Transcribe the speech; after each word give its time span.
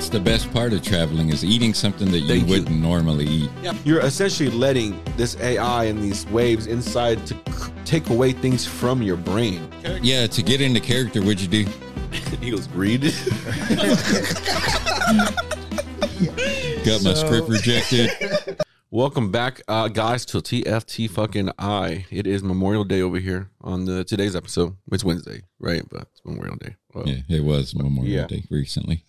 That's 0.00 0.08
the 0.08 0.18
best 0.18 0.50
part 0.50 0.72
of 0.72 0.82
traveling 0.82 1.28
is 1.28 1.44
eating 1.44 1.74
something 1.74 2.10
that 2.10 2.20
you 2.20 2.26
Thank 2.28 2.48
wouldn't 2.48 2.70
normally 2.70 3.26
eat. 3.26 3.50
You're 3.84 4.00
essentially 4.00 4.48
letting 4.48 4.98
this 5.18 5.36
AI 5.40 5.84
and 5.84 6.00
these 6.02 6.26
waves 6.28 6.68
inside 6.68 7.26
to 7.26 7.34
c- 7.52 7.70
take 7.84 8.08
away 8.08 8.32
things 8.32 8.66
from 8.66 9.02
your 9.02 9.18
brain. 9.18 9.70
Yeah, 10.00 10.26
to 10.26 10.42
get 10.42 10.62
into 10.62 10.80
character, 10.80 11.20
what'd 11.20 11.42
you 11.42 11.48
do? 11.66 11.66
He 12.40 12.50
goes, 12.50 12.66
read. 12.70 13.02
Got 16.86 17.04
my 17.04 17.12
script 17.12 17.50
rejected. 17.50 18.10
Welcome 18.90 19.30
back, 19.30 19.60
uh, 19.68 19.88
guys, 19.88 20.24
to 20.26 20.38
TFT 20.38 21.10
fucking 21.10 21.50
I. 21.58 22.06
It 22.10 22.26
is 22.26 22.42
Memorial 22.42 22.84
Day 22.84 23.02
over 23.02 23.18
here 23.18 23.50
on 23.60 23.84
the 23.84 24.02
today's 24.04 24.34
episode. 24.34 24.76
It's 24.90 25.04
Wednesday, 25.04 25.42
right? 25.58 25.82
But 25.90 26.08
it's 26.12 26.22
Memorial 26.24 26.56
Day. 26.56 26.76
Well, 26.94 27.06
Yeah, 27.06 27.18
it 27.28 27.44
was 27.44 27.74
Memorial 27.74 28.06
Yeah. 28.10 28.26
Day 28.26 28.44
recently. 28.50 29.04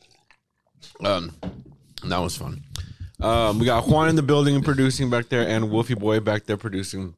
Um, 1.03 1.31
that 2.05 2.17
was 2.19 2.37
fun. 2.37 2.63
Um, 3.19 3.59
we 3.59 3.65
got 3.65 3.87
Juan 3.87 4.09
in 4.09 4.15
the 4.15 4.23
building 4.23 4.55
and 4.55 4.65
producing 4.65 5.09
back 5.09 5.29
there, 5.29 5.47
and 5.47 5.69
Wolfie 5.69 5.93
Boy 5.95 6.19
back 6.19 6.45
there 6.45 6.57
producing. 6.57 7.15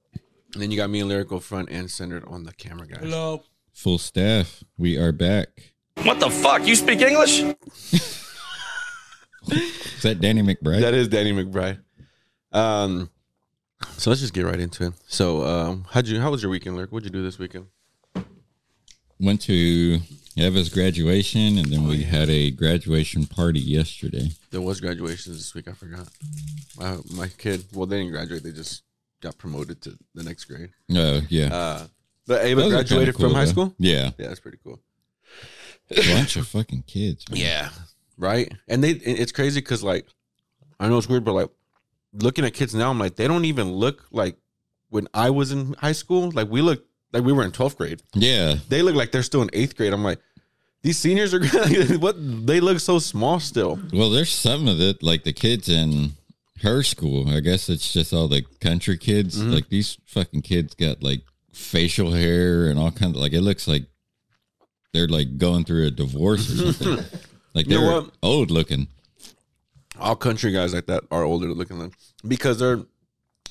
And 0.54 0.62
then 0.62 0.70
you 0.70 0.78
got 0.78 0.90
me 0.90 1.00
and 1.00 1.10
Lyrical 1.10 1.40
front 1.40 1.70
and 1.70 1.90
centered 1.90 2.26
on 2.26 2.44
the 2.44 2.54
camera, 2.54 2.88
guys. 2.88 3.00
Hello. 3.02 3.44
Full 3.74 3.98
staff. 3.98 4.64
We 4.78 4.98
are 4.98 5.12
back. 5.12 5.74
What 6.04 6.20
the 6.20 6.30
fuck? 6.30 6.68
You 6.68 6.76
speak 6.76 7.02
English? 7.02 7.40
Is 9.52 10.02
that 10.04 10.20
Danny 10.22 10.42
McBride? 10.42 10.82
That 10.82 10.94
is 10.94 11.08
Danny 11.08 11.32
McBride. 11.32 11.80
Um, 12.52 13.10
so 13.98 14.10
let's 14.10 14.22
just 14.22 14.34
get 14.34 14.46
right 14.46 14.60
into 14.60 14.88
it. 14.88 14.94
So, 15.08 15.44
um, 15.44 15.86
how'd 15.90 16.08
you? 16.08 16.20
How 16.20 16.32
was 16.32 16.42
your 16.42 16.52
weekend, 16.52 16.76
Lyric? 16.76 16.92
What'd 16.92 17.06
you 17.06 17.12
do 17.12 17.24
this 17.24 17.40
weekend? 17.40 17.68
Went 19.20 19.42
to 19.42 20.00
Eva's 20.36 20.70
graduation, 20.70 21.58
and 21.58 21.68
then 21.68 21.88
we 21.88 22.04
had 22.04 22.30
a 22.30 22.50
graduation 22.52 23.26
party 23.28 23.60
yesterday. 23.60 24.30
There 24.52 24.62
was 24.62 24.82
graduations 24.82 25.38
this 25.38 25.54
week. 25.54 25.68
I 25.68 25.74
forgot. 25.74 26.08
My, 26.78 26.98
my 27.16 27.28
kid. 27.28 27.66
Well, 27.74 27.86
they 27.86 27.98
didn't 28.00 28.14
graduate. 28.14 28.44
They 28.44 28.52
just 28.52 28.84
got 29.22 29.38
promoted 29.38 29.82
to 29.84 29.98
the 30.16 30.24
next 30.24 30.46
grade. 30.46 30.72
Oh, 30.96 31.22
yeah. 31.30 31.54
Uh, 31.54 31.88
but 32.26 32.46
Ava 32.46 32.62
Those 32.62 32.72
graduated 32.72 33.16
cool, 33.16 33.30
from 33.30 33.36
high 33.36 33.46
though. 33.46 33.52
school. 33.52 33.76
Yeah. 33.78 34.12
Yeah, 34.18 34.28
that's 34.28 34.40
pretty 34.40 34.58
cool. 34.64 34.80
Bunch 35.90 36.36
of 36.38 36.48
fucking 36.48 36.84
kids. 36.88 37.30
man. 37.30 37.40
Yeah, 37.40 37.70
right. 38.18 38.52
And 38.68 38.84
they, 38.84 38.92
it's 38.92 39.32
crazy 39.32 39.60
because 39.60 39.84
like, 39.84 40.08
I 40.80 40.88
know 40.88 40.98
it's 40.98 41.08
weird, 41.10 41.26
but 41.26 41.34
like, 41.34 41.50
looking 42.14 42.46
at 42.46 42.54
kids 42.54 42.74
now, 42.74 42.90
I'm 42.90 42.98
like, 43.00 43.16
they 43.16 43.28
don't 43.28 43.46
even 43.46 43.72
look 43.74 44.06
like 44.12 44.38
when 44.90 45.08
I 45.14 45.30
was 45.30 45.52
in 45.52 45.74
high 45.74 45.92
school. 45.92 46.32
Like 46.32 46.50
we 46.50 46.62
look 46.62 46.86
like 47.14 47.24
we 47.24 47.32
were 47.32 47.44
in 47.44 47.52
12th 47.52 47.78
grade. 47.78 48.02
Yeah. 48.14 48.56
They 48.70 48.82
look 48.82 48.96
like 48.96 49.12
they're 49.12 49.24
still 49.24 49.42
in 49.42 49.50
eighth 49.54 49.78
grade. 49.78 49.94
I'm 49.94 50.04
like, 50.04 50.20
these 50.82 50.98
seniors 50.98 51.34
are 51.34 51.46
what? 51.98 52.16
They 52.18 52.60
look 52.60 52.80
so 52.80 53.00
small 53.00 53.40
still. 53.40 53.80
Well, 53.94 54.10
there's 54.10 54.32
some 54.32 54.68
of 54.68 54.82
it, 54.82 55.02
like 55.02 55.24
the 55.24 55.32
kids 55.32 55.70
in 55.70 56.12
her 56.62 56.84
school. 56.84 57.30
I 57.30 57.40
guess 57.40 57.70
it's 57.70 57.94
just 57.94 58.14
all 58.14 58.28
the 58.28 58.42
country 58.60 58.98
kids. 58.98 59.40
Mm-hmm. 59.40 59.52
Like 59.52 59.70
these 59.70 59.98
fucking 60.06 60.42
kids 60.42 60.76
got 60.76 61.02
like 61.02 61.22
facial 61.54 62.12
hair 62.12 62.68
and 62.68 62.78
all 62.78 62.92
kinds 62.92 63.16
of 63.16 63.22
like 63.22 63.34
it 63.34 63.42
looks 63.42 63.68
like 63.68 63.86
they're 64.94 65.08
like 65.08 65.38
going 65.38 65.64
through 65.64 65.88
a 65.88 65.92
divorce 65.92 66.52
or 66.52 66.74
something. 66.74 67.06
like 67.54 67.68
they're 67.68 67.86
what? 67.86 68.12
old 68.22 68.52
looking. 68.52 68.88
All 70.00 70.16
country 70.16 70.52
guys 70.52 70.74
like 70.74 70.88
that 70.88 71.04
are 71.12 71.24
older 71.24 71.48
looking 71.48 71.80
than 71.80 71.92
because 72.28 72.60
they're 72.60 72.82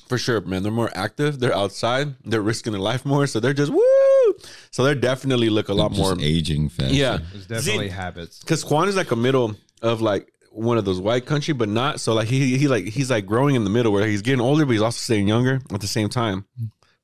for 0.07 0.17
sure, 0.17 0.41
man. 0.41 0.63
They're 0.63 0.71
more 0.71 0.91
active. 0.95 1.39
They're 1.39 1.55
outside. 1.55 2.15
They're 2.25 2.41
risking 2.41 2.73
their 2.73 2.81
life 2.81 3.05
more. 3.05 3.27
So 3.27 3.39
they're 3.39 3.53
just 3.53 3.71
woo. 3.71 4.33
So 4.71 4.83
they're 4.83 4.95
definitely 4.95 5.49
look 5.49 5.69
a 5.69 5.73
lot 5.73 5.91
Just 5.91 6.01
more. 6.01 6.15
aging 6.19 6.69
fast. 6.69 6.93
Yeah, 6.93 7.19
There's 7.31 7.47
definitely 7.47 7.87
See, 7.89 7.93
habits. 7.95 8.39
because 8.39 8.63
Quan 8.63 8.87
is 8.89 8.95
like 8.95 9.11
a 9.11 9.15
middle 9.15 9.55
of 9.81 10.01
like 10.01 10.31
one 10.51 10.77
of 10.77 10.85
those 10.85 10.99
white 10.99 11.25
country, 11.25 11.53
but 11.53 11.69
not 11.69 11.99
so 11.99 12.13
like 12.13 12.27
he 12.27 12.57
he 12.57 12.67
like 12.67 12.85
he's 12.85 13.09
like 13.09 13.25
growing 13.25 13.55
in 13.55 13.63
the 13.63 13.69
middle 13.69 13.91
where 13.91 14.05
he's 14.07 14.21
getting 14.21 14.41
older, 14.41 14.65
but 14.65 14.71
he's 14.71 14.81
also 14.81 14.97
staying 14.99 15.27
younger 15.27 15.59
at 15.73 15.81
the 15.81 15.87
same 15.87 16.09
time. 16.09 16.45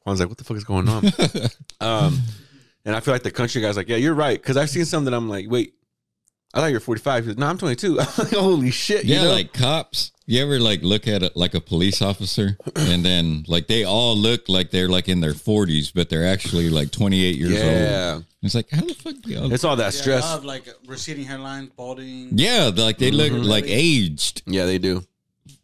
Quan's 0.04 0.20
like, 0.20 0.30
what 0.30 0.38
the 0.38 0.44
fuck 0.44 0.58
is 0.58 0.64
going 0.64 0.88
on? 0.88 1.04
um, 1.82 2.20
and 2.86 2.96
I 2.96 3.00
feel 3.02 3.14
like 3.14 3.24
the 3.24 3.32
country 3.32 3.62
guy's 3.62 3.76
like, 3.78 3.90
yeah, 3.90 3.98
you're 3.98 4.14
right, 4.14 4.40
because 4.42 4.56
I've 4.58 4.70
seen 4.70 4.86
some 4.86 5.06
that 5.06 5.14
I'm 5.14 5.28
like, 5.30 5.48
wait, 5.50 5.74
I 6.54 6.62
thought 6.62 6.72
you're 6.72 6.80
45. 6.80 7.24
He 7.24 7.28
goes, 7.30 7.38
no, 7.38 7.46
I'm 7.48 7.58
22. 7.58 8.00
I'm 8.00 8.08
like, 8.18 8.30
holy 8.34 8.72
shit, 8.72 9.06
you 9.06 9.16
Yeah, 9.16 9.24
know? 9.24 9.30
like 9.32 9.54
cops. 9.54 10.12
You 10.26 10.42
ever 10.44 10.60
like 10.60 10.84
look 10.84 11.08
at 11.08 11.24
it 11.24 11.36
like 11.36 11.56
a 11.56 11.60
police 11.62 12.04
officer, 12.04 12.56
and 12.76 13.04
then 13.04 13.46
like 13.48 13.66
they 13.66 13.84
all 13.84 14.16
look 14.16 14.48
like 14.48 14.70
they're 14.70 14.88
like 14.88 15.10
in 15.10 15.22
their 15.22 15.34
forties, 15.34 15.90
but 15.90 16.10
they're 16.10 16.28
actually 16.28 16.70
like 16.70 16.92
twenty 16.92 17.24
eight 17.26 17.36
years 17.38 17.54
old. 17.54 17.64
yeah, 17.64 18.12
old. 18.14 18.26
It's 18.44 18.54
like 18.54 18.70
how 18.70 18.82
the 18.82 18.94
fuck 18.94 19.16
do 19.24 19.32
y'all? 19.32 19.52
it's 19.52 19.64
all 19.64 19.76
that 19.78 19.86
Yeah, 19.96 20.02
stress. 20.02 20.24
I 20.26 20.32
have 20.34 20.46
like 20.46 20.68
receding 20.86 21.26
hairline, 21.26 21.72
balding. 21.76 22.30
yeah, 22.38 22.70
like 22.76 23.00
they 23.00 23.10
look 23.10 23.32
Mm-hmm. 23.32 23.42
like 23.50 23.64
aged, 23.68 24.44
yeah, 24.46 24.66
they 24.66 24.78
do. 24.78 25.04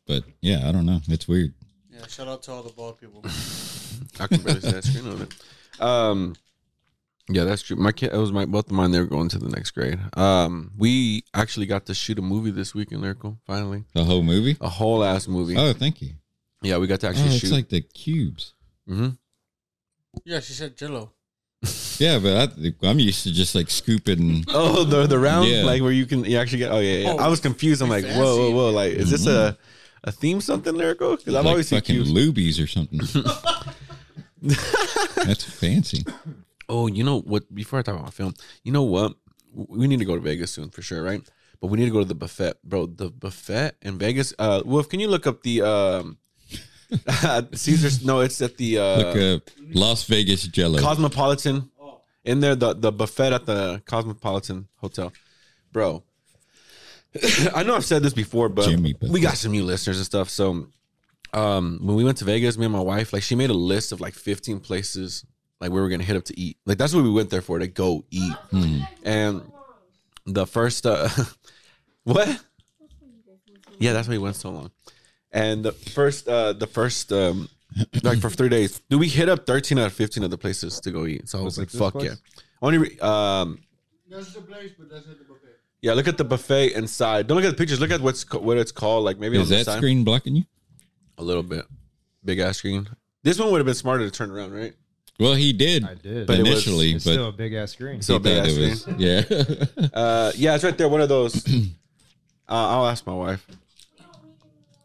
but 0.07 0.23
yeah, 0.41 0.67
I 0.67 0.72
don't 0.72 0.88
know. 0.88 1.00
It's 1.09 1.28
weird. 1.28 1.53
Yeah, 1.91 2.07
shout 2.07 2.28
out 2.28 2.41
to 2.44 2.52
all 2.52 2.63
the 2.63 2.73
bald 2.73 3.00
people. 3.00 3.23
I 4.19 4.25
can 4.25 4.41
barely 4.41 4.62
see 4.62 4.72
that 4.72 4.84
screen 4.84 5.07
on 5.12 5.22
it. 5.22 5.81
Um, 5.81 6.35
yeah, 7.30 7.44
that's 7.44 7.62
true. 7.62 7.75
My 7.78 7.91
kid, 7.91 8.13
it 8.13 8.18
was 8.18 8.31
my 8.31 8.46
both 8.46 8.68
of 8.68 8.72
mine. 8.74 8.91
They 8.91 9.00
were 9.00 9.06
going 9.06 9.30
to 9.30 9.40
the 9.40 9.50
next 9.50 9.72
grade. 9.72 10.00
Um, 10.16 10.72
we 10.78 11.24
actually 11.34 11.66
got 11.66 11.86
to 11.88 11.94
shoot 11.94 12.19
a 12.19 12.22
movie 12.22 12.52
this 12.52 12.75
week 12.75 12.91
in 12.91 13.02
Lyrical. 13.02 13.40
Finally, 13.47 13.84
The 13.94 14.03
whole 14.03 14.22
movie. 14.24 14.58
a 14.62 14.69
whole 14.69 15.03
ass 15.03 15.28
movie. 15.28 15.56
Oh, 15.58 15.74
thank 15.74 16.02
you. 16.02 16.12
yeah, 16.62 16.78
we 16.78 16.88
got 16.88 17.00
to 17.02 17.08
Oh, 17.08 17.09
actually 17.09 17.28
it's 17.30 17.40
shoot. 17.40 17.52
like 17.52 17.69
the 17.69 17.81
cubes. 17.81 18.53
hmm 18.88 19.09
Yeah, 20.24 20.40
she 20.40 20.53
said 20.53 20.78
Jello. 20.78 21.12
Yeah, 21.97 22.19
but 22.19 22.52
I, 22.59 22.74
I'm 22.90 23.00
used 23.00 23.24
to 23.24 23.31
just 23.31 23.56
like 23.56 23.69
scooping. 23.72 24.44
Oh, 24.50 24.84
the 24.84 25.08
the 25.08 25.18
round 25.18 25.47
Yeah. 25.47 25.64
like 25.64 25.81
where 25.81 25.94
you 25.94 26.06
can 26.06 26.25
you 26.25 26.38
actually 26.38 26.59
get. 26.59 26.72
Oh 26.72 26.80
yeah, 26.80 26.97
yeah. 26.97 27.12
Oh, 27.14 27.18
I 27.18 27.28
was 27.30 27.40
confused. 27.40 27.81
I'm 27.81 27.90
like, 27.90 28.03
fancy. 28.03 28.19
whoa, 28.19 28.38
whoa, 28.38 28.52
whoa! 28.52 28.69
Like, 28.72 28.91
is 28.94 29.09
this 29.09 29.25
a 29.28 29.58
a 30.03 30.12
theme 30.12 30.41
something 30.41 30.75
lyrical? 30.75 31.16
Because 31.16 31.34
I've 31.35 31.46
like 31.46 31.52
always 31.52 31.69
seen 31.69 31.80
fucking 31.80 32.03
cubes. 32.03 32.12
lubies 32.12 32.62
or 32.62 32.68
something. 32.68 33.00
That's 35.25 35.44
fancy. 35.44 36.06
Oh, 36.68 36.88
you 36.88 37.03
know 37.03 37.22
what? 37.22 37.53
Before 37.53 37.80
I 37.80 37.81
talk 37.81 38.00
about 38.00 38.14
film, 38.14 38.34
you 38.64 38.72
know 38.72 38.84
what? 38.84 39.14
We 39.53 39.88
need 39.88 40.00
to 40.00 40.06
go 40.06 40.16
to 40.16 40.22
Vegas 40.22 40.52
soon 40.52 40.70
for 40.70 40.81
sure, 40.81 41.03
right? 41.03 41.22
But 41.62 41.68
we 41.68 41.78
need 41.78 41.86
to 41.86 41.92
go 41.92 42.00
to 42.00 42.06
the 42.06 42.16
buffet, 42.16 42.56
bro. 42.64 42.88
The 42.88 43.09
buffet 43.09 43.74
in 43.81 43.98
Vegas. 43.98 44.34
Uh, 44.38 44.62
Wolf, 44.66 44.90
can 44.90 45.00
you 45.00 45.08
look 45.08 45.26
up 45.26 45.42
the 45.44 45.62
um, 45.62 46.18
Caesar's? 47.53 48.03
No, 48.03 48.20
it's 48.20 48.42
at 48.42 48.58
the 48.58 48.80
uh, 48.80 48.98
Look 48.98 49.18
up 49.18 49.50
Las 49.74 50.03
Vegas 50.06 50.44
Jello. 50.48 50.80
Cosmopolitan. 50.80 51.70
In 52.24 52.40
there, 52.40 52.56
the 52.56 52.74
the 52.74 52.92
buffet 52.92 53.34
at 53.34 53.46
the 53.46 53.82
Cosmopolitan 53.86 54.68
Hotel, 54.78 55.14
bro. 55.72 56.03
I 57.56 57.64
know 57.64 57.76
I've 57.76 57.86
said 57.86 58.03
this 58.03 58.14
before, 58.14 58.50
but 58.50 58.68
Jimmy 58.68 58.96
we 59.09 59.20
got 59.20 59.38
some 59.38 59.52
new 59.52 59.64
listeners 59.64 59.97
and 59.97 60.06
stuff. 60.06 60.30
So, 60.30 60.68
um, 61.34 61.80
when 61.82 61.96
we 61.96 62.03
went 62.03 62.18
to 62.18 62.26
Vegas, 62.26 62.58
me 62.58 62.66
and 62.66 62.74
my 62.74 62.80
wife, 62.80 63.14
like, 63.14 63.24
she 63.24 63.36
made 63.36 63.52
a 63.52 63.53
list 63.56 63.92
of 63.92 64.02
like 64.02 64.16
15 64.16 64.59
places 64.59 65.24
like 65.66 65.74
we 65.74 65.81
were 65.81 65.90
gonna 65.90 66.03
hit 66.03 66.16
up 66.16 66.24
to 66.26 66.40
eat. 66.40 66.58
Like 66.66 66.78
that's 66.78 66.94
what 66.94 67.03
we 67.03 67.09
went 67.12 67.30
there 67.31 67.42
for 67.42 67.58
to 67.59 67.68
go 67.68 68.06
eat. 68.12 68.34
And 69.03 69.42
the 70.26 70.46
first, 70.46 70.86
uh, 70.86 71.09
what? 72.03 72.40
Yeah, 73.80 73.94
that's 73.94 74.08
why 74.08 74.14
we 74.14 74.18
went 74.20 74.36
so 74.36 74.52
long. 74.52 74.72
And 75.31 75.66
the 75.66 75.72
first, 75.72 76.28
uh, 76.28 76.53
the 76.53 76.68
first, 76.68 77.12
um, 77.12 77.50
like 78.03 78.20
for 78.20 78.30
three 78.30 78.48
days, 78.50 78.80
do 78.90 78.98
we 78.98 79.08
hit 79.08 79.28
up 79.28 79.46
13 79.46 79.80
out 79.80 79.88
of 79.88 79.94
15 79.94 80.24
of 80.24 80.31
the 80.31 80.38
places 80.38 80.80
to 80.81 80.92
go 80.92 81.06
eat? 81.06 81.28
So 81.28 81.40
I 81.40 81.42
was 81.42 81.58
like, 81.58 81.70
this 81.70 81.80
fuck 81.80 81.94
place? 81.94 82.06
yeah. 82.12 82.42
Only, 82.62 82.78
re- 82.78 83.00
um, 83.00 83.59
That's 84.09 84.34
the 84.34 84.42
place, 84.42 84.72
but 84.78 84.90
that's 84.90 85.06
not 85.08 85.18
the 85.18 85.26
buffet. 85.26 85.50
yeah, 85.82 85.94
look 85.94 86.08
at 86.08 86.18
the 86.18 86.24
buffet 86.24 86.74
inside. 86.74 87.28
Don't 87.28 87.36
look 87.38 87.46
at 87.46 87.50
the 87.52 87.58
pictures. 87.58 87.82
Look 87.82 87.92
at 87.92 88.00
what's 88.02 88.24
co- 88.24 88.40
what 88.40 88.58
it's 88.58 88.72
called. 88.72 89.03
Like 89.03 89.20
maybe 89.20 89.38
Is 89.40 89.52
on 89.52 89.58
that 89.58 89.66
side. 89.66 89.78
screen 89.78 90.03
blocking 90.03 90.36
you? 90.38 90.44
a 91.18 91.24
little 91.24 91.44
bit, 91.44 91.66
big 92.24 92.40
ass 92.40 92.58
screen. 92.58 92.88
This 93.24 93.40
one 93.40 93.50
would 93.52 93.58
have 93.59 93.66
been 93.66 93.74
smarter 93.76 94.03
to 94.06 94.12
turn 94.12 94.30
around, 94.32 94.53
right? 94.53 94.74
Well, 95.20 95.34
he 95.34 95.53
did. 95.53 95.84
I 95.86 95.94
did. 95.94 96.28
But 96.28 96.40
it 96.40 96.44
was- 96.44 96.52
initially, 96.68 96.92
it's 96.94 97.06
but 97.06 97.12
still 97.12 97.30
a 97.30 97.31
big 97.31 97.53
ass 97.53 97.72
screen. 97.72 98.02
So- 98.02 98.14
he 98.14 98.20
big 98.20 98.38
ass 98.38 98.48
it 98.50 98.88
was 98.88 98.88
yeah. 99.00 99.88
Uh, 99.94 100.31
yeah, 100.36 100.56
it's 100.56 100.64
right 100.64 100.78
there. 100.78 100.90
One 100.90 101.02
of 101.02 101.09
those. 101.09 101.35
uh, 101.47 101.59
I'll 102.50 102.88
ask 102.88 103.06
my 103.08 103.14
wife. 103.14 103.46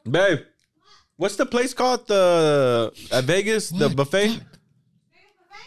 Babe, 0.08 0.40
what's 1.16 1.36
the 1.36 1.46
place 1.46 1.74
called? 1.74 2.06
The 2.06 2.92
at 3.12 3.24
Vegas, 3.24 3.70
the 3.70 3.88
buffet. 3.88 4.40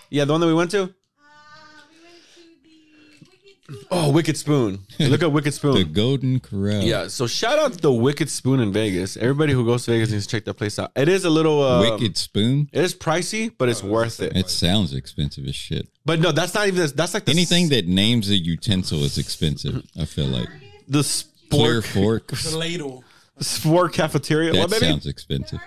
Yeah, 0.10 0.26
the 0.26 0.32
one 0.34 0.42
that 0.42 0.48
we 0.48 0.54
went 0.54 0.72
to. 0.72 0.94
Oh, 3.90 4.12
Wicked 4.12 4.36
Spoon. 4.36 4.80
Look 5.00 5.24
at 5.24 5.32
Wicked 5.32 5.54
Spoon. 5.54 5.76
the 5.76 5.86
Golden 5.86 6.40
Corral. 6.42 6.84
Yeah, 6.84 7.08
so 7.08 7.28
shout 7.28 7.58
out 7.60 7.74
to 7.74 7.80
the 7.80 7.92
Wicked 7.94 8.30
Spoon 8.30 8.60
in 8.60 8.74
Vegas. 8.74 9.16
Everybody 9.16 9.54
who 9.54 9.66
goes 9.66 9.86
to 9.86 9.92
Vegas 9.92 10.12
needs 10.12 10.28
to 10.28 10.36
check 10.36 10.46
that 10.46 10.56
place 10.56 10.78
out. 10.78 10.92
It 10.98 11.08
is 11.08 11.24
a 11.24 11.30
little 11.30 11.64
uh, 11.64 11.80
Wicked 11.92 12.18
Spoon. 12.18 12.70
It 12.74 12.84
is 12.84 12.94
pricey, 12.94 13.52
but 13.58 13.70
it's 13.70 13.82
worth 13.82 14.20
it. 14.20 14.36
It 14.36 14.50
sounds 14.50 14.94
expensive 14.94 15.46
as 15.48 15.56
shit. 15.56 15.88
But 16.06 16.20
no, 16.20 16.34
that's 16.34 16.54
not 16.54 16.68
even. 16.68 16.90
That's 16.94 17.14
like 17.14 17.24
the 17.26 17.32
Anything 17.32 17.66
s- 17.66 17.70
that 17.72 17.88
names 17.88 18.30
a 18.30 18.36
utensil 18.36 19.04
is 19.06 19.18
expensive. 19.18 19.82
I 19.98 20.06
feel 20.06 20.26
like 20.28 20.50
the 20.88 21.04
clear 21.50 21.82
sport 21.82 21.86
fork. 21.86 22.28
The 22.28 22.58
ladle. 22.58 23.06
sport 23.40 23.94
cafeteria. 23.94 24.52
That 24.52 24.60
what 24.60 24.72
baby? 24.72 24.86
sounds 24.88 25.08
expensive. 25.08 25.60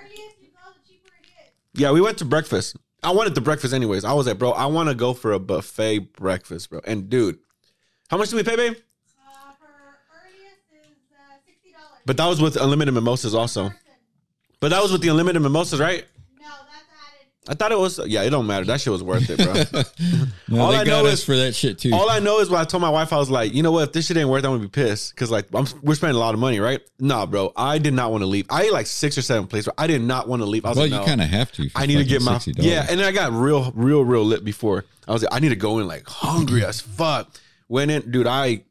Yeah, 1.74 1.92
we 1.92 2.00
went 2.00 2.18
to 2.18 2.24
breakfast. 2.24 2.76
I 3.02 3.12
wanted 3.12 3.34
the 3.34 3.40
breakfast 3.40 3.72
anyways. 3.74 4.04
I 4.04 4.12
was 4.12 4.26
like, 4.26 4.38
bro, 4.38 4.50
I 4.52 4.66
want 4.66 4.88
to 4.88 4.94
go 4.94 5.14
for 5.14 5.32
a 5.32 5.38
buffet 5.38 6.12
breakfast, 6.14 6.70
bro. 6.70 6.80
And 6.86 7.08
dude, 7.08 7.38
how 8.08 8.16
much 8.16 8.30
do 8.30 8.36
we 8.36 8.42
pay, 8.42 8.56
babe? 8.56 8.74
Uh, 8.74 9.52
for 9.58 9.66
earliest 10.26 10.90
is 10.90 10.96
uh, 11.74 11.78
But 12.04 12.16
that 12.16 12.26
was 12.26 12.40
with 12.40 12.56
unlimited 12.56 12.94
mimosas 12.94 13.34
also. 13.34 13.70
But 14.60 14.68
that 14.70 14.82
was 14.82 14.92
with 14.92 15.02
the 15.02 15.08
unlimited 15.08 15.42
mimosas, 15.42 15.80
right? 15.80 16.04
No, 16.40 16.46
that's 16.46 16.70
added. 16.70 17.28
I 17.48 17.54
thought 17.54 17.72
it 17.72 17.78
was. 17.78 18.00
Yeah, 18.06 18.22
it 18.22 18.30
don't 18.30 18.46
matter. 18.46 18.64
That 18.64 18.80
shit 18.80 18.90
was 18.92 19.02
worth 19.02 19.28
it, 19.28 19.38
bro. 19.38 19.82
No, 20.48 20.60
All 20.62 20.70
they 20.70 20.78
I 20.78 20.84
got 20.84 21.02
know 21.02 21.06
us 21.06 21.14
is- 21.14 21.24
for 21.24 21.36
that 21.36 21.54
shit 21.56 21.78
too. 21.80 21.92
All 21.92 22.08
I 22.08 22.20
know 22.20 22.38
is 22.38 22.48
when 22.48 22.60
I 22.60 22.64
told 22.64 22.80
my 22.80 22.88
wife, 22.88 23.12
I 23.12 23.16
was 23.18 23.28
like, 23.28 23.52
you 23.52 23.64
know 23.64 23.72
what? 23.72 23.88
If 23.88 23.92
this 23.92 24.06
shit 24.06 24.16
ain't 24.16 24.28
worth, 24.28 24.44
it, 24.44 24.46
I'm 24.46 24.54
gonna 24.54 24.62
be 24.62 24.68
pissed 24.68 25.12
because 25.14 25.30
like 25.30 25.46
I'm, 25.52 25.66
we're 25.82 25.96
spending 25.96 26.14
a 26.16 26.20
lot 26.20 26.34
of 26.34 26.40
money, 26.40 26.60
right? 26.60 26.80
Nah, 27.00 27.26
bro. 27.26 27.52
I 27.56 27.78
did 27.78 27.92
not 27.94 28.12
want 28.12 28.22
to 28.22 28.26
leave. 28.26 28.46
I 28.48 28.62
ate 28.62 28.72
like 28.72 28.86
six 28.86 29.18
or 29.18 29.22
seven 29.22 29.48
places. 29.48 29.72
I 29.76 29.88
did 29.88 30.00
not 30.02 30.28
want 30.28 30.40
to 30.42 30.46
leave. 30.46 30.64
I 30.64 30.68
was 30.68 30.78
well, 30.78 30.86
like, 30.86 30.92
you 30.92 31.00
no. 31.00 31.04
kind 31.04 31.20
of 31.20 31.28
have 31.28 31.50
to. 31.52 31.68
I 31.74 31.86
need 31.86 31.98
to 31.98 32.04
get 32.04 32.22
my 32.22 32.36
$60. 32.36 32.54
yeah, 32.58 32.86
and 32.88 33.00
then 33.00 33.06
I 33.06 33.12
got 33.12 33.32
real, 33.32 33.72
real, 33.74 34.04
real 34.04 34.24
lit 34.24 34.44
before. 34.44 34.84
I 35.08 35.12
was 35.12 35.22
like, 35.24 35.34
I 35.34 35.40
need 35.40 35.50
to 35.50 35.56
go 35.56 35.80
in 35.80 35.88
like 35.88 36.06
hungry 36.06 36.64
as 36.64 36.80
fuck. 36.80 37.28
Went 37.68 37.90
in, 37.90 38.10
dude. 38.10 38.26
I 38.26 38.62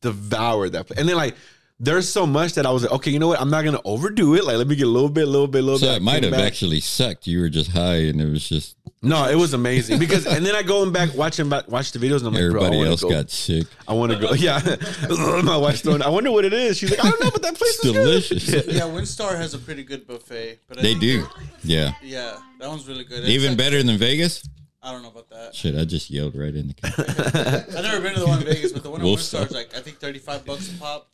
devoured 0.00 0.70
that 0.72 0.86
place, 0.86 0.98
and 0.98 1.08
then 1.08 1.16
like. 1.16 1.34
There's 1.82 2.06
so 2.06 2.26
much 2.26 2.52
that 2.56 2.66
I 2.66 2.70
was 2.72 2.82
like, 2.82 2.92
okay, 2.92 3.10
you 3.10 3.18
know 3.18 3.28
what? 3.28 3.40
I'm 3.40 3.48
not 3.48 3.64
gonna 3.64 3.80
overdo 3.86 4.34
it. 4.34 4.44
Like, 4.44 4.58
let 4.58 4.66
me 4.66 4.76
get 4.76 4.86
a 4.86 4.90
little 4.90 5.08
bit, 5.08 5.24
a 5.26 5.30
little 5.30 5.46
bit, 5.48 5.62
a 5.62 5.64
little 5.64 5.78
so 5.78 5.86
bit. 5.86 5.96
it 5.96 6.02
might 6.02 6.22
have 6.24 6.32
back. 6.32 6.42
actually 6.42 6.80
sucked. 6.80 7.26
You 7.26 7.40
were 7.40 7.48
just 7.48 7.70
high, 7.70 8.00
and 8.10 8.20
it 8.20 8.28
was 8.30 8.46
just 8.46 8.76
No, 9.00 9.26
it 9.26 9.34
was 9.34 9.54
amazing 9.54 9.98
because, 9.98 10.26
and 10.26 10.44
then 10.44 10.54
I 10.54 10.62
going 10.62 10.92
back 10.92 11.14
watching 11.14 11.48
back 11.48 11.68
watch 11.70 11.92
the 11.92 11.98
videos, 11.98 12.18
and 12.18 12.26
I'm 12.26 12.34
like, 12.34 12.42
everybody 12.42 12.82
else 12.82 13.00
go. 13.02 13.08
got 13.08 13.30
sick. 13.30 13.66
I 13.88 13.94
want 13.94 14.12
to 14.12 14.18
go. 14.18 14.34
Yeah, 14.34 14.60
my 15.42 15.56
wife's 15.56 15.80
throwing. 15.80 16.02
I 16.02 16.10
wonder 16.10 16.30
what 16.30 16.44
it 16.44 16.52
is. 16.52 16.76
She's 16.76 16.90
like, 16.90 17.02
I 17.02 17.08
don't 17.08 17.24
know, 17.24 17.30
but 17.30 17.40
that 17.40 17.54
place 17.54 17.76
It's 17.76 17.84
is 17.86 17.92
delicious. 17.94 18.50
good. 18.50 18.66
Yeah, 18.74 18.82
Windstar 18.82 19.34
has 19.38 19.54
a 19.54 19.58
pretty 19.58 19.82
good 19.82 20.06
buffet. 20.06 20.58
But 20.68 20.80
I 20.80 20.82
They 20.82 20.88
think 20.96 21.00
do. 21.00 21.26
Yeah. 21.64 21.92
Yeah, 22.02 22.36
that 22.58 22.68
one's 22.68 22.86
really 22.86 23.04
good. 23.04 23.20
It's 23.20 23.30
Even 23.30 23.52
like- 23.52 23.56
better 23.56 23.82
than 23.82 23.96
Vegas? 23.96 24.46
I 24.82 24.92
don't 24.92 25.02
know 25.02 25.10
about 25.10 25.28
that. 25.30 25.54
Shit, 25.54 25.74
I 25.76 25.84
just 25.84 26.10
yelled 26.10 26.34
right 26.34 26.54
in 26.54 26.68
the 26.68 26.74
camera. 26.74 27.64
I've 27.78 27.84
never 27.84 28.00
been 28.00 28.14
to 28.14 28.20
the 28.20 28.26
one 28.26 28.38
in 28.40 28.46
Vegas, 28.46 28.72
but 28.72 28.82
the 28.82 28.90
one 28.90 29.00
in 29.00 29.06
Wolf 29.06 29.20
Windstar 29.20 29.44
is 29.46 29.52
like 29.52 29.74
I 29.76 29.80
think 29.80 29.98
thirty 29.98 30.18
five 30.18 30.44
bucks 30.46 30.72
a 30.72 30.78
pop. 30.78 31.08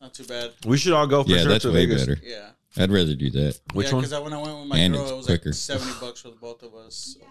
Not 0.00 0.14
too 0.14 0.24
bad. 0.24 0.52
We 0.66 0.76
should 0.78 0.92
all 0.92 1.06
go 1.06 1.22
for 1.24 1.30
yeah, 1.30 1.42
sure 1.42 1.48
that's 1.52 1.62
to 1.64 1.72
way 1.72 1.86
Vegas. 1.86 2.08
Yeah. 2.22 2.50
I'd 2.78 2.90
rather 2.90 3.14
do 3.14 3.30
that. 3.30 3.58
Which 3.72 3.86
yeah, 3.88 3.92
one? 3.94 4.02
Because 4.04 4.20
when 4.22 4.32
I 4.34 4.40
went 4.42 4.58
with 4.58 4.66
my 4.68 4.78
And 4.78 4.94
girl, 4.94 5.08
it 5.08 5.16
was 5.16 5.26
quicker. 5.26 5.48
like 5.50 5.54
seventy 5.54 5.92
bucks 6.00 6.20
for 6.22 6.28
the 6.30 6.36
both 6.36 6.62
of 6.62 6.74
us. 6.74 7.16
Yeah, 7.20 7.26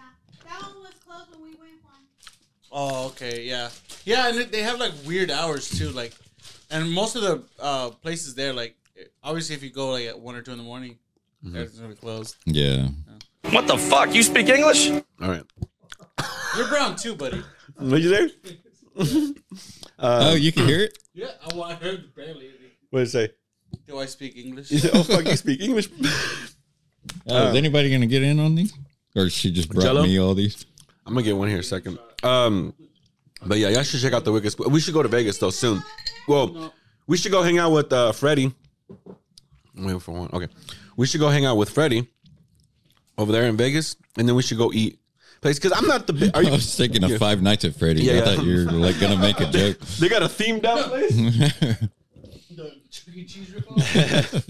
that 0.48 0.62
one 0.62 0.82
was 0.82 0.92
closed 1.06 1.30
when 1.32 1.42
we 1.42 1.48
went 1.56 1.82
one. 1.84 2.02
Oh, 2.72 3.06
okay, 3.08 3.42
yeah, 3.44 3.70
yeah, 4.04 4.28
and 4.28 4.38
they 4.50 4.62
have 4.62 4.78
like 4.80 4.92
weird 5.06 5.30
hours 5.30 5.68
too, 5.70 5.90
like, 5.90 6.12
and 6.70 6.90
most 6.92 7.14
of 7.16 7.22
the 7.22 7.42
uh, 7.60 7.90
places 7.90 8.34
there, 8.34 8.52
like, 8.52 8.76
obviously 9.22 9.54
if 9.54 9.62
you 9.62 9.70
go 9.70 9.90
like 9.90 10.06
at 10.06 10.18
one 10.18 10.34
or 10.34 10.42
two 10.42 10.52
in 10.52 10.58
the 10.58 10.64
morning, 10.64 10.98
Mm-hmm. 11.44 11.54
everything's 11.56 11.78
gonna 11.78 11.94
be 11.94 12.00
closed. 12.00 12.34
Yeah. 12.46 12.88
What 13.52 13.66
the 13.66 13.78
fuck? 13.78 14.14
You 14.14 14.22
speak 14.22 14.48
English? 14.48 14.90
All 14.90 15.02
right. 15.20 15.42
You're 16.56 16.68
brown 16.68 16.96
too, 16.96 17.14
buddy. 17.14 17.42
What'd 17.78 18.02
you 18.02 18.30
say? 18.96 19.34
oh, 19.98 20.34
you 20.34 20.52
can 20.52 20.66
hear 20.66 20.80
it? 20.80 20.98
Yeah, 21.14 21.28
I, 21.54 21.60
I 21.60 21.74
heard 21.74 22.14
barely. 22.14 22.50
What 22.90 23.00
did 23.00 23.08
it 23.08 23.10
say? 23.10 23.28
Do 23.86 23.98
I 23.98 24.06
speak 24.06 24.36
English? 24.36 24.72
Oh 24.94 25.02
fuck, 25.02 25.24
you 25.26 25.36
speak 25.36 25.60
English. 25.60 25.88
Oh, 27.28 27.48
is 27.48 27.56
anybody 27.56 27.90
gonna 27.90 28.06
get 28.06 28.22
in 28.22 28.40
on 28.40 28.54
these? 28.56 28.72
Or 29.14 29.28
she 29.30 29.50
just 29.52 29.68
brought 29.68 29.82
Jello? 29.84 30.02
me 30.02 30.18
all 30.18 30.34
these? 30.34 30.66
I'm 31.06 31.12
gonna 31.14 31.22
get 31.24 31.36
one 31.36 31.48
here 31.48 31.60
a 31.60 31.62
second. 31.62 31.98
Um, 32.24 32.74
but 33.44 33.58
yeah, 33.58 33.68
y'all 33.68 33.82
should 33.84 34.00
check 34.00 34.12
out 34.12 34.24
the 34.24 34.32
Wicked. 34.32 34.52
Squ- 34.52 34.70
We 34.70 34.80
should 34.80 34.94
go 34.94 35.02
to 35.02 35.08
Vegas 35.08 35.38
though 35.38 35.50
soon. 35.50 35.82
Well, 36.26 36.72
we 37.06 37.16
should 37.16 37.30
go 37.32 37.42
hang 37.42 37.58
out 37.58 37.70
with 37.70 37.92
uh, 37.92 38.10
Freddie. 38.12 38.52
I'm 39.76 39.84
waiting 39.84 40.00
for 40.00 40.12
one. 40.12 40.30
Okay, 40.32 40.48
we 40.96 41.06
should 41.06 41.20
go 41.20 41.28
hang 41.28 41.44
out 41.44 41.56
with 41.56 41.70
Freddie 41.70 42.08
over 43.18 43.32
there 43.32 43.44
in 43.44 43.56
Vegas, 43.56 43.96
and 44.16 44.28
then 44.28 44.34
we 44.36 44.42
should 44.42 44.58
go 44.58 44.72
eat 44.72 44.98
place. 45.40 45.58
Because 45.58 45.72
I'm 45.76 45.86
not 45.86 46.06
the. 46.06 46.12
Bi- 46.12 46.30
are 46.34 46.40
I 46.42 46.46
you? 46.46 46.52
was 46.52 46.74
thinking 46.76 47.04
of 47.04 47.16
Five 47.18 47.42
Nights 47.42 47.64
at 47.64 47.74
Freddy's. 47.76 48.04
Yeah, 48.04 48.12
I 48.12 48.16
yeah. 48.16 48.24
thought 48.24 48.44
you 48.44 48.66
were 48.66 48.72
like 48.72 48.98
gonna 49.00 49.16
make 49.18 49.40
a 49.40 49.46
joke. 49.50 49.78
They 49.80 50.08
got 50.08 50.22
a 50.22 50.26
themed 50.26 50.64
out 50.64 50.88
place. 50.88 51.14
the 51.14 52.72
Chuck 52.90 53.14
E. 53.14 53.24
Cheese 53.24 53.48
ripoff? 53.50 54.48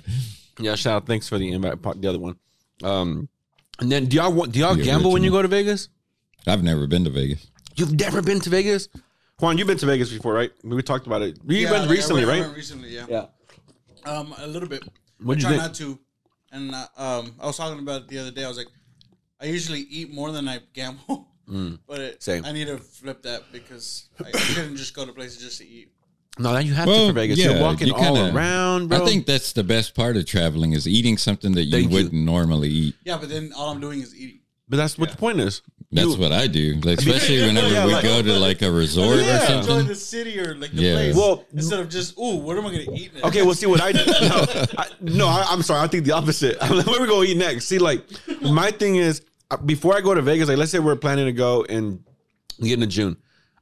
yeah, 0.59 0.75
shout 0.75 0.95
out. 1.03 1.07
Thanks 1.07 1.29
for 1.29 1.39
the 1.39 1.51
invite. 1.53 1.83
The 1.83 2.09
other 2.09 2.19
one. 2.19 2.37
Um, 2.83 3.29
and 3.79 3.91
then 3.91 4.07
do 4.07 4.17
y'all 4.17 4.33
want? 4.33 4.53
Do 4.53 4.59
y'all 4.61 4.75
The 4.75 4.83
gamble 4.85 5.13
when 5.13 5.23
you 5.23 5.31
go 5.31 5.43
to 5.43 5.49
Vegas? 5.49 5.89
I've 6.47 6.63
never 6.63 6.87
been 6.87 7.05
to 7.05 7.11
Vegas. 7.11 7.47
You've 7.77 7.99
never 7.99 8.23
been 8.23 8.41
to 8.41 8.49
Vegas, 8.51 8.89
Juan. 9.41 9.59
You've 9.59 9.67
been 9.67 9.77
to 9.79 9.87
Vegas 9.87 10.11
before, 10.11 10.33
right? 10.33 10.51
We 10.65 10.81
talked 10.83 11.07
about 11.07 11.23
it. 11.23 11.39
You 11.47 11.59
Yeah, 11.59 11.71
went 11.73 11.83
like, 11.83 11.91
I 11.91 11.93
recently, 11.93 12.25
went- 12.25 12.31
I 12.31 12.41
right? 12.41 12.47
went 12.47 12.57
recently, 12.57 12.89
yeah. 12.95 13.07
Yeah. 13.09 13.27
Um, 14.11 14.35
a 14.39 14.47
little 14.47 14.69
bit. 14.69 14.83
What'd 15.23 15.45
I 15.45 15.49
you 15.51 15.57
try 15.57 15.65
think? 15.67 15.73
not 15.73 15.75
to. 15.75 15.99
And 16.57 16.75
uh, 16.75 16.87
um, 16.97 17.35
I 17.39 17.47
was 17.47 17.57
talking 17.59 17.79
about 17.79 18.03
it 18.03 18.09
the 18.09 18.19
other 18.19 18.31
day. 18.31 18.45
I 18.45 18.49
was 18.49 18.57
like, 18.57 18.69
I 19.41 19.45
usually 19.47 19.81
eat 19.81 20.11
more 20.13 20.33
than 20.33 20.49
I 20.49 20.61
gamble, 20.73 21.29
but 21.87 22.01
it, 22.01 22.19
Mm. 22.19 22.23
Same. 22.23 22.45
I 22.45 22.51
need 22.53 22.67
to 22.67 22.79
flip 22.79 23.23
that 23.23 23.43
because 23.53 24.09
I 24.19 24.31
couldn't 24.33 24.77
just 24.77 24.95
go 24.95 25.05
to 25.07 25.13
places 25.13 25.41
just 25.41 25.59
to 25.59 25.69
eat. 25.69 25.93
No, 26.39 26.53
that 26.53 26.65
you 26.65 26.75
have 26.75 26.87
to 26.89 27.07
for 27.09 27.13
Vegas. 27.13 27.39
yeah, 27.39 27.53
You're 27.53 27.63
walking 27.63 27.87
you 27.89 27.95
all 27.95 28.15
kinda- 28.17 28.35
around, 28.35 28.89
bro. 28.89 29.03
I 29.03 29.07
think 29.07 29.27
that's 29.27 29.53
the 29.53 29.63
best 29.65 29.95
part 29.95 30.17
of 30.17 30.27
traveling 30.27 30.73
is 30.73 30.89
eating 30.89 31.17
something 31.19 31.53
that 31.53 31.65
you 31.65 31.71
Thank 31.73 31.91
you. 31.91 31.97
wouldn't 31.97 32.15
normally 32.15 32.69
eat. 32.69 32.95
Yeah, 33.05 33.17
but 33.19 33.29
then 33.29 33.53
all 33.57 33.71
I'm 33.71 33.81
doing 33.81 34.01
is 34.01 34.15
eating. 34.15 34.41
but 34.69 34.77
that's 34.79 34.99
what 34.99 35.11
the 35.11 35.17
point 35.17 35.39
is. 35.41 35.63
That's 35.93 36.09
You- 36.09 36.17
what 36.17 36.33
I 36.33 36.47
do, 36.49 36.75
like, 36.83 36.99
especially 36.99 37.43
whenever 37.47 37.69
Yeah, 37.69 37.87
we 37.87 37.93
like- 37.95 38.03
go 38.03 38.21
to 38.21 38.39
like 38.39 38.63
a 38.63 38.71
resort 38.71 39.19
Yeah. 39.21 39.39
or 39.39 39.57
Enjoy 39.59 39.67
something. 39.67 39.87
the 39.87 39.95
city 39.95 40.39
or 40.41 40.55
like 40.57 40.73
the 40.73 40.83
Yeah. 40.83 40.95
place. 40.95 41.15
Well- 41.15 41.45
instead 41.55 41.79
of 41.81 41.89
just, 41.89 42.19
ooh, 42.19 42.37
what 42.37 42.59
am 42.59 42.67
I 42.67 42.71
gonna 42.73 42.97
eat? 42.97 43.13
Now? 43.15 43.29
Okay, 43.29 43.43
well, 43.43 43.55
see 43.55 43.67
what 43.67 43.81
I 43.81 43.93
do. 43.93 43.99
No, 44.05 44.47
I, 44.79 44.87
no 45.01 45.29
I, 45.29 45.47
I'm 45.49 45.63
sorry. 45.63 45.83
I 45.83 45.87
think 45.87 46.05
the 46.05 46.13
opposite. 46.13 46.61
Where 46.69 47.01
we 47.01 47.07
gonna 47.07 47.23
eat 47.25 47.37
next? 47.37 47.67
See, 47.67 47.79
like 47.79 48.05
my 48.43 48.71
thing 48.73 48.97
is 48.97 49.23
uh, 49.51 49.57
before 49.59 49.97
I 49.97 50.01
go 50.01 50.13
to 50.15 50.23
Vegas, 50.23 50.49
like 50.49 50.59
let's 50.59 50.73
say 50.73 50.81
we're 50.81 50.97
planning 50.97 51.27
to 51.27 51.33
go 51.33 51.63
in 51.63 52.03
the 52.59 52.73
end 52.73 52.83
of 52.83 52.89
June. 52.89 53.17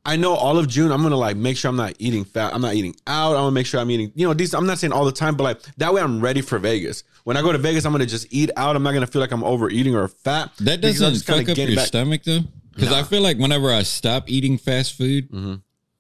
I 0.07 0.17
know 0.17 0.35
all 0.35 0.59
of 0.59 0.69
June 0.69 0.91
I'm 0.93 1.03
gonna 1.03 1.17
like 1.17 1.37
make 1.37 1.57
sure 1.57 1.69
I'm 1.71 1.77
not 1.77 1.95
eating 1.99 2.25
fat. 2.25 2.55
I'm 2.55 2.61
not 2.61 2.75
eating 2.75 2.95
out. 3.07 3.31
I'm 3.31 3.43
gonna 3.43 3.51
make 3.53 3.67
sure 3.67 3.81
I'm 3.81 3.91
eating. 3.91 4.13
You 4.15 4.27
know, 4.29 4.35
these. 4.35 4.53
I'm 4.55 4.67
not 4.67 4.79
saying 4.79 4.93
all 4.93 5.05
the 5.07 5.13
time, 5.13 5.35
but 5.37 5.45
like 5.45 5.63
that 5.79 5.95
way 5.95 6.03
I'm 6.03 6.21
ready 6.21 6.43
for 6.43 6.59
Vegas. 6.59 7.05
When 7.25 7.37
I 7.39 7.43
go 7.43 7.53
to 7.53 7.59
Vegas, 7.59 7.87
I'm 7.87 7.93
gonna 7.93 8.05
just 8.07 8.27
eat 8.31 8.51
out. 8.57 8.77
I'm 8.77 8.83
not 8.83 8.93
gonna 8.93 9.07
feel 9.07 9.21
like 9.21 9.33
I'm 9.33 9.45
overeating 9.45 9.95
or 9.97 10.09
fat. 10.09 10.51
That 10.61 10.81
doesn't 10.83 11.23
fuck 11.23 11.49
up 11.49 11.57
your 11.57 11.75
back- 11.77 11.87
stomach 11.87 12.23
though, 12.25 12.41
because 12.75 12.93
I 12.93 13.03
feel 13.03 13.23
like 13.23 13.39
whenever 13.39 13.73
I 13.73 13.83
stop 13.83 14.29
eating 14.29 14.59
fast 14.59 14.95
food, 14.99 15.31
Mm-hmm. 15.31 15.55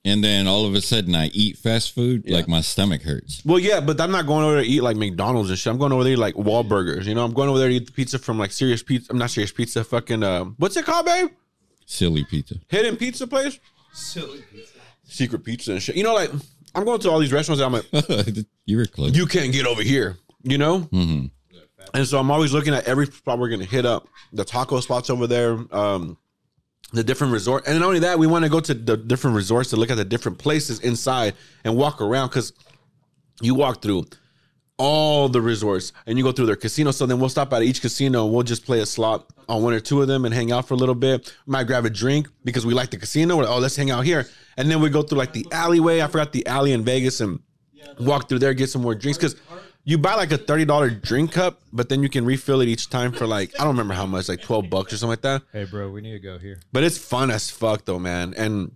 and 0.05 0.23
then 0.23 0.47
all 0.47 0.67
of 0.67 0.75
a 0.75 0.83
sudden 0.83 1.15
I 1.15 1.29
eat 1.29 1.57
fast 1.57 1.95
food, 1.95 2.29
like 2.29 2.47
my 2.47 2.61
stomach 2.61 3.00
hurts. 3.00 3.43
Well, 3.47 3.59
yeah, 3.59 3.81
but 3.81 3.99
I'm 4.03 4.11
not 4.11 4.27
going 4.27 4.45
over 4.45 4.57
there 4.57 4.65
to 4.65 4.69
eat 4.69 4.83
like 4.83 4.99
McDonald's 4.99 5.49
and 5.49 5.59
shit. 5.59 5.71
I'm 5.71 5.79
going 5.79 5.93
over 5.93 6.05
there 6.05 6.15
to 6.15 6.19
eat 6.21 6.21
like 6.21 6.35
Wahlburgers. 6.35 7.07
You 7.07 7.15
know, 7.15 7.25
I'm 7.25 7.33
going 7.33 7.49
over 7.49 7.59
there 7.59 7.71
to 7.71 7.75
eat 7.75 7.87
the 7.87 7.93
pizza 7.93 8.19
from 8.19 8.39
like 8.39 8.53
Serious 8.53 8.83
Pizza. 8.83 9.11
I'm 9.11 9.17
not 9.17 9.31
Serious 9.31 9.50
Pizza. 9.50 9.83
Fucking 9.83 10.23
uh, 10.23 10.45
what's 10.59 10.77
it 10.77 10.85
called, 10.85 11.07
babe? 11.07 11.31
Silly 11.87 12.25
pizza. 12.25 12.57
Hidden 12.69 12.97
Pizza 12.97 13.27
place. 13.27 13.59
Silly 13.94 14.43
pizza. 14.52 14.73
Secret 15.05 15.44
Pizza 15.44 15.73
and 15.73 15.82
shit. 15.82 15.96
You 15.96 16.02
know, 16.02 16.14
like 16.14 16.31
I'm 16.75 16.85
going 16.85 17.00
to 17.00 17.11
all 17.11 17.19
these 17.20 17.32
restaurants. 17.32 17.62
And 17.62 17.76
I'm 17.76 18.17
like, 18.26 18.37
you 18.67 18.76
were 18.76 18.87
close. 18.87 19.16
you 19.16 19.26
can't 19.26 19.52
get 19.52 19.66
over 19.66 19.83
here. 19.83 20.16
You 20.42 20.59
know. 20.59 20.80
Mhm. 20.92 21.30
And 21.92 22.07
so 22.07 22.19
I'm 22.19 22.30
always 22.30 22.52
looking 22.52 22.75
at 22.75 22.85
every 22.85 23.07
spot 23.07 23.38
we're 23.38 23.50
gonna 23.50 23.64
hit 23.64 23.85
up. 23.87 24.09
The 24.33 24.45
taco 24.45 24.80
spots 24.80 25.11
over 25.11 25.26
there. 25.26 25.59
Um, 25.71 26.16
the 26.92 27.02
different 27.04 27.33
resort, 27.33 27.66
and 27.66 27.78
not 27.80 27.87
only 27.87 27.99
that, 28.00 28.19
we 28.19 28.26
want 28.28 28.45
to 28.45 28.49
go 28.49 28.61
to 28.61 28.73
the 28.73 28.97
different 28.97 29.35
resorts 29.37 29.71
to 29.71 29.76
look 29.76 29.90
at 29.90 29.97
the 29.97 30.04
different 30.04 30.38
places 30.38 30.78
inside 30.80 31.35
and 31.64 31.76
walk 31.76 32.00
around 32.00 32.28
because 32.28 32.52
you 33.42 33.54
walk 33.54 33.83
through 33.83 34.04
all 34.76 35.28
the 35.28 35.40
resorts 35.40 35.93
and 36.07 36.19
you 36.19 36.25
go 36.25 36.33
through 36.33 36.47
their 36.47 36.57
casinos. 36.57 36.97
So 36.97 37.07
then 37.07 37.21
we'll 37.21 37.28
stop 37.28 37.52
at 37.52 37.62
each 37.62 37.81
casino 37.81 38.25
and 38.25 38.35
we'll 38.35 38.43
just 38.43 38.64
play 38.64 38.81
a 38.81 38.87
slot 38.87 39.31
on 39.49 39.62
one 39.62 39.73
or 39.73 39.81
two 39.81 40.02
of 40.02 40.09
them 40.09 40.25
and 40.25 40.35
hang 40.35 40.50
out 40.52 40.66
for 40.66 40.75
a 40.75 40.76
little 40.76 40.95
bit. 40.95 41.33
Might 41.47 41.64
grab 41.64 41.85
a 41.85 41.90
drink 41.90 42.28
because 42.45 42.66
we 42.66 42.75
like 42.75 42.90
the 42.90 42.97
casino. 42.97 43.37
We're 43.37 43.45
like, 43.45 43.52
oh, 43.52 43.59
let's 43.59 43.76
hang 43.76 43.90
out 43.90 44.04
here. 44.04 44.28
And 44.57 44.71
then 44.71 44.81
we 44.81 44.90
go 44.90 45.02
through 45.02 45.19
like 45.19 45.33
the 45.33 45.47
alleyway. 45.52 46.00
I 46.00 46.07
forgot 46.09 46.33
the 46.33 46.47
alley 46.47 46.73
in 46.73 46.85
Vegas 46.85 47.21
and 47.21 47.40
walk 48.00 48.28
through 48.28 48.40
there, 48.40 48.54
get 48.54 48.71
some 48.71 48.83
more 48.83 48.95
drinks. 48.95 49.19
Cause 49.19 49.37
you 49.85 49.99
buy 49.99 50.14
like 50.14 50.33
a 50.33 50.38
$30 50.38 51.02
drink 51.02 51.33
cup, 51.33 51.61
but 51.73 51.88
then 51.88 52.02
you 52.02 52.09
can 52.09 52.25
refill 52.25 52.62
it 52.62 52.69
each 52.69 52.88
time 52.88 53.12
for 53.12 53.26
like, 53.26 53.52
I 53.61 53.64
don't 53.64 53.75
remember 53.75 53.95
how 53.95 54.07
much, 54.07 54.28
like 54.28 54.40
12 54.40 54.71
bucks 54.71 54.93
or 54.93 54.97
something 54.97 55.11
like 55.11 55.21
that. 55.21 55.43
Hey, 55.52 55.64
bro, 55.64 55.90
we 55.90 56.00
need 56.00 56.12
to 56.12 56.19
go 56.19 56.38
here. 56.38 56.61
But 56.73 56.85
it's 56.85 56.97
fun 56.97 57.31
as 57.31 57.50
fuck 57.50 57.85
though, 57.85 57.99
man. 57.99 58.35
And 58.37 58.73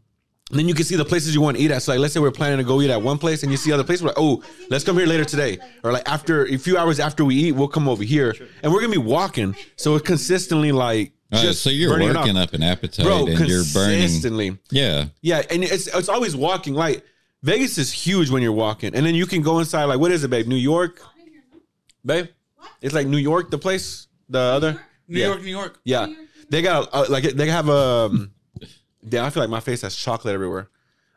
then 0.50 0.67
you 0.69 0.75
can 0.75 0.85
see 0.85 0.97
the 0.97 1.05
places 1.05 1.35
you 1.35 1.40
want 1.43 1.57
to 1.59 1.62
eat 1.62 1.71
at. 1.71 1.83
So 1.83 1.93
like, 1.93 2.00
let's 2.00 2.14
say 2.14 2.21
we're 2.21 2.31
planning 2.31 2.59
to 2.59 2.64
go 2.64 2.81
eat 2.81 2.90
at 2.90 3.02
one 3.02 3.19
place, 3.19 3.43
and 3.43 3.52
you 3.52 3.59
see 3.59 3.71
other 3.73 3.85
places. 3.85 4.02
We're 4.02 4.09
like, 4.11 4.19
oh, 4.19 4.43
let's 4.71 4.85
come 4.85 4.97
here 4.97 5.07
later 5.07 5.25
today, 5.25 5.59
or 5.85 5.93
like 5.93 6.09
after 6.09 6.47
a 6.47 6.57
few 6.57 6.78
hours 6.78 6.99
after 7.00 7.25
we 7.25 7.35
eat, 7.35 7.52
we'll 7.52 7.69
come 7.69 7.88
over 7.88 8.02
here, 8.02 8.35
and 8.62 8.73
we're 8.73 8.81
gonna 8.81 8.93
be 8.93 8.99
walking. 8.99 9.55
So 9.76 9.95
it's 9.97 10.07
consistently 10.07 10.73
like, 10.73 11.12
All 11.33 11.38
right, 11.38 11.45
just 11.45 11.62
so 11.62 11.69
you're 11.71 11.90
burning 11.90 12.14
working 12.14 12.37
up 12.38 12.52
an 12.55 12.62
appetite 12.62 13.05
bro, 13.05 13.26
and 13.26 13.47
you're 13.47 13.62
burning. 13.75 13.99
consistently. 14.00 14.59
Yeah. 14.71 15.07
Yeah, 15.21 15.43
and 15.50 15.62
it's 15.64 15.87
it's 15.87 16.09
always 16.09 16.35
walking. 16.35 16.73
Like 16.75 17.05
Vegas 17.43 17.76
is 17.78 17.93
huge 17.93 18.31
when 18.31 18.43
you're 18.43 18.52
walking, 18.52 18.95
and 18.95 19.05
then 19.05 19.14
you 19.14 19.26
can 19.26 19.43
go 19.43 19.59
inside. 19.59 19.85
Like, 19.85 20.00
what 20.00 20.11
is 20.12 20.25
it, 20.25 20.28
babe? 20.31 20.47
New 20.47 20.57
York, 20.57 21.00
babe? 22.05 22.28
It's 22.81 22.95
like 22.95 23.07
New 23.07 23.19
York, 23.19 23.50
the 23.50 23.59
place. 23.59 24.07
The 24.31 24.38
other 24.38 24.81
New 25.09 25.19
Yeah. 25.21 25.26
York, 25.28 25.43
New 25.43 25.50
York. 25.50 25.81
yeah, 25.85 26.07
they 26.50 26.61
got 26.62 26.88
uh, 26.93 27.07
like 27.09 27.25
they 27.25 27.49
have 27.49 27.69
a. 27.69 28.28
Yeah, 29.11 29.25
I 29.25 29.31
feel 29.31 29.43
like 29.43 29.50
my 29.50 29.61
face 29.61 29.83
has 29.83 29.95
chocolate 29.97 30.35
everywhere. 30.35 30.69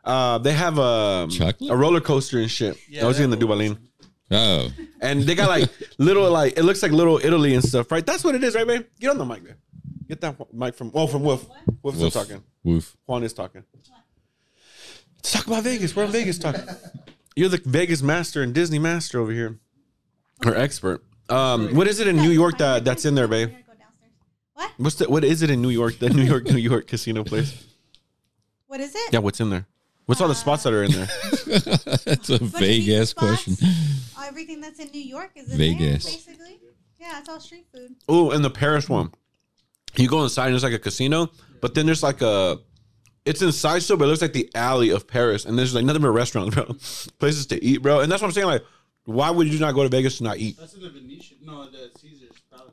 Uh, 0.04 0.38
they 0.38 0.52
have 0.52 0.78
a 0.78 1.28
Chocolate? 1.30 1.70
a 1.70 1.76
roller 1.76 2.00
coaster 2.00 2.38
and 2.40 2.50
shit. 2.50 2.76
Yeah, 2.88 3.04
I 3.04 3.06
was 3.06 3.18
they 3.18 3.24
in 3.24 3.30
the 3.30 3.36
have 3.36 3.48
roller 3.48 3.64
Duvalin, 3.64 3.78
Oh, 4.30 4.72
and 5.00 5.22
they 5.22 5.34
got 5.34 5.48
like 5.48 5.68
little 5.98 6.30
like 6.30 6.56
it 6.58 6.62
looks 6.64 6.82
like 6.82 6.90
little 6.92 7.18
Italy 7.22 7.54
and 7.54 7.62
stuff, 7.64 7.90
right? 7.92 8.04
That's 8.04 8.24
what 8.24 8.34
it 8.34 8.42
is, 8.42 8.54
right, 8.54 8.66
babe? 8.66 8.86
Get 8.98 9.10
on 9.10 9.18
the 9.18 9.24
mic, 9.24 9.44
babe. 9.44 9.54
Get 10.08 10.20
that 10.22 10.36
mic 10.52 10.74
from 10.74 10.90
oh 10.94 11.06
from 11.06 11.22
Wolf. 11.22 11.46
Wolf's 11.82 11.98
still 11.98 12.06
woof. 12.06 12.12
talking. 12.14 12.42
Woof. 12.64 12.96
Juan 13.06 13.22
is 13.22 13.32
talking. 13.32 13.62
Let's 15.16 15.32
talk 15.32 15.46
about 15.46 15.62
Vegas. 15.64 15.94
We're 15.94 16.04
in 16.04 16.10
Vegas 16.10 16.38
talking. 16.38 16.62
You're 17.36 17.48
the 17.48 17.60
Vegas 17.64 18.02
master 18.02 18.42
and 18.42 18.52
Disney 18.52 18.78
master 18.78 19.20
over 19.20 19.32
here. 19.32 19.58
or 20.44 20.54
expert. 20.56 21.04
Um, 21.28 21.74
what 21.76 21.86
is 21.86 22.00
it 22.00 22.08
in 22.08 22.16
New 22.16 22.30
York 22.30 22.58
that 22.58 22.84
that's 22.84 23.04
in 23.04 23.14
there, 23.14 23.28
babe? 23.28 23.52
What? 24.54 24.70
What's 24.76 24.96
the 24.96 25.08
what 25.08 25.24
is 25.24 25.42
it 25.42 25.50
in 25.50 25.62
New 25.62 25.70
York? 25.70 25.98
The 25.98 26.10
New 26.10 26.24
York 26.24 26.44
New 26.44 26.56
York 26.58 26.86
casino 26.88 27.22
place. 27.24 27.64
What 28.72 28.80
is 28.80 28.94
it? 28.94 29.12
Yeah, 29.12 29.18
what's 29.18 29.38
in 29.38 29.50
there? 29.50 29.66
What's 30.06 30.22
all 30.22 30.28
the 30.28 30.34
spots 30.34 30.62
that 30.62 30.72
are 30.72 30.82
in 30.82 30.92
there? 30.92 31.06
That's 32.06 32.30
a 32.30 32.38
Bunch 32.38 32.40
of 32.40 32.58
vague 32.58 32.84
pizza 32.86 33.00
ass 33.02 33.10
spots. 33.10 33.44
question. 33.44 33.56
Oh, 34.16 34.24
everything 34.26 34.62
that's 34.62 34.80
in 34.80 34.88
New 34.92 35.02
York 35.02 35.32
is 35.36 35.52
in 35.52 35.58
Vegas. 35.58 36.04
there, 36.04 36.14
basically. 36.14 36.58
Yeah, 36.98 37.18
it's 37.18 37.28
all 37.28 37.38
street 37.38 37.66
food. 37.70 37.96
Oh, 38.08 38.30
and 38.30 38.42
the 38.42 38.48
Paris 38.48 38.88
one. 38.88 39.12
You 39.96 40.08
go 40.08 40.22
inside 40.22 40.46
and 40.46 40.54
it's 40.54 40.64
like 40.64 40.72
a 40.72 40.78
casino, 40.78 41.28
but 41.60 41.74
then 41.74 41.84
there's 41.84 42.02
like 42.02 42.22
a 42.22 42.60
it's 43.26 43.42
inside 43.42 43.80
still, 43.80 43.98
but 43.98 44.06
it 44.06 44.08
looks 44.08 44.22
like 44.22 44.32
the 44.32 44.48
alley 44.54 44.88
of 44.88 45.06
Paris, 45.06 45.44
and 45.44 45.58
there's 45.58 45.74
like 45.74 45.84
nothing 45.84 46.00
but 46.00 46.08
restaurants, 46.12 46.54
bro. 46.54 46.64
Places 47.18 47.44
to 47.48 47.62
eat, 47.62 47.82
bro. 47.82 48.00
And 48.00 48.10
that's 48.10 48.22
what 48.22 48.28
I'm 48.28 48.32
saying. 48.32 48.46
Like, 48.46 48.64
why 49.04 49.28
would 49.30 49.52
you 49.52 49.58
not 49.58 49.74
go 49.74 49.82
to 49.82 49.90
Vegas 49.90 50.16
to 50.16 50.24
not 50.24 50.38
eat? 50.38 50.56
That's 50.58 50.72
in 50.72 50.80
the 50.80 50.88
Venetian. 50.88 51.36
No, 51.44 51.66
the 51.66 51.90
Caesar's 52.00 52.40
Palace. 52.50 52.72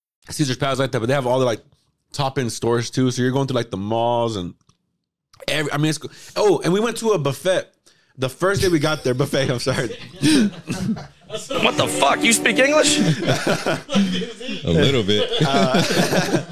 Caesar's 0.29 0.57
Palace 0.57 0.79
like 0.79 0.91
that, 0.91 0.99
but 0.99 1.07
they 1.07 1.13
have 1.13 1.27
all 1.27 1.39
the 1.39 1.45
like 1.45 1.61
top 2.13 2.37
end 2.37 2.51
stores 2.51 2.89
too. 2.89 3.11
So 3.11 3.21
you're 3.21 3.31
going 3.31 3.47
to 3.47 3.53
like 3.53 3.69
the 3.71 3.77
malls 3.77 4.35
and 4.35 4.53
every. 5.47 5.71
I 5.71 5.77
mean, 5.77 5.89
it's 5.89 5.97
cool. 5.97 6.11
oh, 6.35 6.61
and 6.63 6.71
we 6.73 6.79
went 6.79 6.97
to 6.97 7.11
a 7.11 7.17
buffet. 7.19 7.67
The 8.17 8.29
first 8.29 8.61
day 8.61 8.67
we 8.67 8.79
got 8.79 9.03
there, 9.03 9.13
buffet. 9.21 9.49
I'm 9.49 9.59
sorry. 9.59 9.97
What 11.31 11.77
the 11.77 11.87
fuck? 11.87 12.21
You 12.21 12.33
speak 12.33 12.59
English? 12.59 12.99
A 14.65 14.69
little 14.69 15.01
bit. 15.01 15.31
Uh, 15.45 16.43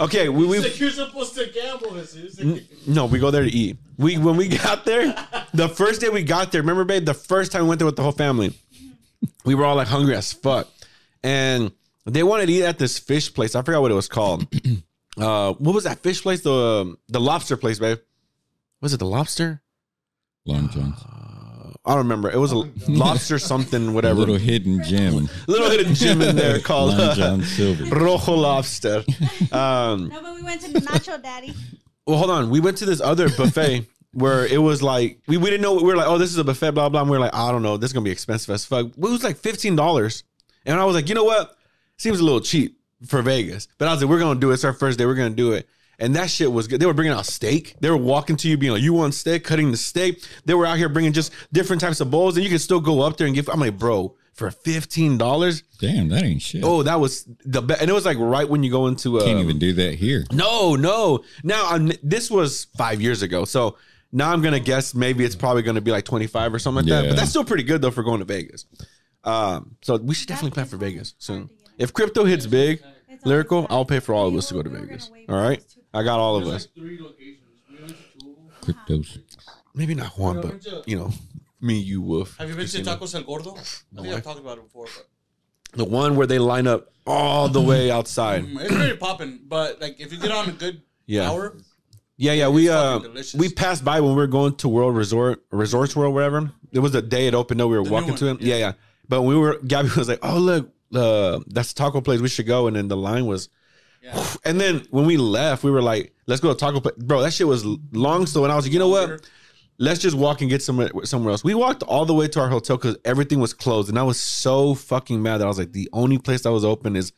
okay, 0.00 0.30
we, 0.30 0.46
we 0.46 0.60
Like 0.60 0.80
you're 0.80 0.88
supposed 0.88 1.34
to 1.34 1.46
gamble, 1.52 1.90
Jesus. 1.90 2.40
no, 2.86 3.04
we 3.04 3.18
go 3.18 3.30
there 3.30 3.42
to 3.42 3.50
eat. 3.50 3.76
We 3.98 4.16
when 4.16 4.36
we 4.38 4.48
got 4.48 4.86
there, 4.86 5.14
the 5.52 5.68
first 5.68 6.00
day 6.00 6.08
we 6.08 6.22
got 6.22 6.52
there. 6.52 6.62
Remember, 6.62 6.84
babe, 6.84 7.04
the 7.04 7.12
first 7.12 7.52
time 7.52 7.64
we 7.64 7.68
went 7.68 7.80
there 7.80 7.86
with 7.86 7.96
the 7.96 8.02
whole 8.02 8.12
family, 8.12 8.54
we 9.44 9.54
were 9.54 9.66
all 9.66 9.76
like 9.76 9.88
hungry 9.88 10.16
as 10.16 10.32
fuck, 10.32 10.68
and 11.22 11.70
they 12.06 12.22
wanted 12.22 12.46
to 12.46 12.52
eat 12.52 12.62
at 12.64 12.78
this 12.78 12.98
fish 12.98 13.32
place. 13.32 13.54
I 13.54 13.62
forgot 13.62 13.82
what 13.82 13.90
it 13.90 13.94
was 13.94 14.08
called. 14.08 14.46
uh, 15.18 15.52
what 15.54 15.74
was 15.74 15.84
that 15.84 16.00
fish 16.00 16.22
place? 16.22 16.42
The 16.42 16.52
um, 16.52 16.98
the 17.08 17.20
lobster 17.20 17.56
place, 17.56 17.78
babe. 17.78 17.98
Was 18.80 18.92
it 18.92 18.98
the 18.98 19.06
lobster? 19.06 19.62
Long 20.46 20.68
John's. 20.68 21.00
I 21.86 21.90
don't 21.90 21.98
remember. 21.98 22.30
It 22.30 22.38
was 22.38 22.52
a 22.52 22.56
lobster 22.88 23.38
something, 23.38 23.88
A 23.88 23.92
whatever. 23.92 24.14
little 24.18 24.36
hidden 24.36 24.82
gem. 24.84 25.28
little 25.46 25.70
hidden 25.70 25.94
gem 25.94 26.20
in 26.22 26.34
there 26.36 26.58
called 26.70 26.90
Long 26.90 27.00
uh, 27.00 27.14
John 27.14 27.42
Silver. 27.42 27.84
Rojo 27.94 28.32
Lobster. 28.34 29.04
Um, 29.52 30.08
No, 30.08 30.22
but 30.22 30.34
we 30.34 30.42
went 30.42 30.60
to 30.62 30.68
Nacho 30.70 31.22
Daddy. 31.22 31.54
well, 32.06 32.16
hold 32.18 32.30
on. 32.30 32.50
We 32.50 32.60
went 32.60 32.78
to 32.78 32.86
this 32.86 33.00
other 33.02 33.28
buffet 33.28 33.86
where 34.12 34.46
it 34.46 34.58
was 34.58 34.82
like 34.82 35.18
we, 35.26 35.36
we 35.36 35.50
didn't 35.50 35.62
know. 35.62 35.74
We 35.74 35.82
were 35.82 35.96
like, 35.96 36.06
oh, 36.08 36.16
this 36.18 36.30
is 36.30 36.38
a 36.38 36.44
buffet, 36.44 36.72
blah 36.72 36.88
blah. 36.88 37.00
And 37.02 37.10
we 37.10 37.16
were 37.16 37.20
like, 37.22 37.34
I 37.34 37.50
don't 37.52 37.62
know, 37.62 37.76
this 37.76 37.88
is 37.88 37.92
gonna 37.94 38.04
be 38.04 38.10
expensive 38.10 38.54
as 38.54 38.64
fuck. 38.64 38.86
It 38.86 38.98
was 38.98 39.24
like 39.24 39.36
fifteen 39.36 39.76
dollars, 39.76 40.24
and 40.64 40.78
I 40.80 40.84
was 40.84 40.94
like, 40.94 41.08
you 41.08 41.14
know 41.14 41.24
what? 41.24 41.54
Seems 41.96 42.20
a 42.20 42.24
little 42.24 42.40
cheap 42.40 42.78
for 43.06 43.22
Vegas. 43.22 43.68
But 43.78 43.88
I 43.88 43.92
was 43.92 44.02
like, 44.02 44.10
we're 44.10 44.18
gonna 44.18 44.40
do 44.40 44.50
it. 44.50 44.54
It's 44.54 44.64
our 44.64 44.72
first 44.72 44.98
day. 44.98 45.06
We're 45.06 45.14
gonna 45.14 45.30
do 45.30 45.52
it. 45.52 45.68
And 45.98 46.16
that 46.16 46.28
shit 46.28 46.50
was 46.50 46.66
good. 46.66 46.80
They 46.80 46.86
were 46.86 46.94
bringing 46.94 47.12
out 47.12 47.24
steak. 47.24 47.76
They 47.80 47.88
were 47.88 47.96
walking 47.96 48.36
to 48.38 48.48
you, 48.48 48.56
being 48.56 48.72
like, 48.72 48.82
"You 48.82 48.92
want 48.92 49.14
steak?" 49.14 49.44
Cutting 49.44 49.70
the 49.70 49.76
steak. 49.76 50.24
They 50.44 50.54
were 50.54 50.66
out 50.66 50.76
here 50.76 50.88
bringing 50.88 51.12
just 51.12 51.32
different 51.52 51.80
types 51.80 52.00
of 52.00 52.10
bowls, 52.10 52.36
and 52.36 52.42
you 52.44 52.50
could 52.50 52.60
still 52.60 52.80
go 52.80 53.00
up 53.02 53.16
there 53.16 53.26
and 53.28 53.36
give. 53.36 53.48
I'm 53.48 53.60
like, 53.60 53.78
bro, 53.78 54.16
for 54.32 54.50
fifteen 54.50 55.18
dollars. 55.18 55.62
Damn, 55.78 56.08
that 56.08 56.24
ain't 56.24 56.42
shit. 56.42 56.64
Oh, 56.64 56.82
that 56.82 56.98
was 56.98 57.24
the 57.44 57.62
best. 57.62 57.80
And 57.80 57.88
it 57.88 57.92
was 57.94 58.04
like 58.04 58.18
right 58.18 58.48
when 58.48 58.64
you 58.64 58.72
go 58.72 58.88
into. 58.88 59.18
Uh, 59.18 59.24
Can't 59.24 59.38
even 59.38 59.60
do 59.60 59.72
that 59.74 59.94
here. 59.94 60.24
no, 60.32 60.74
no. 60.74 61.20
Now 61.44 61.68
I'm, 61.68 61.92
this 62.02 62.28
was 62.28 62.64
five 62.76 63.00
years 63.00 63.22
ago, 63.22 63.44
so 63.44 63.76
now 64.10 64.32
I'm 64.32 64.42
gonna 64.42 64.58
guess 64.58 64.96
maybe 64.96 65.24
it's 65.24 65.36
probably 65.36 65.62
gonna 65.62 65.80
be 65.80 65.92
like 65.92 66.04
25 66.04 66.54
or 66.54 66.58
something 66.58 66.86
like 66.86 66.90
that. 67.02 67.08
But 67.10 67.16
that's 67.16 67.30
still 67.30 67.44
pretty 67.44 67.62
good 67.62 67.80
though 67.82 67.92
for 67.92 68.02
going 68.02 68.18
to 68.18 68.24
Vegas. 68.24 68.66
Um, 69.22 69.76
so 69.80 69.96
we 69.96 70.14
should 70.14 70.26
definitely 70.28 70.50
plan 70.54 70.66
for 70.66 70.76
Vegas 70.76 71.14
soon. 71.18 71.50
If 71.78 71.92
crypto 71.92 72.24
hits 72.24 72.46
big, 72.46 72.82
It's 73.08 73.24
lyrical, 73.26 73.58
always 73.58 73.70
I'll 73.70 73.84
pay 73.84 74.00
for 74.00 74.14
all 74.14 74.28
of 74.28 74.34
us 74.34 74.48
to 74.48 74.54
go 74.54 74.62
to 74.62 74.68
were- 74.70 74.76
we 74.76 74.80
were 74.82 74.86
Vegas. 74.86 75.10
All 75.28 75.36
right, 75.36 75.58
for 75.60 75.64
those 75.64 75.74
two 75.74 75.80
I 75.94 76.02
got 76.02 76.18
all 76.20 76.36
of 76.36 76.46
us. 76.48 76.66
Three 76.74 77.00
locations. 77.00 77.38
We 77.70 77.76
went 77.78 77.88
to 77.88 77.94
two. 78.20 78.72
Cryptos. 78.72 79.18
Maybe 79.74 79.94
not 79.94 80.18
one, 80.18 80.40
but 80.40 80.64
you 80.86 80.96
know, 80.96 81.10
me, 81.60 81.78
you, 81.78 82.00
Wolf. 82.02 82.36
Have 82.38 82.48
you 82.48 82.54
been 82.56 82.66
to 82.66 82.82
Tacos 82.82 83.14
El 83.14 83.22
Gordo? 83.22 83.52
I 83.56 84.02
think 84.02 84.14
I've 84.14 84.22
talked 84.22 84.40
about 84.40 84.58
it 84.58 84.64
before, 84.64 84.86
but 84.86 85.78
The 85.78 85.84
one 85.84 86.14
where 86.16 86.26
they 86.26 86.38
line 86.38 86.66
up 86.66 86.92
all 87.06 87.48
the 87.48 87.60
way 87.60 87.90
outside. 87.90 88.44
Mm, 88.44 88.60
it's 88.60 88.72
very 88.74 88.96
popping. 88.96 89.40
But 89.46 89.80
like, 89.80 89.98
if 90.00 90.12
you 90.12 90.18
get 90.18 90.30
on 90.30 90.48
a 90.48 90.52
good 90.52 90.82
Yeah. 91.06 91.30
hour, 91.30 91.56
Yeah, 92.16 92.32
yeah. 92.32 92.48
We 92.48 92.68
uh 92.68 93.00
delicious. 93.00 93.34
we 93.34 93.48
passed 93.50 93.84
by 93.84 94.00
when 94.00 94.10
we 94.10 94.16
were 94.16 94.28
going 94.28 94.54
to 94.56 94.68
World 94.68 94.96
Resort 94.96 95.44
Resorts 95.50 95.96
World, 95.96 96.14
whatever. 96.14 96.52
It 96.72 96.78
was 96.78 96.92
the 96.92 97.02
day 97.02 97.26
it 97.26 97.34
opened. 97.34 97.58
No, 97.58 97.66
we 97.68 97.76
were 97.76 97.82
new 97.84 97.90
walking 97.90 98.14
to 98.16 98.26
one, 98.26 98.36
it. 98.36 98.42
Yeah. 98.42 98.56
yeah, 98.56 98.72
But 99.08 99.22
we 99.22 99.36
were 99.36 99.58
Gabby 99.66 99.88
was 99.96 100.08
like, 100.08 100.20
"Oh 100.22 100.38
look, 100.38 100.70
uh, 100.96 101.40
that's 101.46 101.72
a 101.72 101.74
taco 101.74 102.00
place. 102.00 102.20
We 102.20 102.28
should 102.28 102.46
go." 102.46 102.66
And 102.66 102.76
then 102.76 102.88
the 102.88 102.96
line 102.96 103.26
was, 103.26 103.48
yeah. 104.02 104.24
and 104.44 104.60
then 104.60 104.86
when 104.90 105.06
we 105.06 105.16
left, 105.16 105.64
we 105.64 105.70
were 105.70 105.82
like, 105.82 106.12
"Let's 106.26 106.40
go 106.40 106.52
to 106.52 106.58
taco 106.58 106.80
place, 106.80 106.94
bro." 106.98 107.22
That 107.22 107.32
shit 107.32 107.46
was 107.46 107.64
long. 107.92 108.26
So, 108.26 108.44
and 108.44 108.52
I 108.52 108.56
was 108.56 108.64
like, 108.66 108.72
"You 108.72 108.78
know 108.78 108.88
what? 108.88 109.28
Let's 109.78 110.00
just 110.00 110.16
walk 110.16 110.40
and 110.40 110.48
get 110.48 110.62
somewhere 110.62 110.90
somewhere 111.04 111.32
else." 111.32 111.42
We 111.44 111.54
walked 111.54 111.82
all 111.82 112.04
the 112.06 112.14
way 112.14 112.28
to 112.28 112.40
our 112.40 112.48
hotel 112.48 112.76
because 112.76 112.96
everything 113.04 113.40
was 113.40 113.52
closed, 113.52 113.88
and 113.88 113.98
I 113.98 114.02
was 114.02 114.20
so 114.20 114.74
fucking 114.74 115.22
mad 115.22 115.38
that 115.38 115.44
I 115.44 115.48
was 115.48 115.58
like, 115.58 115.72
"The 115.72 115.88
only 115.92 116.18
place 116.18 116.42
that 116.42 116.52
was 116.52 116.64
open 116.64 116.96
is." 116.96 117.12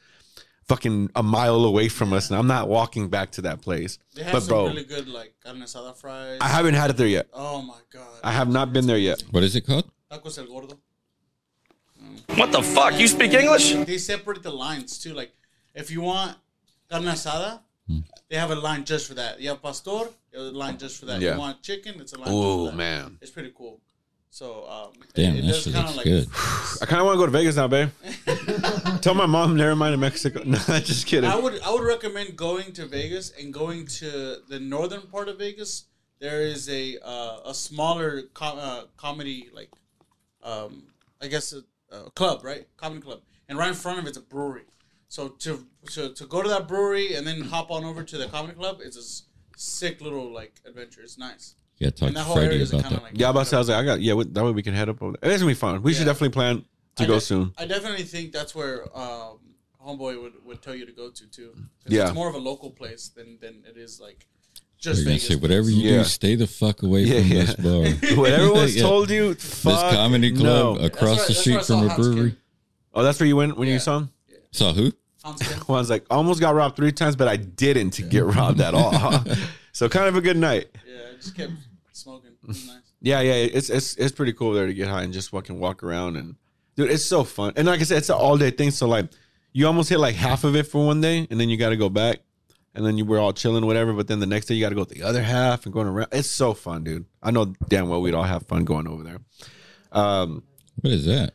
Fucking 0.68 1.10
a 1.14 1.22
mile 1.22 1.64
away 1.64 1.88
from 1.88 2.12
us, 2.12 2.28
and 2.28 2.36
I'm 2.36 2.48
not 2.48 2.68
walking 2.68 3.08
back 3.08 3.30
to 3.32 3.42
that 3.42 3.62
place. 3.62 4.00
They 4.16 4.24
have 4.24 4.32
But 4.32 4.40
some 4.42 4.48
bro, 4.48 4.66
really 4.66 4.82
good 4.82 5.06
like 5.06 5.34
carne 5.44 5.60
asada 5.62 5.96
fries. 5.96 6.38
I 6.40 6.48
haven't 6.48 6.74
had 6.74 6.90
it 6.90 6.96
there 6.96 7.06
yet. 7.06 7.28
oh 7.32 7.62
my 7.62 7.78
god. 7.92 8.18
I 8.24 8.32
have 8.32 8.48
not 8.48 8.72
been 8.72 8.84
there 8.88 8.98
yet. 8.98 9.22
What 9.30 9.44
is 9.44 9.54
it 9.54 9.60
called? 9.60 9.88
Tacos 10.10 10.38
El 10.38 10.46
Gordo. 10.46 10.76
What 12.34 12.52
the 12.52 12.62
fuck? 12.62 12.98
You 12.98 13.08
speak 13.08 13.32
English? 13.32 13.72
They 13.74 13.98
separate 13.98 14.42
the 14.42 14.50
lines 14.50 14.98
too. 14.98 15.14
Like, 15.14 15.32
if 15.74 15.90
you 15.90 16.00
want 16.00 16.36
carne 16.90 17.04
asada, 17.04 17.60
they 18.28 18.36
have 18.36 18.50
a 18.50 18.56
line 18.56 18.84
just 18.84 19.06
for 19.06 19.14
that. 19.14 19.40
You 19.40 19.50
have 19.50 19.62
pastor, 19.62 19.90
you 20.32 20.38
have 20.38 20.54
a 20.54 20.58
line 20.58 20.78
just 20.78 20.98
for 20.98 21.06
that. 21.06 21.20
Yeah. 21.20 21.34
You 21.34 21.38
want 21.38 21.62
chicken, 21.62 22.00
it's 22.00 22.12
a 22.12 22.18
line. 22.18 22.28
Oh 22.30 22.66
just 22.66 22.72
for 22.72 22.76
that. 22.76 22.76
man, 22.76 23.18
it's 23.20 23.30
pretty 23.30 23.52
cool. 23.56 23.80
So, 24.30 24.68
um, 24.68 24.92
Damn, 25.14 25.36
it 25.36 25.46
that 25.46 25.54
shit 25.54 25.72
kinda 25.72 25.92
looks 25.92 26.04
good. 26.04 26.28
I 26.82 26.86
kind 26.86 27.00
of 27.00 27.06
want 27.06 27.16
to 27.16 27.20
go 27.20 27.26
to 27.26 27.32
Vegas 27.32 27.56
now, 27.56 27.68
babe. 27.68 27.88
Tell 29.00 29.14
my 29.14 29.24
mom 29.24 29.56
never 29.56 29.74
mind 29.74 29.94
in 29.94 30.00
Mexico. 30.00 30.42
No, 30.44 30.58
just 30.58 31.06
kidding. 31.06 31.30
I 31.30 31.36
would 31.36 31.58
I 31.62 31.70
would 31.72 31.84
recommend 31.84 32.36
going 32.36 32.72
to 32.72 32.86
Vegas 32.86 33.30
and 33.40 33.54
going 33.54 33.86
to 33.86 34.38
the 34.48 34.60
northern 34.60 35.02
part 35.02 35.28
of 35.28 35.38
Vegas. 35.38 35.84
There 36.18 36.42
is 36.42 36.68
a 36.68 36.98
uh, 37.02 37.40
a 37.46 37.54
smaller 37.54 38.22
com- 38.34 38.58
uh, 38.58 38.82
comedy 38.98 39.48
like, 39.54 39.70
um, 40.42 40.82
I 41.22 41.28
guess 41.28 41.52
a, 41.54 41.62
a 41.90 42.10
club, 42.10 42.44
right? 42.44 42.66
Comedy 42.76 43.00
club, 43.02 43.20
and 43.48 43.58
right 43.58 43.68
in 43.68 43.74
front 43.74 43.98
of 43.98 44.06
it's 44.06 44.16
a 44.18 44.22
brewery. 44.22 44.64
So 45.08 45.28
to, 45.28 45.66
to 45.92 46.12
to 46.14 46.26
go 46.26 46.42
to 46.42 46.48
that 46.48 46.66
brewery 46.68 47.14
and 47.14 47.26
then 47.26 47.40
hop 47.42 47.70
on 47.70 47.84
over 47.84 48.02
to 48.02 48.18
the 48.18 48.26
comedy 48.26 48.54
club, 48.54 48.78
it's 48.82 48.96
a 48.96 49.58
sick 49.58 50.00
little 50.00 50.32
like 50.32 50.60
adventure. 50.66 51.00
It's 51.02 51.16
nice. 51.18 51.54
Yeah, 51.78 51.90
talk 51.90 52.08
And 52.08 52.16
to 52.16 52.20
that 52.20 52.24
whole 52.24 52.38
area 52.38 52.48
Freddie 52.48 52.62
is 52.62 52.72
about 52.72 52.90
that. 52.90 53.02
like 53.02 53.12
yeah, 53.14 53.26
I'm 53.26 53.30
about 53.32 53.40
to 53.44 53.48
say, 53.50 53.56
I 53.56 53.60
was 53.60 53.68
like, 53.68 53.78
I 53.78 53.84
got 53.84 54.00
yeah. 54.00 54.14
we- 54.14 54.24
That 54.24 54.44
way 54.44 54.50
we 54.50 54.62
can 54.62 54.72
head 54.74 54.88
up 54.88 55.02
over 55.02 55.16
there. 55.20 55.30
It's 55.30 55.42
gonna 55.42 55.50
be 55.50 55.54
fun. 55.54 55.82
We 55.82 55.92
should 55.94 56.06
definitely 56.06 56.30
plan 56.30 56.64
to 56.96 57.04
I 57.04 57.06
go 57.06 57.14
de- 57.14 57.20
soon. 57.20 57.52
I 57.58 57.66
definitely 57.66 58.04
think 58.04 58.32
that's 58.32 58.54
where 58.54 58.84
um, 58.98 59.38
homeboy 59.84 60.20
would, 60.22 60.32
would 60.44 60.62
tell 60.62 60.74
you 60.74 60.86
to 60.86 60.92
go 60.92 61.10
to 61.10 61.26
too. 61.30 61.54
Yeah. 61.86 62.06
it's 62.06 62.14
more 62.14 62.28
of 62.28 62.34
a 62.34 62.38
local 62.38 62.70
place 62.70 63.08
than 63.08 63.38
than 63.40 63.62
it 63.68 63.76
is 63.76 64.00
like 64.00 64.26
You're 64.30 64.35
just 64.78 65.04
gonna 65.04 65.14
Vegas. 65.16 65.28
say 65.28 65.36
whatever 65.36 65.70
you 65.70 65.90
Yeah. 65.90 65.98
do, 65.98 66.04
stay 66.04 66.34
the 66.34 66.46
fuck 66.46 66.82
away 66.82 67.02
Yeah, 67.02 67.20
from 67.20 67.28
yeah. 67.30 67.44
this 67.44 67.54
bar. 67.56 68.16
Whatever 68.20 68.52
was 68.52 68.76
Yeah. 68.76 68.82
told 68.82 69.10
you, 69.10 69.34
This 69.34 69.62
comedy 69.62 70.32
club 70.32 70.78
no. 70.78 70.84
across 70.84 71.16
That's 71.18 71.28
the 71.28 71.34
street 71.34 71.54
that's 71.54 71.68
where 71.70 71.78
I 71.78 71.80
from 71.82 71.88
saw 71.88 71.94
a 71.94 71.96
brewery. 72.14 72.30
Kim. 72.30 72.38
Oh, 72.94 73.02
that's 73.02 73.20
where 73.20 73.26
you 73.26 73.36
went 73.36 73.56
when 73.56 73.68
you 73.68 73.78
saw 73.78 73.98
him. 73.98 74.10
Saw 74.52 74.72
who? 74.72 74.92
Hans 75.24 75.42
Kim. 75.42 75.58
Juan's 75.60 75.90
like, 75.94 76.06
almost 76.10 76.40
got 76.40 76.54
robbed 76.54 76.76
three 76.76 76.92
times, 76.92 77.16
but 77.16 77.28
I 77.28 77.36
didn't 77.36 78.00
get 78.10 78.24
robbed 78.24 78.60
at 78.60 78.74
all. 78.74 78.92
so 79.72 79.88
kind 79.88 80.06
of 80.08 80.16
a 80.16 80.20
good 80.20 80.36
night. 80.36 80.68
Yeah, 80.86 80.94
I 81.12 81.16
just 81.16 81.34
kept 81.36 81.52
smoking. 81.92 82.30
Nice. 82.46 82.68
Yeah, 83.02 83.20
yeah, 83.20 83.34
it's 83.34 83.68
it's 83.70 83.94
it's 83.96 84.12
pretty 84.12 84.32
cool 84.32 84.52
there 84.54 84.66
to 84.66 84.72
get 84.74 84.88
high 84.88 85.02
and 85.02 85.12
just 85.12 85.30
fucking 85.30 85.58
walk 85.60 85.82
around 85.82 86.16
and 86.16 86.36
dude, 86.76 86.90
it's 86.90 87.04
so 87.04 87.24
fun. 87.24 87.52
And 87.56 87.66
like 87.66 87.80
I 87.80 87.84
said, 87.84 87.98
it's 87.98 88.08
an 88.08 88.16
all 88.16 88.38
day 88.38 88.50
thing. 88.50 88.70
So 88.70 88.88
like, 88.88 89.06
you 89.52 89.66
almost 89.66 89.88
hit 89.90 89.98
like 89.98 90.14
half 90.14 90.44
of 90.44 90.56
it 90.56 90.64
for 90.66 90.84
one 90.86 91.00
day, 91.00 91.26
and 91.30 91.38
then 91.40 91.48
you 91.48 91.56
got 91.56 91.70
to 91.70 91.76
go 91.76 91.88
back, 91.88 92.20
and 92.76 92.84
then 92.86 92.96
you 92.98 93.04
were 93.04 93.18
all 93.18 93.32
chilling, 93.32 93.64
whatever. 93.66 93.92
But 93.92 94.06
then 94.08 94.20
the 94.20 94.26
next 94.26 94.46
day 94.46 94.54
you 94.54 94.60
got 94.60 94.68
to 94.70 94.74
go 94.74 94.84
the 94.84 95.02
other 95.02 95.22
half 95.22 95.64
and 95.64 95.72
going 95.72 95.86
around. 95.88 96.08
It's 96.12 96.28
so 96.30 96.54
fun, 96.54 96.84
dude. 96.84 97.06
I 97.22 97.30
know 97.30 97.46
damn 97.68 97.88
well 97.88 98.00
we'd 98.02 98.14
all 98.14 98.22
have 98.22 98.44
fun 98.46 98.64
going 98.64 98.86
over 98.86 99.02
there. 99.02 99.18
Um, 99.92 100.42
What 100.80 100.92
is 100.92 101.06
that? 101.06 101.32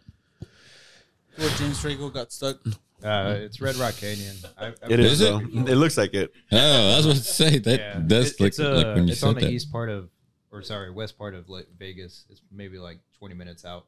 where 1.38 1.50
James 1.58 1.80
Franco 1.80 2.10
got 2.10 2.32
stuck. 2.32 2.58
Uh, 3.04 3.36
it's 3.40 3.60
Red 3.60 3.76
Rock 3.78 3.96
Canyon. 3.98 4.36
I, 4.60 4.68
I, 4.68 4.74
It 4.90 5.00
is. 5.00 5.14
Is 5.14 5.22
it? 5.22 5.34
It 5.70 5.76
looks 5.76 5.98
like 5.98 6.14
it. 6.14 6.32
Oh, 6.52 6.58
I 6.94 6.98
was 6.98 7.06
about 7.08 7.16
to 7.18 7.24
say 7.24 7.58
that. 7.58 7.80
Yeah. 7.80 8.00
That's 8.04 8.32
It- 8.34 8.40
like, 8.40 8.48
it's, 8.50 8.60
uh, 8.60 8.76
like 8.76 8.86
when 8.96 9.08
you 9.08 9.14
it's 9.14 9.24
on 9.24 9.34
said 9.34 9.42
the 9.42 9.46
that. 9.48 9.52
east 9.54 9.72
part 9.72 9.90
of, 9.90 10.10
or 10.52 10.62
sorry, 10.62 10.92
west 10.92 11.18
part 11.18 11.34
of 11.34 11.50
like 11.50 11.66
Vegas. 11.80 12.26
It's 12.30 12.42
maybe 12.52 12.78
like 12.78 13.00
20 13.18 13.34
minutes 13.34 13.66
out. 13.66 13.86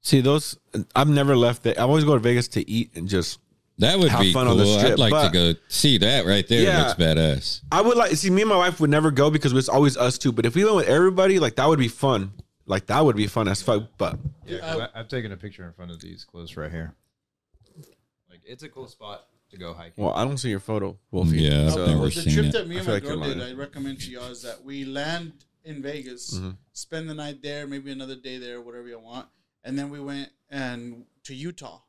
See 0.00 0.20
those? 0.20 0.58
I've 0.94 1.08
never 1.08 1.34
left. 1.36 1.62
Ve- 1.62 1.76
I 1.76 1.82
always 1.82 2.04
go 2.04 2.14
to 2.14 2.20
Vegas 2.20 2.48
to 2.48 2.70
eat 2.70 2.90
and 2.94 3.08
just. 3.08 3.38
That 3.78 3.98
would 3.98 4.08
have 4.08 4.20
be 4.20 4.32
fun 4.32 4.46
cool. 4.46 4.52
on 4.52 4.58
the 4.58 4.66
strip, 4.78 4.92
I'd 4.92 4.98
like 4.98 5.10
but- 5.10 5.26
to 5.28 5.32
go 5.54 5.54
see 5.68 5.98
that 5.98 6.26
right 6.26 6.46
there. 6.46 6.62
Yeah. 6.62 6.82
Looks 6.86 6.94
badass. 6.94 7.60
I 7.72 7.80
would 7.80 7.96
like 7.96 8.12
see 8.12 8.30
me 8.30 8.42
and 8.42 8.48
my 8.48 8.56
wife 8.56 8.78
would 8.80 8.90
never 8.90 9.10
go 9.10 9.30
because 9.30 9.52
it's 9.52 9.68
always 9.68 9.96
us 9.96 10.16
two. 10.18 10.30
But 10.32 10.46
if 10.46 10.54
we 10.54 10.64
went 10.64 10.76
with 10.76 10.86
everybody, 10.88 11.38
like 11.40 11.56
that 11.56 11.66
would 11.68 11.78
be 11.80 11.88
fun. 11.88 12.32
Like 12.66 12.86
that 12.86 13.04
would 13.04 13.16
be 13.16 13.26
fun 13.26 13.48
as 13.48 13.62
fuck. 13.62 13.84
But 13.98 14.18
Yeah, 14.46 14.58
'cause 14.60 14.80
I, 14.94 15.00
I've 15.00 15.08
taken 15.08 15.32
a 15.32 15.36
picture 15.36 15.64
in 15.64 15.72
front 15.72 15.90
of 15.90 16.00
these 16.00 16.24
close 16.24 16.56
right 16.56 16.70
here. 16.70 16.94
Like 18.30 18.40
it's 18.44 18.62
a 18.62 18.68
cool 18.68 18.88
spot 18.88 19.26
to 19.50 19.58
go 19.58 19.74
hiking. 19.74 20.02
well, 20.04 20.14
I 20.14 20.24
don't 20.24 20.38
see 20.38 20.50
your 20.50 20.60
photo, 20.60 20.96
Wolfie. 21.10 21.42
Yeah, 21.42 21.66
I've 21.66 21.72
So- 21.72 21.86
never 21.86 22.04
the 22.06 22.10
seen 22.12 22.32
trip 22.32 22.46
it. 22.46 22.52
that 22.52 22.68
me 22.68 22.76
I 22.76 22.78
and 22.78 22.86
feel 22.86 22.92
my 22.94 22.94
like 22.94 23.02
you're 23.04 23.16
girl 23.16 23.24
did, 23.28 23.38
lying. 23.38 23.52
I 23.52 23.58
recommend 23.58 24.00
to 24.00 24.10
y'all 24.10 24.30
is 24.30 24.42
that 24.42 24.64
we 24.64 24.84
land 24.84 25.32
in 25.64 25.82
Vegas, 25.82 26.34
Mm-hmm. 26.34 26.50
spend 26.72 27.08
the 27.08 27.14
night 27.14 27.42
there, 27.42 27.66
maybe 27.66 27.90
another 27.92 28.16
day 28.16 28.38
there, 28.38 28.60
whatever 28.60 28.88
you 28.88 28.98
want, 28.98 29.26
and 29.64 29.78
then 29.78 29.90
we 29.90 30.00
went 30.00 30.30
and 30.50 31.04
to 31.24 31.34
Utah, 31.34 31.80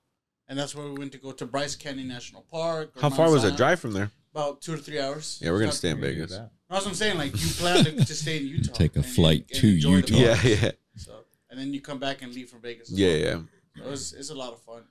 and 0.48 0.58
that's 0.58 0.76
where 0.76 0.86
we 0.86 0.94
went 0.94 1.12
to 1.14 1.18
go 1.18 1.32
to 1.32 1.46
Bryce 1.46 1.76
Canyon 1.76 2.08
National 2.08 2.42
Park. 2.52 2.92
How 2.96 3.04
Mount 3.10 3.16
far 3.16 3.32
was 3.32 3.42
the 3.44 3.50
Zion. 3.50 3.58
drive 3.58 3.80
from 3.80 3.94
there? 3.94 4.12
About 4.34 4.62
two 4.62 4.74
or 4.74 4.78
three 4.78 5.00
hours. 5.00 5.40
Yeah, 5.42 5.52
we're 5.52 5.58
gonna 5.60 5.68
Not- 5.68 5.76
stay 5.76 5.90
in 5.92 6.02
We 6.02 6.08
Vegas. 6.08 6.32
That's 6.32 6.50
what 6.84 6.88
I'm 6.88 6.94
saying. 6.96 7.18
Like 7.18 7.32
you 7.34 7.50
plan 7.54 7.84
to, 7.86 7.92
to 8.06 8.14
stay 8.16 8.38
in 8.38 8.48
Utah, 8.48 8.74
Take 8.74 8.96
a 8.96 9.00
and- 9.00 9.06
flight 9.06 9.46
and 9.52 9.60
to 9.62 9.68
enjoy 9.74 10.02
the 10.02 10.14
Utah. 10.14 10.16
Yeah, 10.18 10.34
park. 10.36 10.44
yeah, 10.46 10.72
So, 10.98 11.14
and 11.50 11.60
then 11.60 11.74
you 11.74 11.82
come 11.82 12.00
back 12.00 12.22
and 12.22 12.34
leave 12.34 12.50
from 12.50 12.62
Vegas. 12.62 12.92
as 12.92 13.00
yeah, 13.00 13.08
well. 13.36 13.46
yeah. 13.76 13.84
So 13.84 13.90
it's, 13.92 14.14
it's 14.14 14.30
a 14.30 14.36
lot 14.36 14.52
of 14.54 14.62
fun. 14.62 14.84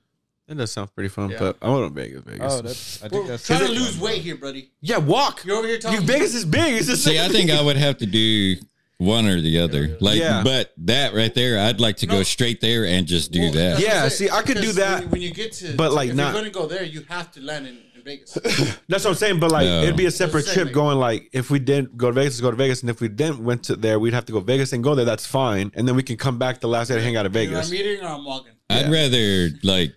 That 0.47 0.57
does 0.59 0.73
sound 0.73 0.95
pretty 0.95 1.09
fun. 1.09 1.31
Yeah. 1.31 1.39
But 1.39 1.57
I 1.63 1.71
want 1.71 1.95
to 1.95 2.01
Vegas, 2.03 2.23
Vegas. 2.23 2.53
Oh, 2.53 2.61
that's. 2.63 3.03
I 3.03 3.07
We're 3.07 3.11
think 3.11 3.27
that's. 3.29 3.47
trying 3.47 3.61
to 3.67 3.73
lose 3.73 3.99
weight 3.99 4.21
here, 4.23 4.37
buddy. 4.37 4.71
yeah, 4.83 4.99
walk. 4.99 5.43
You're 5.45 5.57
over 5.57 5.67
here 5.67 5.79
talking. 5.79 6.01
You, 6.03 6.07
Vegas 6.07 6.35
is 6.35 6.45
big. 6.45 6.75
It's 6.75 6.87
the 6.87 6.97
See, 6.99 7.17
same 7.17 7.31
I 7.31 7.33
think. 7.33 7.51
I 7.51 7.63
would 7.63 7.77
have 7.77 7.97
to 7.99 8.07
do 8.07 8.57
one 8.99 9.27
or 9.27 9.41
the 9.41 9.59
other. 9.59 9.97
Like, 10.01 10.19
Yeah. 10.19 10.43
but 10.45 10.73
that 10.79 11.15
right 11.15 11.35
there, 11.35 11.59
I'd 11.59 11.81
like 11.81 11.97
to 11.99 12.07
go 12.07 12.23
straight 12.23 12.61
there 12.61 12.85
and 12.87 13.07
just 13.07 13.33
do 13.33 13.41
Well, 13.41 13.53
that. 13.53 13.81
Yeah, 13.81 14.09
see, 14.09 14.31
I 14.31 14.43
could 14.43 14.59
do 14.61 14.73
that, 14.73 15.01
when, 15.03 15.11
when 15.11 15.23
you 15.23 15.33
get 15.33 15.53
to, 15.55 15.75
but, 15.77 15.93
like, 15.93 16.11
if 16.11 16.17
not- 16.17 16.33
you're 16.33 16.43
going 16.43 16.53
to 16.53 16.59
go 16.59 16.67
there, 16.67 16.85
you 16.85 17.03
have 17.09 17.31
to 17.33 17.41
land 17.41 17.67
in, 17.67 17.79
in 17.97 18.03
Vegas. 18.05 18.33
That's 18.89 19.05
what 19.05 19.07
I'm 19.11 19.15
saying. 19.15 19.41
But 19.41 19.51
like, 19.51 19.67
No. 19.67 19.83
it'd 19.83 19.97
be 19.97 20.07
a 20.07 20.11
separate 20.11 20.47
trip 20.47 20.67
like- 20.67 20.75
going 20.75 20.99
like, 20.99 21.29
if 21.33 21.51
we 21.51 21.59
didn't 21.59 21.97
go 21.97 22.09
to 22.09 22.13
Vegas, 22.15 22.41
go 22.41 22.51
to 22.51 22.57
Vegas. 22.57 22.83
And 22.83 22.91
if 22.91 23.01
we 23.01 23.09
didn't 23.09 23.41
went 23.45 23.65
to 23.65 23.77
there, 23.77 23.99
we'd 23.99 24.15
have 24.15 24.27
to 24.27 24.33
go 24.33 24.39
to 24.41 24.45
Vegas 24.47 24.73
and 24.73 24.83
go 24.85 24.95
there. 24.95 25.05
That's 25.05 25.27
fine. 25.27 25.73
And 25.75 25.89
then 25.89 25.97
we 25.97 26.03
can 26.05 26.17
come 26.17 26.39
back 26.39 26.61
the 26.61 26.69
last 26.69 26.89
day 26.89 26.95
to 26.95 27.03
hang 27.03 27.17
out 27.17 27.27
in 27.27 27.33
Either 27.33 27.47
Vegas. 27.51 27.69
I'm 27.69 27.75
eating 27.75 28.01
or 28.05 28.09
I'm 28.09 28.25
walking. 28.25 28.53
I'd 28.71 28.91
rather 28.91 29.51
like 29.63 29.93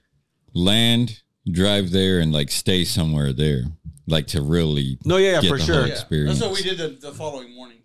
land, 0.54 1.22
drive 1.50 1.92
there, 1.92 2.20
and 2.20 2.34
like 2.34 2.50
stay 2.52 2.84
somewhere 2.84 3.32
there, 3.34 3.64
like 4.08 4.28
to 4.28 4.42
really. 4.42 4.98
No, 5.06 5.18
yeah, 5.18 5.34
yeah, 5.34 5.42
get 5.42 5.50
for 5.50 5.58
the 5.58 5.64
sure. 5.64 5.76
whole 5.76 5.86
Yeah, 5.88 5.94
experience. 5.94 6.40
that's 6.40 6.50
what 6.52 6.58
we 6.64 6.70
did 6.70 6.78
the, 6.78 7.08
the 7.10 7.14
following 7.14 7.54
morning. 7.56 7.78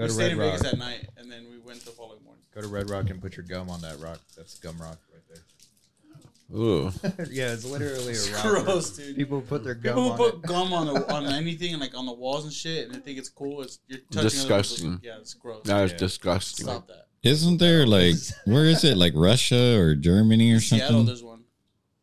Go 0.00 0.04
we 0.04 0.08
to 0.08 0.14
stayed 0.14 0.22
Red 0.24 0.32
in 0.32 0.38
Rock. 0.38 0.52
Vegas 0.52 0.70
that 0.70 0.78
night, 0.78 1.08
and 1.18 1.30
then 1.30 1.44
we 1.50 1.58
went 1.58 1.84
the 1.84 1.90
following 1.90 2.24
morning. 2.24 2.42
Go 2.54 2.62
to 2.62 2.68
Red 2.68 2.88
Rock 2.88 3.10
and 3.10 3.20
put 3.20 3.36
your 3.36 3.44
gum 3.44 3.68
on 3.68 3.82
that 3.82 4.00
rock. 4.00 4.18
That's 4.34 4.58
gum 4.58 4.78
rock 4.78 4.98
right 5.12 5.22
there. 5.28 6.58
Ooh. 6.58 6.90
yeah, 7.30 7.52
it's 7.52 7.66
literally 7.66 8.14
a 8.14 8.34
rock. 8.34 8.44
where 8.44 8.62
Gross, 8.64 8.96
dude. 8.96 9.14
People 9.14 9.42
put 9.42 9.62
their 9.62 9.74
gum 9.74 9.94
People 9.96 10.12
on 10.12 10.16
put 10.16 10.34
it. 10.36 10.42
gum 10.42 10.72
on 10.72 10.86
the, 10.86 11.12
on 11.14 11.26
anything, 11.26 11.78
like 11.78 11.94
on 11.94 12.06
the 12.06 12.14
walls 12.14 12.44
and 12.44 12.52
shit, 12.52 12.86
and 12.86 12.94
they 12.94 13.00
think 13.00 13.18
it's 13.18 13.28
cool. 13.28 13.60
It's 13.60 13.80
you're 13.88 13.98
touching 13.98 14.20
other 14.20 14.30
Disgusting. 14.30 15.00
Yeah, 15.02 15.18
it's 15.18 15.34
gross. 15.34 15.64
That 15.64 15.84
is 15.84 15.90
Yeah. 15.92 15.98
disgusting. 15.98 16.64
Stop 16.64 16.88
that. 16.88 17.08
Isn't 17.22 17.58
there 17.58 17.86
like 17.98 18.16
where 18.46 18.64
is 18.64 18.82
it? 18.84 18.96
Like 18.96 19.12
Russia 19.14 19.78
or 19.78 19.94
Germany 19.96 20.50
or 20.52 20.60
something? 20.60 20.78
Seattle, 20.78 20.88
something? 20.88 21.06
there's 21.06 21.22
one. 21.22 21.44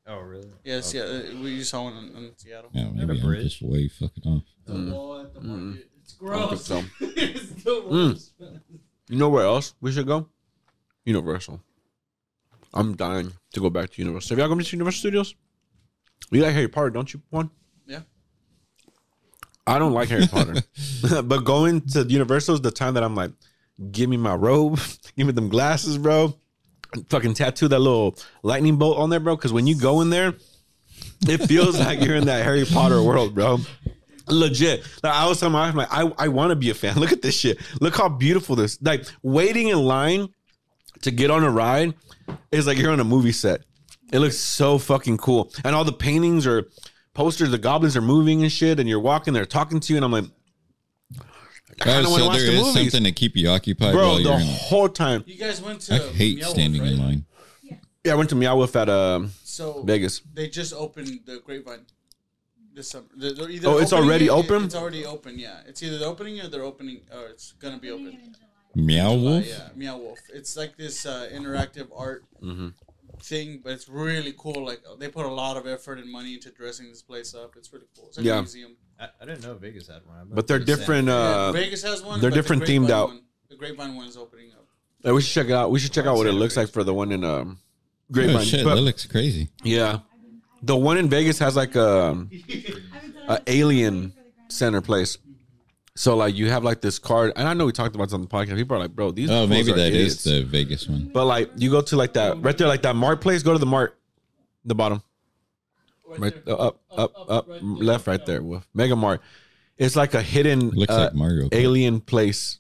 Oh, 0.05 0.19
really? 0.19 0.49
Yes, 0.63 0.93
Yeah, 0.93 1.01
Seattle. 1.01 1.41
We 1.41 1.57
just 1.57 1.71
saw 1.71 1.83
one 1.85 1.97
in, 1.97 2.23
in 2.25 2.37
Seattle. 2.37 2.69
Yeah, 2.73 2.89
maybe 2.93 3.19
I'm 3.19 3.25
bridge? 3.25 3.43
just 3.43 3.61
way 3.63 3.87
fucking 3.89 4.23
off. 4.23 4.43
The 4.65 4.73
mm. 4.73 4.91
wall 4.93 5.21
at 5.21 5.33
the 5.33 5.41
market. 5.41 5.86
It's 6.07 6.15
I 6.21 6.25
gross. 6.25 6.67
think 6.67 6.85
so. 6.99 7.05
it's 7.15 7.63
the 7.63 7.71
mm. 7.71 8.09
worst. 8.09 8.31
You 9.09 9.17
know 9.17 9.29
where 9.29 9.43
else 9.43 9.73
we 9.81 9.91
should 9.91 10.07
go? 10.07 10.29
Universal. 11.03 11.61
I'm 12.73 12.95
dying 12.95 13.33
to 13.53 13.59
go 13.59 13.69
back 13.69 13.89
to 13.91 14.01
Universal. 14.01 14.35
Have 14.35 14.39
y'all 14.39 14.47
gone 14.47 14.63
to 14.63 14.75
Universal 14.75 14.99
Studios? 14.99 15.35
You 16.31 16.41
like 16.41 16.53
Harry 16.53 16.67
Potter, 16.67 16.89
don't 16.91 17.13
you? 17.13 17.21
One. 17.29 17.49
Yeah. 17.85 18.01
I 19.65 19.79
don't 19.79 19.93
like 19.93 20.09
Harry 20.09 20.27
Potter, 20.27 20.55
but 21.23 21.43
going 21.43 21.81
to 21.89 22.03
Universal 22.03 22.55
is 22.55 22.61
the 22.61 22.71
time 22.71 22.93
that 22.93 23.03
I'm 23.03 23.15
like, 23.15 23.31
give 23.91 24.09
me 24.09 24.17
my 24.17 24.35
robe, 24.35 24.79
give 25.17 25.27
me 25.27 25.33
them 25.33 25.49
glasses, 25.49 25.97
bro. 25.97 26.37
Fucking 27.09 27.33
tattoo 27.33 27.67
that 27.67 27.79
little 27.79 28.17
lightning 28.43 28.77
bolt 28.77 28.97
on 28.97 29.09
there, 29.09 29.19
bro. 29.19 29.35
Because 29.35 29.51
when 29.51 29.67
you 29.67 29.77
go 29.77 29.99
in 29.99 30.09
there, 30.09 30.35
it 31.27 31.39
feels 31.39 31.77
like 31.77 32.01
you're 32.01 32.15
in 32.15 32.25
that 32.27 32.43
Harry 32.45 32.63
Potter 32.63 33.03
world, 33.03 33.35
bro. 33.35 33.59
Legit. 34.29 34.83
Like 35.03 35.13
I 35.13 35.27
was 35.27 35.39
telling 35.39 35.53
my 35.53 35.67
wife, 35.67 35.75
like, 35.75 35.87
I, 35.91 36.11
I 36.25 36.27
want 36.27 36.49
to 36.51 36.55
be 36.55 36.69
a 36.69 36.73
fan. 36.73 36.95
Look 36.99 37.11
at 37.11 37.21
this 37.21 37.35
shit. 37.35 37.57
Look 37.81 37.95
how 37.95 38.09
beautiful 38.09 38.55
this. 38.55 38.77
Like 38.81 39.05
waiting 39.23 39.69
in 39.69 39.79
line 39.79 40.29
to 41.01 41.11
get 41.11 41.29
on 41.31 41.43
a 41.43 41.49
ride 41.49 41.93
is 42.51 42.67
like 42.67 42.77
you're 42.77 42.91
on 42.91 42.99
a 42.99 43.03
movie 43.05 43.31
set. 43.31 43.61
It 44.11 44.19
looks 44.19 44.37
so 44.37 44.77
fucking 44.77 45.17
cool. 45.17 45.51
And 45.65 45.75
all 45.75 45.83
the 45.83 45.91
paintings 45.93 46.47
or 46.47 46.69
posters, 47.13 47.51
the 47.51 47.57
goblins 47.57 47.97
are 47.97 48.01
moving 48.01 48.41
and 48.43 48.51
shit, 48.51 48.79
and 48.79 48.87
you're 48.87 48.99
walking, 49.01 49.33
they're 49.33 49.45
talking 49.45 49.79
to 49.81 49.93
you, 49.93 49.97
and 49.97 50.05
I'm 50.05 50.11
like, 50.13 50.25
I 51.69 51.73
kind 51.83 52.05
Oh, 52.05 52.05
of 52.05 52.11
want 52.11 52.15
to 52.15 52.19
so 52.21 52.27
watch 52.27 52.37
there 52.37 52.45
the 52.47 52.53
is 52.53 52.59
movies. 52.61 52.73
something 52.91 53.03
to 53.03 53.11
keep 53.11 53.35
you 53.35 53.49
occupied 53.49 53.93
Bro, 53.93 54.05
while 54.07 54.15
the 54.17 54.21
you're 54.23 54.33
in. 54.39 54.45
whole 54.47 54.89
time. 54.89 55.23
You 55.27 55.37
guys 55.37 55.61
went 55.61 55.81
to. 55.81 55.95
I 55.95 56.13
hate 56.13 56.37
Meow 56.37 56.47
standing 56.49 56.81
Wolf, 56.81 56.93
in 56.93 56.99
line. 56.99 57.25
Yeah, 58.03 58.13
I 58.13 58.15
went 58.15 58.29
to 58.29 58.35
Meow 58.35 58.55
Wolf 58.55 58.75
at 58.75 58.87
um, 58.89 59.31
So 59.43 59.83
Vegas. 59.83 60.21
they 60.33 60.47
just 60.47 60.73
opened 60.73 61.07
the 61.25 61.41
Grapevine 61.45 61.85
this 62.77 62.89
summer. 62.93 63.07
They're- 63.21 63.33
they're 63.37 63.49
either 63.55 63.67
Oh, 63.69 63.77
it's 63.83 63.91
already 63.99 64.27
it- 64.27 64.37
open? 64.39 64.59
It's 64.67 64.75
already 64.81 65.03
open. 65.05 65.33
Yeah, 65.47 65.59
it's 65.69 65.81
either 65.83 66.05
opening 66.05 66.39
or 66.41 66.47
they're 66.47 66.63
opening, 66.73 66.99
or 67.17 67.23
it's 67.33 67.47
gonna 67.63 67.79
be 67.87 67.91
open. 67.97 68.13
Meow 68.75 69.11
Uh, 69.13 69.17
Wolf. 69.25 69.47
yeah, 69.47 69.69
Meow 69.75 69.97
Wolf. 69.97 70.19
It's 70.33 70.55
like 70.61 70.77
this 70.77 70.97
uh, 71.05 71.27
interactive 71.37 71.87
art 72.05 72.21
Mm-hmm. 72.41 72.69
thing, 73.31 73.61
but 73.63 73.71
it's 73.73 73.89
really 73.89 74.33
cool. 74.37 74.59
Like 74.71 74.81
they 74.99 75.09
put 75.09 75.25
a 75.25 75.33
lot 75.43 75.57
of 75.57 75.65
effort 75.75 75.97
and 76.01 76.09
money 76.11 76.35
into 76.35 76.51
dressing 76.51 76.87
this 76.89 77.01
place 77.01 77.33
up. 77.33 77.55
It's 77.57 77.67
pretty 77.67 77.87
cool. 77.95 78.05
It's 78.09 78.17
like 78.17 78.25
Yeah. 78.27 78.37
a 78.37 78.41
museum. 78.43 78.73
I, 78.99 79.09
I 79.21 79.25
didn't 79.25 79.43
know 79.43 79.55
Vegas 79.55 79.87
had 79.87 80.05
one. 80.05 80.27
But 80.31 80.45
they're 80.47 80.59
to 80.59 80.65
San- 80.67 80.77
different. 80.77 81.07
Yeah, 81.07 81.47
Uh, 81.47 81.51
Vegas 81.51 81.81
has 81.83 82.01
one. 82.03 82.21
they're 82.21 82.29
but 82.29 82.35
the 82.35 82.41
different 82.41 82.63
themed 82.63 82.89
out. 82.91 83.07
One, 83.09 83.21
the 83.49 83.55
Grapevine 83.55 83.95
one 83.95 84.07
is 84.07 84.17
opening 84.17 84.51
up. 84.51 84.67
yeah, 85.03 85.11
we 85.11 85.21
should 85.21 85.33
check 85.33 85.47
it 85.47 85.53
out. 85.53 85.71
We 85.71 85.79
should 85.79 85.93
check 85.93 86.05
out 86.05 86.15
what 86.17 86.27
it 86.27 86.33
looks 86.33 86.55
like 86.57 86.69
for 86.69 86.83
the 86.83 86.93
one 86.93 87.11
in 87.11 87.23
um, 87.23 87.59
Oh 87.59 88.13
Grapevine. 88.13 88.45
shit, 88.45 88.63
But- 88.63 88.75
that 88.75 88.81
looks 88.81 89.05
crazy. 89.07 89.49
yeah, 89.63 89.99
the 90.67 90.75
one 90.75 90.97
in 90.97 91.09
Vegas 91.09 91.39
has 91.39 91.55
like 91.55 91.75
a, 91.75 92.27
a 93.27 93.41
alien 93.47 94.13
center 94.49 94.81
place. 94.81 95.17
So 95.95 96.15
like 96.15 96.35
you 96.35 96.51
have 96.51 96.63
like 96.63 96.81
this 96.81 96.99
card, 96.99 97.33
and 97.35 97.47
I 97.47 97.55
know 97.55 97.65
we 97.65 97.71
talked 97.71 97.95
about 97.95 98.05
this 98.05 98.13
on 98.13 98.21
the 98.21 98.27
podcast. 98.27 98.55
People 98.55 98.77
are 98.77 98.79
like, 98.79 98.91
"Bro, 98.91 99.11
these." 99.11 99.31
Oh, 99.31 99.47
maybe 99.47 99.71
are 99.71 99.75
that 99.75 99.87
idiots. 99.87 100.17
is 100.17 100.23
the 100.25 100.43
Vegas 100.43 100.87
one. 100.87 101.09
But 101.11 101.25
like 101.25 101.49
you 101.55 101.71
go 101.71 101.81
to 101.81 101.95
like 101.95 102.13
that 102.13 102.39
right 102.43 102.55
there, 102.55 102.67
like 102.67 102.83
that 102.83 102.95
Mart 102.95 103.19
place. 103.19 103.41
Go 103.41 103.53
to 103.53 103.59
the 103.59 103.65
Mart, 103.65 103.97
the 104.63 104.75
bottom, 104.75 105.01
right 106.19 106.35
uh, 106.45 106.53
up, 106.53 106.81
up, 106.91 107.13
up, 107.27 107.47
left, 107.61 108.05
right 108.05 108.23
there. 108.27 108.43
Wolf. 108.43 108.67
Omega 108.75 108.95
Mart. 108.95 109.21
It's 109.77 109.95
like 109.95 110.13
a 110.13 110.21
hidden 110.21 110.69
Looks 110.69 110.93
uh, 110.93 111.05
like 111.05 111.15
Mario. 111.15 111.49
Alien 111.51 111.99
place, 111.99 112.59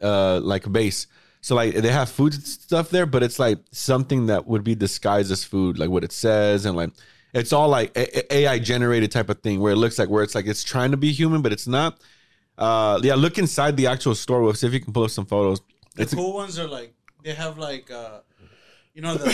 uh, 0.00 0.40
like 0.40 0.70
base. 0.72 1.06
So 1.40 1.54
like 1.54 1.74
they 1.74 1.92
have 1.92 2.08
food 2.08 2.34
stuff 2.34 2.90
there, 2.90 3.06
but 3.06 3.22
it's 3.22 3.38
like 3.38 3.58
something 3.70 4.26
that 4.26 4.48
would 4.48 4.64
be 4.64 4.74
disguised 4.74 5.30
as 5.30 5.44
food, 5.44 5.78
like 5.78 5.90
what 5.90 6.02
it 6.02 6.10
says, 6.12 6.64
and 6.64 6.76
like 6.76 6.90
it's 7.32 7.52
all 7.52 7.68
like 7.68 7.96
A- 7.96 8.34
AI 8.34 8.58
generated 8.58 9.10
type 9.12 9.28
of 9.30 9.40
thing, 9.40 9.60
where 9.60 9.72
it 9.72 9.76
looks 9.76 9.98
like 9.98 10.08
where 10.08 10.22
it's 10.22 10.34
like 10.34 10.46
it's 10.46 10.62
trying 10.64 10.90
to 10.90 10.96
be 10.96 11.12
human, 11.12 11.42
but 11.42 11.52
it's 11.52 11.66
not. 11.66 12.00
Uh, 12.58 13.00
yeah, 13.02 13.14
look 13.14 13.38
inside 13.38 13.76
the 13.76 13.86
actual 13.86 14.14
store. 14.14 14.42
Wolf. 14.42 14.56
See 14.56 14.66
if 14.66 14.72
you 14.72 14.80
can 14.80 14.92
pull 14.92 15.04
up 15.04 15.10
some 15.10 15.26
photos. 15.26 15.60
The 15.94 16.02
It's 16.02 16.14
cool 16.14 16.34
ones 16.34 16.58
are 16.58 16.68
like 16.68 16.94
they 17.24 17.32
have 17.34 17.58
like 17.58 17.90
uh, 17.90 18.20
you 18.94 19.02
know 19.02 19.14
the, 19.14 19.24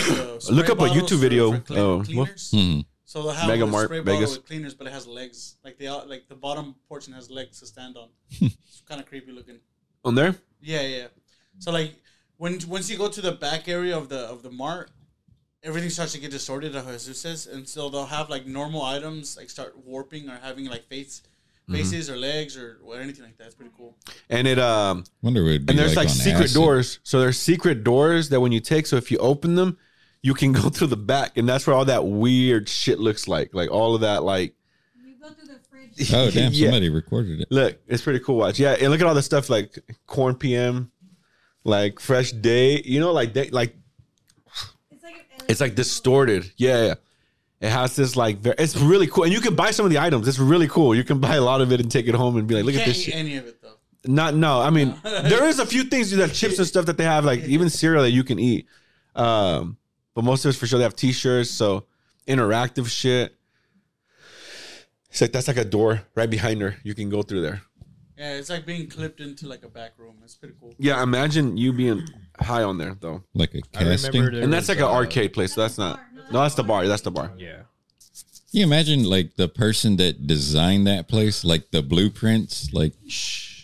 the 0.45 0.51
Look 0.53 0.69
up 0.69 0.79
a 0.79 0.87
YouTube 0.87 1.19
video, 1.19 1.51
for 1.53 1.59
clean- 1.59 1.97
what- 1.97 2.05
cleaners. 2.05 2.51
Hmm. 2.51 2.79
So 3.05 3.23
they'll 3.23 3.31
have 3.31 3.47
Mega 3.49 3.63
a 3.63 3.67
Mart, 3.67 3.85
spray 3.85 4.01
bottle 4.01 4.19
Vegas. 4.19 4.37
with 4.37 4.45
cleaners, 4.45 4.75
but 4.75 4.85
it 4.85 4.93
has 4.93 5.07
legs. 5.07 5.55
Like 5.65 5.79
the 5.79 5.87
out, 5.87 6.07
like 6.07 6.27
the 6.29 6.35
bottom 6.35 6.75
portion 6.87 7.11
has 7.13 7.31
legs 7.31 7.59
to 7.59 7.65
stand 7.65 7.97
on. 7.97 8.09
it's 8.29 8.83
kind 8.87 9.01
of 9.01 9.07
creepy 9.07 9.31
looking. 9.31 9.59
on 10.05 10.13
there. 10.13 10.35
Yeah, 10.61 10.81
yeah. 10.83 11.07
So 11.57 11.71
like 11.71 11.95
when 12.37 12.59
once 12.67 12.87
you 12.89 12.97
go 12.99 13.09
to 13.09 13.19
the 13.21 13.31
back 13.31 13.67
area 13.67 13.97
of 13.97 14.09
the 14.09 14.19
of 14.19 14.43
the 14.43 14.51
mart, 14.51 14.91
everything 15.63 15.89
starts 15.89 16.13
to 16.13 16.19
get 16.19 16.31
distorted, 16.31 16.75
as 16.75 17.05
Jesus 17.05 17.19
says, 17.19 17.47
and 17.47 17.67
so 17.67 17.89
they'll 17.89 18.05
have 18.05 18.29
like 18.29 18.45
normal 18.45 18.81
items 18.83 19.37
like 19.37 19.49
start 19.49 19.75
warping 19.85 20.29
or 20.29 20.37
having 20.41 20.65
like 20.65 20.87
face 20.87 21.21
Mm-hmm. 21.67 21.77
faces 21.83 22.09
or 22.09 22.17
legs 22.17 22.57
or, 22.57 22.79
or 22.83 22.95
anything 22.99 23.23
like 23.23 23.37
that. 23.37 23.45
It's 23.45 23.53
pretty 23.53 23.69
cool. 23.77 23.95
And 24.27 24.47
it 24.47 24.57
um 24.57 25.03
Wonder 25.21 25.43
would 25.43 25.69
and 25.69 25.77
there's 25.77 25.95
like, 25.95 26.07
on 26.07 26.13
secret 26.15 26.45
acid. 26.45 26.55
doors. 26.55 26.99
So 27.03 27.19
there's 27.19 27.37
secret 27.37 27.83
doors 27.83 28.29
that 28.29 28.39
when 28.41 28.51
you 28.51 28.59
take, 28.59 28.87
so 28.87 28.95
if 28.95 29.11
you 29.11 29.19
open 29.19 29.53
them, 29.53 29.77
you 30.23 30.33
can 30.33 30.51
go 30.61 30.69
through 30.69 30.87
the 30.87 30.97
back, 30.97 31.37
and 31.37 31.47
that's 31.47 31.67
where 31.67 31.75
all 31.75 31.85
that 31.85 32.03
weird 32.07 32.67
shit 32.67 32.97
looks 32.97 33.27
like. 33.27 33.53
Like 33.53 33.69
all 33.69 33.93
of 33.93 34.01
that, 34.01 34.23
like 34.23 34.55
You 34.99 35.13
go 35.21 35.29
through 35.29 35.45
the 35.47 35.59
fridge. 35.69 36.09
Oh 36.11 36.31
damn! 36.31 36.51
Yeah. 36.53 36.69
Somebody 36.69 36.89
recorded 36.89 37.41
it. 37.41 37.47
look, 37.51 37.77
it's 37.87 38.01
pretty 38.01 38.21
cool. 38.21 38.37
Watch, 38.37 38.57
yeah, 38.59 38.71
and 38.71 38.89
look 38.89 38.99
at 39.01 39.05
all 39.05 39.13
the 39.13 39.21
stuff 39.21 39.47
like 39.47 39.77
corn 40.07 40.33
PM, 40.33 40.89
like 41.63 41.99
fresh 41.99 42.31
day. 42.31 42.81
You 42.83 42.99
know, 42.99 43.11
like 43.11 43.33
day, 43.33 43.49
like 43.51 43.75
It's 45.49 45.59
like 45.61 45.69
if 45.69 45.71
It's 45.71 45.71
like 45.71 45.75
distorted. 45.75 46.51
Yeah, 46.57 46.85
yeah. 46.85 46.93
It 47.61 47.69
has 47.69 47.95
this 47.95 48.15
like 48.15 48.37
ver- 48.37 48.55
it's 48.57 48.77
really 48.77 49.07
cool, 49.07 49.25
and 49.25 49.33
you 49.33 49.41
can 49.41 49.55
buy 49.55 49.71
some 49.71 49.85
of 49.85 49.91
the 49.91 49.99
items. 49.99 50.27
It's 50.27 50.39
really 50.39 50.67
cool. 50.69 50.95
You 50.95 51.03
can 51.03 51.19
buy 51.19 51.35
a 51.35 51.41
lot 51.41 51.59
of 51.59 51.71
it 51.73 51.81
and 51.81 51.91
take 51.91 52.07
it 52.07 52.15
home 52.15 52.37
and 52.37 52.47
be 52.47 52.55
like, 52.55 52.63
look 52.63 52.75
at 52.75 52.79
Can't 52.85 52.87
this 52.89 52.99
eat 52.99 53.11
shit. 53.11 53.15
any 53.15 53.35
of 53.35 53.45
it 53.47 53.61
though. 53.61 53.73
Not 54.05 54.33
no. 54.33 54.61
I 54.61 54.69
mean, 54.69 54.95
there 55.03 55.45
is 55.45 55.59
a 55.59 55.65
few 55.65 55.83
things 55.83 56.11
that 56.11 56.31
chips 56.33 56.57
and 56.57 56.65
stuff 56.67 56.85
that 56.85 56.97
they 56.97 57.03
have, 57.03 57.25
like 57.25 57.43
even 57.43 57.69
cereal 57.69 58.03
that 58.03 58.11
you 58.11 58.23
can 58.23 58.39
eat. 58.39 58.65
Um, 59.15 59.77
but 60.13 60.23
most 60.23 60.45
of 60.45 60.49
it's 60.49 60.57
for 60.57 60.67
sure. 60.67 60.77
They 60.79 60.83
have 60.83 60.95
T-shirts, 60.95 61.49
so 61.49 61.85
interactive 62.27 62.87
shit. 62.87 63.35
It's 65.09 65.19
like 65.19 65.31
that's 65.31 65.47
like 65.47 65.57
a 65.57 65.65
door 65.65 66.03
right 66.15 66.29
behind 66.29 66.61
her. 66.61 66.77
You 66.83 66.93
can 66.95 67.09
go 67.09 67.23
through 67.23 67.41
there. 67.41 67.61
Yeah, 68.17 68.35
it's 68.35 68.49
like 68.49 68.65
being 68.65 68.87
clipped 68.87 69.19
into 69.21 69.47
like 69.47 69.63
a 69.63 69.69
back 69.69 69.93
room. 69.97 70.17
It's 70.23 70.35
pretty 70.35 70.53
cool. 70.59 70.73
Yeah, 70.77 71.01
imagine 71.03 71.57
you 71.57 71.73
being 71.73 72.05
high 72.41 72.63
on 72.63 72.77
there 72.77 72.95
though, 72.99 73.23
Like 73.33 73.53
a 73.53 73.57
I 73.75 73.79
remember 73.83 73.91
casting. 74.01 74.21
there 74.25 74.43
and 74.43 74.51
that's 74.53 74.67
was, 74.67 74.77
like 74.77 74.77
an 74.79 74.91
uh, 74.91 74.97
arcade 74.99 75.33
place. 75.33 75.53
So 75.53 75.61
that's 75.61 75.77
not. 75.77 75.99
No, 76.31 76.41
that's 76.41 76.55
the 76.55 76.63
bar. 76.63 76.87
That's 76.87 77.01
the 77.01 77.11
bar. 77.11 77.31
Yeah. 77.37 77.57
Can 78.51 78.59
you 78.59 78.63
imagine 78.63 79.03
like 79.03 79.35
the 79.35 79.47
person 79.47 79.97
that 79.97 80.25
designed 80.27 80.87
that 80.87 81.07
place, 81.07 81.43
like 81.43 81.71
the 81.71 81.81
blueprints, 81.83 82.73
like 82.73 82.93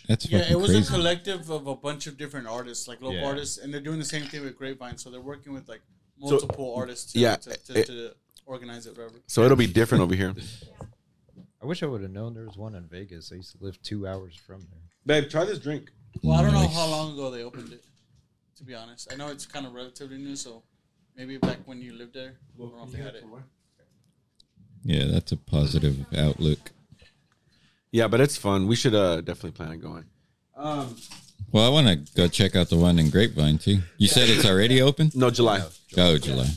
that's 0.08 0.30
Yeah, 0.30 0.48
it 0.50 0.58
was 0.58 0.70
crazy. 0.70 0.86
a 0.94 0.96
collective 0.96 1.50
of 1.50 1.66
a 1.66 1.74
bunch 1.74 2.06
of 2.06 2.16
different 2.16 2.46
artists, 2.46 2.86
like 2.86 3.00
local 3.00 3.18
Yeah. 3.18 3.26
artists, 3.26 3.58
and 3.58 3.72
they're 3.72 3.80
doing 3.80 3.98
the 3.98 4.04
same 4.04 4.24
thing 4.26 4.42
with 4.44 4.56
Grapevine. 4.56 4.96
So 4.98 5.10
they're 5.10 5.20
working 5.20 5.52
with 5.52 5.68
like 5.68 5.80
multiple 6.18 6.74
artists 6.76 7.12
to, 7.12 7.18
yeah, 7.18 7.36
to, 7.36 7.50
to, 7.56 7.78
it- 7.80 7.86
to 7.86 8.14
organize 8.46 8.86
it, 8.86 8.96
whatever. 8.96 9.14
So 9.26 9.42
it'll 9.42 9.56
be 9.56 9.66
different 9.66 10.02
over 10.02 10.14
here. 10.14 10.32
I 11.62 11.66
wish 11.66 11.82
I 11.82 11.86
would 11.86 12.02
have 12.02 12.12
known 12.12 12.34
there 12.34 12.44
was 12.44 12.56
one 12.56 12.74
in 12.76 12.84
Vegas. 12.86 13.32
I 13.32 13.36
used 13.36 13.58
to 13.58 13.64
live 13.64 13.80
two 13.82 14.06
hours 14.06 14.36
from 14.36 14.60
there. 14.60 14.80
Babe, 15.20 15.28
try 15.28 15.44
this 15.44 15.58
drink. 15.58 15.90
Well, 16.22 16.38
I 16.38 16.42
don't 16.42 16.52
know 16.52 16.62
Nice. 16.62 16.74
how 16.74 16.86
long 16.86 17.12
ago 17.14 17.30
they 17.30 17.42
opened 17.42 17.72
it. 17.72 17.82
To 18.56 18.64
be 18.64 18.74
honest, 18.74 19.12
I 19.12 19.16
know 19.16 19.28
it's 19.28 19.44
kind 19.44 19.66
of 19.66 19.74
relatively 19.74 20.16
new, 20.16 20.34
so 20.34 20.62
maybe 21.14 21.36
back 21.36 21.58
when 21.66 21.82
you 21.82 21.92
lived 21.92 22.14
there. 22.14 22.36
I 22.54 22.58
don't 22.58 22.76
know 22.76 22.84
if 22.84 22.94
had 22.94 23.14
it. 23.14 23.24
yeah, 24.82 25.04
that's 25.06 25.32
a 25.32 25.36
positive 25.36 26.06
outlook. 26.16 26.72
Yeah, 27.90 28.08
but 28.08 28.20
it's 28.20 28.36
fun. 28.36 28.66
We 28.66 28.76
should 28.76 28.94
uh 28.94 29.20
definitely 29.20 29.52
plan 29.52 29.70
on 29.70 29.80
going. 29.80 30.04
Well, 31.52 31.66
I 31.66 31.68
want 31.68 31.86
to 31.86 32.14
go 32.14 32.28
check 32.28 32.56
out 32.56 32.70
the 32.70 32.76
one 32.76 32.98
in 32.98 33.10
Grapevine 33.10 33.58
too. 33.58 33.78
You 33.98 34.08
said 34.08 34.28
it's 34.28 34.46
already 34.46 34.80
open. 34.82 35.10
No, 35.14 35.30
July. 35.30 35.62
Oh, 35.96 36.18
July. 36.18 36.48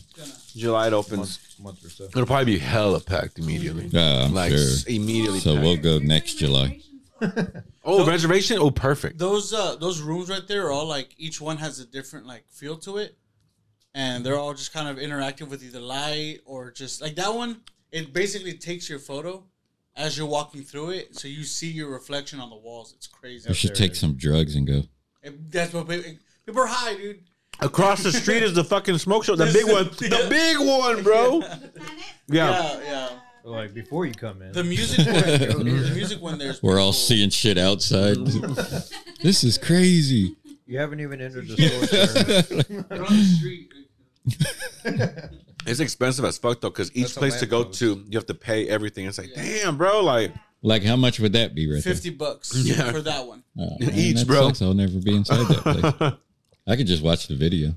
July 0.55 0.87
it 0.87 0.93
opens. 0.93 1.57
month 1.61 1.85
or 1.85 1.89
so. 1.89 2.05
It'll 2.05 2.25
probably 2.25 2.53
be 2.53 2.59
hella 2.59 2.99
packed 2.99 3.39
immediately. 3.39 3.87
Yeah, 3.87 4.25
I'm 4.25 4.33
like 4.33 4.51
sure. 4.51 4.67
immediately. 4.87 5.39
So 5.39 5.53
packed. 5.53 5.63
we'll 5.63 5.77
go 5.77 5.99
next 5.99 6.35
July. 6.35 6.81
oh, 7.83 8.05
reservation. 8.05 8.57
Oh, 8.59 8.71
perfect. 8.71 9.17
Those 9.17 9.53
uh 9.53 9.75
those 9.75 10.01
rooms 10.01 10.29
right 10.29 10.47
there 10.47 10.67
are 10.67 10.71
all 10.71 10.85
like 10.85 11.13
each 11.17 11.39
one 11.41 11.57
has 11.57 11.79
a 11.79 11.85
different 11.85 12.25
like 12.25 12.45
feel 12.49 12.77
to 12.77 12.97
it, 12.97 13.17
and 13.93 14.25
they're 14.25 14.37
all 14.37 14.53
just 14.53 14.73
kind 14.73 14.87
of 14.87 14.97
interactive 14.97 15.49
with 15.49 15.63
either 15.63 15.79
light 15.79 16.39
or 16.45 16.71
just 16.71 17.01
like 17.01 17.15
that 17.15 17.33
one. 17.33 17.61
It 17.91 18.13
basically 18.13 18.53
takes 18.53 18.89
your 18.89 18.99
photo 18.99 19.43
as 19.95 20.17
you're 20.17 20.27
walking 20.27 20.61
through 20.63 20.91
it, 20.91 21.15
so 21.15 21.27
you 21.27 21.43
see 21.43 21.69
your 21.69 21.89
reflection 21.89 22.39
on 22.39 22.49
the 22.49 22.55
walls. 22.55 22.93
It's 22.95 23.07
crazy. 23.07 23.49
You 23.49 23.55
should 23.55 23.75
take 23.75 23.95
some 23.95 24.13
drugs 24.15 24.55
and 24.55 24.65
go. 24.67 24.83
It- 25.23 25.51
that's 25.51 25.73
what 25.73 25.87
people, 25.89 26.11
people 26.45 26.61
are 26.61 26.67
high, 26.67 26.95
dude. 26.95 27.19
Across 27.61 28.03
the 28.03 28.11
street 28.13 28.41
is 28.41 28.53
the 28.53 28.63
fucking 28.63 28.97
smoke 28.99 29.25
show. 29.25 29.35
The 29.35 29.51
big 29.51 29.65
one. 29.65 29.85
The 29.97 30.27
big 30.29 30.57
one, 30.59 31.03
bro. 31.03 31.41
Yeah. 32.27 32.51
Yeah, 32.51 32.79
yeah. 32.83 33.09
Like 33.43 33.73
before 33.73 34.05
you 34.05 34.13
come 34.13 34.41
in. 34.41 34.51
The 34.51 34.63
music 34.63 35.05
one, 35.05 35.15
the 35.85 35.91
music 35.95 36.21
one. 36.21 36.37
There's 36.37 36.61
We're 36.61 36.79
all 36.79 36.93
seeing 36.93 37.29
shit 37.29 37.57
outside. 37.57 38.17
this 39.23 39.43
is 39.43 39.57
crazy. 39.57 40.35
You 40.65 40.77
haven't 40.79 40.99
even 40.99 41.19
entered 41.21 41.47
the 41.47 41.55
store. 42.63 42.83
They're 42.89 43.03
on 43.03 43.17
the 43.17 43.23
street. 43.23 43.73
It's 45.65 45.79
expensive 45.79 46.25
as 46.25 46.37
fuck 46.37 46.61
though, 46.61 46.69
because 46.69 46.89
each 46.95 47.03
That's 47.07 47.17
place 47.17 47.39
to 47.39 47.45
go 47.45 47.59
lamppost. 47.59 47.79
to, 47.79 48.05
you 48.07 48.17
have 48.17 48.25
to 48.27 48.33
pay 48.33 48.67
everything. 48.67 49.05
It's 49.05 49.17
like, 49.17 49.33
damn, 49.35 49.77
bro, 49.77 50.01
like 50.03 50.31
Like, 50.61 50.83
how 50.83 50.95
much 50.95 51.19
would 51.19 51.33
that 51.33 51.53
be 51.55 51.71
right 51.71 51.83
Fifty 51.83 52.09
bucks 52.09 52.53
Yeah. 52.55 52.91
for 52.91 53.01
that 53.01 53.25
one. 53.27 53.43
there? 53.55 53.67
Oh, 53.81 53.89
Each, 53.93 54.17
that 54.17 54.27
bro. 54.27 54.47
Sucks. 54.47 54.61
I'll 54.61 54.73
never 54.73 54.99
be 54.99 55.15
inside 55.15 55.45
that 55.47 55.97
place. 55.99 56.13
I 56.67 56.75
could 56.75 56.87
just 56.87 57.03
watch 57.03 57.27
the 57.27 57.35
video. 57.35 57.73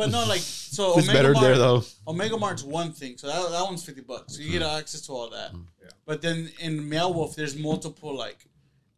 But 0.00 0.10
no, 0.10 0.24
like 0.26 0.40
so. 0.40 0.98
it's 0.98 1.08
Omega 1.08 1.12
better 1.12 1.32
Mart, 1.32 1.44
there 1.44 1.58
though. 1.58 1.82
Omega 2.08 2.36
Mart's 2.38 2.62
one 2.64 2.92
thing, 2.92 3.16
so 3.18 3.26
that, 3.28 3.50
that 3.50 3.62
one's 3.64 3.84
fifty 3.84 4.00
bucks. 4.02 4.36
So 4.36 4.42
you 4.42 4.50
get 4.52 4.62
access 4.62 5.02
to 5.02 5.12
all 5.12 5.30
that. 5.30 5.52
But 6.06 6.22
then 6.22 6.50
in 6.60 6.88
Meow 6.88 7.10
Wolf, 7.10 7.36
there's 7.36 7.56
multiple 7.56 8.16
like 8.16 8.38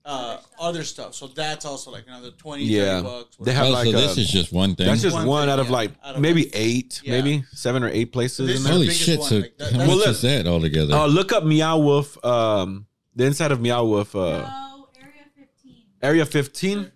uh 0.05 0.39
other 0.59 0.83
stuff. 0.83 1.15
So 1.15 1.27
that's 1.29 1.65
also 1.65 1.91
like 1.93 2.05
another 2.09 2.31
20, 2.33 2.65
30 2.65 2.75
Yeah, 2.75 3.03
bucks. 3.03 3.37
they 3.41 3.53
have 3.53 3.67
Oh, 3.67 3.71
like 3.71 3.85
so 3.85 3.91
a, 3.91 4.01
this 4.01 4.19
is 4.19 4.29
just 4.31 4.53
one 4.53 4.75
thing. 4.75 4.87
that's 4.87 5.01
just 5.03 5.15
One 5.15 5.27
one 5.27 5.43
thing, 5.45 5.53
out 5.53 5.59
of 5.61 5.67
yeah, 5.67 5.73
like 5.73 5.91
out 6.05 6.15
of 6.17 6.21
maybe 6.21 6.43
one. 6.43 6.51
eight, 6.55 7.01
Yeah. 7.05 7.13
maybe 7.21 7.45
seven 7.53 7.85
or 7.85 7.89
eight 7.89 8.13
places 8.13 8.47
This 8.49 8.49
in 8.49 8.57
is- 8.57 8.65
there. 8.65 8.73
Holy 8.73 8.87
biggest 8.87 9.01
shit! 9.03 9.19
one. 9.21 9.29
So 9.29 9.37
Like, 9.39 9.59
that- 9.59 9.65
how 9.65 9.71
that's- 9.79 9.89
much 9.89 9.99
Well, 9.99 10.09
is 10.11 10.23
that 10.23 10.47
altogether? 10.49 10.95
Uh, 10.95 11.07
look 11.07 11.33
up 11.33 11.45
Meow 11.45 11.79
Wolf. 11.79 12.25
Um, 12.25 12.87
the 13.15 13.27
inside 13.27 13.53
of 13.53 13.61
Meow 13.61 13.85
Wolf, 13.85 14.17
uh, 14.17 14.21
No, 14.41 14.89
area 15.01 15.25
15. 15.37 15.75
Area 16.03 16.27
15. 16.27 16.93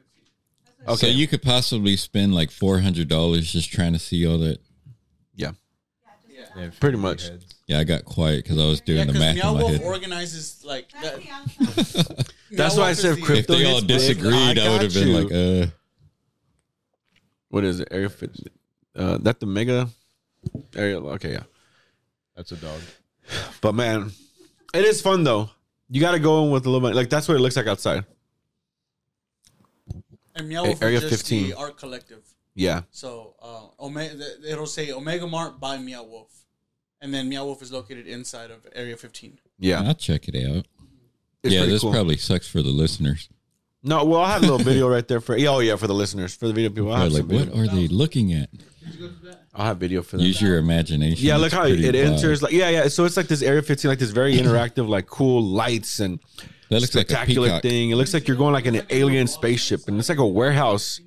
So 0.86 0.92
Okay. 0.92 1.10
you 1.10 1.26
could 1.26 1.42
possibly 1.42 1.96
spend 1.96 2.34
like 2.34 2.50
four 2.50 2.78
hundred 2.80 3.08
dollars 3.08 3.52
just 3.52 3.70
trying 3.72 3.92
to 3.92 3.98
see 3.98 4.26
all 4.26 4.38
that. 4.38 4.58
Yeah. 5.34 5.52
Yeah, 6.56 6.70
Pretty 6.80 6.96
much. 6.96 7.24
heads. 7.28 7.44
Yeah, 7.66 7.80
I 7.80 7.84
got 7.84 8.04
quiet 8.04 8.44
because 8.44 8.58
I 8.58 8.66
was 8.66 8.80
doing 8.80 9.06
Yeah, 9.06 9.12
the 9.12 9.18
math 9.18 9.34
Meow 9.36 9.48
in 9.50 9.54
my 9.56 9.60
Wolf 9.62 9.72
head. 9.72 9.82
organizes 9.82 10.62
like 10.64 10.88
That's 11.02 11.16
that. 12.06 12.32
That's 12.52 12.76
why 12.76 12.88
I 12.90 12.92
said 12.92 13.20
crypto. 13.22 13.52
if 13.54 13.58
they 13.58 13.64
all 13.66 13.74
hits 13.80 13.86
big, 13.86 13.98
disagreed, 13.98 14.58
I, 14.58 14.68
would 14.70 14.82
have 14.82 14.94
been 14.94 15.12
like, 15.12 15.32
uh, 15.32 15.70
what 17.48 17.64
is 17.64 17.80
it? 17.80 17.88
Area 17.90 18.08
15. 18.08 18.46
Uh, 18.94 19.18
that 19.18 19.40
the 19.40 19.46
mega 19.46 19.88
area. 20.74 20.98
Okay, 21.00 21.32
yeah. 21.32 21.42
That's 22.36 22.52
a 22.52 22.56
dog. 22.56 22.80
But 23.60 23.74
man, 23.74 24.12
it 24.72 24.84
is 24.84 25.00
fun 25.02 25.24
though. 25.24 25.50
You 25.90 26.00
got 26.00 26.12
to 26.12 26.18
go 26.18 26.44
in 26.44 26.50
with 26.50 26.64
a 26.66 26.70
little 26.70 26.86
bit. 26.88 26.94
Like 26.96 27.10
that's 27.10 27.28
what 27.28 27.36
it 27.36 27.40
looks 27.40 27.56
like 27.56 27.66
outside. 27.66 28.04
And 30.36 30.48
Meow 30.48 30.64
Wolf 30.64 30.82
Area 30.82 30.98
is 30.98 31.02
just 31.04 31.22
15. 31.22 31.48
the 31.48 31.56
art 31.56 31.78
collective. 31.78 32.22
Yeah. 32.54 32.82
So 32.90 33.34
uh, 33.42 33.84
Omega, 33.84 34.22
it'll 34.48 34.66
say 34.66 34.92
Omega 34.92 35.26
Mart 35.26 35.58
by 35.58 35.78
Meow 35.78 36.04
Wolf, 36.04 36.44
and 37.00 37.12
then 37.12 37.28
Meow 37.28 37.44
Wolf 37.44 37.62
is 37.62 37.72
located 37.72 38.06
inside 38.06 38.50
of 38.50 38.66
Area 38.74 38.96
15. 38.96 39.38
Yeah. 39.58 39.82
I'll 39.82 39.94
check 39.94 40.28
it 40.28 40.36
out. 40.46 40.66
It's 41.42 41.54
yeah, 41.54 41.64
this 41.64 41.82
cool. 41.82 41.92
probably 41.92 42.16
sucks 42.16 42.48
for 42.48 42.62
the 42.62 42.70
listeners. 42.70 43.28
No, 43.82 44.04
well, 44.04 44.20
I'll 44.20 44.26
have 44.26 44.42
a 44.42 44.46
little 44.46 44.58
video 44.58 44.88
right 44.88 45.06
there 45.06 45.20
for. 45.20 45.36
Oh 45.38 45.60
yeah, 45.60 45.76
for 45.76 45.86
the 45.86 45.94
listeners, 45.94 46.34
for 46.34 46.48
the 46.48 46.52
video 46.52 46.70
people. 46.70 46.92
I'll 46.92 47.04
have, 47.04 47.12
like, 47.12 47.20
some 47.20 47.28
what 47.28 47.48
video. 47.48 47.62
are 47.62 47.66
they 47.68 47.86
looking 47.86 48.32
at? 48.32 48.50
I'll 49.56 49.66
have 49.66 49.78
video 49.78 50.02
for 50.02 50.16
that. 50.18 50.22
Use 50.22 50.40
your 50.40 50.58
imagination. 50.58 51.24
Yeah, 51.26 51.36
look 51.36 51.52
how 51.52 51.64
it, 51.64 51.80
wild. 51.80 51.94
enters. 51.96 52.42
Like, 52.42 52.52
yeah, 52.52 52.68
yeah. 52.68 52.88
So 52.88 53.04
it's 53.06 53.16
like 53.16 53.26
this 53.26 53.42
Area 53.42 53.62
15, 53.62 53.88
like 53.88 53.98
this 53.98 54.10
very 54.10 54.36
interactive, 54.40 54.88
like 54.88 55.06
cool 55.06 55.42
lights 55.42 56.00
and 56.00 56.20
That 56.68 56.80
looks 56.82 56.94
like 56.94 57.06
a 57.06 57.08
spectacular 57.10 57.48
peacock. 57.48 57.62
thing. 57.62 57.90
It 57.90 57.96
looks 57.96 58.12
like 58.14 58.28
you're 58.28 58.36
going 58.36 58.52
like 58.52 58.66
in 58.66 58.74
an 58.76 58.86
alien 58.90 59.26
spaceship, 59.26 59.88
and 59.88 59.98
it's 59.98 60.08
like 60.08 60.18
a 60.18 60.26
warehouse. 60.26 61.00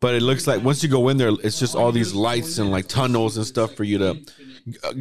But 0.00 0.14
it 0.14 0.22
looks 0.22 0.46
like 0.46 0.62
once 0.62 0.82
you 0.82 0.88
go 0.88 1.08
in 1.08 1.16
there, 1.16 1.30
it's 1.42 1.58
just 1.58 1.74
all 1.74 1.90
these 1.92 2.12
lights 2.14 2.58
and 2.58 2.70
like 2.70 2.88
tunnels 2.88 3.36
and 3.38 3.46
stuff 3.46 3.74
for 3.74 3.84
you 3.84 3.98
to 3.98 4.18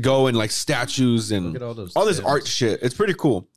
go 0.02 0.28
and 0.28 0.38
like 0.38 0.52
statues 0.52 1.32
and 1.32 1.58
all 1.62 1.70
all 1.96 2.06
this 2.06 2.18
tents. 2.18 2.20
art 2.22 2.48
shit. 2.48 2.82
It's 2.82 2.96
pretty 2.96 3.14
cool. 3.14 3.50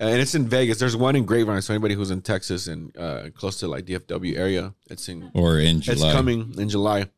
Uh, 0.00 0.04
and 0.04 0.20
it's 0.20 0.34
in 0.34 0.46
Vegas. 0.48 0.78
There's 0.78 0.96
one 0.96 1.16
in 1.16 1.24
Grapevine. 1.24 1.60
So 1.62 1.72
anybody 1.74 1.94
who's 1.94 2.10
in 2.10 2.20
Texas 2.22 2.66
and 2.66 2.96
uh, 2.98 3.30
close 3.34 3.58
to 3.60 3.68
like 3.68 3.84
DFW 3.86 4.36
area, 4.38 4.74
it's 4.90 5.08
in. 5.08 5.30
Or 5.34 5.58
in 5.58 5.78
It's 5.86 6.02
coming 6.02 6.54
in 6.58 6.68
July. 6.68 7.08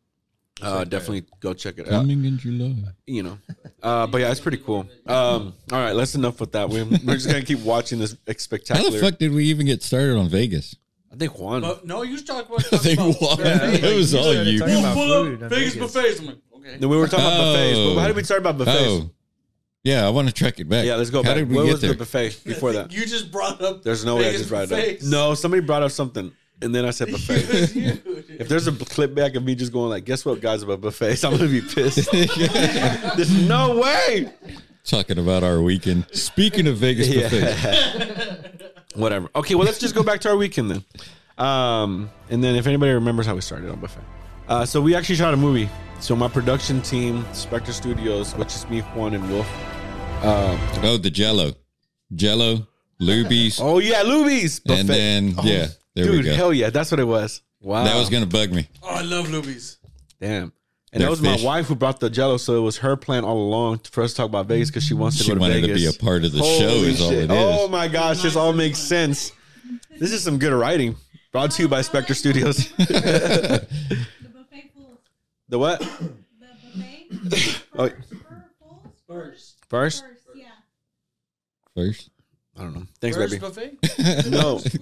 Uh, 0.61 0.85
definitely 0.85 1.25
go 1.41 1.55
check 1.55 1.79
it 1.79 1.87
out. 1.87 1.91
Coming 1.91 2.25
in 2.25 2.37
July. 2.39 2.75
You 3.07 3.23
know, 3.23 3.39
uh, 3.83 4.07
but 4.07 4.21
yeah, 4.21 4.31
it's 4.31 4.41
pretty 4.41 4.59
cool. 4.59 4.89
Um, 5.07 5.55
all 5.73 5.79
right, 5.79 5.93
that's 5.95 6.15
enough 6.15 6.41
with 6.41 6.53
that. 6.53 6.69
We, 6.69 6.83
we're 6.83 7.15
just 7.15 7.27
gonna 7.29 7.43
keep 7.43 7.61
watching 7.61 7.99
this 7.99 8.17
How 8.27 8.91
the 8.91 8.99
fuck 9.01 9.19
did 9.19 9.33
we 9.33 9.45
even 9.47 9.67
get 9.67 9.83
started 9.83 10.17
on 10.17 10.29
Vegas? 10.29 10.75
I 11.13 11.17
think 11.17 11.39
Juan. 11.39 11.63
But 11.63 11.87
no, 11.87 12.03
you 12.03 12.21
talk 12.21 12.47
about. 12.49 12.65
I 12.73 12.77
think 12.79 12.99
talk 12.99 13.21
Juan- 13.21 13.37
buffets. 13.39 13.79
it 13.85 13.97
was 13.97 14.13
you 14.13 14.19
all 14.19 14.33
started 14.33 14.47
you. 14.53 14.59
talking 14.59 14.93
Pull 14.93 15.13
up 15.13 15.27
Vegas 15.51 15.75
Vegas. 15.75 15.77
buffets. 15.95 16.21
I'm 16.21 16.27
like, 16.27 16.37
okay. 16.57 16.79
No, 16.81 16.89
we 16.89 16.97
were 16.97 17.07
talking 17.09 17.25
about 17.25 17.39
buffets. 17.39 17.79
Oh. 17.79 17.95
But 17.95 18.01
how 18.01 18.07
did 18.09 18.17
we 18.17 18.25
start 18.25 18.41
about 18.41 18.59
buffets? 18.59 18.79
Oh, 18.81 19.11
yeah. 19.85 20.07
I 20.07 20.11
want 20.11 20.29
to 20.29 20.35
track 20.35 20.61
it 20.61 20.69
back. 20.69 20.85
Yeah, 20.85 20.97
let's 20.97 21.11
go 21.11 21.23
How 21.23 21.31
back. 21.31 21.37
did 21.39 21.49
we 21.49 21.55
what 21.57 21.65
get 21.65 21.73
was 21.73 21.81
there? 21.81 21.93
the 21.93 21.99
buffet 21.99 22.41
before 22.45 22.73
that? 22.73 22.93
You 22.93 23.07
just 23.07 23.31
brought 23.33 23.63
up. 23.63 23.83
There's 23.83 24.05
no 24.05 24.17
way 24.17 24.23
I 24.23 24.25
Vegas 24.27 24.41
just 24.41 24.51
brought 24.51 24.65
it 24.65 24.71
buffets. 24.71 25.05
up. 25.07 25.11
No, 25.11 25.35
somebody 25.35 25.63
brought 25.63 25.83
up 25.83 25.93
something, 25.93 26.31
and 26.63 26.75
then 26.75 26.85
I 26.85 26.91
said 26.91 27.09
buffet. 27.13 27.45
if 28.41 28.49
there's 28.49 28.67
a 28.67 28.73
clip 28.73 29.15
back 29.15 29.35
of 29.35 29.45
me 29.45 29.55
just 29.55 29.73
going 29.73 29.91
like, 29.91 30.05
"Guess 30.05 30.25
what, 30.25 30.41
guys, 30.41 30.63
about 30.63 30.81
buffets?" 30.81 31.25
I'm 31.25 31.33
gonna 31.37 31.49
be 31.49 31.61
pissed. 31.61 32.11
there's 32.13 33.49
no 33.49 33.79
way. 33.79 34.33
Talking 34.85 35.19
about 35.19 35.43
our 35.43 35.61
weekend. 35.61 36.07
Speaking 36.13 36.67
of 36.67 36.77
Vegas 36.79 37.09
buffet, 37.09 38.73
Whatever. 38.95 39.29
Okay, 39.37 39.55
well, 39.55 39.67
let's 39.67 39.79
just 39.79 39.95
go 39.95 40.03
back 40.03 40.21
to 40.23 40.31
our 40.31 40.37
weekend 40.37 40.71
then. 40.71 40.85
Um, 41.37 42.11
and 42.31 42.43
then 42.43 42.57
if 42.57 42.67
anybody 42.67 42.93
remembers 42.93 43.27
how 43.27 43.35
we 43.35 43.41
started 43.43 43.71
on 43.71 43.79
buffet, 43.81 44.01
uh, 44.49 44.65
so 44.65 44.81
we 44.81 44.95
actually 44.95 45.17
shot 45.17 45.35
a 45.35 45.37
movie. 45.37 45.69
So 46.01 46.17
my 46.17 46.29
production 46.29 46.81
team, 46.81 47.25
Spectre 47.33 47.73
Studios, 47.73 48.35
which 48.37 48.55
is 48.55 48.69
me, 48.71 48.81
Juan, 48.81 49.15
and 49.15 49.31
Wolf. 49.31 49.47
oh, 50.23 50.99
the 51.01 51.11
Jello, 51.11 51.53
Jello, 52.15 52.67
Lubies, 53.01 53.61
Oh 53.61 53.79
yeah, 53.79 54.03
Luby's 54.03 54.59
buffet. 54.61 54.81
and 54.81 54.89
then 54.89 55.35
yeah, 55.45 55.67
there 56.05 56.13
Dude, 56.13 56.25
we 56.25 56.31
go. 56.31 56.35
hell 56.37 56.53
yeah, 56.55 56.71
that's 56.71 56.91
what 56.91 57.01
it 57.01 57.05
was. 57.05 57.43
Wow, 57.61 57.85
That 57.85 57.97
was 57.97 58.09
gonna 58.09 58.27
bug 58.27 58.53
me. 58.53 58.69
Oh, 58.83 58.89
I 58.97 59.03
love 59.03 59.27
Luby's. 59.27 59.79
damn. 60.21 60.53
And 60.91 61.03
that 61.03 61.07
Their 61.07 61.11
was 61.11 61.21
my 61.21 61.37
wife 61.45 61.67
who 61.67 61.75
brought 61.75 62.01
the 62.01 62.09
Jello, 62.09 62.39
so 62.39 62.57
it 62.57 62.61
was 62.61 62.79
her 62.79 62.97
plan 62.97 63.23
all 63.23 63.37
along 63.37 63.81
for 63.91 64.03
us 64.03 64.13
to 64.13 64.17
talk 64.19 64.27
about 64.27 64.47
Vegas 64.47 64.71
because 64.71 64.85
she 64.85 64.95
wants 64.95 65.19
to 65.19 65.23
She 65.25 65.29
go 65.31 65.35
to 65.35 65.41
wanted 65.41 65.61
to 65.67 65.75
be 65.75 65.85
a 65.87 65.93
part 65.93 66.25
of 66.25 66.33
the 66.33 66.39
show 66.39 66.45
Holy 66.69 66.89
is 66.93 67.01
all 67.03 67.11
it 67.13 67.25
is. 67.25 67.29
Oh 67.31 67.69
my 67.69 67.89
gosh, 67.89 68.23
this 68.23 68.37
all 68.37 68.55
makes 68.55 68.79
sense. 68.79 69.33
This 69.99 70.13
is 70.13 70.23
some 70.25 70.39
good 70.39 70.53
writing. 70.55 70.97
Brought 71.31 71.51
to 71.53 71.63
you 71.63 71.69
by 71.69 71.83
Spectre 71.83 72.15
Studios. 72.15 72.71
The 72.79 73.67
buffet 74.33 74.71
fools. 74.75 74.99
the 75.51 75.59
what? 75.59 75.81
The 75.81 76.11
buffet. 76.41 77.63
Oh. 77.77 77.89
Fur- 77.89 77.95
First. 79.07 79.57
First? 79.69 80.05
First, 80.05 80.23
yeah. 80.35 80.47
First. 81.77 82.11
I 82.59 82.63
don't 82.63 82.75
know. 82.75 82.83
Thanks, 83.01 83.17
First 83.17 83.33
baby. 83.33 83.41
buffet? 83.41 84.29
No. 84.31 84.59
You? 84.59 84.81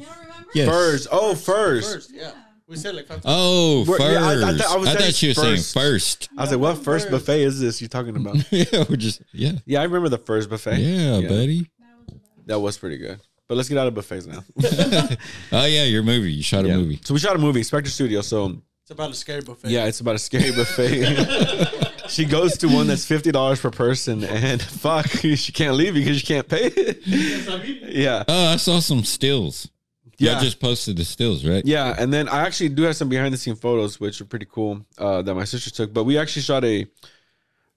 Yes. 0.55 0.69
Furs. 0.69 1.09
Oh, 1.13 1.35
furs. 1.35 1.93
First, 1.93 2.11
yeah. 2.15 2.33
We 2.69 2.77
said 2.77 2.95
like 2.97 3.07
five 3.07 3.21
times. 3.23 3.25
Oh, 3.29 3.85
We're- 3.87 3.99
first. 3.99 4.13
yeah, 4.13 4.27
I- 4.27 4.33
I 4.33 4.55
I, 4.55 4.57
thought- 4.57 4.71
I 4.75 4.77
was 4.79 4.89
thought 4.89 4.99
saying 5.01 5.13
she 5.13 5.29
was 5.29 5.37
first. 5.37 5.71
saying 5.73 5.85
first. 5.85 6.29
I 6.37 6.41
was 6.43 6.51
like, 6.51 6.61
what 6.61 6.75
first 6.79 7.09
First. 7.09 7.27
buffet 7.27 7.43
is 7.43 7.61
this 7.61 7.81
you're 7.81 7.89
talking 7.89 8.17
about? 8.17 8.37
yeah, 8.53 8.85
we're 8.89 8.97
just 8.97 9.23
yeah, 9.33 9.53
yeah, 9.67 9.81
I 9.81 9.85
remember 9.85 10.09
the 10.09 10.19
first 10.19 10.49
buffet. 10.51 10.79
yeah, 10.79 11.19
Yeah. 11.19 11.29
buddy. 11.29 11.71
That 11.79 11.97
was. 12.09 12.21
That 12.47 12.61
was 12.61 12.79
pretty 12.79 12.97
good. 12.99 13.21
But 13.49 13.57
let's 13.57 13.69
get 13.69 13.79
out 13.79 13.87
of 13.87 13.95
buffets 13.95 14.27
now. 14.27 14.43
Oh 15.53 15.65
yeah, 15.67 15.85
your 15.85 16.03
movie. 16.03 16.33
You 16.33 16.43
shot 16.43 16.65
a 16.65 16.69
Yeah. 16.69 16.77
movie. 16.79 17.01
So 17.05 17.15
we 17.15 17.21
shot 17.21 17.37
a 17.37 17.39
movie, 17.39 17.63
Spectre 17.63 17.91
Studio. 17.91 18.21
So 18.23 18.61
It's 18.83 18.91
about 18.91 19.11
a 19.11 19.15
scary 19.15 19.43
buffet. 19.43 19.69
yeah, 19.71 19.85
it's 19.85 20.01
about 20.01 20.17
a 20.17 20.19
scary 20.19 20.51
buffet. 20.51 21.83
She 22.09 22.25
goes 22.25 22.57
to 22.59 22.69
one 22.69 22.87
that's 22.87 23.05
fifty 23.07 23.31
dollars 23.33 23.61
per 23.61 23.71
person, 23.71 24.25
and 24.25 24.61
fuck, 24.87 25.07
she 25.09 25.53
can't 25.53 25.75
leave 25.75 25.95
because 25.95 26.19
she 26.21 26.27
can't 26.27 26.49
pay. 26.49 26.71
Yes, 27.05 27.49
I 27.49 27.63
mean, 27.63 27.79
yeah, 27.89 28.25
Oh, 28.29 28.47
I 28.53 28.57
saw 28.57 28.81
some 28.81 29.05
stills. 29.05 29.69
Yeah, 30.19 30.33
Yeah. 30.33 30.41
just 30.41 30.61
posted 30.61 30.97
the 30.97 31.05
stills, 31.05 31.45
right? 31.45 31.63
yeah, 31.67 31.95
and 31.99 32.11
then 32.13 32.29
I 32.29 32.41
actually 32.47 32.71
do 32.71 32.83
have 32.85 32.97
some 32.97 33.09
behind 33.11 33.35
the 33.35 33.39
scene 33.39 33.55
photos, 33.55 34.01
which 34.01 34.21
are 34.21 34.25
pretty 34.25 34.47
cool 34.51 34.81
uh, 34.99 35.21
that 35.23 35.35
my 35.35 35.45
sister 35.45 35.71
took. 35.71 35.93
But 35.93 36.05
we 36.05 36.17
actually 36.19 36.43
shot 36.43 36.65
a 36.65 36.87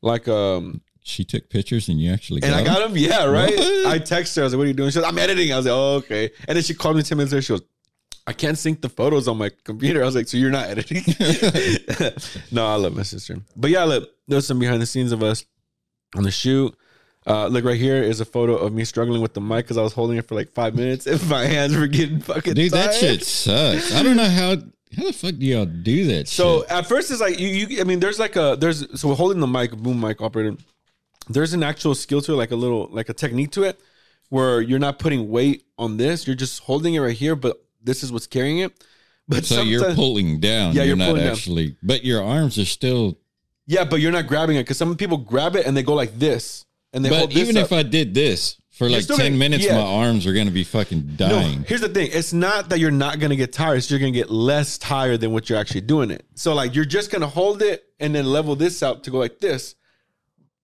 like 0.01 0.27
um 0.27 0.81
She 1.03 1.23
took 1.25 1.49
pictures 1.49 1.89
and 1.89 1.99
you 1.99 2.11
actually 2.13 2.41
And 2.43 2.55
I 2.55 2.63
got 2.63 2.79
them. 2.79 2.91
him. 2.91 2.97
Yeah, 2.97 3.25
right. 3.25 3.53
What? 3.55 3.85
I 3.87 3.99
texted 3.99 4.35
her. 4.37 4.41
I 4.43 4.45
was 4.45 4.53
like, 4.53 4.57
"What 4.57 4.63
are 4.65 4.67
you 4.67 4.73
doing?" 4.73 4.89
She 4.91 4.95
goes, 4.99 5.03
"I'm 5.05 5.17
editing." 5.17 5.51
I 5.51 5.57
was 5.57 5.65
like, 5.65 5.73
"Oh, 5.73 5.95
okay." 5.95 6.31
And 6.47 6.55
then 6.55 6.63
she 6.63 6.73
called 6.73 6.95
me 6.97 7.03
ten 7.03 7.17
minutes 7.17 7.33
later. 7.33 7.41
She 7.41 7.53
goes, 7.53 7.61
"I 8.29 8.33
can't 8.33 8.57
sync 8.57 8.81
the 8.81 8.89
photos 8.89 9.27
on 9.27 9.37
my 9.37 9.49
computer." 9.63 10.01
I 10.01 10.05
was 10.05 10.15
like, 10.15 10.27
"So 10.27 10.37
you're 10.37 10.51
not 10.51 10.67
editing?" 10.69 11.03
no, 12.51 12.65
I 12.65 12.75
love 12.75 12.95
my 12.95 13.03
sister. 13.03 13.37
But 13.55 13.69
yeah, 13.71 13.83
look, 13.83 14.09
there's 14.27 14.45
some 14.47 14.59
behind 14.59 14.81
the 14.81 14.85
scenes 14.85 15.11
of 15.11 15.23
us 15.23 15.45
on 16.15 16.23
the 16.23 16.31
shoot. 16.31 16.75
Uh, 17.27 17.47
look 17.47 17.63
right 17.65 17.77
here 17.79 18.01
is 18.01 18.21
a 18.21 18.25
photo 18.25 18.55
of 18.55 18.73
me 18.73 18.83
struggling 18.85 19.21
with 19.21 19.33
the 19.33 19.41
mic 19.41 19.65
because 19.65 19.77
I 19.77 19.81
was 19.83 19.93
holding 19.93 20.17
it 20.17 20.27
for 20.27 20.35
like 20.35 20.49
five 20.49 20.73
minutes 20.73 21.05
and 21.05 21.19
my 21.29 21.45
hands 21.45 21.75
were 21.75 21.87
getting 21.87 22.19
fucking. 22.21 22.53
Dude, 22.53 22.71
that 22.71 22.93
shit 22.93 23.23
sucks. 23.23 23.93
I 23.93 24.01
don't 24.03 24.15
know 24.15 24.29
how 24.29 24.55
how 24.97 25.03
the 25.05 25.13
fuck 25.13 25.35
do 25.37 25.45
y'all 25.45 25.65
do 25.65 26.07
that 26.07 26.27
So 26.27 26.61
shit? 26.61 26.71
at 26.71 26.87
first 26.87 27.11
it's 27.11 27.21
like 27.21 27.37
you, 27.39 27.47
you 27.47 27.81
I 27.81 27.83
mean 27.83 27.99
there's 27.99 28.17
like 28.19 28.35
a 28.35 28.57
there's 28.59 28.99
so 28.99 29.09
we're 29.09 29.15
holding 29.15 29.39
the 29.39 29.45
mic 29.47 29.75
boom 29.77 29.99
mic 30.01 30.19
operator 30.21 30.57
there's 31.29 31.53
an 31.53 31.61
actual 31.61 31.93
skill 31.93 32.21
to 32.21 32.33
it 32.33 32.35
like 32.37 32.49
a 32.51 32.55
little 32.55 32.87
like 32.91 33.09
a 33.09 33.13
technique 33.13 33.51
to 33.51 33.63
it 33.63 33.79
where 34.29 34.61
you're 34.61 34.79
not 34.79 34.97
putting 34.97 35.29
weight 35.29 35.65
on 35.77 35.97
this 35.97 36.25
you're 36.25 36.35
just 36.35 36.61
holding 36.63 36.95
it 36.95 36.99
right 36.99 37.15
here 37.15 37.35
but 37.35 37.61
this 37.83 38.03
is 38.03 38.11
what's 38.11 38.27
carrying 38.27 38.59
it 38.59 38.71
but 39.27 39.45
So 39.45 39.61
you're 39.61 39.93
pulling 39.93 40.39
down. 40.39 40.73
Yeah, 40.73 40.81
you're, 40.81 40.87
you're 40.87 40.95
not 40.97 41.05
pulling 41.09 41.23
down. 41.23 41.31
actually 41.33 41.75
but 41.83 42.03
your 42.03 42.23
arms 42.23 42.57
are 42.57 42.65
still 42.65 43.17
yeah 43.67 43.83
but 43.83 43.99
you're 44.01 44.11
not 44.11 44.27
grabbing 44.27 44.57
it 44.57 44.63
because 44.63 44.77
some 44.77 44.95
people 44.95 45.17
grab 45.17 45.55
it 45.55 45.65
and 45.65 45.75
they 45.77 45.83
go 45.83 45.93
like 45.93 46.17
this 46.17 46.65
and 46.93 47.05
they 47.05 47.09
hold 47.09 47.29
But 47.29 47.33
this 47.35 47.43
even 47.43 47.57
up. 47.57 47.65
if 47.65 47.73
I 47.73 47.83
did 47.83 48.13
this 48.15 48.59
for 48.71 48.89
like 48.89 49.05
10 49.05 49.17
gonna- 49.17 49.29
minutes, 49.31 49.65
yeah. 49.65 49.75
my 49.75 49.81
arms 50.05 50.25
are 50.25 50.33
gonna 50.33 50.49
be 50.51 50.63
fucking 50.63 51.17
no, 51.19 51.29
dying. 51.29 51.65
here's 51.67 51.81
the 51.81 51.89
thing 51.89 52.09
it's 52.13 52.33
not 52.33 52.69
that 52.69 52.79
you're 52.79 52.91
not 52.91 53.19
gonna 53.19 53.35
get 53.35 53.51
tired 53.53 53.77
it's 53.77 53.91
you're 53.91 53.99
gonna 53.99 54.11
get 54.11 54.29
less 54.31 54.77
tired 54.77 55.19
than 55.21 55.31
what 55.31 55.49
you're 55.49 55.59
actually 55.59 55.81
doing 55.81 56.09
it 56.11 56.25
so 56.35 56.53
like 56.53 56.73
you're 56.75 56.85
just 56.85 57.11
gonna 57.11 57.27
hold 57.27 57.61
it 57.61 57.83
and 57.99 58.15
then 58.15 58.25
level 58.25 58.55
this 58.55 58.81
out 58.81 59.03
to 59.03 59.11
go 59.11 59.17
like 59.19 59.37
this 59.39 59.75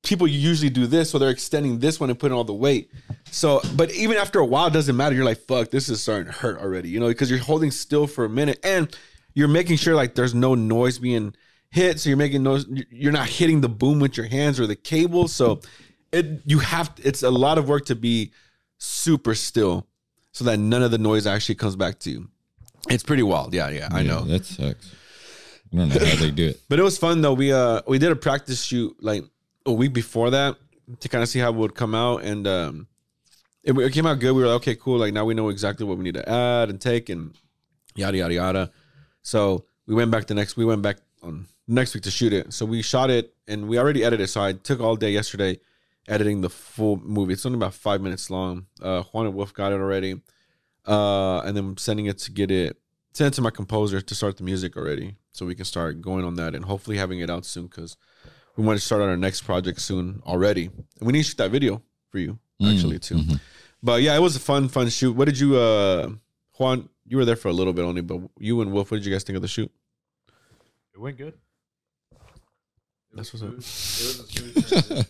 people 0.06 0.28
usually 0.28 0.70
do 0.70 0.88
this, 0.88 1.10
so 1.10 1.20
they're 1.20 1.30
extending 1.30 1.80
this 1.80 2.00
one 2.00 2.10
and 2.10 2.18
putting 2.18 2.38
all 2.38 2.44
the 2.46 2.54
weight. 2.54 2.90
So, 3.32 3.62
but 3.76 3.92
even 3.94 4.16
after 4.18 4.40
a 4.40 4.46
while, 4.46 4.68
it 4.68 4.74
doesn't 4.74 4.96
matter. 4.96 5.14
You're 5.16 5.26
like, 5.26 5.40
fuck, 5.40 5.70
this 5.72 5.90
is 5.90 6.02
starting 6.02 6.28
to 6.28 6.32
hurt 6.32 6.60
already, 6.62 6.90
you 6.90 7.00
know, 7.00 7.08
because 7.08 7.30
you're 7.30 7.40
holding 7.40 7.72
still 7.72 8.08
for 8.08 8.24
a 8.26 8.30
minute 8.30 8.60
and 8.64 8.96
you're 9.34 9.50
making 9.50 9.76
sure 9.78 9.96
like 9.96 10.16
there's 10.16 10.34
no 10.34 10.56
noise 10.56 10.98
being 11.00 11.36
hit. 11.72 12.00
So 12.00 12.10
you're 12.10 12.18
making 12.18 12.44
noise. 12.44 12.66
You're 12.90 13.12
not 13.12 13.28
hitting 13.28 13.60
the 13.60 13.68
boom 13.68 14.00
with 14.00 14.16
your 14.16 14.28
hands 14.28 14.60
or 14.60 14.68
the 14.68 14.76
cable. 14.78 15.28
So 15.28 15.60
it 16.14 16.42
you 16.46 16.60
have 16.60 16.94
it's 17.04 17.24
a 17.24 17.30
lot 17.32 17.58
of 17.58 17.68
work 17.68 17.86
to 17.88 17.96
be 17.96 18.32
super 18.78 19.36
still, 19.36 19.86
so 20.32 20.46
that 20.46 20.58
none 20.58 20.84
of 20.84 20.92
the 20.92 20.98
noise 20.98 21.28
actually 21.28 21.56
comes 21.56 21.76
back 21.76 22.00
to 22.00 22.12
you. 22.12 22.30
It's 22.90 23.04
pretty 23.04 23.24
wild. 23.24 23.54
Yeah, 23.54 23.70
yeah, 23.70 23.90
I 23.92 24.02
Yeah, 24.02 24.08
know. 24.12 24.22
that 24.26 24.46
sucks. 24.46 24.94
I 25.74 25.78
don't 25.78 25.90
know 25.90 25.96
how 26.06 26.16
they 26.16 26.32
do 26.32 26.48
it. 26.50 26.60
But 26.70 26.80
it 26.80 26.84
was 26.84 26.98
fun 26.98 27.22
though. 27.22 27.34
We 27.34 27.52
uh 27.52 27.82
we 27.88 27.98
did 27.98 28.12
a 28.12 28.16
practice 28.16 28.64
shoot 28.64 28.96
like 29.02 29.26
a 29.66 29.72
week 29.72 29.94
before 29.94 30.30
that 30.30 30.58
to 31.00 31.10
kind 31.10 31.24
of 31.24 31.30
see 31.30 31.40
how 31.40 31.50
it 31.50 31.56
would 31.56 31.76
come 31.76 31.96
out, 31.96 32.24
and 32.24 32.48
um, 32.48 32.88
it, 33.64 33.94
came 33.94 34.06
out 34.06 34.20
good. 34.20 34.34
We 34.34 34.42
were 34.42 34.48
like, 34.48 34.58
okay, 34.58 34.76
cool. 34.76 34.98
Like 34.98 35.14
now 35.14 35.26
we 35.26 35.34
know 35.34 35.50
exactly 35.50 35.86
what 35.86 35.98
we 35.98 36.04
need 36.04 36.16
to 36.16 36.30
add 36.30 36.70
and 36.70 36.80
take, 36.80 37.10
and 37.10 37.36
yada 37.96 38.18
yada 38.18 38.34
yada. 38.34 38.72
So 39.22 39.66
we 39.88 39.96
went 39.96 40.12
back 40.12 40.28
the 40.28 40.36
next. 40.36 40.58
We 40.58 40.66
went 40.66 40.82
back 40.82 40.98
on 41.24 41.48
next 41.68 41.94
week 41.94 42.04
to 42.04 42.12
shoot 42.12 42.34
it. 42.34 42.54
So 42.54 42.66
we 42.66 42.82
shot 42.82 43.10
it, 43.10 43.34
and 43.48 43.68
we 43.68 43.78
already 43.80 44.04
edited. 44.04 44.30
So 44.30 44.42
I 44.42 44.54
took 44.54 44.80
all 44.80 44.96
day 44.96 45.12
yesterday 45.12 45.60
editing 46.08 46.42
the 46.42 46.50
full 46.50 46.98
movie. 46.98 47.34
It's 47.34 47.46
only 47.46 47.58
about 47.58 47.74
five 47.74 48.02
minutes 48.02 48.30
long. 48.30 48.68
Uh, 48.82 49.02
Juan 49.04 49.26
and 49.26 49.36
Wolf 49.36 49.54
got 49.54 49.72
it 49.72 49.82
already, 49.82 50.22
uh, 50.86 51.40
and 51.40 51.58
then 51.58 51.78
sending 51.78 52.06
it 52.06 52.20
to 52.20 52.32
get 52.32 52.52
it 52.52 52.78
send 53.16 53.30
it 53.30 53.34
to 53.34 53.42
my 53.42 53.50
composer 53.50 54.02
to 54.02 54.14
start 54.14 54.36
the 54.36 54.44
music 54.44 54.76
already, 54.76 55.16
so 55.32 55.46
we 55.46 55.56
can 55.56 55.64
start 55.64 56.02
going 56.02 56.26
on 56.26 56.36
that 56.36 56.54
and 56.54 56.66
hopefully 56.66 56.98
having 56.98 57.20
it 57.20 57.30
out 57.30 57.46
soon 57.46 57.68
because 57.68 57.96
we 58.58 58.64
want 58.64 58.80
to 58.80 58.86
start 58.86 59.02
on 59.02 59.10
our 59.10 59.18
next 59.18 59.42
project 59.42 59.80
soon 59.82 60.22
already. 60.26 60.66
And 60.66 61.08
we 61.08 61.14
need 61.14 61.20
to 61.24 61.30
shoot 61.30 61.38
that 61.38 61.52
video 61.52 61.82
for 62.10 62.20
you 62.20 62.40
actually 62.64 63.00
too. 63.00 63.22
But 63.84 64.02
yeah, 64.02 64.16
it 64.16 64.20
was 64.22 64.36
a 64.36 64.40
fun, 64.40 64.70
fun 64.70 64.90
shoot. 64.90 65.16
What 65.16 65.26
did 65.26 65.40
you, 65.40 65.58
uh, 65.58 66.10
Juan? 66.58 66.90
You 67.08 67.18
were 67.18 67.26
there 67.26 67.36
for 67.36 67.50
a 67.50 67.54
little 67.54 67.74
bit 67.74 67.84
only, 67.84 68.02
but 68.02 68.20
you 68.40 68.62
and 68.62 68.72
Wolf, 68.72 68.90
what 68.90 68.98
did 68.98 69.06
you 69.06 69.12
guys 69.12 69.24
think 69.24 69.36
of 69.36 69.42
the 69.42 69.48
shoot? 69.48 69.72
It 70.94 71.00
went 71.00 71.18
good. 71.18 71.34
That's 73.14 73.32
what's 73.34 73.44
up. 73.44 73.50
It 73.52 73.56
was 73.58 73.66
a 73.66 74.28
smooth 74.28 74.68
transition. 74.70 75.06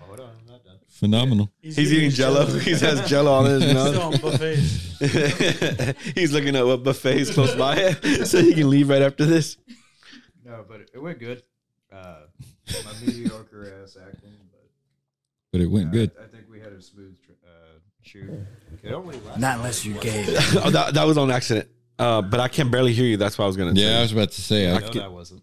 Hold 0.00 0.20
on, 0.20 0.30
I'm 0.40 0.46
not 0.46 0.64
done. 0.64 0.76
Phenomenal. 0.88 1.50
He's 1.60 1.92
eating 1.92 2.10
Jello. 2.10 2.46
he 2.46 2.70
has 2.72 3.08
Jello 3.08 3.32
on 3.32 3.44
his 3.46 3.72
mouth. 3.74 4.20
buffets. 4.22 4.98
He's 6.14 6.32
looking 6.32 6.56
at 6.56 6.64
what 6.66 6.82
buffets 6.82 7.32
close 7.32 7.54
by, 7.54 7.92
so 8.24 8.40
he 8.40 8.54
can 8.54 8.68
leave 8.70 8.88
right 8.88 9.02
after 9.02 9.24
this. 9.24 9.56
No, 10.44 10.64
but 10.68 10.80
it, 10.82 10.90
it 10.94 10.98
went 11.02 11.18
good. 11.18 11.42
Uh, 11.92 12.23
my 12.84 12.92
mediocre 13.06 13.80
ass 13.82 13.96
acting, 14.00 14.32
but 14.50 14.62
But 15.52 15.60
it 15.60 15.66
went 15.66 15.88
uh, 15.88 15.92
good. 15.92 16.10
I 16.22 16.26
think 16.26 16.44
we 16.50 16.60
had 16.60 16.72
a 16.72 16.80
smooth 16.82 17.16
tr- 17.24 17.32
uh, 17.46 17.78
shoot. 18.02 18.30
It 18.82 18.92
only 18.92 19.16
lasted 19.20 19.40
Not 19.40 19.56
unless 19.58 19.84
you 19.84 19.94
gay. 19.94 20.24
oh, 20.62 20.70
that, 20.70 20.94
that 20.94 21.06
was 21.06 21.18
on 21.18 21.30
accident. 21.30 21.68
Uh, 21.98 22.22
but 22.22 22.40
I 22.40 22.48
can 22.48 22.70
barely 22.70 22.92
hear 22.92 23.06
you. 23.06 23.16
That's 23.16 23.38
what 23.38 23.44
I 23.44 23.46
was 23.48 23.56
gonna 23.56 23.72
Yeah, 23.72 23.98
I 23.98 24.02
was 24.02 24.12
about 24.12 24.32
to 24.32 24.42
say 24.42 24.68
I 24.70 24.78
No, 24.80 24.86
could 24.88 25.00
that 25.02 25.12
wasn't. 25.12 25.42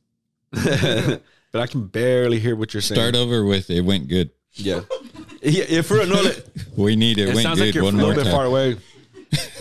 but 0.51 1.61
I 1.61 1.67
can 1.67 1.87
barely 1.87 2.39
hear 2.39 2.55
what 2.57 2.73
you're 2.73 2.81
saying. 2.81 2.99
start 2.99 3.15
over 3.15 3.45
with 3.45 3.69
it 3.69 3.81
went 3.81 4.09
good. 4.09 4.31
Yeah. 4.53 4.81
yeah. 5.41 5.63
If 5.69 5.89
we're 5.89 6.05
no, 6.05 6.15
it, 6.23 6.49
We 6.77 6.97
need 6.97 7.19
it, 7.19 7.29
it 7.29 7.35
went 7.35 7.43
sounds 7.43 7.59
like 7.61 7.67
good 7.69 7.75
you're 7.75 7.83
a 7.83 7.85
one 7.85 7.95
little 7.97 8.13
more 8.13 8.23
bit 8.23 8.29
far 8.31 8.43
time. 8.43 8.47
away. 8.51 8.77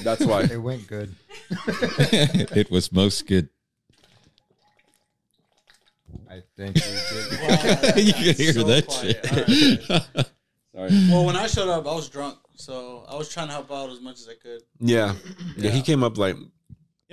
That's 0.03 0.25
why. 0.25 0.42
It 0.42 0.61
went 0.61 0.87
good. 0.88 1.14
it 1.51 2.70
was 2.73 2.90
most 2.90 3.27
good. 3.29 3.49
I 6.61 6.73
think 6.73 7.94
we 7.94 7.96
did. 7.96 8.07
you 8.07 8.12
can 8.12 8.35
hear 8.35 8.53
So 8.53 8.62
that 8.64 8.87
quiet. 8.87 9.27
shit. 9.27 9.90
All 9.90 9.96
right. 10.16 10.27
Sorry. 10.75 11.09
Well, 11.11 11.25
when 11.27 11.37
I 11.37 11.46
showed 11.49 11.68
up, 11.68 11.87
I 11.87 11.92
was 11.94 12.09
drunk, 12.09 12.38
so 12.55 13.05
I 13.09 13.16
was 13.16 13.29
trying 13.29 13.49
to 13.49 13.53
help 13.53 13.70
out 13.73 13.90
as 13.90 14.01
much 14.01 14.20
as 14.20 14.29
I 14.29 14.35
could. 14.35 14.62
Yeah. 14.79 15.14
yeah. 15.57 15.70
He 15.70 15.83
came 15.83 16.05
up 16.05 16.16
like 16.16 16.37
You 16.37 16.46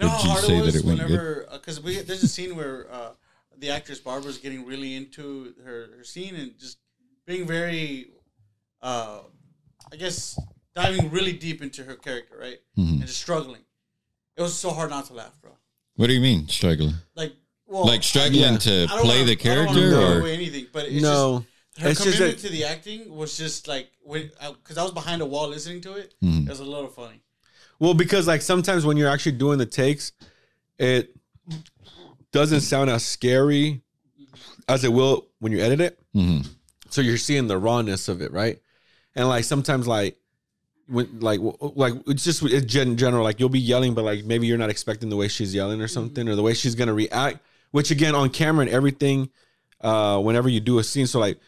know 0.04 0.10
how 0.10 0.22
you 0.24 0.30
hard 0.30 0.44
say 0.44 0.58
it 0.58 0.62
was 0.62 0.76
it 0.76 0.86
whenever 0.86 1.48
because 1.54 1.82
we 1.82 2.00
there's 2.02 2.22
a 2.24 2.28
scene 2.28 2.56
where 2.56 2.86
uh, 2.92 3.14
the 3.58 3.72
actress 3.72 4.00
Barbara 4.00 4.30
is 4.30 4.38
getting 4.38 4.66
really 4.66 4.96
into 4.96 5.54
her, 5.66 5.88
her 5.98 6.04
scene 6.04 6.36
and 6.36 6.58
just 6.60 6.78
being 7.26 7.48
very, 7.48 8.12
uh, 8.82 9.20
I 9.92 9.96
guess, 9.96 10.40
diving 10.76 11.10
really 11.10 11.34
deep 11.34 11.62
into 11.64 11.84
her 11.84 11.96
character, 11.96 12.38
right, 12.40 12.60
Mhm. 12.78 13.00
and 13.00 13.02
just 13.08 13.20
struggling. 13.20 13.62
It 14.38 14.44
was 14.44 14.56
so 14.56 14.70
hard 14.70 14.92
not 14.92 15.06
to 15.08 15.14
laugh, 15.14 15.34
bro. 15.42 15.58
What 15.96 16.08
do 16.08 16.14
you 16.14 16.22
mean 16.22 16.48
struggling? 16.48 16.94
Like, 17.16 17.34
well, 17.68 17.86
Like 17.86 18.04
struggling 18.04 18.42
yeah. 18.54 18.58
to 18.58 18.88
play 18.88 18.98
wanna- 19.22 19.24
the 19.26 19.32
I 19.32 19.36
don't 19.36 19.38
character, 19.38 19.96
or 20.00 20.20
away 20.22 20.34
anything, 20.34 20.68
but 20.72 20.86
it's 20.86 21.02
no. 21.02 21.46
just, 21.76 21.84
her 21.84 21.90
It's 21.90 22.04
just 22.04 22.18
commitment 22.18 22.40
to 22.42 22.50
the 22.50 22.64
acting 22.66 23.16
was 23.16 23.38
just 23.38 23.68
like 23.68 23.92
when 24.04 24.32
because 24.64 24.78
I, 24.78 24.84
was 24.84 24.92
behind 24.94 25.22
a 25.22 25.26
wall 25.26 25.48
listening 25.50 25.82
to 25.82 25.94
it. 25.96 26.14
Mhm. 26.24 26.44
It 26.48 26.50
was 26.50 26.60
a 26.60 26.64
little 26.66 26.88
funny. 26.90 27.22
Well, 27.80 27.94
because 27.94 28.26
like 28.28 28.42
sometimes 28.42 28.86
when 28.86 28.98
you're 28.98 29.10
actually 29.10 29.34
doing 29.34 29.58
the 29.60 29.66
takes, 29.68 30.12
it 30.80 31.16
doesn't 32.32 32.62
sound 32.62 32.90
as 32.90 33.06
scary 33.06 33.82
as 34.68 34.84
it 34.84 34.92
will 34.92 35.28
when 35.40 35.52
you 35.52 35.60
edit 35.60 35.82
it. 35.82 36.00
Mhm. 36.16 36.48
So 36.90 37.02
you're 37.02 37.18
seeing 37.18 37.48
the 37.48 37.58
rawness 37.58 38.08
of 38.08 38.22
it, 38.22 38.32
right? 38.32 38.60
And 39.16 39.28
like 39.28 39.44
sometimes 39.44 39.88
like 39.88 40.18
when 40.88 41.20
like 41.20 41.40
like 41.60 41.94
it's 42.08 42.24
just 42.24 42.42
it's 42.44 42.66
gen- 42.66 42.98
general 42.98 43.24
like 43.24 43.40
you'll 43.40 43.50
be 43.50 43.60
yelling, 43.60 43.94
but 43.94 44.04
like 44.06 44.24
maybe 44.26 44.48
you're 44.48 44.58
not 44.58 44.70
expecting 44.70 45.10
the 45.10 45.16
way 45.18 45.28
she's 45.28 45.54
yelling 45.54 45.82
or 45.82 45.88
something 45.88 46.28
or 46.28 46.36
the 46.36 46.42
way 46.44 46.54
she's 46.54 46.76
gonna 46.76 46.94
react. 46.94 47.40
Which 47.72 47.92
again 47.92 48.16
on 48.16 48.30
camera 48.30 48.66
and 48.66 48.74
everything 48.74 49.30
uh, 49.82 50.20
whenever 50.22 50.50
you 50.50 50.60
do 50.60 50.80
a 50.80 50.84
scene. 50.84 51.08
So 51.08 51.20
like, 51.20 51.40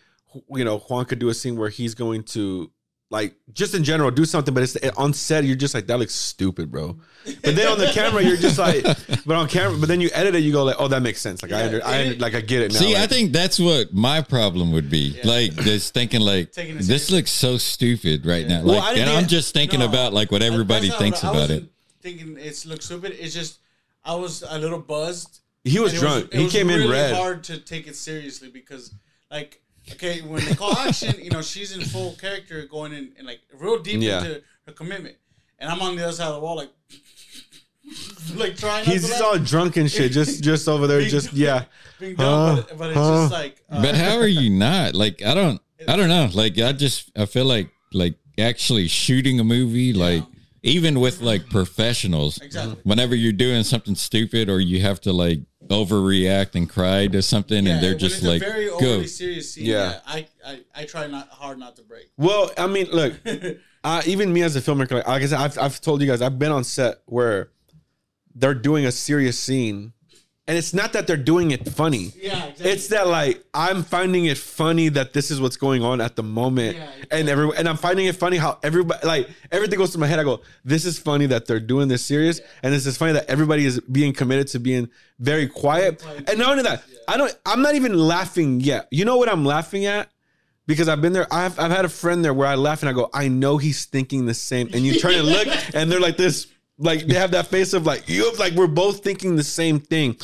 you 0.54 0.64
know, 0.66 0.78
Juan 0.80 1.06
could 1.06 1.20
do 1.20 1.30
a 1.30 1.34
scene 1.34 1.58
where 1.58 1.70
he's 1.70 1.96
going 1.96 2.24
to 2.24 2.70
like 3.12 3.34
just 3.54 3.74
in 3.74 3.84
general 3.84 4.12
do 4.12 4.24
something, 4.24 4.54
but 4.54 4.62
it's 4.62 4.78
on 4.96 5.14
set 5.14 5.44
you're 5.44 5.56
just 5.56 5.74
like 5.74 5.88
that 5.88 5.98
looks 5.98 6.14
stupid, 6.14 6.70
bro. 6.70 6.96
But 7.26 7.56
then 7.56 7.68
on 7.68 7.80
the 7.80 7.88
camera 7.88 8.22
you're 8.22 8.38
just 8.38 8.60
like, 8.60 8.84
but 9.26 9.36
on 9.36 9.48
camera, 9.48 9.76
but 9.80 9.88
then 9.88 10.00
you 10.00 10.12
edit 10.14 10.36
it, 10.36 10.40
you 10.44 10.52
go 10.52 10.64
like, 10.64 10.76
oh, 10.78 10.88
that 10.90 11.02
makes 11.02 11.20
sense. 11.20 11.42
Like 11.42 11.52
I, 11.52 11.70
Yeah, 11.70 11.80
I 11.84 12.02
under, 12.02 12.12
it- 12.14 12.22
like 12.22 12.36
I 12.36 12.42
get 12.42 12.62
it 12.62 12.74
now. 12.74 12.80
See, 12.80 12.96
I 12.96 13.08
think 13.08 13.32
that's 13.32 13.60
what 13.60 13.92
my 13.96 14.22
problem 14.22 14.72
would 14.74 14.92
be. 14.92 15.20
Like, 15.24 15.56
just 15.56 15.96
thinking 15.96 16.22
like 16.22 16.52
this 16.54 16.86
seriously. 16.86 17.18
looks 17.18 17.32
so 17.32 17.58
stupid 17.58 18.28
right 18.28 18.48
now. 18.48 18.62
Like, 18.62 18.82
well, 18.84 18.96
and 18.96 19.10
I'm 19.10 19.26
just 19.28 19.56
thinking 19.56 19.80
No, 19.80 19.88
about 19.88 20.14
like 20.14 20.32
what 20.32 20.44
everybody 20.44 20.90
thinks 20.92 21.24
what 21.24 21.30
I- 21.36 21.40
I 21.40 21.44
about 21.46 21.50
it. 21.50 21.64
Thinking 22.02 22.38
it's 22.40 22.66
looks 22.68 22.86
stupid. 22.86 23.16
It's 23.20 23.34
just 23.34 23.58
I 24.06 24.14
was 24.14 24.44
a 24.48 24.60
little 24.60 24.80
buzzed. 24.80 25.40
He 25.64 25.80
was 25.80 25.94
and 25.94 25.98
it 26.02 26.06
drunk. 26.06 26.30
it 26.34 26.40
he 26.40 26.50
came 26.50 26.70
in 26.70 26.80
really 26.80 26.92
red. 26.92 27.16
Hard 27.16 27.44
to 27.46 27.58
take 27.60 27.88
it 27.88 27.96
seriously 27.96 28.50
because, 28.50 28.94
like, 29.32 29.62
okay, 29.92 30.22
when 30.22 30.44
they 30.46 30.56
call 30.56 30.78
action, 30.78 31.16
you 31.22 31.30
know, 31.32 31.42
she's 31.42 31.76
in 31.76 31.82
full 31.82 32.14
character, 32.14 32.66
going 32.68 32.94
in 32.94 33.12
and 33.18 33.26
like 33.28 33.40
real 33.58 33.80
deep 33.80 34.02
Yeah. 34.02 34.20
into 34.20 34.42
her 34.68 34.74
commitment, 34.74 35.16
and 35.60 35.70
I'm 35.70 35.82
on 35.82 35.96
the 35.96 36.04
other 36.04 36.14
side 36.14 36.28
of 36.28 36.36
the 36.36 36.40
wall, 36.42 36.56
like, 36.56 36.70
like 38.36 38.56
trying. 38.58 38.86
not 38.86 38.94
He's 38.94 39.04
to 39.04 39.08
just 39.10 39.22
all 39.22 39.38
drunk 39.40 39.78
and 39.78 39.90
shit, 39.92 40.12
just 40.12 40.44
just 40.50 40.68
over 40.68 40.88
there, 40.88 41.00
Being- 41.00 41.10
just 41.10 41.34
yeah. 41.34 41.66
being 42.00 42.16
dumb, 42.16 42.58
Huh? 42.58 42.64
but, 42.70 42.78
but 42.78 42.90
it's 42.92 42.98
Huh? 42.98 43.22
just 43.24 43.32
like. 43.34 43.64
Uh, 43.70 43.82
But 43.82 43.96
how 43.96 44.18
are 44.18 44.28
you 44.28 44.50
not? 44.50 44.96
Like, 44.96 45.22
I 45.24 45.34
don't, 45.34 45.62
I 45.88 45.96
don't 45.96 46.10
know. 46.10 46.30
Like, 46.34 46.58
I 46.60 46.72
just, 46.72 47.12
I 47.18 47.26
feel 47.26 47.46
like, 47.46 47.70
like 47.94 48.16
actually 48.38 48.88
shooting 48.88 49.40
a 49.40 49.44
movie, 49.44 49.92
like 49.94 50.24
even 50.64 51.00
with 51.00 51.22
like 51.22 51.50
professionals, 51.50 52.40
Exactly. 52.40 52.78
whenever 52.84 53.16
you're 53.16 53.32
doing 53.34 53.64
something 53.64 53.96
stupid 53.96 54.50
or 54.50 54.60
you 54.60 54.82
have 54.82 55.00
to 55.02 55.14
like 55.14 55.40
overreact 55.68 56.56
and 56.56 56.70
cry 56.70 57.08
to 57.08 57.22
something, 57.22 57.66
yeah, 57.66 57.74
and 57.74 57.84
they're 57.84 57.96
just 57.96 58.18
it's 58.18 58.26
a 58.26 58.30
like, 58.30 58.42
very 58.42 58.66
go. 58.68 58.76
overly 58.76 59.08
serious 59.08 59.54
scene. 59.54 59.66
Yeah. 59.66 59.92
Yeah, 59.92 60.00
I, 60.06 60.28
I, 60.46 60.60
I 60.76 60.86
try 60.86 61.08
not 61.08 61.30
hard 61.30 61.60
not 61.60 61.76
to 61.78 61.84
break. 61.84 62.10
Well, 62.18 62.52
I 62.58 62.68
mean, 62.68 62.88
look, 62.92 63.14
uh, 63.84 64.02
even 64.06 64.34
me 64.34 64.42
as 64.44 64.56
a 64.56 64.62
filmmaker, 64.62 64.92
like, 64.94 65.08
like 65.08 65.24
I 65.24 65.26
said, 65.28 65.40
I've, 65.40 65.58
I've 65.58 65.82
told 65.82 66.02
you 66.02 66.08
guys, 66.08 66.22
I've 66.22 66.40
been 66.40 66.52
on 66.52 66.64
set 66.64 67.02
where 67.06 67.50
they're 68.36 68.54
doing 68.54 68.86
a 68.86 68.92
serious 68.92 69.38
scene, 69.38 69.94
and 70.50 70.58
it's 70.58 70.74
not 70.74 70.94
that 70.94 71.06
they're 71.06 71.16
doing 71.16 71.52
it 71.52 71.70
funny. 71.70 72.12
Yeah, 72.20 72.46
exactly. 72.46 72.72
It's 72.72 72.88
that 72.88 73.08
like 73.08 73.44
I'm 73.54 73.84
finding 73.84 74.26
it 74.26 74.40
funny 74.40 74.90
that 74.90 75.14
this 75.14 75.30
is 75.30 75.40
what's 75.40 75.58
going 75.58 75.84
on 75.84 76.02
at 76.02 76.16
the 76.16 76.24
moment, 76.24 76.76
Yeah, 76.76 76.90
and 77.12 77.30
every 77.30 77.56
and 77.56 77.70
I'm 77.70 77.78
finding 77.78 78.08
it 78.08 78.16
funny 78.16 78.38
how 78.38 78.58
everybody 78.64 79.06
like 79.06 79.30
everything 79.52 79.78
goes 79.78 79.92
to 79.92 80.00
my 80.00 80.08
head. 80.08 80.18
I 80.18 80.24
go, 80.24 80.42
this 80.66 80.86
is 80.86 80.98
funny 80.98 81.28
that 81.28 81.46
they're 81.46 81.60
doing 81.60 81.88
this 81.88 82.04
serious, 82.04 82.42
and 82.64 82.74
this 82.74 82.88
is 82.88 82.98
funny 82.98 83.14
that 83.14 83.30
everybody 83.30 83.64
is 83.64 83.80
being 83.80 84.12
committed 84.12 84.48
to 84.48 84.60
being 84.60 84.90
very 85.20 85.48
quiet. 85.48 86.04
And 86.28 86.40
not 86.40 86.50
only 86.50 86.64
that, 86.64 86.84
I 87.08 87.18
don't. 87.18 87.38
I'm 87.46 87.62
not 87.62 87.76
even 87.76 87.94
laughing 87.94 88.60
yet. 88.60 88.88
You 88.90 89.06
know 89.06 89.18
what 89.18 89.30
I'm 89.30 89.46
laughing 89.46 89.86
at? 89.86 90.10
Because 90.66 90.90
I've 90.90 91.00
been 91.02 91.14
there. 91.14 91.28
I've 91.32 91.60
I've 91.60 91.72
had 91.72 91.86
a 91.86 91.90
friend 91.90 92.26
there 92.26 92.34
where 92.34 92.48
I 92.48 92.56
laugh 92.56 92.82
and 92.82 92.90
I 92.90 92.94
go, 92.94 93.12
I 93.14 93.28
know 93.28 93.58
he's 93.58 93.86
thinking 93.86 94.26
the 94.26 94.34
same. 94.34 94.68
And 94.74 94.84
you 94.84 95.00
turn 95.00 95.14
and 95.14 95.28
look, 95.28 95.48
and 95.76 95.92
they're 95.92 96.00
like 96.00 96.18
this, 96.18 96.48
like 96.80 97.06
they 97.06 97.16
have 97.16 97.32
that 97.32 97.48
face 97.48 97.74
of 97.74 97.86
like 97.86 98.10
you 98.10 98.26
have 98.30 98.40
like 98.40 98.54
we're 98.54 98.68
both 98.68 99.04
thinking 99.04 99.36
the 99.36 99.44
same 99.44 99.80
thing. 99.80 100.18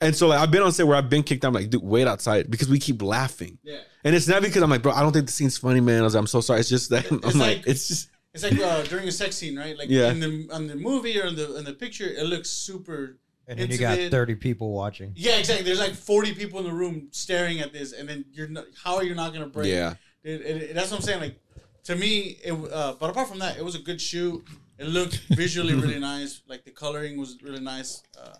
And 0.00 0.14
so 0.14 0.28
like 0.28 0.38
I've 0.40 0.50
been 0.50 0.62
on 0.62 0.72
set 0.72 0.86
where 0.86 0.96
I've 0.96 1.10
been 1.10 1.22
kicked 1.24 1.44
out. 1.44 1.48
I'm 1.48 1.54
like, 1.54 1.70
dude, 1.70 1.82
wait 1.82 2.06
outside 2.06 2.50
because 2.50 2.68
we 2.68 2.78
keep 2.78 3.02
laughing. 3.02 3.58
Yeah. 3.64 3.78
And 4.04 4.14
it's 4.14 4.28
not 4.28 4.42
because 4.42 4.62
I'm 4.62 4.70
like, 4.70 4.82
bro, 4.82 4.92
I 4.92 5.00
don't 5.02 5.12
think 5.12 5.26
the 5.26 5.32
scene's 5.32 5.58
funny, 5.58 5.80
man. 5.80 6.00
I 6.00 6.04
was, 6.04 6.14
I'm 6.14 6.28
so 6.28 6.40
sorry. 6.40 6.60
It's 6.60 6.68
just 6.68 6.88
that 6.90 7.10
I'm 7.10 7.20
like, 7.20 7.34
like- 7.34 7.66
it's 7.66 7.88
just 7.88 8.08
It's 8.32 8.44
like 8.44 8.58
uh, 8.60 8.84
during 8.84 9.08
a 9.08 9.12
sex 9.12 9.36
scene, 9.36 9.58
right? 9.58 9.76
Like 9.76 9.88
Yeah. 9.90 10.10
in 10.10 10.20
the 10.20 10.48
on 10.52 10.66
the 10.68 10.76
movie 10.76 11.20
or 11.20 11.26
in 11.26 11.34
the 11.36 11.56
in 11.56 11.64
the 11.64 11.72
picture, 11.72 12.06
it 12.06 12.24
looks 12.26 12.48
super. 12.48 13.18
And 13.48 13.58
then 13.58 13.70
you 13.70 13.78
got 13.78 13.98
30 13.98 14.34
people 14.34 14.72
watching. 14.72 15.14
Yeah, 15.16 15.38
exactly. 15.38 15.64
There's 15.64 15.80
like 15.80 15.94
40 15.94 16.34
people 16.34 16.60
in 16.60 16.66
the 16.66 16.72
room 16.72 17.08
staring 17.12 17.60
at 17.60 17.72
this, 17.72 17.92
and 17.94 18.06
then 18.08 18.26
you're 18.30 18.46
not. 18.46 18.66
How 18.84 18.96
are 18.96 19.02
you 19.04 19.14
not 19.14 19.32
gonna 19.32 19.46
break? 19.46 19.68
Yeah. 19.72 19.94
It, 20.22 20.42
it, 20.42 20.62
it- 20.62 20.74
that's 20.74 20.90
what 20.90 20.98
I'm 20.98 21.02
saying. 21.02 21.20
Like 21.20 21.40
to 21.84 21.96
me, 21.96 22.36
it. 22.44 22.52
Uh, 22.52 22.94
but 23.00 23.10
apart 23.10 23.26
from 23.28 23.38
that, 23.40 23.56
it 23.56 23.64
was 23.64 23.74
a 23.74 23.78
good 23.80 24.00
shoot. 24.00 24.44
It 24.78 24.86
looked 24.86 25.16
visually 25.30 25.74
really 25.74 25.98
nice. 26.14 26.42
Like 26.48 26.64
the 26.64 26.70
coloring 26.70 27.18
was 27.18 27.38
really 27.42 27.60
nice. 27.60 28.02
Uh, 28.18 28.34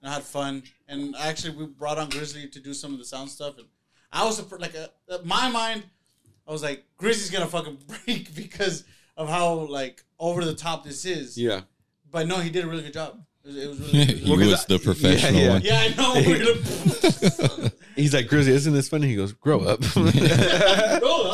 and 0.00 0.10
I 0.10 0.14
had 0.14 0.22
fun, 0.22 0.62
and 0.88 1.14
actually 1.16 1.56
we 1.56 1.66
brought 1.66 1.98
on 1.98 2.08
Grizzly 2.08 2.48
to 2.48 2.60
do 2.60 2.74
some 2.74 2.92
of 2.92 2.98
the 2.98 3.04
sound 3.04 3.30
stuff, 3.30 3.58
and 3.58 3.66
I 4.12 4.24
was 4.24 4.40
surpr- 4.40 4.60
like, 4.60 4.74
uh, 4.74 4.88
uh, 5.08 5.18
my 5.24 5.48
mind, 5.48 5.84
I 6.46 6.50
was 6.50 6.62
like, 6.62 6.84
Grizzly's 6.96 7.30
gonna 7.30 7.46
fucking 7.46 7.78
break 8.06 8.34
because 8.34 8.84
of 9.16 9.28
how 9.28 9.54
like 9.54 10.02
over 10.18 10.44
the 10.44 10.54
top 10.54 10.84
this 10.84 11.04
is. 11.04 11.38
yeah. 11.38 11.60
But 12.10 12.26
no, 12.26 12.36
he 12.36 12.50
did 12.50 12.64
a 12.64 12.68
really 12.68 12.82
good 12.82 12.92
job. 12.92 13.24
It 13.44 13.46
was, 13.46 13.56
it 13.56 13.68
was 13.68 13.78
really. 13.92 14.00
It 14.00 14.28
was 14.28 14.40
he 14.40 14.48
was 14.48 14.66
the 14.66 14.78
professional 14.78 15.40
yeah. 15.40 15.52
one. 15.52 15.62
yeah, 15.62 15.80
I 15.80 17.62
know. 17.62 17.68
We're 17.92 17.96
gonna. 17.96 18.02
He's 18.02 18.14
like, 18.14 18.28
Grizzly, 18.28 18.52
isn't 18.54 18.72
this 18.72 18.88
funny? 18.88 19.08
He 19.08 19.16
goes, 19.16 19.32
grow 19.32 19.60
up. 19.60 19.80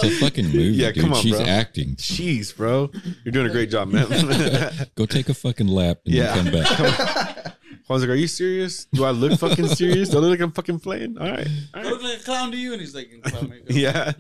It's 0.01 0.05
a 0.17 0.21
fucking 0.21 0.47
movie, 0.47 0.61
Yeah, 0.77 0.93
dude. 0.93 1.03
come 1.05 1.13
on, 1.13 1.23
She's 1.23 1.37
bro. 1.37 1.45
acting. 1.45 1.97
Jeez, 1.97 2.57
bro. 2.57 2.91
You're 3.25 3.33
doing 3.33 3.47
a 3.47 3.51
great 3.51 3.69
job, 3.71 3.89
man. 3.89 4.07
Go 4.95 5.07
take 5.07 5.29
a 5.29 5.35
fucking 5.35 5.67
lap 5.67 5.99
and 6.07 6.15
Yeah. 6.15 6.37
you 6.37 6.43
come 6.51 6.53
back. 6.63 7.55
Juan's 7.89 8.03
like, 8.03 8.11
are 8.11 8.15
you 8.15 8.27
serious? 8.29 8.85
Do 8.93 9.05
I 9.05 9.11
look 9.11 9.39
fucking 9.41 9.67
serious? 9.69 10.11
Do 10.11 10.19
I 10.19 10.21
look 10.21 10.31
like 10.31 10.41
I'm 10.41 10.53
fucking 10.53 10.79
playing? 10.81 11.17
All 11.19 11.27
right. 11.29 11.47
All 11.75 11.81
I 11.81 11.83
right. 11.83 11.87
look 11.93 12.03
like 12.03 12.21
a 12.21 12.23
clown 12.23 12.51
to 12.53 12.57
you, 12.59 12.73
and 12.73 12.81
he's 12.81 12.95
like, 12.95 13.09
clown 13.25 13.49
makeup. 13.49 13.67
Yeah. 13.71 14.13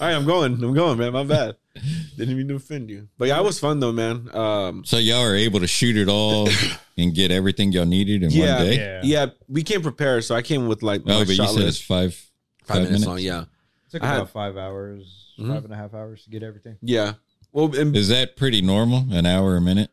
All 0.00 0.06
right, 0.08 0.14
I'm 0.14 0.26
going. 0.26 0.54
I'm 0.62 0.74
going, 0.74 0.98
man. 0.98 1.12
My 1.12 1.22
bad. 1.24 1.56
Didn't 2.16 2.36
mean 2.36 2.48
to 2.48 2.56
offend 2.56 2.90
you. 2.90 3.08
But 3.18 3.28
yeah, 3.28 3.38
it 3.38 3.44
was 3.44 3.58
fun 3.58 3.80
though, 3.80 3.92
man. 3.92 4.28
Um 4.34 4.84
So 4.84 4.98
y'all 4.98 5.22
are 5.24 5.34
able 5.34 5.60
to 5.60 5.66
shoot 5.66 5.96
it 5.96 6.08
all 6.08 6.48
and 6.98 7.14
get 7.14 7.30
everything 7.30 7.72
y'all 7.72 7.86
needed 7.86 8.22
in 8.22 8.30
yeah, 8.30 8.56
one 8.56 8.66
day. 8.66 8.76
Yeah. 8.76 9.00
yeah, 9.04 9.26
we 9.48 9.62
came 9.62 9.82
prepared, 9.82 10.24
so 10.24 10.34
I 10.34 10.42
came 10.42 10.66
with 10.68 10.82
like 10.82 11.04
my 11.06 11.14
Oh, 11.14 11.18
but 11.20 11.28
you 11.28 11.34
shot 11.36 11.48
said 11.50 11.58
it's 11.60 11.66
list. 11.78 11.84
five 11.84 12.14
five, 12.14 12.28
five, 12.66 12.76
minutes 12.84 12.90
minutes. 12.92 13.06
long. 13.06 13.18
Yeah, 13.20 13.40
it 13.42 13.90
took 13.90 14.02
I 14.02 14.06
had- 14.06 14.16
about 14.16 14.30
five 14.30 14.56
hours, 14.56 15.34
Mhm. 15.38 15.48
five 15.54 15.64
and 15.64 15.72
a 15.72 15.76
half 15.76 15.94
hours 15.94 16.24
to 16.24 16.30
get 16.30 16.42
everything. 16.42 16.76
yeah. 16.82 17.14
Well, 17.52 17.74
and, 17.76 17.94
Is 17.94 18.08
that 18.08 18.36
pretty 18.36 18.62
normal? 18.62 19.06
An 19.12 19.26
hour 19.26 19.56
a 19.56 19.60
minute? 19.60 19.90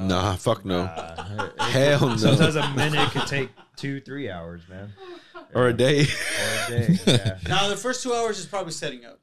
nah, 0.00 0.34
fuck 0.36 0.64
no, 0.64 0.80
Uh, 0.80 1.50
hell 1.60 2.08
no, 2.08 2.16
Sometimes 2.16 2.56
a 2.56 2.68
minute 2.74 3.10
could 3.10 3.26
take 3.28 3.50
two, 3.76 4.00
three 4.00 4.28
hours, 4.30 4.62
man. 4.68 4.92
or 5.54 5.68
a 5.68 5.72
day. 5.72 6.00
Or 6.02 6.06
a 6.06 6.68
day. 6.86 6.98
Yeah. 7.06 7.38
Now 7.48 7.68
the 7.68 7.76
first 7.76 8.02
two 8.02 8.12
hours 8.12 8.38
is 8.40 8.46
probably 8.46 8.72
setting 8.72 9.04
up. 9.04 9.19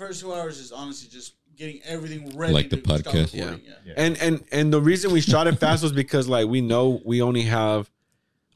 The 0.00 0.06
first 0.06 0.20
two 0.22 0.32
hours 0.32 0.58
is 0.58 0.72
honestly 0.72 1.10
just 1.10 1.34
getting 1.58 1.82
everything 1.84 2.34
ready. 2.34 2.54
Like 2.54 2.70
the 2.70 2.76
to 2.76 2.82
podcast? 2.82 3.34
recording, 3.34 3.60
Yeah. 3.66 3.72
Yeah. 3.84 3.92
And 3.98 4.16
and 4.22 4.44
and 4.50 4.72
the 4.72 4.80
reason 4.80 5.12
we 5.12 5.20
shot 5.20 5.46
it 5.46 5.58
fast 5.58 5.82
was 5.82 5.92
because 5.92 6.26
like 6.26 6.48
we 6.48 6.62
know 6.62 7.02
we 7.04 7.20
only 7.20 7.42
have 7.42 7.90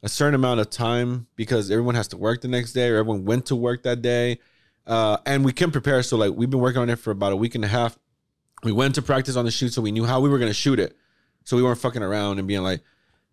a 0.01 0.09
certain 0.09 0.33
amount 0.33 0.59
of 0.59 0.71
time 0.71 1.27
because 1.35 1.69
everyone 1.69 1.93
has 1.93 2.07
to 2.09 2.17
work 2.17 2.41
the 2.41 2.47
next 2.47 2.73
day 2.73 2.89
or 2.89 2.97
everyone 2.97 3.25
went 3.25 3.45
to 3.47 3.55
work 3.55 3.83
that 3.83 4.01
day. 4.01 4.39
Uh, 4.87 5.17
and 5.27 5.45
we 5.45 5.53
can 5.53 5.69
prepare. 5.69 6.01
So 6.01 6.17
like 6.17 6.31
we've 6.33 6.49
been 6.49 6.59
working 6.59 6.81
on 6.81 6.89
it 6.89 6.95
for 6.97 7.11
about 7.11 7.31
a 7.31 7.35
week 7.35 7.53
and 7.53 7.63
a 7.63 7.67
half. 7.67 7.95
We 8.63 8.71
went 8.71 8.95
to 8.95 9.03
practice 9.03 9.35
on 9.35 9.45
the 9.45 9.51
shoot, 9.51 9.71
so 9.71 9.83
we 9.83 9.91
knew 9.91 10.05
how 10.05 10.21
we 10.21 10.29
were 10.29 10.39
gonna 10.39 10.51
shoot 10.51 10.79
it. 10.79 10.97
So 11.43 11.55
we 11.57 11.61
weren't 11.61 11.77
fucking 11.77 12.01
around 12.01 12.39
and 12.39 12.47
being 12.47 12.63
like, 12.63 12.81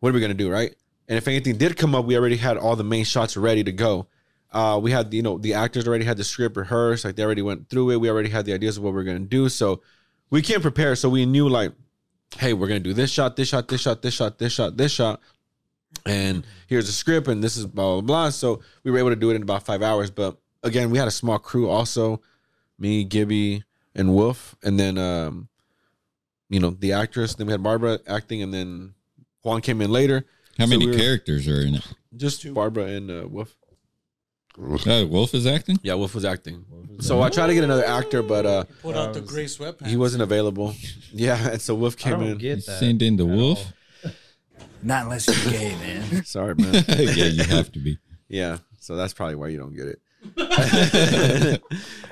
what 0.01 0.11
are 0.11 0.13
we 0.13 0.21
gonna 0.21 0.35
do, 0.35 0.51
right? 0.51 0.75
And 1.09 1.17
if 1.17 1.27
anything 1.29 1.57
did 1.57 1.79
come 1.79 1.95
up, 1.95 2.05
we 2.05 2.19
already 2.19 2.37
had 2.37 2.59
all 2.59 2.77
the 2.77 2.85
main 2.85 3.07
shots 3.07 3.39
ready 3.39 3.65
to 3.65 3.73
go. 3.73 4.07
Uh, 4.53 4.79
we 4.83 4.91
had 4.91 5.13
you 5.15 5.23
know 5.23 5.39
the 5.39 5.55
actors 5.55 5.89
already 5.89 6.05
had 6.05 6.17
the 6.17 6.25
script 6.25 6.57
rehearsed, 6.57 7.05
like 7.05 7.17
they 7.17 7.25
already 7.25 7.43
went 7.43 7.69
through 7.71 7.91
it. 7.91 7.97
We 7.97 8.11
already 8.11 8.29
had 8.29 8.45
the 8.45 8.53
ideas 8.53 8.77
of 8.77 8.83
what 8.83 8.93
we 8.95 9.01
are 9.01 9.05
gonna 9.05 9.21
do. 9.21 9.49
So 9.49 9.81
we 10.31 10.43
can't 10.43 10.63
prepare. 10.63 10.95
So 10.97 11.09
we 11.09 11.25
knew 11.27 11.49
like, 11.49 11.73
hey, 12.39 12.53
we're 12.53 12.69
gonna 12.69 12.81
do 12.81 12.93
this 12.93 13.11
shot, 13.11 13.37
this 13.37 13.49
shot, 13.49 13.69
this 13.69 13.81
shot, 13.81 14.03
this 14.03 14.15
shot, 14.15 14.39
this 14.39 14.53
shot, 14.53 14.77
this 14.77 14.93
shot, 14.93 15.21
and 16.07 16.45
here's 16.67 16.87
the 16.87 16.93
script, 16.93 17.29
and 17.29 17.43
this 17.43 17.57
is 17.57 17.67
blah 17.67 17.93
blah 17.95 18.01
blah. 18.03 18.31
So 18.31 18.61
we 18.85 18.91
were 18.91 18.99
able 18.99 19.11
to 19.11 19.17
do 19.17 19.31
it 19.31 19.37
in 19.37 19.43
about 19.43 19.65
five 19.65 19.83
hours. 19.83 20.11
But 20.11 20.37
again, 20.63 20.91
we 20.91 20.99
had 20.99 21.09
a 21.09 21.13
small 21.13 21.39
crew 21.39 21.69
also, 21.71 22.21
me, 22.79 23.05
Gibby, 23.05 23.65
and 23.95 24.15
Wolf, 24.15 24.55
and 24.63 24.79
then 24.79 24.99
um, 24.99 25.49
you 26.51 26.61
know 26.61 26.71
the 26.71 26.93
actress. 26.93 27.35
Then 27.37 27.47
we 27.47 27.53
had 27.53 27.63
Barbara 27.63 28.01
acting, 28.07 28.43
and 28.43 28.53
then 28.53 28.93
Juan 29.43 29.63
came 29.63 29.81
in 29.81 29.91
later. 29.91 30.27
How 30.59 30.67
So 30.67 30.71
many 30.71 30.85
we 30.87 30.93
were- 30.93 30.99
characters 30.99 31.49
are 31.49 31.63
in 31.63 31.77
it? 31.77 31.87
Just 32.15 32.53
Barbara 32.53 32.85
and 32.89 33.11
uh, 33.11 33.27
Wolf. 33.27 33.57
Oh, 34.59 35.07
Wolf 35.07 35.35
is 35.35 35.47
acting? 35.47 35.79
Yeah, 35.83 35.95
Wolf 35.95 36.15
was 36.15 36.25
acting. 36.25 36.65
So 37.01 37.23
I 37.23 37.31
tried 37.31 37.47
to 37.49 37.55
get 37.55 37.65
another 37.65 37.85
actor, 37.87 38.23
but 38.23 38.45
uh, 38.47 38.65
Put 38.83 38.97
out 38.97 39.15
the 39.15 39.21
gray 39.23 39.47
sweatpants. 39.47 39.87
he 39.87 39.97
wasn't 39.97 40.23
available. 40.23 40.75
Yeah, 41.15 41.51
and 41.51 41.61
so 41.61 41.75
Wolf 41.75 41.97
I 41.99 42.03
came 42.03 42.13
don't 42.21 42.23
in. 42.31 42.39
get. 42.39 42.63
Send 42.63 43.03
in 43.03 43.17
the 43.17 43.27
Wolf? 43.27 43.73
Not 44.83 45.05
unless 45.05 45.27
you're 45.29 45.53
gay, 45.53 45.75
man. 45.77 46.25
Sorry, 46.25 46.55
man. 46.55 46.73
yeah, 46.89 47.27
you 47.27 47.45
have 47.45 47.71
to 47.73 47.79
be. 47.79 47.99
Yeah, 48.29 48.59
so 48.81 48.97
that's 48.97 49.13
probably 49.13 49.35
why 49.37 49.49
you 49.49 49.59
don't 49.59 49.75
get 49.77 49.89
it. 49.89 51.63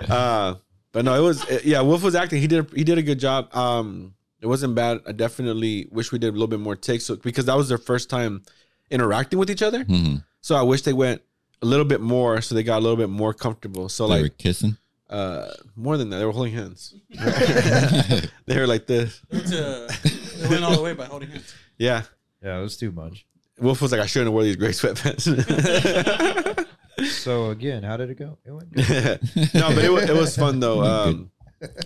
uh, 0.08 0.54
but 0.92 1.04
no, 1.04 1.14
it 1.14 1.20
was 1.26 1.48
it- 1.48 1.64
yeah. 1.64 1.80
Wolf 1.80 2.02
was 2.02 2.14
acting. 2.14 2.40
He 2.40 2.46
did 2.46 2.70
he 2.74 2.84
did 2.84 2.98
a 2.98 3.02
good 3.02 3.18
job. 3.18 3.54
Um, 3.56 4.14
it 4.40 4.46
wasn't 4.46 4.74
bad. 4.74 5.00
I 5.06 5.12
definitely 5.12 5.88
wish 5.90 6.12
we 6.12 6.18
did 6.18 6.28
a 6.28 6.32
little 6.32 6.46
bit 6.46 6.60
more 6.60 6.76
takes 6.76 7.04
so, 7.06 7.16
because 7.16 7.44
that 7.46 7.56
was 7.56 7.68
their 7.68 7.78
first 7.78 8.08
time 8.10 8.42
interacting 8.90 9.38
with 9.38 9.50
each 9.50 9.62
other. 9.62 9.84
hmm 9.84 10.16
So 10.40 10.56
I 10.56 10.62
wish 10.62 10.82
they 10.82 10.92
went 10.92 11.22
a 11.62 11.66
little 11.66 11.84
bit 11.84 12.00
more, 12.00 12.40
so 12.40 12.54
they 12.54 12.62
got 12.62 12.78
a 12.78 12.80
little 12.82 12.96
bit 12.96 13.10
more 13.10 13.34
comfortable. 13.34 13.88
So 13.88 14.06
they 14.08 14.16
were 14.16 14.22
like 14.24 14.38
kissing. 14.38 14.76
uh, 15.08 15.48
more 15.76 15.96
than 15.96 16.10
that, 16.10 16.18
they 16.18 16.24
were 16.24 16.32
holding 16.32 16.54
hands. 16.54 16.94
they 17.10 18.58
were 18.58 18.66
like 18.66 18.86
this. 18.86 19.20
It's, 19.30 19.52
uh, 19.52 19.88
it 20.04 20.50
went 20.50 20.64
all 20.64 20.74
the 20.76 20.82
way 20.82 20.94
by 20.94 21.06
holding 21.06 21.30
hands. 21.30 21.54
Yeah. 21.78 22.02
Yeah, 22.42 22.58
it 22.58 22.62
was 22.62 22.76
too 22.76 22.90
much. 22.92 23.26
Wolf 23.58 23.82
was 23.82 23.92
like, 23.92 24.00
I 24.00 24.06
shouldn't 24.06 24.28
have 24.28 24.32
wore 24.32 24.42
these 24.44 24.56
gray 24.56 24.70
sweatpants. 24.70 25.26
So 27.08 27.48
again, 27.50 27.82
how 27.82 27.96
did 27.96 28.10
it 28.10 28.18
go? 28.18 28.36
It 28.44 28.50
went 28.52 28.72
good. 28.72 29.54
no, 29.54 29.68
but 29.74 29.84
it, 29.84 29.90
wa- 29.90 30.00
it 30.00 30.14
was 30.14 30.36
fun 30.36 30.60
though. 30.60 30.82
Um, 30.82 31.30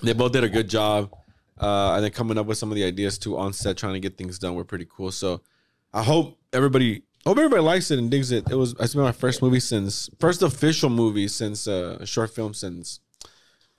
they 0.02 0.12
both 0.12 0.32
did 0.32 0.42
a 0.42 0.48
good 0.48 0.68
job, 0.68 1.12
uh, 1.60 1.92
and 1.94 2.04
then 2.04 2.10
coming 2.10 2.36
up 2.36 2.46
with 2.46 2.58
some 2.58 2.72
of 2.72 2.74
the 2.74 2.82
ideas 2.82 3.16
too 3.16 3.38
on 3.38 3.52
set, 3.52 3.76
trying 3.76 3.92
to 3.92 4.00
get 4.00 4.18
things 4.18 4.40
done 4.40 4.56
were 4.56 4.64
pretty 4.64 4.86
cool. 4.90 5.12
So 5.12 5.40
I 5.92 6.02
hope 6.02 6.36
everybody, 6.52 7.04
hope 7.26 7.38
everybody 7.38 7.62
likes 7.62 7.90
it 7.90 7.98
and 7.98 8.10
digs 8.10 8.30
it. 8.32 8.50
It 8.50 8.56
was 8.56 8.74
it's 8.78 8.94
been 8.94 9.02
my 9.02 9.12
first 9.12 9.42
movie 9.42 9.60
since 9.60 10.10
first 10.18 10.42
official 10.42 10.90
movie 10.90 11.28
since 11.28 11.66
uh, 11.66 11.98
a 12.00 12.06
short 12.06 12.34
film 12.34 12.54
since 12.54 13.00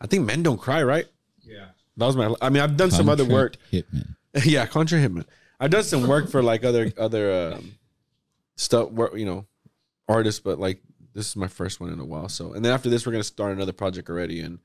I 0.01 0.07
think 0.07 0.25
Men 0.25 0.43
Don't 0.43 0.59
Cry, 0.59 0.83
right? 0.83 1.05
Yeah. 1.43 1.67
That 1.97 2.05
was 2.05 2.15
my. 2.17 2.33
I 2.41 2.49
mean, 2.49 2.61
I've 2.61 2.77
done 2.77 2.91
some 2.91 3.09
other 3.09 3.25
work. 3.25 3.55
Hitman. 3.71 4.15
yeah, 4.45 4.65
Contra 4.65 4.99
Hitman. 4.99 5.25
I've 5.59 5.71
done 5.71 5.83
some 5.83 6.07
work 6.07 6.29
for 6.29 6.43
like 6.43 6.65
other 6.65 6.91
other 6.97 7.53
um, 7.53 7.75
stuff, 8.57 8.91
where 8.91 9.15
you 9.15 9.25
know, 9.25 9.45
artists, 10.07 10.41
but 10.41 10.59
like 10.59 10.81
this 11.13 11.29
is 11.29 11.35
my 11.35 11.47
first 11.47 11.79
one 11.79 11.91
in 11.93 11.99
a 11.99 12.05
while. 12.05 12.27
So, 12.27 12.53
and 12.53 12.65
then 12.65 12.73
after 12.73 12.89
this, 12.89 13.05
we're 13.05 13.13
gonna 13.13 13.23
start 13.23 13.53
another 13.53 13.71
project 13.71 14.09
already. 14.09 14.41
And 14.41 14.59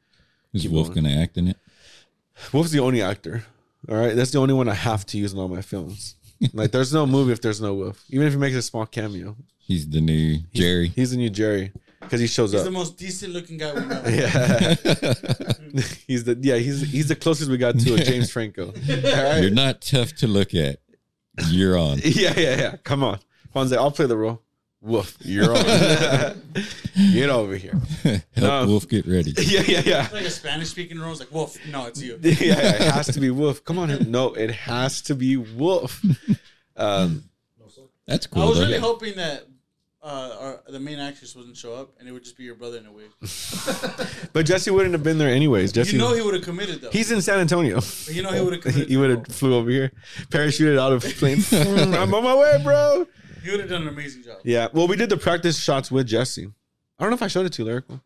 Is 0.53 0.69
Wolf 0.69 0.89
going. 0.89 1.05
gonna 1.05 1.17
act 1.21 1.37
in 1.37 1.49
it? 1.49 1.57
Wolf's 2.53 2.71
the 2.73 2.81
only 2.81 3.03
actor. 3.03 3.45
All 3.89 3.97
right, 3.97 4.15
that's 4.15 4.33
the 4.33 4.39
only 4.39 4.55
one 4.55 4.69
I 4.69 4.75
have 4.75 5.07
to 5.07 5.19
use 5.19 5.33
in 5.33 5.39
all 5.39 5.49
my 5.49 5.63
films. 5.63 6.17
Like, 6.53 6.71
there's 6.73 6.93
no 6.93 7.07
movie 7.07 7.33
if 7.33 7.41
there's 7.41 7.61
no 7.61 7.75
Wolf. 7.75 8.03
Even 8.11 8.27
if 8.27 8.33
he 8.33 8.39
makes 8.39 8.57
a 8.57 8.63
small 8.63 8.87
cameo, 8.87 9.37
He's 9.59 9.89
the 9.89 10.01
new 10.01 10.39
Jerry. 10.53 10.89
he's 10.89 11.13
the 11.13 11.17
new 11.17 11.31
Jerry 11.31 11.73
because 12.01 12.21
he 12.21 12.27
shows 12.27 12.51
He's 12.53 12.61
up. 12.63 12.65
the 12.65 12.71
most 12.73 12.97
decent 12.97 13.33
looking 13.33 13.57
guy 13.59 13.73
we 13.73 13.81
know. 13.81 14.03
yeah, 14.07 14.75
he's 16.07 16.25
the 16.25 16.37
yeah 16.41 16.57
he's 16.57 16.81
he's 16.91 17.09
the 17.09 17.15
closest 17.17 17.51
we 17.51 17.57
got 17.57 17.79
to 17.79 17.95
a 17.95 17.99
James 18.05 18.31
Franco. 18.31 18.67
All 18.67 18.73
right, 18.73 19.39
You're 19.43 19.51
not 19.51 19.81
tough 19.81 20.15
to 20.17 20.27
look 20.27 20.55
at. 20.55 20.81
You're 21.49 21.79
on. 21.79 21.99
Yeah, 22.05 22.35
yeah, 22.39 22.57
yeah. 22.57 22.77
Come 22.83 23.05
on. 23.05 23.21
Fonzie, 23.55 23.77
I'll 23.77 23.91
play 23.93 24.07
the 24.07 24.17
role. 24.17 24.43
Woof, 24.83 25.17
you're 25.21 25.55
on. 25.57 25.63
Get 27.13 27.29
over 27.29 27.55
here. 27.57 27.79
Help 28.03 28.23
No. 28.39 28.67
Wolf 28.67 28.89
get 28.89 29.07
ready. 29.07 29.35
Yeah, 29.39 29.61
yeah, 29.67 29.83
yeah. 29.85 30.05
It's 30.05 30.13
like 30.15 30.25
a 30.25 30.31
Spanish 30.31 30.71
speaking 30.71 30.99
role. 30.99 31.11
It's 31.11 31.21
like, 31.21 31.31
Wolf, 31.33 31.59
no, 31.69 31.87
it's 31.87 32.01
you. 32.03 32.19
Yeah, 32.23 32.35
yeah, 32.41 32.75
it 32.87 32.93
has 32.93 33.07
to 33.09 33.21
be 33.21 33.31
Wolf. 33.31 33.63
Come 33.65 33.79
on. 33.79 34.11
No, 34.11 34.33
it 34.33 34.51
has 34.51 35.03
to 35.03 35.15
be 35.15 35.37
Wolf. 35.37 36.03
Um, 36.77 37.25
That's 38.07 38.27
cool. 38.27 38.43
I 38.43 38.47
was 38.47 38.59
though. 38.59 38.65
really 38.65 38.79
hoping 38.79 39.17
that 39.17 39.47
uh, 40.03 40.37
our, 40.41 40.61
the 40.73 40.81
main 40.81 40.99
actress 40.99 41.37
wouldn't 41.37 41.59
show 41.59 41.75
up 41.75 41.91
and 41.99 42.09
it 42.09 42.13
would 42.13 42.25
just 42.25 42.39
be 42.39 42.45
your 42.45 42.55
brother 42.55 42.79
in 42.79 42.87
a 42.87 42.93
wig. 42.93 43.11
but 44.33 44.47
Jesse 44.47 44.71
wouldn't 44.71 44.95
have 44.95 45.03
been 45.03 45.19
there 45.19 45.29
anyways. 45.29 45.73
Jesse, 45.73 45.93
You 45.93 45.99
know 45.99 46.15
he 46.15 46.23
would 46.23 46.33
have 46.33 46.43
committed 46.43 46.81
though. 46.81 46.91
he's 46.91 47.11
in 47.13 47.21
San 47.21 47.39
Antonio. 47.39 47.81
you 48.07 48.23
know 48.23 48.31
he 48.33 48.41
would 48.41 48.55
have 48.55 48.65
He, 48.65 48.71
committed. 48.71 48.89
he 48.89 48.97
would 48.97 49.11
have 49.11 49.27
flew 49.27 49.55
over 49.55 49.69
here, 49.69 49.93
parachuted 50.31 50.79
out 50.79 50.93
of 50.95 51.03
plane. 51.05 51.43
I'm 51.95 52.15
on 52.15 52.25
my 52.25 52.35
way, 52.35 52.59
bro. 52.65 53.07
He 53.43 53.51
would 53.51 53.61
have 53.61 53.69
done 53.69 53.83
an 53.83 53.89
amazing 53.89 54.23
job. 54.23 54.39
Yeah. 54.45 54.69
Well, 54.73 54.89
we 54.89 54.97
did 54.97 55.11
the 55.11 55.17
practice 55.17 55.59
shots 55.59 55.91
with 55.91 56.07
Jesse. 56.07 56.51
I 56.99 57.03
don't 57.05 57.11
know 57.11 57.17
if 57.17 57.23
I 57.23 57.29
showed 57.29 57.47
it 57.47 57.53
to 57.55 57.63
you, 57.63 57.67
Lyrical. 57.67 58.01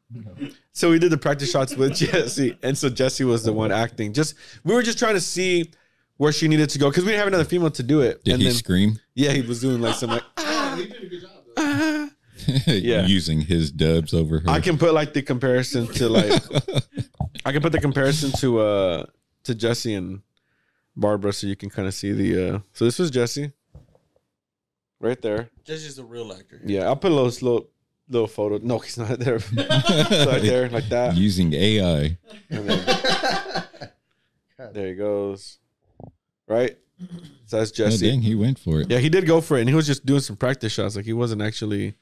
So 0.73 0.91
we 0.91 1.01
did 1.01 1.11
the 1.11 1.19
practice 1.19 1.51
shots 1.51 1.75
with 1.75 1.95
Jesse, 1.97 2.57
and 2.63 2.79
so 2.79 2.89
Jesse 2.89 3.25
was 3.25 3.43
the 3.43 3.53
one 3.53 3.73
acting. 3.73 4.13
Just 4.13 4.35
we 4.63 4.73
were 4.73 4.83
just 4.85 4.99
trying 4.99 5.15
to 5.15 5.21
see 5.21 5.73
where 6.17 6.31
she 6.31 6.47
needed 6.47 6.71
to 6.71 6.79
go 6.79 6.91
because 6.91 7.05
we 7.05 7.11
didn't 7.11 7.19
have 7.19 7.29
another 7.29 7.45
female 7.45 7.73
to 7.73 7.83
do 7.83 8.03
it. 8.03 8.23
Did 8.23 8.35
and 8.35 8.43
he 8.43 8.49
then 8.49 8.57
scream? 8.57 9.01
yeah, 9.15 9.33
he 9.33 9.43
was 9.43 9.61
doing 9.61 9.81
like 9.81 9.97
some 9.97 10.11
like 10.11 10.23
Oh, 10.37 10.77
he 10.77 10.87
did 10.87 11.03
a 11.03 11.07
good 11.07 11.21
job 11.23 11.31
though. 11.57 12.09
Yeah. 12.67 13.07
Using 13.07 13.41
his 13.41 13.71
dubs 13.71 14.13
over 14.13 14.41
her. 14.41 14.51
I 14.51 14.61
can 14.61 14.77
put 14.77 14.93
like 14.93 15.13
the 15.13 15.23
comparison 15.23 15.87
to 15.95 16.09
like 16.09 16.43
I 17.45 17.53
can 17.53 17.63
put 17.63 17.73
the 17.73 17.81
comparison 17.81 18.33
to 18.39 18.61
uh 18.61 19.07
to 19.45 19.55
Jesse 19.55 19.95
and 19.95 20.23
Barbara 20.95 21.33
so 21.33 21.47
you 21.47 21.57
can 21.57 21.71
kind 21.71 21.89
of 21.89 21.95
see 21.95 22.13
the 22.13 22.55
uh 22.55 22.59
so 22.75 22.85
this 22.85 22.99
was 22.99 23.11
Jesse 23.11 23.53
right 25.05 25.21
there. 25.23 25.51
Jesse's 25.65 25.97
the 25.97 26.05
real 26.05 26.33
actor. 26.33 26.61
Yeah, 26.65 26.85
I'll 26.85 26.97
put 26.97 27.13
a 27.13 27.15
little 27.15 27.31
little 27.31 27.69
little 28.09 28.27
photo. 28.29 28.59
No, 28.63 28.79
he's 28.79 28.99
not 28.99 29.19
there. 29.19 29.39
right 29.57 30.43
there 30.43 30.69
like 30.71 30.89
that. 30.89 31.15
Using 31.17 31.53
AI. 31.55 32.19
And 32.51 32.69
then- 32.69 33.63
there 34.73 34.89
he 34.89 34.95
goes. 34.95 35.59
Right? 36.49 36.77
So 37.47 37.59
that's 37.59 37.71
Oh, 37.73 37.75
Jesse. 37.75 38.09
dang, 38.11 38.23
he 38.23 38.35
went 38.35 38.59
for 38.59 38.81
it. 38.81 38.91
yeah, 38.91 38.99
he 38.99 39.09
did 39.09 39.27
go 39.27 39.41
for 39.41 39.57
it 39.57 39.61
and 39.61 39.69
he 39.69 39.75
was 39.75 39.87
just 39.87 40.07
doing 40.07 40.21
some 40.21 40.37
practice 40.37 40.73
shots 40.73 40.95
like 40.97 41.05
he 41.05 41.13
wasn't 41.13 41.43
actually 41.43 41.95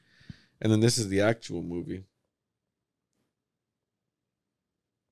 and 0.61 0.71
then 0.73 0.81
this 0.81 0.99
is 0.99 1.09
the 1.09 1.21
actual 1.23 1.63
movie. 1.63 2.05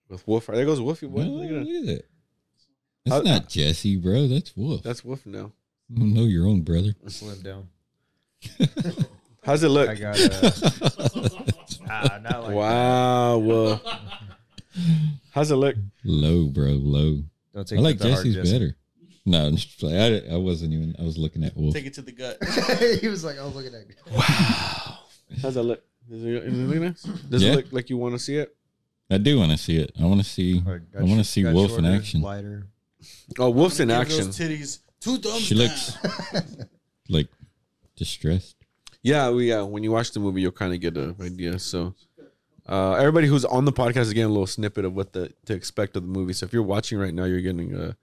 With 0.09 0.27
Wolf. 0.27 0.47
There 0.47 0.65
goes 0.65 0.81
Wolfie 0.81 1.07
boy. 1.07 1.23
Oh, 1.23 1.25
Look 1.25 1.45
at 1.47 1.51
him. 1.51 1.65
look 1.65 1.83
at 1.83 1.87
that. 1.87 2.05
That's 3.07 3.17
How- 3.29 3.33
not 3.35 3.49
Jesse, 3.49 3.97
bro. 3.97 4.27
That's 4.29 4.57
Wolf. 4.57 4.83
That's 4.83 5.05
Wolf 5.05 5.25
now. 5.25 5.53
you 5.89 5.99
don't 5.99 6.15
know 6.15 6.25
your 6.25 6.47
own 6.47 6.63
brother. 6.63 6.95
Slim 7.09 7.41
down. 7.43 7.69
How's 9.43 9.63
it 9.63 9.69
look? 9.69 9.89
I 9.89 9.95
got 9.95 10.21
uh, 10.21 10.51
ah, 11.91 12.19
not 12.23 12.43
like 12.45 12.55
wow, 12.55 13.39
Wolf. 13.39 13.83
How's 15.33 15.51
it 15.51 15.57
look? 15.57 15.77
Low, 16.05 16.47
bro. 16.47 16.67
Low. 16.73 17.23
Don't 17.55 17.67
take 17.67 17.79
I 17.79 17.83
like 17.83 17.99
Jesse's 17.99 18.35
Jesse. 18.35 18.53
better. 18.53 18.77
No, 19.27 19.47
I'm 19.47 19.57
just 19.57 19.83
like, 19.83 19.95
I, 19.95 20.35
I 20.35 20.37
wasn't 20.37 20.73
even. 20.73 20.95
I 20.99 21.03
was 21.03 21.19
looking 21.19 21.45
at 21.45 21.57
Wolf. 21.57 21.75
Take 21.75 21.87
it 21.87 21.95
to 21.95 22.03
the 22.03 22.13
gut. 22.13 22.39
he 23.01 23.09
was 23.09 23.25
like, 23.25 23.39
I 23.39 23.45
was 23.45 23.55
looking 23.55 23.75
at 23.75 23.89
that." 23.89 24.99
How's 25.43 25.55
that 25.55 25.63
look? 25.63 25.83
Does 26.09 26.25
it, 26.25 26.29
it 26.45 26.53
look 26.53 26.77
nice? 26.79 27.03
Does 27.03 27.43
Yeah. 27.43 27.53
it 27.53 27.57
look 27.57 27.73
like 27.73 27.91
you 27.91 27.97
want 27.97 28.15
to 28.15 28.19
see 28.19 28.37
it? 28.37 28.55
I 29.11 29.19
do 29.19 29.39
want 29.39 29.53
to 29.53 29.59
see 29.59 29.77
it. 29.79 29.93
I 30.01 30.05
want 30.05 30.21
to 30.21 30.29
see. 30.29 30.63
Or 30.67 30.79
got 30.79 31.03
I 31.03 31.05
want 31.05 31.19
to 31.19 31.25
see 31.25 31.43
got 31.43 31.55
Wolf 31.55 31.79
in 31.79 31.85
action. 31.87 32.23
Lighter. 32.23 32.67
Oh, 33.39 33.51
Wolf's 33.51 33.81
in 33.81 33.91
action. 33.91 34.27
Those 34.27 34.39
titties. 34.39 34.79
Two 35.01 35.17
thumbs 35.17 35.43
She 35.43 35.55
down. 35.55 35.65
looks 35.65 35.97
like 37.09 37.29
distressed. 38.01 38.57
Yeah, 39.03 39.31
we 39.31 39.49
yeah. 39.51 39.63
When 39.63 39.83
you 39.85 39.93
watch 39.93 40.11
the 40.13 40.21
movie, 40.21 40.41
you'll 40.41 40.53
kind 40.63 40.75
of 40.75 40.81
get 40.81 40.97
an 40.97 41.15
idea. 41.21 41.59
So, 41.59 41.95
uh, 42.69 42.95
everybody 42.95 43.27
who's 43.29 43.45
on 43.45 43.65
the 43.67 43.73
podcast 43.73 44.01
is 44.09 44.13
getting 44.13 44.31
a 44.31 44.35
little 44.37 44.47
snippet 44.47 44.85
of 44.85 44.95
what 44.95 45.13
the 45.13 45.33
to 45.47 45.55
expect 45.55 45.97
of 45.97 46.03
the 46.03 46.09
movie. 46.09 46.33
So 46.33 46.45
if 46.47 46.53
you're 46.53 46.63
watching 46.63 46.99
right 46.99 47.15
now, 47.15 47.25
you're 47.25 47.41
getting 47.41 47.75
a. 47.75 47.97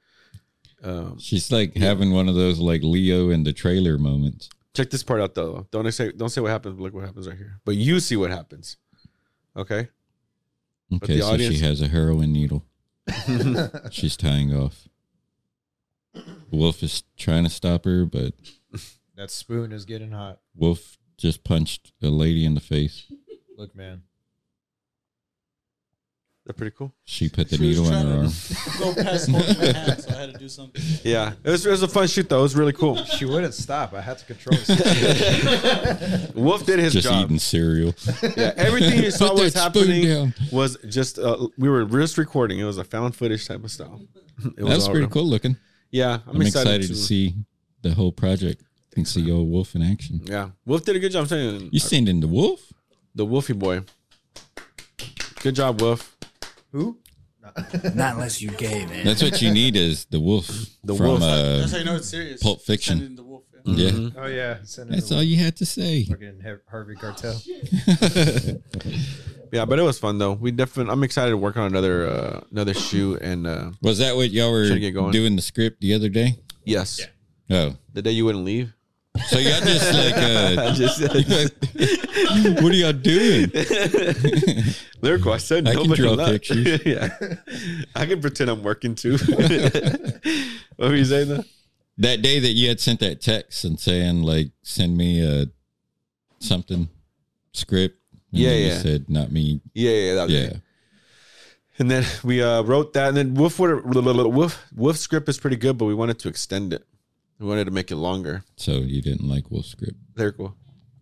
Um, 0.84 1.18
She's 1.20 1.52
like 1.52 1.76
having 1.76 2.12
one 2.14 2.30
of 2.30 2.36
those 2.36 2.60
like 2.60 2.84
Leo 2.84 3.30
in 3.32 3.44
the 3.44 3.52
trailer 3.54 3.98
moments. 3.98 4.50
check 4.76 4.90
this 4.92 5.04
part 5.04 5.20
out 5.22 5.34
though. 5.36 5.66
Don't 5.72 5.92
say 5.92 6.12
don't 6.12 6.30
say 6.30 6.42
what 6.42 6.52
happens. 6.52 6.76
But 6.76 6.84
look 6.84 6.94
what 6.94 7.04
happens 7.06 7.28
right 7.28 7.38
here. 7.38 7.60
But 7.66 7.76
you 7.76 8.00
see 8.00 8.16
what 8.16 8.30
happens. 8.32 8.78
Okay. 9.56 9.90
Okay, 10.94 11.20
so 11.20 11.28
audience- 11.34 11.56
she 11.56 11.64
has 11.66 11.82
a 11.82 11.88
heroin 11.88 12.32
needle. 12.32 12.64
She's 13.92 14.16
tying 14.16 14.54
off. 14.56 14.88
Wolf 16.52 16.82
is 16.82 17.04
trying 17.18 17.44
to 17.44 17.50
stop 17.50 17.86
her, 17.86 18.06
but 18.06 18.34
That 19.18 19.32
spoon 19.32 19.72
is 19.72 19.84
getting 19.86 20.12
hot. 20.12 20.40
Wolf 20.56 20.98
just 21.18 21.44
punched 21.44 21.92
a 22.02 22.08
lady 22.08 22.46
in 22.46 22.54
the 22.54 22.60
face. 22.62 23.12
Look, 23.58 23.76
man. 23.76 24.04
That's 26.46 26.56
pretty 26.58 26.76
cool. 26.78 26.94
She 27.04 27.28
put 27.28 27.50
the 27.50 27.58
She 27.58 27.68
was 27.68 27.80
needle 27.82 27.86
in 27.86 27.92
trying 27.92 28.08
her 28.08 28.18
arm. 28.20 28.30
to 28.32 28.80
Go 28.80 29.04
past 29.04 29.30
holding 29.30 29.58
my 29.58 29.66
hand, 29.66 30.02
so 30.02 30.10
I 30.12 30.20
had 30.22 30.32
to 30.34 30.40
do 30.40 30.48
something. 30.48 30.82
Yeah, 31.04 31.34
it 31.44 31.50
was, 31.50 31.66
it 31.66 31.70
was 31.72 31.84
a 31.84 31.90
fun 31.90 32.08
shoot 32.08 32.30
though. 32.30 32.40
It 32.40 32.44
was 32.44 32.56
really 32.56 32.72
cool. 32.72 32.96
She 33.04 33.26
wouldn't 33.26 33.54
stop. 33.54 33.94
I 33.94 34.00
had 34.00 34.20
to 34.20 34.26
control. 34.26 34.56
the 34.58 36.32
Wolf 36.36 36.66
did 36.66 36.80
his 36.80 36.94
Just 36.94 37.08
job. 37.10 37.26
eating 37.26 37.40
cereal. 37.40 37.94
Yeah, 38.38 38.54
everything 38.56 39.04
you 39.04 39.12
saw 39.12 39.32
Put 39.32 39.40
was 39.44 39.54
that 39.56 39.74
spoon 39.76 39.88
happening 39.88 40.08
down. 40.08 40.34
was 40.52 40.78
just 40.88 41.20
uh, 41.20 41.48
we 41.58 41.68
were 41.68 41.84
just 41.84 42.18
recording. 42.18 42.60
It 42.60 42.64
was 42.66 42.78
a 42.78 42.86
found 42.86 43.14
footage 43.16 43.46
type 43.46 43.64
of 43.66 43.72
style. 43.72 44.00
It 44.58 44.64
was 44.64 44.70
That's 44.70 44.84
all 44.86 44.92
pretty 44.92 45.06
real. 45.08 45.10
cool 45.10 45.26
looking. 45.26 45.58
Yeah, 45.92 46.20
I'm, 46.28 46.36
I'm, 46.36 46.42
excited, 46.44 46.88
to 46.88 46.96
see 46.96 47.34
the 47.82 47.94
whole 47.94 48.12
project 48.14 48.64
and 48.96 49.08
see 49.08 49.30
old 49.32 49.50
Wolf 49.50 49.76
in 49.76 49.82
action. 49.82 50.22
Yeah, 50.26 50.50
Wolf 50.66 50.84
did 50.86 50.96
a 50.96 51.00
good 51.00 51.12
job. 51.12 51.22
I'm 51.24 51.28
saying 51.28 51.70
You 51.72 51.80
seen 51.80 52.08
in 52.08 52.20
the 52.20 52.28
Wolf? 52.28 52.62
the 53.16 53.26
Wolfie 53.26 53.54
boy. 53.54 53.82
Good 55.42 55.56
job, 55.56 55.82
Wolf. 55.82 56.16
Who? 56.72 56.98
Not 57.96 58.16
unless 58.16 58.42
you 58.42 58.50
gay, 58.52 58.86
man. 58.86 59.06
That's 59.06 59.24
what 59.24 59.42
you 59.42 59.52
need 59.52 59.76
is 59.76 60.06
the 60.06 60.20
Wolf 60.20 60.48
The 60.84 60.94
from 60.96 61.06
Wolf. 61.06 61.22
Uh, 61.22 61.58
That's 61.60 61.72
how 61.72 61.78
you 61.80 61.86
know 61.86 61.96
it's 61.96 62.10
serious. 62.10 62.44
Pulp 62.44 62.62
Fiction. 62.62 62.98
Send 63.00 63.10
in 63.12 63.16
the 63.16 63.24
wolf. 63.24 63.44
Yeah. 63.66 63.90
yeah. 63.90 64.10
Oh 64.18 64.28
yeah. 64.28 64.58
Send 64.64 64.90
it 64.90 64.94
That's 64.94 65.08
to 65.10 65.16
all 65.16 65.24
you 65.24 65.38
had 65.38 65.56
to 65.58 65.66
say. 65.66 66.04
Fucking 66.06 66.42
Harvey 66.70 66.96
Keitel. 66.96 68.62
Yeah, 69.52 69.64
but 69.64 69.80
it 69.80 69.82
was 69.84 69.98
fun 69.98 70.18
though. 70.18 70.34
We 70.34 70.52
definitely. 70.52 70.92
I'm 70.92 71.04
excited 71.04 71.30
to 71.32 71.38
work 71.38 71.56
on 71.56 71.68
another 71.68 72.06
uh, 72.08 72.42
another 72.52 72.74
shoot 72.74 73.22
and 73.22 73.48
uh, 73.48 73.72
Was 73.82 74.00
that 74.00 74.14
what 74.16 74.30
y'all 74.32 74.52
were 74.52 74.68
get 74.78 74.92
going. 74.92 75.12
doing 75.14 75.38
the 75.38 75.42
script 75.42 75.80
the 75.80 75.94
other 75.94 76.10
day? 76.10 76.36
yes, 76.66 77.00
Oh, 77.50 77.74
the 77.94 78.02
day 78.02 78.12
you 78.12 78.26
wouldn't 78.26 78.44
leave. 78.44 78.74
So 79.28 79.40
y'all 79.40 79.60
just 79.62 79.94
like 79.94 80.16
uh, 80.18 80.74
Just 80.76 81.02
what 82.62 82.72
are 82.72 82.76
y'all 82.76 82.94
doing? 82.94 83.52
lyrical. 85.02 85.34
I 85.34 85.38
said 85.38 85.68
I 85.68 85.76
can 85.76 85.90
draw 85.92 86.12
left. 86.12 86.32
pictures. 86.32 86.86
yeah, 86.86 87.10
I 87.96 88.06
can 88.06 88.22
pretend 88.22 88.50
I'm 88.50 88.64
working 88.64 88.96
too. 88.96 89.18
what 90.78 90.90
were 90.90 90.96
you 90.96 91.06
saying 91.06 91.30
though? 91.30 91.44
That 91.98 92.22
day 92.22 92.40
that 92.40 92.52
you 92.52 92.68
had 92.70 92.80
sent 92.80 93.00
that 93.00 93.22
text 93.22 93.64
and 93.64 93.80
saying 93.80 94.22
like 94.24 94.52
send 94.64 94.98
me 94.98 95.22
a 95.26 95.48
something 96.40 96.90
script. 97.54 97.98
Yeah, 98.32 98.52
yeah. 98.52 98.78
said 98.80 99.10
not 99.10 99.32
me. 99.32 99.62
Yeah, 99.74 99.92
yeah, 99.92 100.14
that 100.16 100.24
was 100.26 100.34
Yeah. 100.34 100.54
And 101.80 101.92
then 101.92 102.06
we 102.24 102.42
uh, 102.42 102.64
wrote 102.64 102.94
that, 102.94 103.10
and 103.10 103.18
then 103.18 103.34
Wolf, 103.36 103.60
would- 103.60 103.86
Wolf 103.86 104.66
Wolf 104.76 104.98
script 104.98 105.30
is 105.30 105.38
pretty 105.40 105.58
good, 105.58 105.78
but 105.78 105.86
we 105.86 105.94
wanted 105.94 106.18
to 106.20 106.28
extend 106.28 106.74
it. 106.74 106.84
We 107.40 107.46
wanted 107.46 107.66
to 107.66 107.72
make 107.72 107.92
it 107.92 107.96
longer. 107.98 108.44
So 108.56 108.74
you 108.78 109.02
didn't 109.02 109.28
like 109.28 109.52
Wolf 109.52 109.66
script. 109.66 109.96
Lyrical. 110.16 110.56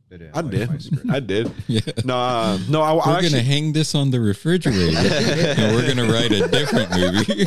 They 0.09 0.17
didn't 0.17 0.35
I 0.37 0.41
like 0.41 0.51
did. 0.51 1.09
I 1.09 1.19
did. 1.19 1.51
Yeah. 1.67 1.81
No, 2.03 2.15
uh, 2.17 2.59
no. 2.69 2.81
I, 2.81 2.91
I 2.91 2.93
We're 2.95 3.13
actually, 3.15 3.29
gonna 3.31 3.43
hang 3.43 3.73
this 3.73 3.95
on 3.95 4.11
the 4.11 4.19
refrigerator, 4.19 4.97
and 4.97 5.75
we're 5.75 5.87
gonna 5.87 6.11
write 6.11 6.31
a 6.31 6.47
different 6.47 6.91
movie. 6.91 7.45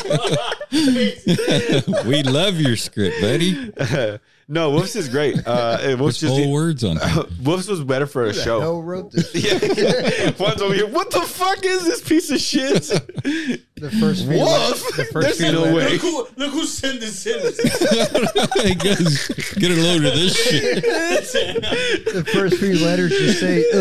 we 2.09 2.23
love 2.25 2.61
your 2.61 2.77
script, 2.77 3.21
buddy. 3.21 3.73
No. 4.49 4.71
Wolves 4.71 4.97
is 4.97 5.09
great. 5.09 5.47
Uh, 5.47 5.79
it- 5.81 5.99
just 5.99 6.25
whole 6.25 6.51
words 6.53 6.83
on 6.85 6.97
top. 6.97 7.29
Wolves 7.43 7.69
was 7.69 7.83
better 7.85 8.07
for 8.07 8.25
a 8.25 8.27
Who 8.29 8.33
the 8.33 8.43
show. 8.43 8.61
hell 8.61 8.83
wrote 8.83 9.13
this? 9.13 9.35
Yeah. 9.35 10.31
One's 10.39 10.61
over 10.63 10.75
here. 10.75 10.87
What 10.89 11.11
the 11.11 11.21
fuck 11.21 11.65
is 11.65 11.85
this 11.85 12.01
piece 12.03 12.31
of 12.31 12.41
shit? 12.41 12.83
The 12.83 13.91
first 14.01 14.27
few 14.27 14.39
Wolf? 14.39 14.83
The 14.97 15.05
first 15.13 15.39
There's 15.39 15.41
few 15.41 15.53
no 15.53 15.63
letters- 15.73 15.75
way. 15.75 15.99
Look 15.99 16.03
who, 16.03 16.29
look 16.45 16.53
who 16.53 16.65
sent 16.65 17.01
this 17.01 17.27
in. 17.27 17.41
hey 18.63 18.75
guys, 18.75 19.29
get 19.55 19.71
a 19.71 19.75
load 19.81 20.05
of 20.05 20.15
this 20.15 20.35
shit. 20.37 20.83
The 20.83 22.25
first 22.33 22.57
few 22.57 22.79
letters 22.85 23.13
just 23.13 23.41
say, 23.41 23.65
uh. 23.73 23.79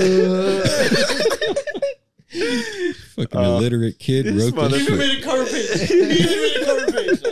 Fucking 2.30 3.40
illiterate 3.40 4.00
kid 4.00 4.26
wrote 4.28 4.54
this 4.70 4.76
He 4.76 4.84
even 4.84 4.98
made 4.98 5.20
a 5.20 5.22
cover 5.24 5.46
page. 5.46 5.88
He 5.88 5.94
even 5.96 6.42
made 6.42 6.58
a 6.58 6.66
cover 6.66 6.92
page. 6.92 7.22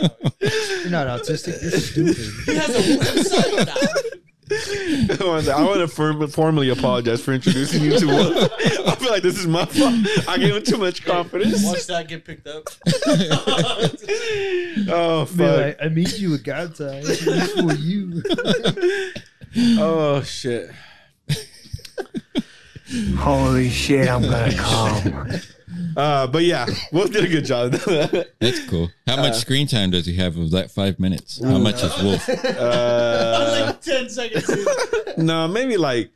You're 0.82 0.90
not 0.90 1.06
autistic. 1.06 1.60
You're 1.60 1.70
stupid. 1.72 2.16
He 2.46 2.54
has 2.54 2.70
a 2.70 2.80
website 2.96 3.66
now. 3.66 3.74
I 4.48 4.52
want 5.64 5.80
to 5.80 5.88
firm, 5.88 6.24
formally 6.28 6.68
apologize 6.70 7.20
for 7.20 7.32
introducing 7.32 7.82
you 7.82 7.98
to 7.98 8.06
one. 8.06 8.32
I 8.86 8.94
feel 8.94 9.10
like 9.10 9.24
this 9.24 9.36
is 9.38 9.46
my 9.48 9.64
fault. 9.64 9.94
I 10.28 10.38
gave 10.38 10.54
him 10.54 10.62
too 10.62 10.76
much 10.78 11.04
confidence. 11.04 11.64
Watch 11.64 11.86
that 11.88 12.06
get 12.08 12.24
picked 12.24 12.46
up. 12.46 12.68
Oh 14.88 15.24
Be 15.24 15.30
fuck. 15.38 15.56
like, 15.56 15.78
I 15.82 15.88
meet 15.88 16.18
you 16.18 16.30
with 16.30 16.44
God's 16.44 16.80
eyes. 16.80 17.20
This 17.24 17.52
for 17.52 17.74
you. 17.74 18.22
Oh 19.78 20.22
shit. 20.22 20.70
Holy 23.18 23.68
shit, 23.68 24.08
I'm 24.08 24.22
gonna 24.22 24.54
come. 24.54 25.30
Uh, 25.96 26.26
but 26.26 26.42
yeah, 26.44 26.66
Wolf 26.92 27.10
did 27.10 27.24
a 27.24 27.28
good 27.28 27.44
job. 27.44 27.72
That's 28.40 28.64
cool. 28.68 28.90
How 29.06 29.14
Uh, 29.14 29.22
much 29.22 29.34
screen 29.36 29.66
time 29.66 29.90
does 29.90 30.06
he 30.06 30.14
have 30.16 30.36
of 30.36 30.50
that 30.52 30.70
five 30.70 31.00
minutes? 31.00 31.42
How 31.42 31.58
much 31.58 31.82
is 31.82 32.02
Wolf? 32.02 32.28
uh, 32.44 33.66
like 33.66 33.80
10 33.80 34.08
seconds 34.10 34.50
no, 35.16 35.48
maybe 35.48 35.76
like 35.78 36.10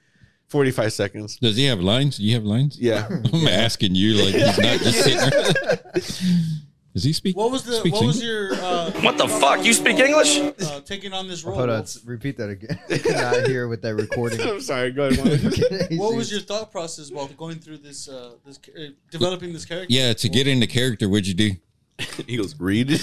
forty-five 0.49 0.93
seconds. 0.93 1.37
Does 1.37 1.57
he 1.57 1.65
have 1.65 1.81
lines? 1.81 2.19
Do 2.19 2.25
you 2.25 2.35
have 2.35 2.45
lines? 2.45 2.79
Yeah. 2.79 3.09
I'm 3.33 3.49
asking 3.49 3.95
you 3.95 4.23
like 4.23 4.35
he's 4.35 4.59
not 4.59 4.79
just 4.81 4.99
sitting 5.03 5.31
there. 5.31 6.53
Does 6.93 7.05
he 7.05 7.13
speak? 7.13 7.37
What 7.37 7.53
was 7.53 7.63
the 7.63 7.75
speaks 7.75 7.95
what 7.97 8.07
was 8.07 8.23
your 8.23 8.53
uh, 8.55 8.91
What 9.03 9.17
the 9.17 9.29
fuck? 9.29 9.65
You 9.65 9.73
speak 9.73 9.99
English? 10.01 10.39
uh, 10.39 10.81
taking 10.81 11.13
on 11.13 11.29
this 11.29 11.45
role? 11.45 11.55
Hold 11.57 11.71
on, 11.71 11.85
repeat 12.05 12.37
that 12.39 12.51
again. 12.51 12.81
I 12.91 12.99
could 12.99 13.15
not 13.15 13.47
hear 13.47 13.69
with 13.69 13.81
that 13.83 13.95
recording. 13.95 14.41
I'm 14.49 14.61
sorry. 14.61 14.91
Go 14.91 15.07
ahead. 15.07 15.89
What 15.93 16.17
was 16.17 16.33
your 16.33 16.41
thought 16.41 16.73
process 16.73 17.13
while 17.13 17.29
going 17.29 17.59
through 17.61 17.79
this 17.79 18.09
uh, 18.09 18.33
this 18.45 18.59
uh, 18.77 18.89
developing 19.11 19.53
this 19.53 19.65
character? 19.65 19.87
Yeah, 19.93 20.13
to 20.15 20.29
get 20.29 20.49
into 20.49 20.67
character, 20.67 21.09
what'd 21.09 21.29
you 21.29 21.35
do? 21.35 21.51
he 22.27 22.37
goes, 22.39 22.59
read 22.59 22.89
it. 22.91 23.03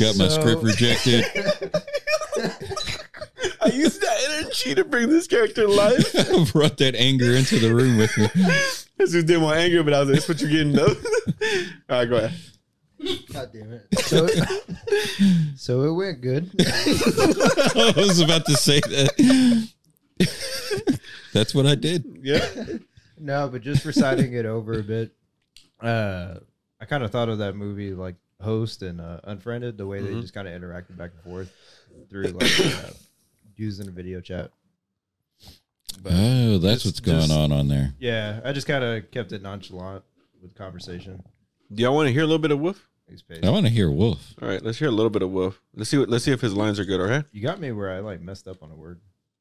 Got 0.00 0.16
my 0.16 0.28
So- 0.28 0.40
script 0.40 0.62
rejected. 0.62 1.24
I 3.68 3.74
used 3.74 4.00
that 4.00 4.18
energy 4.30 4.74
to 4.74 4.84
bring 4.84 5.08
this 5.08 5.26
character 5.26 5.62
to 5.62 5.68
life. 5.68 6.12
Brought 6.52 6.76
that 6.78 6.94
anger 6.96 7.32
into 7.32 7.58
the 7.58 7.74
room 7.74 7.98
with 7.98 8.16
me. 8.16 8.28
This 8.98 9.14
was 9.14 9.22
did 9.22 9.38
more 9.38 9.54
anger, 9.54 9.84
but 9.84 9.94
I 9.94 10.00
was 10.00 10.08
like, 10.08 10.16
"That's 10.16 10.28
what 10.28 10.40
you're 10.40 10.50
getting, 10.50 10.72
though." 10.72 10.86
All 11.88 11.98
right, 12.00 12.04
go 12.04 12.16
ahead. 12.16 12.34
God 13.32 13.50
damn 13.52 13.72
it. 13.72 13.86
So, 14.00 14.26
so 15.54 15.82
it 15.82 15.92
went 15.92 16.20
good. 16.20 16.50
I 16.58 17.92
was 17.96 18.18
about 18.18 18.44
to 18.46 18.56
say 18.56 18.80
that. 18.80 19.68
That's 21.32 21.54
what 21.54 21.66
I 21.66 21.76
did. 21.76 22.18
Yeah. 22.22 22.44
No, 23.16 23.48
but 23.48 23.62
just 23.62 23.84
reciting 23.84 24.32
it 24.32 24.46
over 24.46 24.80
a 24.80 24.82
bit. 24.82 25.12
Uh, 25.80 26.40
I 26.80 26.84
kind 26.86 27.04
of 27.04 27.12
thought 27.12 27.28
of 27.28 27.38
that 27.38 27.54
movie 27.54 27.94
like 27.94 28.16
Host 28.40 28.82
and 28.82 29.00
uh, 29.00 29.20
Unfriended, 29.24 29.78
the 29.78 29.86
way 29.86 30.00
they 30.00 30.20
just 30.20 30.34
kind 30.34 30.46
of 30.48 30.60
interacted 30.60 30.96
back 30.96 31.12
and 31.12 31.22
forth 31.22 31.52
through 32.08 32.24
like 32.24 32.60
uh, 32.60 32.90
using 33.58 33.88
a 33.88 33.90
video 33.90 34.20
chat. 34.20 34.50
Oh, 36.04 36.58
that's 36.58 36.82
Just- 36.82 36.86
what's 36.86 37.00
going 37.00 37.20
just- 37.20 37.32
on 37.32 37.52
on 37.52 37.68
there. 37.68 37.94
Yeah, 37.98 38.40
I 38.44 38.52
just 38.52 38.66
kind 38.66 38.84
of 38.84 39.10
kept 39.10 39.32
it 39.32 39.42
nonchalant 39.42 40.04
with 40.42 40.54
conversation. 40.54 41.22
Do 41.72 41.82
y'all 41.82 41.94
want 41.94 42.06
to 42.06 42.12
hear 42.12 42.22
a 42.22 42.26
little 42.26 42.38
bit 42.38 42.50
of 42.50 42.60
Wolf? 42.60 42.88
I 43.42 43.48
want 43.50 43.64
to 43.64 43.72
hear 43.72 43.90
Wolf. 43.90 44.34
All 44.40 44.48
right, 44.48 44.62
let's 44.62 44.78
hear 44.78 44.88
a 44.88 44.92
little 44.92 45.08
bit 45.10 45.22
of 45.22 45.30
Wolf. 45.30 45.60
Let's 45.74 45.88
see 45.88 45.96
what. 45.96 46.10
Let's 46.10 46.24
see 46.24 46.32
if 46.32 46.42
his 46.42 46.52
lines 46.54 46.78
are 46.78 46.84
good. 46.84 47.00
All 47.00 47.06
right, 47.06 47.24
You 47.32 47.40
got 47.42 47.58
me 47.58 47.72
where 47.72 47.90
I 47.90 48.00
like 48.00 48.20
messed 48.20 48.46
up 48.46 48.62
on 48.62 48.70
a 48.70 48.76
word. 48.76 49.00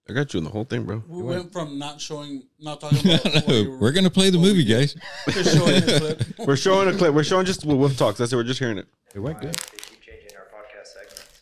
I 0.09 0.13
got 0.13 0.33
you 0.33 0.37
in 0.37 0.45
the 0.45 0.49
whole 0.49 0.63
thing, 0.63 0.85
bro. 0.85 1.03
We 1.05 1.21
went 1.21 1.51
from 1.51 1.77
not 1.77 1.99
showing, 1.99 2.43
not 2.59 2.79
talking 2.79 2.99
about. 3.13 3.25
what 3.25 3.47
you 3.49 3.69
were- 3.71 3.77
We're 3.77 3.91
gonna 3.91 4.09
play 4.09 4.29
the 4.29 4.37
movie, 4.37 4.63
guys. 4.63 4.95
to 5.25 5.43
showing 5.43 5.75
a 5.75 5.81
clip. 5.81 6.23
We're 6.47 6.55
showing 6.55 6.87
a 6.87 6.97
clip. 6.97 7.13
We're 7.13 7.25
showing 7.25 7.45
just 7.45 7.65
what 7.65 7.77
Wolf 7.77 7.97
talks. 7.97 8.19
That's 8.19 8.31
it. 8.31 8.37
We're 8.37 8.43
just 8.45 8.59
hearing 8.59 8.77
it. 8.77 8.87
It 9.13 9.19
went 9.19 9.41
good. 9.41 9.53
They 9.55 9.77
keep 9.79 10.01
changing 10.01 10.37
our 10.37 10.45
podcast 10.45 10.87
segments. 10.87 11.41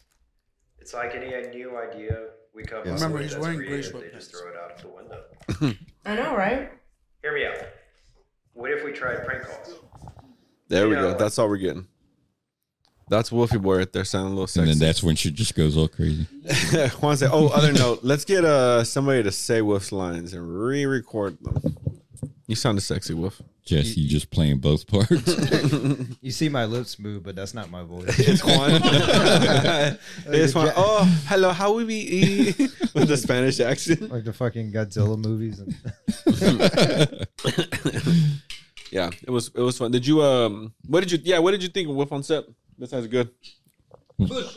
It's 0.80 0.94
like 0.96 1.14
any 1.14 1.30
new 1.56 1.78
idea 1.78 2.30
we 2.56 2.64
come 2.64 2.80
up 2.80 2.86
Remember, 2.86 3.20
he's 3.20 3.32
that's 3.32 3.42
wearing 3.42 3.58
gray 3.60 3.68
creative, 3.68 3.94
they 4.02 4.10
just 4.10 4.32
throw 4.32 4.50
it 4.50 4.56
out 4.56 4.72
of 4.72 4.82
the 4.82 4.88
window. 4.88 5.76
I 6.06 6.16
know, 6.16 6.36
right? 6.36 6.72
Hear 7.22 7.34
me 7.34 7.46
out. 7.46 7.56
What 8.54 8.72
if 8.72 8.84
we 8.86 8.92
tried 8.92 9.26
prank 9.26 9.44
calls? 9.44 9.80
There 10.68 10.88
we 10.88 10.96
Yeah, 10.96 11.02
go. 11.02 11.18
That's 11.18 11.38
all 11.38 11.50
we're 11.50 11.58
getting. 11.58 11.88
That's 13.08 13.32
Wolfie 13.32 13.60
boy 13.60 13.78
right 13.78 13.94
there, 13.94 14.04
sounding 14.04 14.28
a 14.28 14.36
little 14.36 14.44
And 14.44 14.50
sexy. 14.50 14.70
then 14.72 14.80
that's 14.80 15.04
when 15.04 15.16
shit 15.16 15.36
just 15.36 15.54
goes 15.54 15.78
all 15.78 15.88
crazy. 15.88 16.24
Juan 17.02 17.16
said, 17.18 17.30
"Oh, 17.32 17.50
other 17.50 17.72
note. 17.72 18.00
Let's 18.02 18.26
get 18.26 18.44
uh 18.44 18.84
somebody 18.84 19.22
to 19.22 19.32
say 19.32 19.62
Wolf's 19.62 19.92
lines 19.92 20.34
and 20.34 20.58
re-record 20.60 21.38
them." 21.44 21.78
You 22.48 22.56
sounded 22.56 22.82
sexy, 22.82 23.14
Wolf. 23.16 23.42
Jess, 23.66 23.98
you 23.98 24.08
just 24.08 24.30
playing 24.30 24.60
both 24.60 24.86
parts. 24.86 25.10
You 26.22 26.32
see 26.32 26.50
my 26.50 26.66
lips 26.66 27.00
move, 27.00 27.24
but 27.24 27.36
that's 27.36 27.54
not 27.54 27.72
my 27.72 27.84
voice. 27.84 28.14
It's 28.20 28.44
Juan. 28.44 28.82
it's 30.28 30.54
Juan. 30.54 30.72
Oh, 30.76 31.04
hello. 31.28 31.52
How 31.52 31.74
we 31.74 31.84
be 31.86 32.54
with 32.94 33.08
the 33.08 33.18
Spanish 33.18 33.60
accent? 33.60 34.10
like 34.12 34.24
the 34.24 34.34
fucking 34.34 34.72
Godzilla 34.72 35.18
movies. 35.18 35.60
And 35.60 35.76
Yeah, 38.92 39.10
it 39.24 39.30
was 39.32 39.50
it 39.54 39.62
was 39.62 39.78
fun. 39.78 39.92
Did 39.92 40.06
you 40.08 40.22
um? 40.24 40.74
What 40.88 41.02
did 41.02 41.12
you? 41.12 41.20
Yeah, 41.24 41.40
what 41.40 41.52
did 41.52 41.62
you 41.64 41.70
think 41.70 41.90
of 41.90 41.96
Wolf 41.96 42.12
on 42.12 42.24
set? 42.24 42.44
Besides 42.78 43.08
good. 43.08 43.30
Let's 44.18 44.54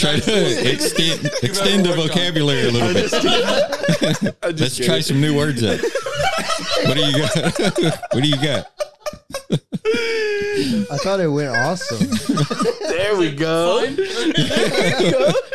try 0.00 0.20
to 0.20 0.72
extend 0.72 1.26
extend 1.42 1.84
the 1.86 1.92
vocabulary 1.96 2.68
a 2.68 2.70
little 2.70 2.94
bit. 2.94 3.12
Let's 4.60 4.76
try 4.76 5.00
some 5.00 5.20
new 5.20 5.34
words 5.36 5.64
out. 5.64 5.80
What 6.86 6.96
do 6.96 7.04
you 7.04 7.18
got? 7.18 7.36
what 8.12 8.22
do 8.22 8.28
you 8.28 8.36
got? 8.36 8.66
I 10.88 10.96
thought 10.98 11.18
it 11.20 11.26
went 11.28 11.54
awesome. 11.56 11.98
There 12.88 13.16
we 13.16 13.32
go. 13.34 13.84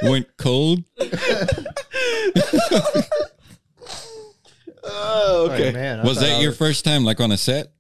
Went 0.04 0.28
cold. 0.38 0.84
Oh, 4.84 5.46
Like, 5.50 5.60
okay. 5.62 5.72
man, 5.74 6.00
I 6.00 6.04
Was 6.04 6.18
thought 6.18 6.26
that 6.26 6.42
your 6.42 6.54
first 6.54 6.84
time, 6.84 7.04
like 7.04 7.20
on 7.20 7.32
a 7.32 7.38
set? 7.38 7.72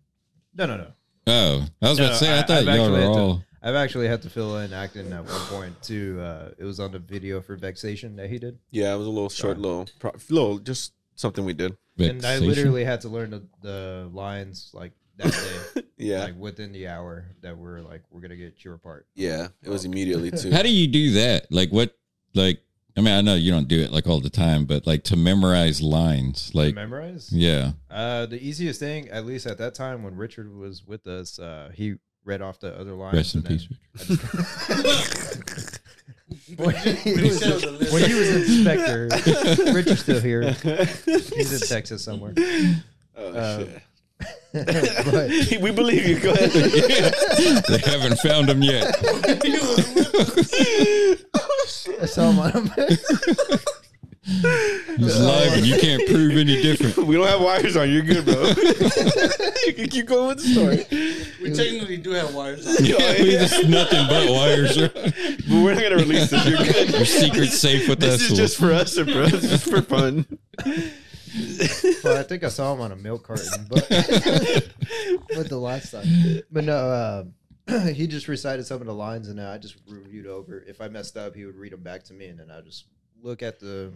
No, 0.56 0.68
no, 0.68 0.78
no. 0.78 0.88
Oh, 1.26 1.66
I 1.82 1.89
was 1.89 1.98
No, 1.98 2.06
about 2.06 2.14
to 2.14 2.20
say. 2.20 2.28
no, 2.28 2.38
I, 2.38 2.42
thought 2.44 2.58
I've 2.60 2.66
y'all 2.66 2.74
actually 2.76 2.92
were 2.92 3.00
had 3.00 3.14
to- 3.14 3.20
all. 3.20 3.44
I've 3.62 3.76
actually 3.76 4.07
had 4.07 4.22
to 4.24 4.30
fill 4.30 4.57
in 4.57 4.74
acting 4.74 5.12
at 5.14 5.24
one 5.26 5.41
point 5.41 5.82
too. 5.84 6.20
Uh, 6.22 6.49
it 6.57 6.64
was 6.64 6.80
on 6.80 6.91
the 6.91 6.99
video 6.99 7.41
for 7.41 7.55
Vexation 7.55 8.16
that 8.16 8.30
he 8.30 8.39
did, 8.39 8.57
Yeah, 8.72 8.93
it 8.93 8.97
was 8.97 9.07
a 9.07 9.12
little 9.12 9.30
short, 9.30 9.57
little, 9.59 9.88
pro- 9.99 10.14
little, 10.30 10.57
just 10.59 10.93
something 11.16 11.45
we 11.45 11.53
did. 11.53 11.78
and 11.99 12.26
I 12.26 12.39
literally 12.39 12.84
had 12.84 13.01
to 13.01 13.09
learn 13.09 13.30
the, 13.30 13.43
the 13.62 14.09
lines 14.12 14.72
like 14.74 14.93
that 15.18 15.32
day, 15.76 15.82
Yeah, 15.97 16.24
like 16.24 16.39
within 16.39 16.72
the 16.72 16.88
hour 16.88 17.26
that 17.41 17.55
we're 17.57 17.82
like 17.82 18.01
we're 18.09 18.22
gonna 18.22 18.36
get 18.36 18.64
your 18.66 18.78
part. 18.78 19.05
yeah. 19.14 19.49
It 19.62 19.70
was 19.70 19.86
immediately 19.86 20.32
too. 20.41 20.51
How 20.51 20.64
do 20.64 20.70
you 20.70 20.88
do 20.88 21.12
that? 21.12 21.47
Like 21.51 21.70
what? 21.70 21.95
Like 22.34 22.62
I 22.97 23.01
mean, 23.01 23.14
I 23.14 23.22
know 23.22 23.36
you 23.36 23.51
don't 23.51 23.68
do 23.68 23.80
it 23.82 23.91
like 23.91 24.07
all 24.07 24.20
the 24.20 24.30
time, 24.32 24.66
but 24.66 24.88
like 24.88 25.03
to 25.05 25.16
memorize 25.16 25.82
lines, 25.82 26.51
like 26.55 26.74
Memorize. 26.76 27.32
yeah. 27.32 27.74
Uh, 27.89 28.26
the 28.26 28.41
easiest 28.41 28.80
thing, 28.80 29.07
at 29.09 29.26
least 29.26 29.45
at 29.45 29.57
that 29.59 29.76
time 29.76 30.01
when 30.03 30.16
Richard 30.16 30.53
was 30.53 30.84
with 30.86 31.05
us, 31.07 31.38
uh, 31.39 31.70
he 31.74 31.95
read 32.26 32.42
off 32.42 32.60
the 32.60 32.78
other 32.80 32.94
lines. 32.94 33.16
Rest 33.16 33.36
in 33.36 33.44
peace. 33.44 33.68
I 34.00 34.04
just- 34.04 35.80
when, 36.58 36.76
he 36.76 37.14
was, 37.22 37.40
said 37.40 37.50
it 37.50 37.54
was 37.56 37.64
a 37.64 37.72
list. 37.72 37.94
when 37.94 38.04
he 38.10 38.14
was 38.14 38.30
inspector, 38.30 39.10
Richard's 39.74 40.02
still 40.02 40.22
here. 40.22 40.52
He's 40.52 41.62
in 41.62 41.68
Texas 41.68 42.04
somewhere. 42.04 42.34
oh 43.18 43.28
Uh, 43.34 43.60
shit. 43.60 43.82
but 44.54 45.62
we 45.62 45.72
believe 45.72 46.08
you. 46.08 46.20
Go 46.20 46.32
ahead. 46.34 46.52
They 46.52 47.80
haven't 47.80 48.18
found 48.20 48.50
him 48.50 48.62
yet. 48.62 48.96
I 52.02 52.06
saw 52.06 52.30
him 52.32 52.40
on 52.40 52.70
a 54.24 54.98
He's 54.98 55.20
live, 55.20 55.54
and 55.54 55.66
you 55.66 55.80
can't 55.80 56.06
prove 56.08 56.38
any 56.38 56.62
different. 56.62 56.98
we 57.08 57.16
don't 57.16 57.28
have 57.28 57.42
wires 57.42 57.76
on. 57.76 57.90
You're 57.90 58.04
good, 58.04 58.26
bro. 58.26 58.44
you 59.66 59.74
can 59.74 59.90
keep 59.90 60.06
going 60.06 60.28
with 60.28 60.38
the 60.38 60.44
story. 60.54 60.86
We 61.42 61.52
technically 61.56 61.98
do 61.98 62.12
have 62.12 62.34
wires. 62.34 62.66
Yeah, 62.82 62.98
we 63.22 63.32
just 63.32 63.68
nothing 63.68 64.08
but 64.08 64.30
wires. 64.30 64.78
But 64.78 65.14
we're 65.50 65.74
not 65.74 65.84
gonna 65.84 65.96
release 65.96 66.30
this. 66.30 66.46
You're 66.46 66.58
good. 66.58 66.92
Your 66.92 67.06
secret 67.06 67.48
safe 67.48 67.90
with 67.90 68.00
This 68.00 68.16
us. 68.16 68.32
is 68.32 68.38
just 68.38 68.58
for 68.58 68.72
us, 68.72 68.96
bro. 68.96 69.24
It's 69.24 69.50
just 69.50 69.70
for 69.70 69.82
fun. 69.82 70.26
well, 72.04 72.18
I 72.18 72.24
think 72.24 72.44
I 72.44 72.50
saw 72.50 72.74
him 72.74 72.82
on 72.82 72.92
a 72.92 72.96
milk 72.96 73.24
carton, 73.24 73.66
but 73.70 73.88
but 73.90 75.50
the 75.50 75.60
last 75.60 75.92
time. 75.92 76.44
But 76.52 76.66
no, 76.66 76.76
uh, 76.76 77.24
he 77.94 78.06
just 78.06 78.28
recited 78.28 78.66
some 78.66 78.82
of 78.82 78.88
the 78.88 78.94
lines, 78.94 79.30
and 79.30 79.42
I 79.42 79.58
just 79.58 79.78
reviewed 79.88 80.28
over. 80.28 80.64
If 80.68 80.80
I 80.82 80.90
messed 80.90 81.18
up, 81.18 81.36
he 81.36 81.46
would 81.46 81.56
read 81.56 81.74
them 81.74 81.82
back 81.82 82.04
to 82.06 82.14
me, 82.14 82.28
and 82.28 82.40
then 82.40 82.52
I 82.52 82.62
just 82.62 82.86
look 83.22 83.42
at 83.44 83.60
the 83.60 83.92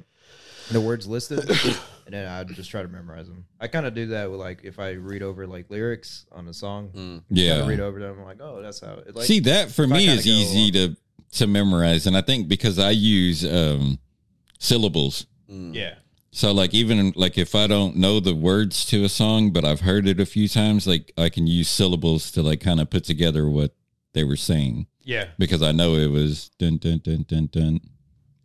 the 0.72 0.82
words 0.82 1.08
listed, 1.08 1.40
and 2.06 2.14
then 2.14 2.28
I'd 2.28 2.48
just 2.50 2.72
try 2.72 2.82
to 2.82 2.88
memorize 2.88 3.28
them. 3.28 3.46
I 3.60 3.68
kind 3.68 3.86
of 3.86 3.94
do 3.94 4.08
that 4.08 4.32
with 4.32 4.40
like 4.40 4.62
if 4.64 4.80
I 4.80 4.92
read 4.92 5.22
over 5.22 5.46
like 5.46 5.70
lyrics 5.70 6.26
on 6.32 6.48
a 6.48 6.54
song. 6.54 6.90
Mm. 6.96 7.24
Yeah. 7.30 7.58
kinda 7.58 7.68
read 7.68 7.80
over 7.80 8.00
them. 8.00 8.20
I'm 8.20 8.26
like, 8.26 8.42
oh, 8.42 8.62
that's 8.62 8.80
how. 8.80 8.94
It, 9.06 9.16
like, 9.16 9.26
See 9.26 9.40
that 9.42 9.72
for 9.72 9.88
me 9.88 10.08
is 10.08 10.26
go 10.26 10.32
easy 10.32 10.72
to 10.72 10.96
to 11.34 11.48
memorize, 11.48 12.08
and 12.08 12.16
I 12.18 12.22
think 12.22 12.48
because 12.48 12.80
I 12.80 12.92
use 12.92 13.46
um, 13.46 14.00
syllables. 14.60 15.26
Yeah. 15.48 15.96
So 16.32 16.52
like 16.52 16.74
even 16.74 17.14
like 17.16 17.38
if 17.38 17.56
I 17.56 17.68
don't 17.68 17.96
know 17.96 18.20
the 18.20 18.36
words 18.36 18.86
to 18.88 19.06
a 19.06 19.10
song, 19.10 19.52
but 19.52 19.64
I've 19.64 19.82
heard 19.82 20.08
it 20.08 20.20
a 20.20 20.26
few 20.26 20.50
times, 20.50 20.86
like 20.86 21.14
I 21.18 21.30
can 21.30 21.48
use 21.48 21.70
syllables 21.70 22.30
to 22.32 22.42
like 22.42 22.60
kind 22.60 22.80
of 22.82 22.90
put 22.90 23.06
together 23.06 23.48
what 23.48 23.74
they 24.14 24.24
were 24.26 24.36
saying 24.36 24.88
Yeah. 25.04 25.28
because 25.38 25.62
I 25.62 25.72
know 25.72 25.96
it 25.96 26.08
was 26.10 26.50
dun 26.58 26.78
dun 26.78 27.00
dun 27.04 27.24
dun 27.28 27.48
dun. 27.52 27.80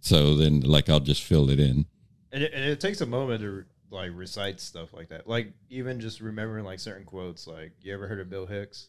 So 0.00 0.34
then 0.34 0.60
like 0.60 0.88
I'll 0.88 1.00
just 1.00 1.22
fill 1.22 1.50
it 1.50 1.60
in. 1.60 1.86
And 2.32 2.42
it, 2.42 2.52
and 2.54 2.64
it 2.64 2.80
takes 2.80 3.00
a 3.00 3.06
moment 3.06 3.40
to 3.42 3.64
like 3.90 4.10
recite 4.14 4.60
stuff 4.60 4.92
like 4.92 5.08
that. 5.08 5.26
Like 5.28 5.52
even 5.68 6.00
just 6.00 6.20
remembering 6.20 6.64
like 6.64 6.80
certain 6.80 7.04
quotes. 7.04 7.46
Like 7.46 7.72
you 7.82 7.92
ever 7.92 8.08
heard 8.08 8.20
of 8.20 8.30
Bill 8.30 8.46
Hicks? 8.46 8.88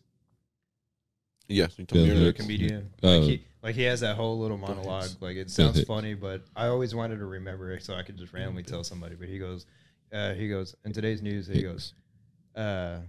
Yes, 1.48 1.78
you 1.78 1.86
told 1.86 1.98
Bill 1.98 2.04
me 2.04 2.10
The 2.10 2.16
earlier. 2.16 2.26
Hicks. 2.28 2.42
comedian. 2.42 2.90
Oh. 3.04 3.10
Like, 3.18 3.22
he, 3.24 3.46
like 3.62 3.76
he 3.76 3.84
has 3.84 4.00
that 4.02 4.16
whole 4.16 4.40
little 4.40 4.58
monologue. 4.58 5.10
Like 5.20 5.36
it 5.36 5.50
sounds 5.50 5.84
funny, 5.84 6.14
but 6.14 6.46
I 6.56 6.68
always 6.68 6.96
wanted 6.96 7.18
to 7.18 7.26
remember 7.26 7.72
it 7.72 7.84
so 7.84 7.94
I 7.96 8.04
could 8.04 8.18
just 8.18 8.34
randomly 8.34 8.64
tell 8.64 8.84
somebody. 8.84 9.16
But 9.16 9.28
he 9.28 9.38
goes, 9.38 9.66
uh, 10.14 10.34
he 10.34 10.48
goes 10.48 10.76
in 10.86 10.94
today's 10.94 11.22
news. 11.22 11.48
He 11.48 11.62
goes, 11.62 11.94
uh, 12.56 13.00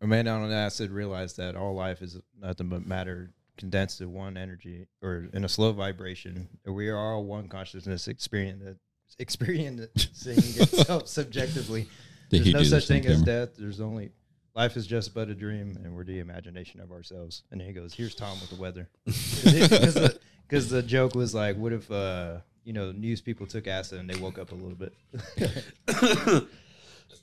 a 0.00 0.06
man 0.06 0.28
on 0.28 0.50
acid 0.50 0.90
realized 0.90 1.36
that 1.36 1.56
all 1.56 1.74
life 1.74 2.00
is 2.02 2.18
nothing 2.40 2.68
but 2.68 2.86
matter 2.86 3.30
condensed 3.56 3.98
to 3.98 4.08
one 4.08 4.36
energy 4.36 4.86
or 5.02 5.28
in 5.32 5.44
a 5.44 5.48
slow 5.48 5.72
vibration. 5.72 6.48
We 6.66 6.88
are 6.88 6.96
all 6.98 7.24
one 7.24 7.48
consciousness 7.48 8.08
experiencing 8.08 8.76
experiencing 9.18 9.88
itself 9.96 11.08
subjectively. 11.08 11.88
Did 12.30 12.44
There's 12.44 12.54
no 12.54 12.62
such 12.62 12.88
this 12.88 12.90
on 12.90 13.02
thing 13.02 13.06
as 13.12 13.22
death. 13.22 13.50
There's 13.56 13.80
only 13.80 14.10
life 14.54 14.76
is 14.76 14.86
just 14.86 15.14
but 15.14 15.28
a 15.28 15.34
dream, 15.34 15.78
and 15.84 15.94
we're 15.94 16.04
the 16.04 16.20
imagination 16.20 16.80
of 16.80 16.90
ourselves. 16.92 17.42
And 17.50 17.60
then 17.60 17.68
he 17.68 17.74
goes, 17.74 17.94
"Here's 17.94 18.14
Tom 18.14 18.40
with 18.40 18.50
the 18.50 18.56
weather," 18.56 18.88
because 19.04 19.94
the, 19.94 20.18
'cause 20.48 20.68
the 20.68 20.82
joke 20.82 21.14
was 21.14 21.34
like, 21.34 21.56
"What 21.56 21.72
if 21.72 21.90
uh, 21.90 22.38
you 22.64 22.72
know 22.72 22.92
news 22.92 23.20
people 23.20 23.46
took 23.46 23.66
acid 23.66 24.00
and 24.00 24.08
they 24.08 24.18
woke 24.18 24.38
up 24.38 24.52
a 24.52 24.54
little 24.54 24.76
bit?" 24.76 24.94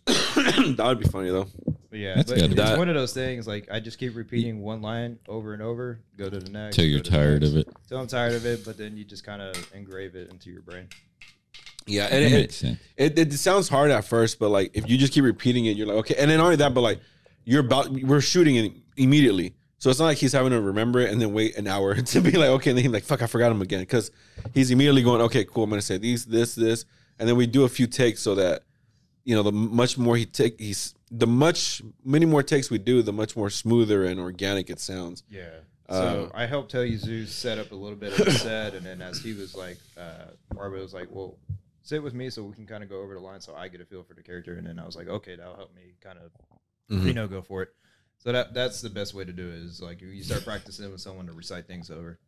that 0.06 0.86
would 0.86 1.00
be 1.00 1.08
funny 1.08 1.30
though. 1.30 1.48
But 1.92 2.00
yeah, 2.00 2.16
That's 2.16 2.32
but 2.32 2.40
gotta 2.40 2.52
it's 2.54 2.72
be- 2.72 2.78
one 2.78 2.88
of 2.88 2.96
those 2.96 3.14
things. 3.14 3.46
Like 3.46 3.68
I 3.70 3.82
just 3.82 4.00
keep 4.00 4.16
repeating 4.16 4.62
one 4.62 4.82
line 4.82 5.20
over 5.28 5.54
and 5.54 5.62
over. 5.62 6.00
Go 6.18 6.30
to 6.30 6.40
the 6.40 6.50
next 6.50 6.78
Till 6.78 6.86
go 6.86 6.88
you're 6.90 7.02
to 7.02 7.12
the 7.12 7.18
tired 7.18 7.44
of 7.44 7.58
it. 7.58 7.68
Till 7.90 8.00
I'm 8.00 8.08
tired 8.08 8.34
of 8.34 8.46
it, 8.46 8.64
but 8.64 8.78
then 8.78 8.96
you 8.96 9.04
just 9.04 9.26
kind 9.26 9.42
of 9.42 9.56
engrave 9.76 10.16
it 10.16 10.32
into 10.32 10.50
your 10.50 10.62
brain. 10.62 10.88
Yeah, 11.86 12.08
That 12.08 12.24
and 12.24 12.32
makes 12.34 12.54
it, 12.56 12.58
sense. 12.58 12.80
it, 12.96 13.20
it 13.20 13.34
sounds 13.34 13.68
hard 13.68 13.92
at 13.92 14.06
first, 14.06 14.40
but 14.40 14.50
like 14.50 14.72
if 14.74 14.90
you 14.90 14.98
just 14.98 15.12
keep 15.12 15.26
repeating 15.26 15.66
it, 15.66 15.76
you're 15.76 15.86
like 15.88 15.98
okay. 15.98 16.16
And 16.18 16.32
then 16.32 16.40
only 16.40 16.56
that, 16.58 16.74
but 16.74 16.80
like 16.82 17.02
you're 17.44 17.60
about 17.62 17.90
we're 17.92 18.22
shooting 18.22 18.56
it 18.56 18.72
immediately, 18.96 19.54
so 19.78 19.90
it's 19.90 20.00
not 20.00 20.06
like 20.06 20.18
he's 20.18 20.32
having 20.32 20.52
to 20.52 20.62
remember 20.62 21.02
it 21.02 21.12
and 21.12 21.20
then 21.22 21.34
wait 21.34 21.58
an 21.58 21.68
hour 21.68 21.96
to 22.02 22.22
be 22.22 22.32
like 22.32 22.50
okay, 22.52 22.70
and 22.70 22.78
then 22.78 22.84
he's 22.86 22.94
like 22.94 23.04
fuck, 23.04 23.22
I 23.22 23.28
forgot 23.28 23.52
him 23.52 23.62
again 23.62 23.82
because 23.82 24.12
he's 24.54 24.72
immediately 24.72 25.04
going 25.04 25.20
okay, 25.24 25.44
cool. 25.44 25.66
I'm 25.66 25.70
gonna 25.70 25.82
say 25.82 25.98
these, 25.98 26.24
this, 26.26 26.56
this, 26.56 26.86
and 27.20 27.28
then 27.28 27.36
we 27.36 27.48
do 27.48 27.66
a 27.66 27.70
few 27.70 27.86
takes 27.88 28.22
so 28.22 28.36
that 28.36 28.64
you 29.26 29.36
know 29.36 29.44
the 29.44 29.52
much 29.52 29.98
more 29.98 30.16
he 30.16 30.26
take 30.26 30.58
he's 30.58 30.94
the 31.12 31.28
much 31.28 31.82
many 32.06 32.26
more 32.26 32.42
takes 32.42 32.70
we 32.72 32.78
do, 32.78 33.02
the 33.02 33.12
much 33.14 33.36
more 33.36 33.50
smoother 33.50 34.06
and 34.06 34.20
organic 34.20 34.70
it 34.70 34.80
sounds. 34.80 35.24
Yeah. 35.30 35.50
Uh, 35.90 35.94
So 36.00 36.32
I 36.34 36.46
helped 36.46 36.72
tell 36.72 36.86
you 36.86 36.98
Zeus 36.98 37.34
set 37.34 37.58
up 37.60 37.72
a 37.72 37.76
little 37.76 37.98
bit 37.98 38.18
of 38.18 38.26
the 38.26 38.32
set, 38.32 38.74
and 38.74 38.86
then 38.86 39.02
as 39.02 39.20
he 39.20 39.34
was 39.34 39.54
like, 39.54 39.78
uh, 39.98 40.28
Barbara 40.54 40.80
was 40.80 40.94
like, 40.94 41.10
"Well, 41.12 41.38
sit 41.84 42.02
with 42.02 42.14
me 42.14 42.30
so 42.30 42.44
we 42.44 42.54
can 42.54 42.66
kind 42.66 42.82
of 42.82 42.90
go 42.90 43.02
over 43.02 43.14
the 43.14 43.20
line, 43.20 43.42
so 43.42 43.54
I 43.56 43.68
get 43.68 43.82
a 43.82 43.86
feel 43.86 44.04
for 44.04 44.14
the 44.14 44.24
character." 44.24 44.54
And 44.56 44.66
then 44.66 44.80
I 44.80 44.86
was 44.86 44.96
like, 44.96 45.10
"Okay, 45.10 45.36
that'll 45.36 45.56
help 45.58 45.76
me 45.76 45.96
kind 46.00 46.18
of, 46.18 46.32
Mhm. 46.90 47.06
you 47.08 47.14
know, 47.14 47.28
go 47.28 47.42
for 47.42 47.62
it." 47.64 47.70
So 48.20 48.32
that 48.32 48.54
that's 48.54 48.80
the 48.82 48.90
best 48.90 49.14
way 49.14 49.26
to 49.26 49.34
do 49.34 49.50
it 49.50 49.56
is 49.56 49.82
like 49.82 50.00
you 50.02 50.24
start 50.24 50.46
practicing 50.46 50.90
with 50.92 51.02
someone 51.02 51.26
to 51.26 51.34
recite 51.34 51.68
things 51.68 51.90
over. 51.92 52.20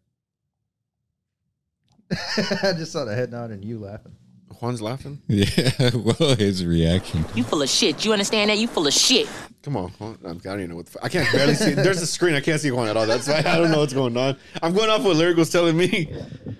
I 2.11 2.73
just 2.77 2.91
saw 2.91 3.05
the 3.05 3.15
head 3.15 3.31
nod 3.31 3.51
and 3.51 3.63
you 3.63 3.79
laughing. 3.79 4.15
Juan's 4.52 4.82
laughing. 4.82 5.22
Yeah, 5.28 5.89
well, 5.96 6.36
his 6.36 6.66
reaction. 6.66 7.26
You 7.36 7.44
full 7.44 7.62
of 7.62 7.70
shit. 7.70 8.06
You 8.06 8.14
understand 8.14 8.50
that? 8.50 8.58
You 8.58 8.68
full 8.68 8.88
of 8.88 8.94
shit. 8.94 9.28
Come 9.64 9.78
on, 9.78 9.89
Juan. 9.91 10.18
I'm- 10.26 10.38
don't 10.39 10.60
even 10.60 10.70
know 10.72 10.76
what 10.78 10.86
the 10.88 11.00
f- 11.00 11.04
I 11.06 11.10
can't 11.10 11.32
barely 11.32 11.56
see. 11.56 11.74
There's 11.74 12.02
a 12.02 12.08
screen. 12.08 12.36
I 12.36 12.41
can't 12.41 12.60
see 12.62 12.72
Juan 12.72 12.88
at 12.88 12.98
all. 12.98 13.06
That's 13.08 13.28
why 13.28 13.39
I 13.46 13.58
don't 13.58 13.72
know 13.72 13.80
what's 13.80 13.94
going 13.94 14.16
on. 14.18 14.38
I'm 14.62 14.74
going 14.74 14.89
off 14.89 15.04
what 15.04 15.16
Lyric 15.16 15.38
was 15.38 15.50
telling 15.50 15.76
me. 15.78 16.14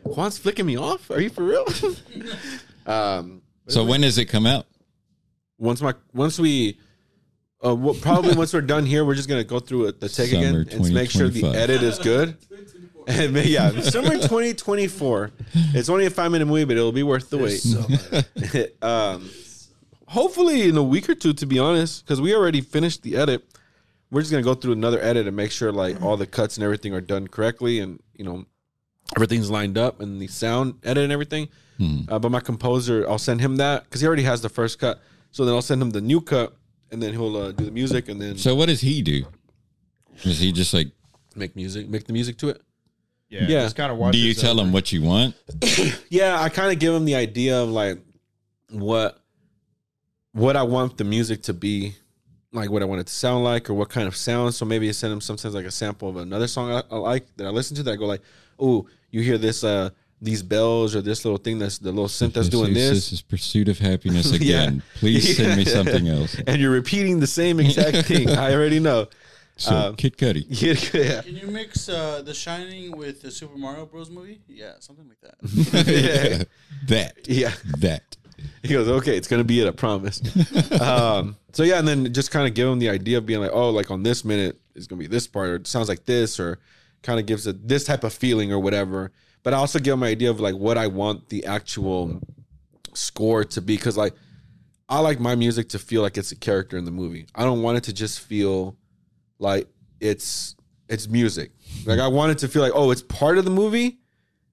Juan's 0.06 0.38
flicking 0.38 0.66
me 0.66 0.78
off. 0.78 1.10
Are 1.12 1.20
you 1.22 1.30
for 1.30 1.44
real? 1.44 1.66
um, 2.86 3.42
So 3.68 3.84
when 3.84 4.02
does 4.02 4.18
it 4.18 4.26
come 4.26 4.46
out? 4.46 4.66
once 5.60 5.82
my 5.82 5.94
once 6.14 6.38
we, 6.40 6.78
uh, 7.66 7.74
well, 7.76 7.94
probably 7.94 8.36
once 8.36 8.54
we're 8.54 8.60
done 8.62 8.86
here, 8.86 9.06
we're 9.06 9.16
just 9.16 9.30
gonna 9.30 9.44
go 9.44 9.60
through 9.60 9.86
it, 9.86 10.00
the 10.00 10.10
take 10.10 10.32
Summer 10.32 10.62
again 10.62 10.68
and 10.82 10.94
make 10.94 11.10
sure 11.10 11.30
the 11.30 11.46
edit 11.48 11.82
is 11.84 12.00
good. 12.00 12.38
And 13.08 13.36
yeah, 13.36 13.70
summer 13.82 14.12
2024. 14.12 15.32
It's 15.74 15.90
only 15.90 16.06
a 16.06 16.10
five 16.10 16.32
minute 16.32 16.46
movie, 16.46 16.66
but 16.66 16.78
it'll 16.78 16.92
be 16.92 17.04
worth 17.04 17.30
the 17.30 17.38
wait. 17.38 18.74
um, 18.82 19.30
hopefully 20.08 20.70
in 20.70 20.78
a 20.78 20.84
week 20.84 21.10
or 21.10 21.16
two, 21.16 21.34
to 21.34 21.46
be 21.46 21.60
honest, 21.60 22.06
because 22.06 22.22
we 22.22 22.36
already 22.36 22.62
finished 22.62 23.04
the 23.04 23.16
edit. 23.18 23.46
We're 24.12 24.22
just 24.22 24.32
gonna 24.32 24.44
go 24.44 24.54
through 24.54 24.74
another 24.74 25.02
edit 25.02 25.28
and 25.28 25.36
make 25.36 25.52
sure 25.52 25.72
like 25.72 26.02
all 26.02 26.18
the 26.18 26.28
cuts 26.28 26.58
and 26.58 26.64
everything 26.64 26.94
are 26.94 27.02
done 27.02 27.28
correctly, 27.28 27.80
and 27.80 28.02
you 28.16 28.24
know 28.24 28.46
everything's 29.16 29.50
lined 29.50 29.78
up 29.78 30.00
and 30.00 30.22
the 30.22 30.28
sound 30.28 30.76
edit 30.84 31.04
and 31.04 31.12
everything. 31.12 31.50
Hmm. 31.78 32.02
Uh, 32.08 32.20
but 32.20 32.32
my 32.32 32.40
composer, 32.40 33.10
I'll 33.10 33.18
send 33.18 33.42
him 33.42 33.58
that 33.58 33.84
because 33.84 34.02
he 34.02 34.08
already 34.08 34.24
has 34.24 34.42
the 34.42 34.50
first 34.50 34.80
cut. 34.80 35.02
So 35.32 35.46
then 35.46 35.56
I'll 35.56 35.64
send 35.64 35.82
him 35.82 35.90
the 35.90 36.02
new 36.02 36.22
cut, 36.22 36.56
and 36.92 37.02
then 37.02 37.12
he'll 37.14 37.36
uh, 37.36 37.52
do 37.52 37.66
the 37.66 37.72
music, 37.72 38.08
and 38.08 38.22
then 38.22 38.38
So 38.38 38.54
what 38.56 38.68
does 38.68 38.82
he 38.82 39.02
do? 39.02 39.26
Is 40.24 40.40
he 40.40 40.52
just 40.52 40.74
like? 40.74 40.92
make 41.36 41.56
music, 41.56 41.90
make 41.90 42.06
the 42.06 42.14
music 42.14 42.38
to 42.38 42.50
it. 42.50 42.62
Yeah, 43.34 43.48
Yeah. 43.48 43.64
Just 43.64 43.76
kind 43.76 43.92
of 43.92 43.98
watch. 43.98 44.14
Do 44.14 44.20
you 44.20 44.34
tell 44.34 44.60
over. 44.60 44.68
him 44.68 44.72
what 44.74 44.92
you 44.92 45.02
want? 45.02 45.36
Yeah, 46.10 46.40
I 46.40 46.50
kind 46.50 46.72
of 46.72 46.80
give 46.80 46.94
them 46.94 47.06
the 47.06 47.16
idea 47.16 47.60
of 47.62 47.70
like 47.70 47.98
what 48.70 49.20
what 50.34 50.56
I 50.56 50.64
want 50.64 50.98
the 50.98 51.04
music 51.04 51.44
to 51.44 51.54
be, 51.54 51.96
like 52.52 52.70
what 52.70 52.82
I 52.82 52.86
want 52.86 53.02
it 53.02 53.08
to 53.08 53.14
sound 53.14 53.44
like, 53.44 53.70
or 53.70 53.74
what 53.74 53.90
kind 53.90 54.08
of 54.08 54.16
sound. 54.16 54.54
So 54.56 54.66
maybe 54.66 54.88
I 54.90 54.92
send 54.92 55.14
him 55.14 55.22
sometimes 55.22 55.54
like 55.56 55.66
a 55.66 55.72
sample 55.72 56.10
of 56.10 56.18
another 56.18 56.48
song 56.48 56.72
I, 56.72 56.84
I 56.92 56.98
like 56.98 57.26
that 57.38 57.48
I 57.48 57.50
listen 57.50 57.76
to. 57.78 57.84
That 57.84 57.92
I 57.94 57.96
go 57.96 58.06
like, 58.06 58.22
oh, 58.60 58.88
you 59.12 59.22
hear 59.22 59.38
this 59.38 59.64
uh 59.64 59.90
these 60.22 60.42
bells 60.42 60.96
or 60.96 61.02
this 61.02 61.26
little 61.26 61.38
thing 61.38 61.60
that's 61.60 61.80
the 61.80 61.92
little 61.92 62.08
synth 62.08 62.34
that's 62.34 62.48
doing 62.50 62.74
this. 62.74 62.90
This 62.92 63.12
is 63.14 63.22
pursuit 63.22 63.68
of 63.68 63.78
happiness 63.80 64.32
Yeah. 64.40 64.64
again. 64.64 64.84
Please 64.96 65.36
send 65.36 65.58
me 65.58 65.66
something 65.78 66.08
else. 66.08 66.36
and 66.48 66.62
you're 66.62 66.72
repeating 66.72 67.20
the 67.20 67.28
same 67.28 67.60
exact 67.60 68.08
thing. 68.08 68.30
I 68.30 68.54
already 68.54 68.80
know. 68.80 69.08
So 69.58 69.76
Um, 69.76 69.96
Kid 70.02 70.18
Cudi. 70.18 70.46
Yeah, 70.50 71.22
Can 71.22 71.36
you 71.36 71.48
mix 71.48 71.88
uh, 71.90 72.22
The 72.24 72.34
Shining 72.34 72.98
with 72.98 73.22
the 73.22 73.32
Super 73.32 73.58
Mario 73.58 73.86
Bros. 73.86 74.10
movie? 74.10 74.42
Yeah, 74.48 74.74
something 74.80 75.08
like 75.08 75.22
that. 75.22 75.88
yeah. 75.88 76.44
that. 76.88 77.28
yeah. 77.28 77.54
That. 77.80 78.18
He 78.62 78.70
goes, 78.70 78.88
okay, 78.88 79.16
it's 79.16 79.28
gonna 79.28 79.44
be 79.44 79.62
it, 79.62 79.68
I 79.68 79.72
promise. 79.72 80.22
um, 80.82 81.38
so 81.54 81.64
yeah, 81.64 81.80
and 81.80 81.88
then 81.88 82.12
just 82.14 82.32
kind 82.32 82.48
of 82.48 82.54
give 82.54 82.68
him 82.68 82.80
the 82.80 82.90
idea 82.90 83.18
of 83.20 83.26
being 83.26 83.40
like, 83.40 83.52
oh, 83.54 83.70
like 83.70 83.90
on 83.92 84.04
this 84.04 84.26
minute 84.26 84.60
it's 84.76 84.88
gonna 84.88 85.00
be 85.00 85.08
this 85.08 85.28
part, 85.28 85.50
or 85.50 85.56
it 85.56 85.68
sounds 85.68 85.88
like 85.88 86.06
this, 86.06 86.40
or 86.40 86.60
kind 87.04 87.20
of 87.20 87.26
gives 87.26 87.48
it 87.48 87.68
this 87.68 87.84
type 87.86 88.04
of 88.04 88.12
feeling 88.12 88.52
or 88.52 88.60
whatever. 88.60 89.12
But 89.44 89.54
I 89.54 89.58
also 89.58 89.80
give 89.80 89.94
him 89.94 90.04
an 90.04 90.10
idea 90.10 90.30
of 90.30 90.40
like 90.40 90.56
what 90.56 90.78
I 90.78 90.88
want 90.88 91.30
the 91.30 91.46
actual 91.46 92.22
score 92.94 93.44
to 93.46 93.62
be, 93.62 93.76
because 93.78 93.96
like 93.98 94.14
I 94.90 95.00
like 95.00 95.20
my 95.20 95.36
music 95.36 95.70
to 95.70 95.80
feel 95.80 96.02
like 96.02 96.18
it's 96.18 96.32
a 96.32 96.36
character 96.36 96.78
in 96.78 96.86
the 96.86 96.92
movie. 96.92 97.28
I 97.36 97.44
don't 97.44 97.62
want 97.62 97.78
it 97.78 97.84
to 97.86 97.94
just 97.94 98.20
feel 98.20 98.76
like 99.44 99.68
it's 100.00 100.56
it's 100.90 101.08
music. 101.08 101.52
Like 101.86 102.00
I 102.00 102.08
wanted 102.08 102.38
to 102.40 102.48
feel 102.48 102.62
like 102.62 102.72
oh, 102.74 102.90
it's 102.92 103.04
part 103.04 103.38
of 103.38 103.46
the 103.46 103.52
movie, 103.52 104.00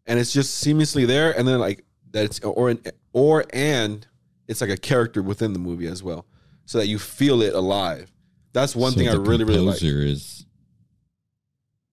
and 0.07 0.19
it's 0.19 0.33
just 0.33 0.63
seamlessly 0.65 1.07
there, 1.07 1.37
and 1.39 1.47
then 1.49 1.59
like 1.61 1.85
that 2.11 2.25
it's 2.25 2.41
or 2.41 2.71
an, 2.71 2.83
or 3.13 3.45
and 3.53 4.07
it's 4.49 4.61
like 4.61 4.71
a 4.71 4.77
character 4.77 5.23
within 5.23 5.53
the 5.53 5.59
movie 5.59 5.87
as 5.87 6.03
well, 6.03 6.27
so 6.67 6.79
that 6.79 6.89
you 6.89 6.99
feel 6.99 7.41
it 7.41 7.55
alive. 7.55 8.13
That's 8.53 8.75
one 8.75 8.93
So 8.93 8.99
thing 8.99 9.09
I 9.09 9.13
really 9.15 9.45
really 9.45 9.61
like. 9.61 9.79
composer 9.79 10.03
is 10.03 10.45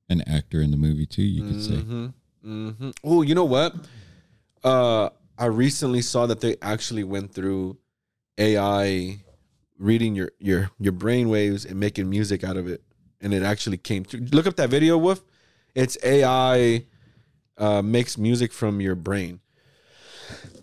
an 0.09 0.21
actor 0.27 0.61
in 0.61 0.71
the 0.71 0.77
movie 0.77 1.05
too. 1.05 1.21
You 1.23 1.43
could 1.43 1.63
say. 1.63 1.73
Mm-hmm. 1.73 2.07
Mm-hmm. 2.45 2.89
Oh, 3.03 3.21
you 3.21 3.35
know 3.35 3.45
what? 3.45 3.75
Uh, 4.63 5.09
I 5.37 5.45
recently 5.45 6.01
saw 6.01 6.25
that 6.25 6.41
they 6.41 6.55
actually 6.61 7.03
went 7.03 7.33
through 7.33 7.77
AI 8.39 9.19
reading 9.77 10.15
your 10.15 10.31
your 10.39 10.71
your 10.79 10.93
brain 10.93 11.29
waves 11.29 11.65
and 11.65 11.79
making 11.79 12.09
music 12.09 12.43
out 12.43 12.57
of 12.57 12.67
it. 12.67 12.81
And 13.21 13.33
it 13.33 13.43
actually 13.43 13.77
came 13.77 14.03
through. 14.03 14.21
Look 14.31 14.47
up 14.47 14.55
that 14.55 14.69
video, 14.69 14.97
Wolf. 14.97 15.21
It's 15.75 15.97
AI 16.03 16.85
uh, 17.57 17.81
makes 17.81 18.17
music 18.17 18.51
from 18.51 18.81
your 18.81 18.95
brain. 18.95 19.39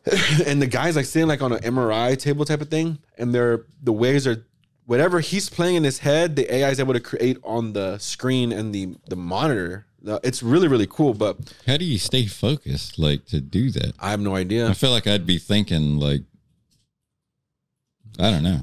and 0.46 0.61
the 0.61 0.66
guy's 0.66 0.96
like 0.96 1.07
sitting 1.07 1.28
like 1.28 1.42
on 1.42 1.52
an 1.52 1.61
MRI 1.61 2.18
table 2.18 2.44
type 2.44 2.61
of 2.61 2.68
thing, 2.68 2.98
and 3.16 3.34
they're 3.34 3.64
the 3.82 3.92
waves 3.92 4.26
are 4.26 4.44
whatever 4.86 5.20
he's 5.20 5.48
playing 5.48 5.76
in 5.76 5.84
his 5.84 5.98
head, 5.98 6.36
the 6.36 6.52
AI 6.55 6.70
is 6.70 6.80
able 6.80 6.92
to 6.92 7.00
create 7.00 7.38
on 7.42 7.72
the 7.72 7.98
screen 7.98 8.52
and 8.52 8.74
the 8.74 8.94
the 9.09 9.16
monitor. 9.16 9.86
It's 10.22 10.42
really 10.42 10.68
really 10.68 10.86
cool, 10.86 11.14
but 11.14 11.38
How 11.66 11.78
do 11.78 11.84
you 11.84 11.98
stay 11.98 12.26
focused, 12.26 12.98
like 12.98 13.24
to 13.26 13.40
do 13.40 13.70
that? 13.70 13.94
I 13.98 14.11
have 14.11 14.20
no 14.20 14.36
idea. 14.36 14.68
I 14.68 14.74
feel 14.74 14.90
like 14.90 15.07
I'd 15.07 15.24
be 15.26 15.38
thinking, 15.38 15.98
like, 15.98 16.20
I 18.18 18.30
don't 18.30 18.42
know. 18.42 18.61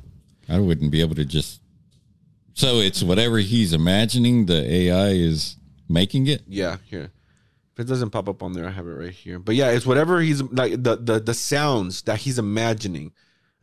I 0.48 0.60
wouldn't 0.60 0.92
be 0.92 1.02
able 1.02 1.16
to 1.16 1.26
just. 1.26 1.61
So 2.54 2.78
it's 2.80 3.02
whatever 3.02 3.38
he's 3.40 3.74
imagining, 3.74 4.46
the 4.46 4.62
AI 4.72 5.10
is 5.10 5.56
making 5.90 6.28
it. 6.28 6.42
Yeah, 6.48 6.78
here. 6.86 7.12
If 7.74 7.80
it 7.80 7.88
doesn't 7.88 8.10
pop 8.10 8.28
up 8.28 8.44
on 8.44 8.54
there, 8.54 8.68
I 8.68 8.72
have 8.72 8.86
it 8.88 8.92
right 8.92 9.14
here. 9.14 9.40
But 9.40 9.56
yeah, 9.56 9.70
it's 9.70 9.86
whatever 9.86 10.20
he's 10.22 10.42
like 10.44 10.74
the 10.84 10.98
the 10.98 11.20
the 11.20 11.34
sounds 11.34 12.02
that 12.04 12.20
he's 12.20 12.38
imagining, 12.38 13.14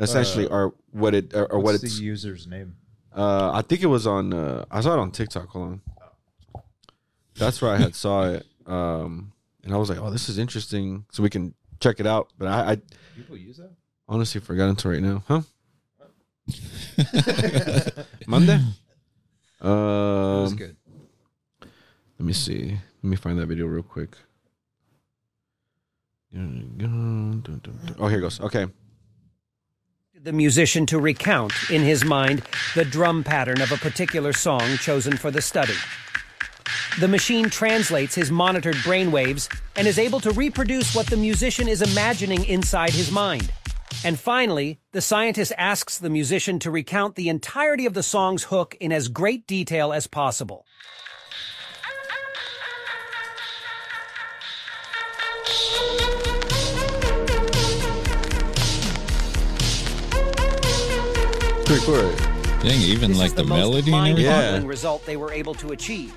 essentially, 0.00 0.46
Uh, 0.48 0.54
are 0.54 0.74
what 0.90 1.14
it 1.14 1.34
or, 1.34 1.46
or 1.52 1.58
what 1.60 1.74
it's. 1.74 1.98
the 1.98 2.02
user's 2.04 2.46
name? 2.46 2.76
Uh, 3.14 3.50
I 3.52 3.62
think 3.62 3.82
it 3.82 3.86
was 3.86 4.06
on. 4.06 4.32
Uh, 4.32 4.64
I 4.70 4.80
saw 4.80 4.94
it 4.94 4.98
on 4.98 5.10
TikTok. 5.10 5.48
Hold 5.48 5.64
on. 5.72 6.62
That's 7.34 7.60
where 7.62 7.70
I 7.72 7.76
had 7.76 7.94
saw 7.94 8.30
it. 8.30 8.46
Um, 8.66 9.32
and 9.62 9.72
I 9.72 9.76
was 9.76 9.88
like, 9.90 9.98
oh, 9.98 10.10
this 10.10 10.28
is 10.28 10.38
interesting. 10.38 11.04
So 11.12 11.22
we 11.22 11.30
can 11.30 11.54
check 11.80 12.00
it 12.00 12.06
out. 12.06 12.32
But 12.38 12.48
I, 12.48 12.72
I 12.72 12.76
People 13.16 13.36
use 13.36 13.58
that. 13.58 13.70
honestly 14.08 14.40
forgot 14.40 14.68
until 14.70 14.90
right 14.90 15.02
now, 15.02 15.22
huh? 15.28 15.42
Monday. 18.28 18.60
Um, 19.62 19.70
That 19.70 20.42
was 20.42 20.54
good. 20.54 20.76
Let 22.18 22.26
me 22.26 22.34
see. 22.34 22.78
Let 23.02 23.10
me 23.10 23.16
find 23.16 23.38
that 23.38 23.46
video 23.46 23.66
real 23.66 23.82
quick. 23.82 24.16
Oh, 27.98 28.06
here 28.08 28.18
it 28.18 28.20
goes. 28.20 28.38
Okay. 28.40 28.66
the 30.20 30.32
musician 30.32 30.84
to 30.84 30.98
recount 30.98 31.52
in 31.70 31.80
his 31.80 32.04
mind 32.04 32.42
the 32.74 32.84
drum 32.84 33.24
pattern 33.24 33.60
of 33.62 33.72
a 33.72 33.76
particular 33.78 34.32
song 34.32 34.76
chosen 34.78 35.16
for 35.16 35.30
the 35.30 35.40
study. 35.40 35.74
The 37.00 37.08
machine 37.08 37.48
translates 37.48 38.14
his 38.14 38.30
monitored 38.30 38.74
brainwaves 38.76 39.48
and 39.76 39.86
is 39.86 39.98
able 39.98 40.20
to 40.20 40.32
reproduce 40.32 40.94
what 40.94 41.06
the 41.06 41.16
musician 41.16 41.66
is 41.68 41.80
imagining 41.80 42.44
inside 42.44 42.90
his 42.90 43.10
mind. 43.10 43.50
And 44.04 44.18
finally, 44.18 44.78
the 44.92 45.00
scientist 45.00 45.52
asks 45.58 45.98
the 45.98 46.10
musician 46.10 46.58
to 46.60 46.70
recount 46.70 47.16
the 47.16 47.28
entirety 47.28 47.84
of 47.84 47.94
the 47.94 48.02
song's 48.02 48.44
hook 48.44 48.76
in 48.80 48.92
as 48.92 49.08
great 49.08 49.46
detail 49.46 49.92
as 49.92 50.06
possible. 50.06 50.64
Pretty 61.66 61.84
cool. 61.84 62.12
Dang, 62.62 62.80
even 62.80 63.10
This 63.10 63.18
like 63.18 63.34
the, 63.34 63.42
the, 63.42 63.48
melody 63.48 63.92
and 63.92 64.08
everything. 64.08 64.32
mind-boggling 64.32 64.66
result 64.66 65.04
they 65.04 65.16
were 65.16 65.32
able 65.32 65.54
to 65.56 65.72
achieve. 65.72 66.14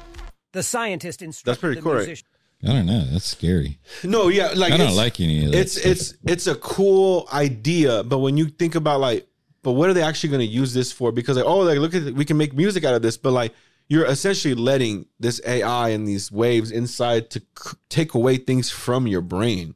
The 0.53 0.63
scientist 0.63 1.21
instructed 1.21 1.59
pretty 1.59 1.75
the 1.75 1.81
cool, 1.81 1.95
musician 1.95 2.27
I 2.63 2.67
don't 2.67 2.85
know. 2.85 3.03
That's 3.05 3.25
scary. 3.25 3.79
No, 4.03 4.27
yeah, 4.27 4.51
like 4.55 4.73
I 4.73 4.77
don't 4.77 4.95
like 4.95 5.19
any 5.19 5.45
of 5.45 5.51
that. 5.51 5.57
It's 5.59 5.73
stuff. 5.73 5.85
it's 5.91 6.13
it's 6.25 6.47
a 6.47 6.55
cool 6.55 7.27
idea, 7.33 8.03
but 8.03 8.19
when 8.19 8.37
you 8.37 8.45
think 8.45 8.75
about 8.75 8.99
like, 8.99 9.27
but 9.63 9.71
what 9.73 9.89
are 9.89 9.93
they 9.93 10.03
actually 10.03 10.29
going 10.29 10.41
to 10.41 10.53
use 10.53 10.73
this 10.73 10.91
for? 10.91 11.11
Because 11.11 11.37
like, 11.37 11.45
oh, 11.45 11.59
like 11.59 11.79
look 11.79 11.93
at 11.95 12.13
we 12.13 12.25
can 12.25 12.37
make 12.37 12.53
music 12.53 12.83
out 12.83 12.93
of 12.93 13.01
this, 13.01 13.17
but 13.17 13.31
like 13.31 13.53
you're 13.87 14.05
essentially 14.05 14.53
letting 14.53 15.05
this 15.19 15.41
AI 15.45 15.89
and 15.89 16.07
these 16.07 16.31
waves 16.31 16.71
inside 16.71 17.29
to 17.31 17.39
c- 17.39 17.77
take 17.89 18.13
away 18.13 18.37
things 18.37 18.69
from 18.69 19.07
your 19.07 19.21
brain, 19.21 19.75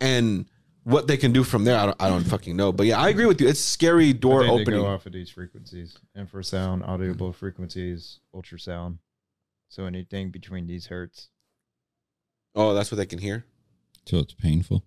and 0.00 0.46
what 0.84 1.06
they 1.06 1.16
can 1.16 1.32
do 1.32 1.44
from 1.44 1.64
there, 1.64 1.76
I 1.78 1.86
don't, 1.86 1.96
I 2.02 2.08
don't 2.08 2.24
fucking 2.24 2.56
know. 2.56 2.72
But 2.72 2.86
yeah, 2.86 2.98
I 2.98 3.10
agree 3.10 3.26
with 3.26 3.40
you. 3.40 3.48
It's 3.48 3.60
scary 3.60 4.12
door 4.14 4.42
I 4.42 4.46
think 4.46 4.56
They 4.56 4.62
opening. 4.62 4.80
go 4.80 4.86
off 4.86 5.04
of 5.06 5.12
these 5.12 5.30
frequencies: 5.30 5.98
infrasound, 6.16 6.86
audible 6.86 7.32
frequencies, 7.32 8.20
ultrasound. 8.34 8.98
So 9.68 9.84
anything 9.84 10.30
between 10.30 10.66
these 10.66 10.86
hertz. 10.86 11.28
Oh, 12.54 12.74
that's 12.74 12.90
what 12.90 12.96
they 12.96 13.06
can 13.06 13.18
hear. 13.18 13.44
so 14.06 14.18
it's 14.18 14.34
painful. 14.34 14.82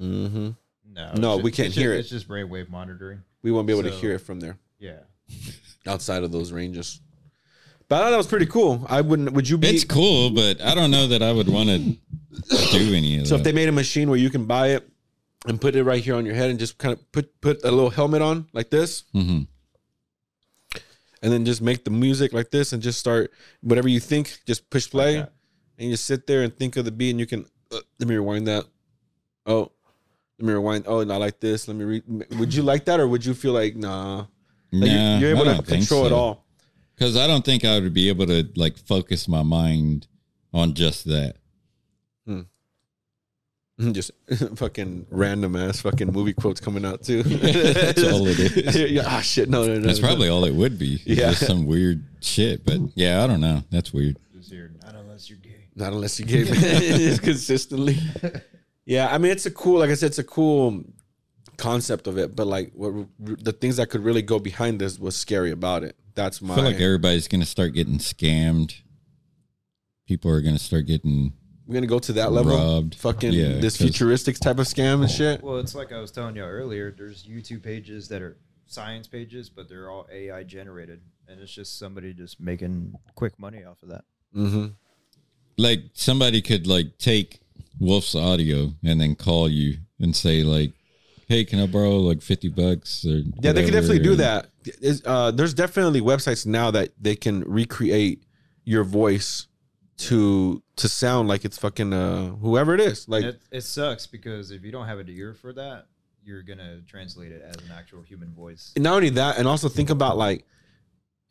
Mm-hmm. 0.00 0.50
No, 0.92 1.12
No, 1.14 1.34
it's 1.34 1.42
we 1.44 1.50
can't 1.52 1.72
hear 1.72 1.96
just- 1.96 1.96
it. 1.96 2.00
It's 2.00 2.24
just 2.24 2.28
brainwave 2.28 2.68
monitoring. 2.68 3.22
We 3.42 3.50
won't 3.52 3.66
be 3.66 3.72
able 3.72 3.84
to 3.84 3.90
hear 3.90 4.12
it 4.12 4.18
from 4.20 4.40
there 4.40 4.58
Yeah. 4.78 5.00
outside 5.86 6.22
of 6.22 6.32
those 6.32 6.52
ranges. 6.52 7.00
But 7.88 7.96
I 7.96 7.98
thought 8.04 8.10
that 8.10 8.16
was 8.16 8.26
pretty 8.26 8.46
cool. 8.46 8.86
I 8.88 9.00
wouldn't. 9.00 9.32
Would 9.32 9.48
you 9.48 9.58
be? 9.58 9.68
It's 9.68 9.84
cool, 9.84 10.30
but 10.30 10.60
I 10.62 10.74
don't 10.74 10.90
know 10.90 11.08
that 11.08 11.22
I 11.22 11.30
would 11.32 11.48
want 11.48 11.68
to 11.68 11.78
do 12.72 12.94
any 12.94 13.18
of 13.18 13.26
So 13.26 13.34
that. 13.34 13.40
if 13.40 13.44
they 13.44 13.52
made 13.52 13.68
a 13.68 13.72
machine 13.72 14.08
where 14.08 14.18
you 14.18 14.30
can 14.30 14.46
buy 14.46 14.68
it 14.68 14.88
and 15.46 15.60
put 15.60 15.74
it 15.76 15.82
right 15.84 16.02
here 16.02 16.14
on 16.14 16.24
your 16.24 16.34
head 16.34 16.48
and 16.50 16.58
just 16.58 16.78
kind 16.78 16.92
of 16.94 17.12
put 17.12 17.38
put 17.40 17.62
a 17.64 17.70
little 17.70 17.90
helmet 17.90 18.22
on 18.22 18.46
like 18.54 18.70
this, 18.70 19.02
mm-hmm. 19.14 19.42
and 21.22 21.32
then 21.32 21.44
just 21.44 21.60
make 21.60 21.84
the 21.84 21.90
music 21.90 22.32
like 22.32 22.50
this 22.50 22.72
and 22.72 22.82
just 22.82 22.98
start 22.98 23.30
whatever 23.60 23.88
you 23.88 24.00
think, 24.00 24.38
just 24.46 24.70
push 24.70 24.88
play, 24.90 25.16
that. 25.16 25.32
And 25.82 25.90
you 25.90 25.94
just 25.94 26.04
sit 26.04 26.28
there 26.28 26.42
and 26.42 26.56
think 26.56 26.76
of 26.76 26.84
the 26.84 26.92
beat, 26.92 27.10
and 27.10 27.18
you 27.18 27.26
can 27.26 27.44
uh, 27.72 27.80
let 27.98 28.08
me 28.08 28.14
rewind 28.14 28.46
that. 28.46 28.64
Oh, 29.46 29.72
let 30.38 30.46
me 30.46 30.52
rewind. 30.52 30.84
Oh, 30.86 31.00
and 31.00 31.12
I 31.12 31.16
like 31.16 31.40
this. 31.40 31.66
Let 31.66 31.76
me 31.76 31.84
read. 31.84 32.04
Would 32.38 32.54
you 32.54 32.62
like 32.62 32.84
that, 32.84 33.00
or 33.00 33.08
would 33.08 33.26
you 33.26 33.34
feel 33.34 33.52
like 33.52 33.74
nah? 33.74 34.18
Like 34.18 34.90
you're- 34.90 34.94
Nah, 34.94 35.18
you're, 35.18 35.30
able 35.30 35.42
I 35.42 35.44
to 35.44 35.54
don't 35.54 35.66
think 35.66 35.80
control 35.82 36.06
it 36.06 36.12
all. 36.12 36.46
Because 36.94 37.16
I 37.16 37.26
don't 37.26 37.44
think 37.44 37.64
I 37.64 37.78
would 37.78 37.92
be 37.92 38.08
able 38.08 38.26
to 38.26 38.48
like 38.56 38.78
focus 38.78 39.26
my 39.28 39.42
mind 39.42 40.06
on 40.54 40.72
just 40.74 41.04
that. 41.06 41.36
Hmm. 42.26 42.42
Just 43.92 44.12
fucking 44.56 45.06
random 45.10 45.56
ass 45.56 45.80
fucking 45.80 46.12
movie 46.12 46.32
quotes 46.32 46.60
coming 46.60 46.84
out 46.84 47.02
too. 47.02 47.22
That's 47.24 48.04
all 48.04 48.26
it 48.28 48.38
is. 48.38 48.90
yeah, 48.92 49.02
ah, 49.04 49.20
shit. 49.20 49.48
No, 49.48 49.66
no, 49.66 49.74
no. 49.74 49.80
That's 49.80 49.98
no. 50.00 50.06
probably 50.06 50.28
all 50.28 50.44
it 50.44 50.54
would 50.54 50.78
be. 50.78 51.02
Yeah. 51.04 51.30
Just 51.30 51.46
some 51.46 51.66
weird 51.66 52.04
shit. 52.20 52.64
But 52.64 52.80
yeah, 52.94 53.24
I 53.24 53.26
don't 53.26 53.40
know. 53.40 53.64
That's 53.70 53.92
weird. 53.92 54.18
Just 54.32 54.52
here, 54.52 54.70
not 54.84 54.94
unless 54.94 55.28
you're 55.28 55.38
gay. 55.38 55.61
Not 55.74 55.92
unless 55.92 56.18
you 56.20 56.26
gave 56.26 56.48
it 56.50 57.20
consistently. 57.22 57.98
Yeah, 58.84 59.08
I 59.12 59.18
mean 59.18 59.32
it's 59.32 59.46
a 59.46 59.50
cool, 59.50 59.78
like 59.78 59.90
I 59.90 59.94
said, 59.94 60.06
it's 60.08 60.18
a 60.18 60.24
cool 60.24 60.84
concept 61.56 62.06
of 62.06 62.18
it, 62.18 62.34
but 62.36 62.46
like 62.46 62.72
what 62.74 63.06
the 63.18 63.52
things 63.52 63.76
that 63.76 63.88
could 63.90 64.02
really 64.04 64.22
go 64.22 64.38
behind 64.38 64.80
this 64.80 64.98
was 64.98 65.16
scary 65.16 65.50
about 65.50 65.82
it. 65.84 65.96
That's 66.14 66.42
my 66.42 66.52
I 66.52 66.56
feel 66.56 66.64
like 66.64 66.80
everybody's 66.80 67.26
going 67.28 67.40
to 67.40 67.46
start 67.46 67.72
getting 67.72 67.98
scammed. 67.98 68.74
People 70.06 70.30
are 70.30 70.42
going 70.42 70.56
to 70.56 70.62
start 70.62 70.86
getting. 70.86 71.32
we're 71.66 71.74
gonna 71.74 71.86
go 71.86 71.98
to 72.00 72.12
that 72.14 72.32
level. 72.32 72.54
Robbed. 72.56 72.96
Fucking 72.96 73.32
Yeah, 73.32 73.58
this 73.60 73.76
'cause- 73.78 73.86
futuristic 73.86 74.38
type 74.38 74.58
of 74.58 74.66
scam 74.66 75.00
and 75.02 75.10
shit. 75.10 75.42
Well, 75.42 75.58
it's 75.58 75.74
like 75.74 75.92
I 75.92 76.00
was 76.00 76.10
telling 76.10 76.36
you 76.36 76.42
earlier. 76.42 76.90
There's 76.90 77.24
YouTube 77.24 77.62
pages 77.62 78.08
that 78.08 78.20
are 78.20 78.36
science 78.66 79.06
pages, 79.06 79.48
but 79.48 79.68
they're 79.68 79.88
all 79.90 80.06
AI 80.12 80.42
generated, 80.42 81.00
and 81.28 81.40
it's 81.40 81.52
just 81.52 81.78
somebody 81.78 82.12
just 82.12 82.40
making 82.40 82.94
quick 83.14 83.38
money 83.38 83.64
off 83.64 83.82
of 83.82 83.90
that. 83.90 84.04
Mm-hmm. 84.36 84.66
Like 85.56 85.84
somebody 85.92 86.42
could 86.42 86.66
like 86.66 86.98
take 86.98 87.40
Wolf's 87.78 88.14
audio 88.14 88.72
and 88.84 89.00
then 89.00 89.14
call 89.14 89.48
you 89.48 89.78
and 89.98 90.14
say 90.14 90.42
like, 90.42 90.72
"Hey, 91.28 91.44
can 91.44 91.60
I 91.60 91.66
borrow 91.66 91.96
like 91.98 92.22
fifty 92.22 92.48
bucks?" 92.48 93.04
Or 93.04 93.22
Yeah, 93.40 93.52
they 93.52 93.64
can 93.64 93.72
definitely 93.72 94.00
do 94.00 94.16
that. 94.16 94.46
Uh, 95.04 95.30
there's 95.30 95.54
definitely 95.54 96.00
websites 96.00 96.46
now 96.46 96.70
that 96.70 96.90
they 97.00 97.16
can 97.16 97.42
recreate 97.42 98.22
your 98.64 98.84
voice 98.84 99.46
to 99.98 100.62
to 100.76 100.88
sound 100.88 101.28
like 101.28 101.44
it's 101.44 101.58
fucking 101.58 101.92
uh 101.92 102.28
whoever 102.36 102.74
it 102.74 102.80
is. 102.80 103.08
Like 103.08 103.24
it, 103.24 103.40
it 103.50 103.60
sucks 103.62 104.06
because 104.06 104.50
if 104.50 104.64
you 104.64 104.72
don't 104.72 104.86
have 104.86 104.98
an 104.98 105.08
ear 105.08 105.34
for 105.34 105.52
that, 105.52 105.86
you're 106.24 106.42
gonna 106.42 106.80
translate 106.86 107.32
it 107.32 107.42
as 107.42 107.56
an 107.64 107.72
actual 107.76 108.02
human 108.02 108.32
voice. 108.32 108.72
not 108.76 108.94
only 108.94 109.10
that, 109.10 109.38
and 109.38 109.46
also 109.46 109.68
think 109.68 109.90
about 109.90 110.16
like 110.16 110.44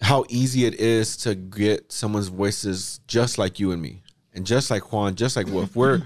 how 0.01 0.26
easy 0.30 0.65
it 0.65 0.76
is 0.76 1.15
to 1.17 1.36
get 1.36 1.91
someone's 1.91 2.28
voices 2.28 2.99
just 3.07 3.38
like 3.38 3.59
you 3.59 3.72
and 3.72 3.82
me, 3.82 4.01
and 4.34 4.45
just 4.45 4.69
like 4.71 4.91
Juan, 4.91 5.15
just 5.15 5.36
like 5.36 5.47
Wolf. 5.47 5.75
We're 5.75 6.01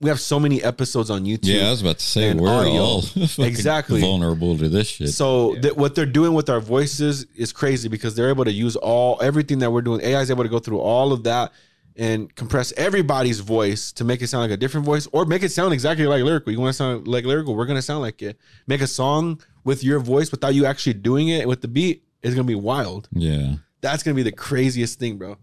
we 0.00 0.08
have 0.08 0.20
so 0.20 0.38
many 0.38 0.62
episodes 0.62 1.10
on 1.10 1.24
YouTube. 1.24 1.40
Yeah, 1.58 1.66
I 1.66 1.70
was 1.70 1.80
about 1.80 1.98
to 1.98 2.04
say 2.06 2.32
we're 2.32 2.48
audio. 2.48 2.72
all 2.80 3.02
Exactly. 3.38 4.00
vulnerable 4.00 4.56
to 4.56 4.68
this 4.68 4.88
shit. 4.88 5.08
So 5.10 5.56
th- 5.60 5.74
what 5.74 5.96
they're 5.96 6.06
doing 6.06 6.34
with 6.34 6.48
our 6.48 6.60
voices 6.60 7.26
is 7.34 7.52
crazy 7.52 7.88
because 7.88 8.14
they're 8.14 8.28
able 8.28 8.44
to 8.44 8.52
use 8.52 8.76
all 8.76 9.18
everything 9.20 9.58
that 9.58 9.72
we're 9.72 9.82
doing. 9.82 10.00
AI 10.02 10.20
is 10.20 10.30
able 10.30 10.44
to 10.44 10.48
go 10.48 10.60
through 10.60 10.78
all 10.78 11.12
of 11.12 11.24
that 11.24 11.52
and 11.96 12.32
compress 12.36 12.72
everybody's 12.76 13.40
voice 13.40 13.90
to 13.90 14.04
make 14.04 14.22
it 14.22 14.28
sound 14.28 14.42
like 14.42 14.52
a 14.52 14.56
different 14.56 14.86
voice 14.86 15.08
or 15.10 15.24
make 15.24 15.42
it 15.42 15.50
sound 15.50 15.72
exactly 15.74 16.06
like 16.06 16.22
lyrical. 16.22 16.52
You 16.52 16.60
want 16.60 16.70
to 16.72 16.76
sound 16.76 17.08
like 17.08 17.24
lyrical? 17.24 17.56
We're 17.56 17.66
gonna 17.66 17.82
sound 17.82 18.02
like 18.02 18.22
it. 18.22 18.38
Make 18.68 18.82
a 18.82 18.86
song 18.86 19.40
with 19.64 19.82
your 19.82 19.98
voice 19.98 20.30
without 20.30 20.54
you 20.54 20.64
actually 20.64 20.94
doing 20.94 21.26
it 21.26 21.48
with 21.48 21.60
the 21.60 21.66
beat. 21.68 22.04
is 22.22 22.36
gonna 22.36 22.44
be 22.46 22.54
wild. 22.54 23.08
yeah, 23.10 23.54
That's 23.80 24.04
gonna 24.04 24.14
be 24.14 24.22
the 24.22 24.30
craziest 24.30 25.00
thing, 25.00 25.18
bro. 25.18 25.38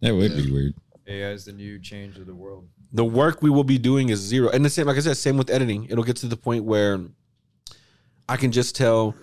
that 0.00 0.14
would 0.14 0.36
be 0.36 0.48
weird. 0.52 0.74
AI 1.06 1.30
is 1.30 1.44
the 1.44 1.52
new 1.52 1.78
change 1.78 2.18
of 2.18 2.26
the 2.26 2.34
world. 2.34 2.68
the 2.92 3.04
work 3.04 3.42
we 3.42 3.50
will 3.50 3.64
be 3.64 3.78
doing 3.78 4.08
is 4.08 4.20
zero. 4.20 4.48
And 4.50 4.64
the 4.64 4.70
same, 4.70 4.86
like 4.86 4.96
I 4.96 5.00
said, 5.00 5.16
same 5.16 5.36
with 5.36 5.50
editing. 5.50 5.84
It'll 5.90 6.04
get 6.04 6.16
to 6.16 6.26
the 6.26 6.36
point 6.36 6.64
where 6.64 7.00
I 8.28 8.36
can 8.36 8.52
just 8.52 8.74
tell 8.76 9.14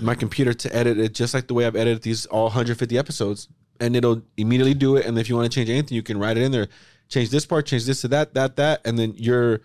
my 0.00 0.14
computer 0.14 0.52
to 0.52 0.76
edit 0.76 0.98
it 0.98 1.14
just 1.14 1.32
like 1.32 1.46
the 1.46 1.54
way 1.54 1.66
I've 1.66 1.76
edited 1.76 2.02
these 2.02 2.26
all 2.26 2.44
150 2.44 2.98
episodes. 2.98 3.48
and 3.80 3.96
it'll 3.96 4.20
immediately 4.36 4.74
do 4.74 4.96
it. 4.96 5.06
And 5.06 5.18
if 5.18 5.28
you 5.30 5.36
want 5.36 5.50
to 5.50 5.54
change 5.54 5.70
anything, 5.70 5.96
you 5.96 6.02
can 6.02 6.18
write 6.18 6.36
it 6.36 6.42
in 6.42 6.52
there. 6.52 6.68
Change 7.08 7.30
this 7.30 7.46
part, 7.46 7.64
change 7.64 7.86
this 7.86 8.02
to 8.02 8.08
that, 8.08 8.34
that, 8.34 8.56
that, 8.56 8.82
and 8.84 8.98
then 8.98 9.14
your 9.16 9.62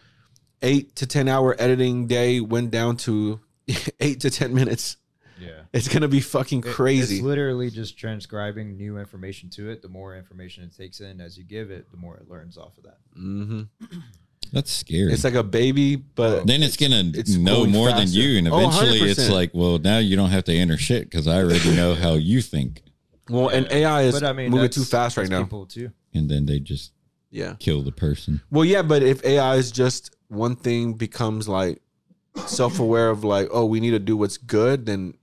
eight 0.62 0.96
to 0.96 1.06
ten 1.06 1.28
hour 1.28 1.54
editing 1.60 2.08
day 2.08 2.40
went 2.40 2.72
down 2.72 2.96
to 2.98 3.42
eight 4.00 4.22
to 4.22 4.30
ten 4.30 4.54
minutes. 4.54 4.96
Yeah. 5.40 5.62
It's 5.74 5.88
gonna 5.88 6.08
be 6.08 6.22
fucking 6.22 6.60
It- 6.60 6.66
crazy. 6.66 7.16
it's 7.18 7.24
literally 7.26 7.70
just 7.70 7.98
transcribing 7.98 8.78
new 8.78 8.98
information 8.98 9.50
to 9.52 9.70
it. 9.70 9.82
The 9.82 9.90
more 9.90 10.16
information 10.16 10.64
it 10.64 10.76
takes 10.76 11.00
in 11.02 11.20
as 11.22 11.38
you 11.38 11.44
give 11.44 11.72
it, 11.72 11.92
the 11.92 11.98
more 11.98 12.18
it 12.18 12.30
learns 12.30 12.58
off 12.58 12.78
of 12.78 12.84
that. 12.84 12.98
hmm 13.14 13.64
That's 14.54 14.72
scary. 14.72 15.12
It's 15.12 15.24
like 15.24 15.34
a 15.34 15.44
baby, 15.44 15.96
but 15.96 16.46
then 16.46 16.62
it's, 16.62 16.78
gonna 16.78 17.04
it's 17.16 17.36
know 17.36 17.62
going 17.62 17.72
more 17.72 17.92
than 17.92 18.08
you, 18.10 18.38
and 18.38 18.48
Oh, 18.48 18.60
eventually 18.60 19.00
it's 19.10 19.28
like, 19.28 19.50
well, 19.54 19.80
now 19.80 19.98
you 19.98 20.16
don't 20.16 20.30
have 20.30 20.44
to 20.46 20.54
enter 20.54 20.78
shit 20.78 21.10
because 21.10 21.28
I 21.28 21.38
already 21.44 21.76
know 21.76 21.96
how 21.96 22.14
you 22.14 22.42
think, 22.42 22.84
well, 23.28 23.50
and 23.50 23.68
AI 23.72 24.04
is 24.04 24.14
But 24.20 24.24
I 24.30 24.34
mean, 24.34 24.52
moving 24.52 24.70
too 24.70 24.84
fast 24.86 25.18
right 25.18 25.28
now. 25.28 25.42
People 25.44 25.66
too. 25.66 25.92
and 26.14 26.30
then 26.30 26.46
they 26.46 26.60
just 26.60 26.92
Yeah. 27.32 27.56
kill 27.60 27.82
the 27.82 27.92
person. 27.92 28.42
Well, 28.52 28.64
yeah, 28.64 28.84
but 28.84 29.02
if 29.02 29.26
AI 29.26 29.56
is 29.56 29.72
just 29.72 30.16
one 30.28 30.56
thing 30.56 30.94
becomes 30.94 31.50
like 31.50 31.82
self 32.46 32.80
aware 32.80 33.10
of 33.10 33.24
like, 33.24 33.50
oh, 33.52 33.66
we 33.66 33.80
need 33.80 33.92
to 33.92 34.00
do 34.00 34.16
what's 34.16 34.38
good, 34.38 34.86
then 34.86 35.16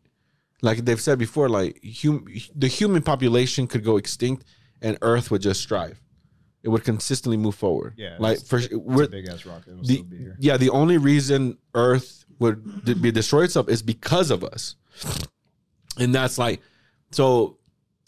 like 0.62 0.84
they've 0.84 1.00
said 1.00 1.18
before, 1.18 1.48
like 1.48 1.80
hum- 2.02 2.26
the 2.54 2.68
human 2.68 3.02
population 3.02 3.66
could 3.66 3.84
go 3.84 3.96
extinct 3.96 4.44
and 4.80 4.96
Earth 5.02 5.30
would 5.30 5.42
just 5.42 5.60
strive. 5.60 6.00
It 6.62 6.68
would 6.68 6.84
consistently 6.84 7.36
move 7.36 7.56
forward. 7.56 7.94
Yeah, 7.96 8.16
like 8.20 8.40
for 8.40 8.60
we're, 8.72 9.02
rocket, 9.02 9.10
the- 9.82 9.84
still 9.84 10.04
be 10.04 10.18
here. 10.18 10.36
Yeah, 10.38 10.56
the 10.56 10.70
only 10.70 10.96
reason 10.96 11.58
Earth 11.74 12.24
would 12.38 12.84
be 13.02 13.10
destroyed 13.10 13.44
itself 13.46 13.68
is 13.68 13.82
because 13.82 14.30
of 14.30 14.44
us, 14.44 14.76
and 15.98 16.14
that's 16.14 16.38
like 16.38 16.60
so 17.10 17.58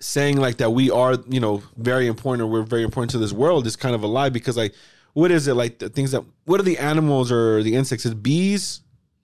saying 0.00 0.36
like 0.36 0.58
that 0.58 0.70
we 0.70 0.90
are 0.90 1.16
you 1.28 1.40
know 1.40 1.62
very 1.76 2.06
important 2.06 2.42
or 2.42 2.50
we're 2.50 2.62
very 2.62 2.82
important 2.84 3.10
to 3.12 3.18
this 3.18 3.32
world 3.32 3.66
is 3.66 3.74
kind 3.76 3.94
of 3.94 4.02
a 4.02 4.06
lie 4.06 4.28
because 4.28 4.56
like 4.56 4.74
what 5.14 5.30
is 5.30 5.48
it 5.48 5.54
like 5.54 5.78
the 5.78 5.88
things 5.88 6.10
that 6.10 6.22
what 6.44 6.60
are 6.60 6.64
the 6.64 6.78
animals 6.78 7.32
or 7.32 7.62
the 7.62 7.74
insects 7.74 8.04
is 8.04 8.14
bees 8.14 8.80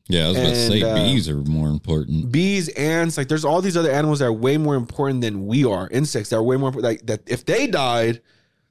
Yeah, 0.09 0.25
I 0.25 0.29
was 0.29 0.37
about 0.39 0.49
to 0.51 0.67
say 0.69 0.83
uh, 0.83 0.95
bees 0.95 1.29
are 1.29 1.37
more 1.37 1.69
important. 1.69 2.33
bees 2.33 2.69
ants 2.71 3.17
like 3.17 3.29
there's 3.29 3.45
all 3.45 3.61
these 3.63 3.77
other 3.77 3.91
animals 3.93 4.19
that 4.19 4.27
are 4.27 4.33
way 4.33 4.57
more 4.59 4.75
important 4.75 5.21
than 5.21 5.47
we 5.47 5.65
are 5.65 5.89
insects 5.91 6.31
that 6.31 6.37
are 6.37 6.43
way 6.43 6.57
more 6.57 6.73
like 6.73 7.07
that 7.07 7.21
if 7.27 7.45
they 7.47 7.67
died 7.67 8.21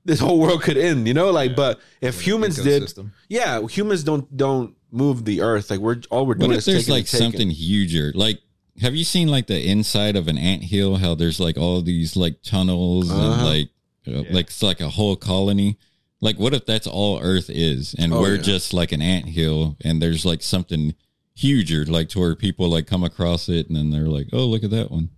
this 0.05 0.19
whole 0.19 0.39
world 0.39 0.61
could 0.63 0.77
end 0.77 1.07
you 1.07 1.13
know 1.13 1.29
like 1.31 1.55
but 1.55 1.79
if 2.01 2.19
humans 2.21 2.55
did 2.57 2.91
yeah 3.29 3.61
humans 3.67 4.03
don't 4.03 4.35
don't 4.35 4.75
move 4.91 5.23
the 5.23 5.41
earth 5.41 5.69
like 5.69 5.79
we're 5.79 6.01
all 6.09 6.25
we're 6.25 6.33
doing 6.33 6.49
What 6.49 6.55
if 6.55 6.59
is 6.59 6.65
there's 6.65 6.85
taking 6.85 6.93
like 6.95 7.05
taking. 7.05 7.25
something 7.31 7.49
huger? 7.51 8.11
Like, 8.15 8.39
have 8.81 8.95
you 8.95 9.03
seen 9.03 9.27
like 9.27 9.47
the 9.47 9.61
inside 9.69 10.15
of 10.15 10.27
an 10.27 10.37
ant 10.37 10.63
hill? 10.63 10.95
How 10.97 11.13
there's 11.15 11.39
like 11.39 11.57
all 11.57 11.81
these 11.81 12.15
like 12.17 12.41
tunnels 12.41 13.09
and 13.11 13.19
Uh-huh. 13.21 13.45
like, 13.45 13.69
uh, 14.07 14.23
like 14.31 14.47
it's 14.47 14.63
like 14.63 14.79
a 14.81 14.89
whole 14.89 15.15
colony. 15.15 15.77
Like, 16.21 16.39
what 16.39 16.53
if 16.55 16.65
that's 16.65 16.87
all 16.87 17.19
Earth 17.21 17.49
is, 17.49 17.93
and 17.99 18.11
Oh, 18.13 18.19
we're 18.21 18.35
yeah. 18.37 18.41
just 18.41 18.73
like 18.73 18.91
an 18.91 19.01
ant 19.01 19.27
hill, 19.29 19.77
and 19.85 20.01
there's 20.01 20.25
like 20.25 20.41
something 20.41 20.95
huger, 21.39 21.85
like 21.85 22.09
to 22.09 22.19
where 22.19 22.35
people 22.35 22.69
like 22.69 22.85
come 22.85 23.03
across 23.03 23.47
it, 23.49 23.67
and 23.67 23.75
then 23.77 23.89
they're 23.89 24.07
like, 24.07 24.27
oh, 24.33 24.45
look 24.45 24.63
at 24.63 24.71
that 24.71 24.91
one. 24.91 25.09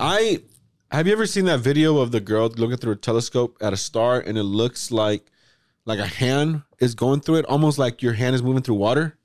I 0.00 0.42
have 0.90 1.06
you 1.06 1.12
ever 1.12 1.26
seen 1.26 1.44
that 1.44 1.60
video 1.60 1.98
of 1.98 2.10
the 2.10 2.20
girl 2.20 2.48
looking 2.48 2.76
through 2.76 2.92
a 2.92 2.96
telescope 2.96 3.56
at 3.60 3.72
a 3.72 3.76
star 3.76 4.20
and 4.20 4.38
it 4.38 4.44
looks 4.44 4.90
like 4.90 5.30
like 5.84 5.98
a 5.98 6.06
hand 6.06 6.62
is 6.78 6.94
going 6.94 7.20
through 7.20 7.36
it, 7.36 7.44
almost 7.46 7.78
like 7.78 8.02
your 8.02 8.14
hand 8.14 8.34
is 8.34 8.42
moving 8.42 8.62
through 8.62 8.76
water. 8.76 9.18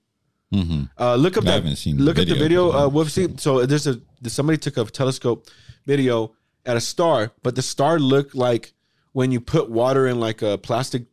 Mm-hmm. 0.54 0.84
Uh, 1.00 1.16
look 1.16 1.38
up 1.38 1.44
I 1.44 1.46
that. 1.46 1.52
haven't 1.54 1.78
seen 1.78 1.98
the 1.98 2.04
look 2.04 2.20
at 2.20 2.28
the 2.28 2.34
video. 2.34 2.72
video. 2.72 2.88
Uh, 2.88 2.90
Wolfsy. 2.90 3.40
So 3.40 3.66
there's 3.66 3.88
a 3.88 4.00
somebody 4.28 4.58
took 4.58 4.78
a 4.78 4.86
telescope 4.86 5.48
video 5.86 6.34
at 6.66 6.76
a 6.76 6.82
star, 6.82 7.32
but 7.44 7.56
the 7.56 7.62
star 7.62 8.00
looked 8.00 8.36
like 8.36 8.74
when 9.14 9.32
you 9.32 9.40
put 9.40 9.70
water 9.70 10.08
in 10.08 10.20
like 10.20 10.42
a 10.42 10.58
plastic 10.58 11.06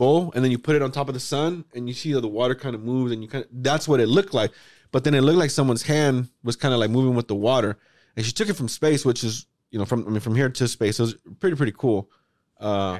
bowl 0.00 0.32
and 0.34 0.42
then 0.42 0.50
you 0.50 0.58
put 0.58 0.74
it 0.74 0.82
on 0.82 0.90
top 0.90 1.08
of 1.08 1.14
the 1.14 1.20
sun 1.20 1.62
and 1.74 1.86
you 1.86 1.94
see 1.94 2.12
that 2.14 2.22
the 2.22 2.34
water 2.40 2.54
kind 2.54 2.74
of 2.74 2.82
moves 2.82 3.12
and 3.12 3.22
you 3.22 3.28
kind 3.28 3.44
of 3.44 3.50
that's 3.52 3.86
what 3.86 4.00
it 4.00 4.06
looked 4.06 4.34
like. 4.34 4.50
But 4.92 5.04
then 5.04 5.14
it 5.14 5.20
looked 5.20 5.38
like 5.38 5.50
someone's 5.50 5.82
hand 5.82 6.30
was 6.42 6.56
kind 6.56 6.74
of 6.74 6.80
like 6.80 6.90
moving 6.90 7.14
with 7.14 7.28
the 7.28 7.36
water, 7.36 7.78
and 8.16 8.26
she 8.26 8.32
took 8.32 8.48
it 8.48 8.54
from 8.54 8.66
space, 8.66 9.04
which 9.04 9.22
is 9.22 9.46
you 9.70 9.78
know 9.78 9.84
from 9.84 10.04
I 10.06 10.10
mean 10.10 10.20
from 10.20 10.34
here 10.34 10.48
to 10.48 10.66
space. 10.66 10.98
It 10.98 11.02
was 11.02 11.14
pretty 11.38 11.54
pretty 11.54 11.74
cool. 11.76 12.10
Uh, 12.58 12.98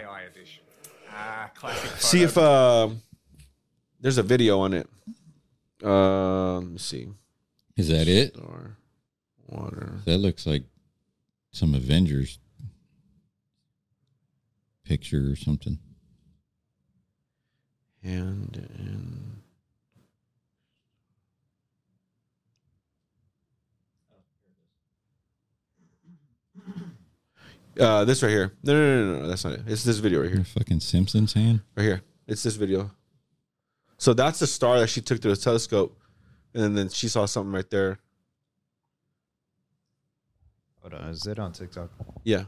see 1.98 2.22
if 2.22 2.38
uh, 2.38 2.88
there's 4.00 4.18
a 4.18 4.22
video 4.22 4.60
on 4.60 4.74
it. 4.74 4.88
Uh, 5.82 6.58
let 6.58 6.68
me 6.68 6.78
see. 6.78 7.08
Is 7.76 7.88
that 7.88 8.06
it? 8.06 8.36
Star, 8.36 8.76
water. 9.48 10.00
That 10.04 10.18
looks 10.18 10.46
like 10.46 10.62
some 11.50 11.74
Avengers 11.74 12.38
picture 14.84 15.30
or 15.30 15.36
something. 15.36 15.78
And 18.02 18.56
in 18.78 19.40
uh, 27.78 28.04
this 28.04 28.22
right 28.22 28.30
here. 28.30 28.52
No, 28.62 28.72
no, 28.72 28.80
no, 28.80 29.12
no, 29.12 29.20
no, 29.20 29.28
that's 29.28 29.44
not 29.44 29.54
it. 29.54 29.62
It's 29.66 29.84
this 29.84 29.98
video 29.98 30.20
right 30.20 30.28
here. 30.28 30.36
Your 30.36 30.44
fucking 30.44 30.80
Simpsons 30.80 31.32
hand. 31.32 31.60
Right 31.76 31.84
here. 31.84 32.02
It's 32.26 32.42
this 32.42 32.56
video. 32.56 32.90
So 33.98 34.14
that's 34.14 34.38
the 34.38 34.46
star 34.46 34.80
that 34.80 34.88
she 34.88 35.00
took 35.00 35.20
through 35.20 35.34
the 35.34 35.40
telescope, 35.40 35.98
and 36.54 36.76
then 36.76 36.88
she 36.88 37.08
saw 37.08 37.26
something 37.26 37.52
right 37.52 37.68
there. 37.68 37.98
Hold 40.80 40.94
on, 40.94 41.10
is 41.10 41.26
it 41.26 41.38
on 41.38 41.52
TikTok? 41.52 41.90
Yeah. 42.24 42.44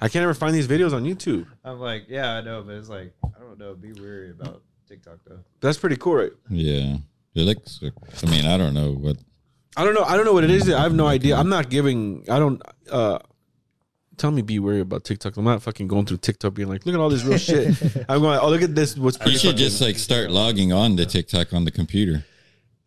I 0.00 0.08
can't 0.08 0.22
ever 0.22 0.34
find 0.34 0.54
these 0.54 0.68
videos 0.68 0.92
on 0.92 1.04
YouTube. 1.04 1.46
I'm 1.64 1.80
like, 1.80 2.04
yeah, 2.08 2.34
I 2.34 2.40
know, 2.40 2.62
but 2.62 2.74
it's 2.76 2.88
like, 2.88 3.12
I 3.24 3.40
don't 3.40 3.58
know. 3.58 3.74
Be 3.74 3.92
wary 3.92 4.30
about 4.30 4.62
TikTok 4.88 5.18
though. 5.26 5.40
That's 5.60 5.78
pretty 5.78 5.96
cool, 5.96 6.14
right? 6.14 6.32
Yeah, 6.48 6.96
it 7.34 7.42
looks. 7.42 7.80
I 8.22 8.26
mean, 8.30 8.46
I 8.46 8.56
don't 8.56 8.74
know 8.74 8.92
what. 8.92 9.16
I 9.76 9.84
don't 9.84 9.94
know. 9.94 10.02
I 10.04 10.16
don't 10.16 10.24
know 10.24 10.32
what 10.32 10.44
it 10.44 10.50
is. 10.50 10.68
I 10.70 10.82
have 10.82 10.94
no 10.94 11.06
idea. 11.06 11.36
I'm 11.36 11.48
not 11.48 11.68
giving. 11.70 12.24
I 12.28 12.38
don't. 12.38 12.62
uh 12.90 13.18
Tell 14.16 14.32
me, 14.32 14.42
be 14.42 14.58
wary 14.58 14.80
about 14.80 15.04
TikTok. 15.04 15.36
I'm 15.36 15.44
not 15.44 15.62
fucking 15.62 15.86
going 15.86 16.04
through 16.04 16.16
TikTok 16.16 16.52
being 16.54 16.68
like, 16.68 16.84
look 16.84 16.92
at 16.92 17.00
all 17.00 17.08
this 17.08 17.22
real 17.22 17.38
shit. 17.38 17.68
I'm 18.08 18.20
going. 18.20 18.36
Oh, 18.42 18.50
look 18.50 18.62
at 18.62 18.74
this. 18.74 18.96
What's 18.96 19.16
pretty 19.16 19.32
You 19.34 19.38
should 19.38 19.50
fucking- 19.52 19.58
just 19.64 19.80
like 19.80 19.96
start 19.96 20.30
logging 20.32 20.72
on 20.72 20.96
to 20.96 21.06
TikTok 21.06 21.52
on 21.52 21.64
the 21.64 21.70
computer. 21.70 22.24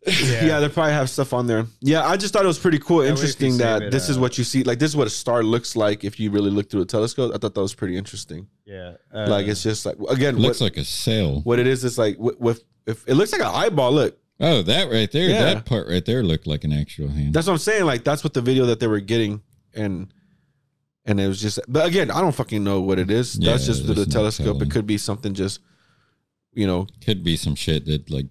Yeah. 0.06 0.60
they 0.60 0.68
probably 0.68 0.92
have 0.92 1.08
stuff 1.08 1.32
on 1.32 1.46
there. 1.46 1.66
Yeah, 1.80 2.06
I 2.06 2.16
just 2.16 2.32
thought 2.32 2.44
it 2.44 2.48
was 2.48 2.58
pretty 2.58 2.78
cool, 2.78 2.98
way 2.98 3.08
interesting 3.08 3.58
that 3.58 3.82
it, 3.82 3.90
this 3.92 4.08
is 4.08 4.18
uh, 4.18 4.20
what 4.20 4.38
you 4.38 4.44
see. 4.44 4.64
Like 4.64 4.78
this 4.78 4.90
is 4.90 4.96
what 4.96 5.06
a 5.06 5.10
star 5.10 5.42
looks 5.42 5.76
like 5.76 6.04
if 6.04 6.18
you 6.18 6.30
really 6.30 6.50
look 6.50 6.70
through 6.70 6.82
a 6.82 6.86
telescope. 6.86 7.32
I 7.34 7.38
thought 7.38 7.54
that 7.54 7.60
was 7.60 7.74
pretty 7.74 7.96
interesting. 7.96 8.48
Yeah, 8.64 8.94
like 9.12 9.46
it's 9.46 9.62
just 9.62 9.86
like 9.86 9.96
again, 10.08 10.36
Looks 10.36 10.60
what, 10.60 10.72
like 10.72 10.76
a 10.76 10.84
sail. 10.84 11.40
what 11.42 11.58
it 11.58 11.66
is 11.66 11.84
is 11.84 11.98
like 11.98 12.18
with, 12.18 12.38
with 12.40 12.64
if 12.86 13.06
it 13.08 13.14
looks 13.14 13.32
like 13.32 13.42
an 13.42 13.48
eyeball. 13.48 13.92
Look, 13.92 14.18
Oh, 14.40 14.62
that 14.62 14.90
right 14.90 15.10
there. 15.12 15.28
Yeah. 15.28 15.54
That 15.54 15.66
part 15.66 15.86
right 15.88 16.04
there 16.04 16.24
looked 16.24 16.48
like 16.48 16.64
an 16.64 16.72
actual 16.72 17.08
hand. 17.08 17.32
that's 17.32 17.46
what 17.46 17.52
I'm 17.52 17.58
saying. 17.58 17.84
Like 17.84 18.02
that's 18.02 18.24
what 18.24 18.34
the 18.34 18.42
video 18.42 18.66
that 18.66 18.80
they 18.80 18.88
were 18.88 18.98
getting, 18.98 19.40
and 19.72 20.12
and 21.04 21.20
it 21.20 21.28
was 21.28 21.40
just. 21.40 21.60
But 21.68 21.86
again, 21.86 22.10
I 22.10 22.20
don't 22.20 22.34
fucking 22.34 22.64
know 22.64 22.80
what 22.80 22.98
it 22.98 23.08
is. 23.08 23.38
Yeah, 23.38 23.52
that's 23.52 23.66
just 23.66 23.84
through 23.84 23.94
the 23.94 24.06
telescope. 24.06 24.46
telling. 24.46 24.62
It 24.62 24.70
could 24.70 24.86
be 24.86 24.98
something 24.98 25.34
just, 25.34 25.60
you 26.52 26.66
know, 26.66 26.88
Could 27.04 27.22
be 27.22 27.36
some 27.36 27.54
shit 27.54 27.86
that 27.86 28.10
like 28.10 28.26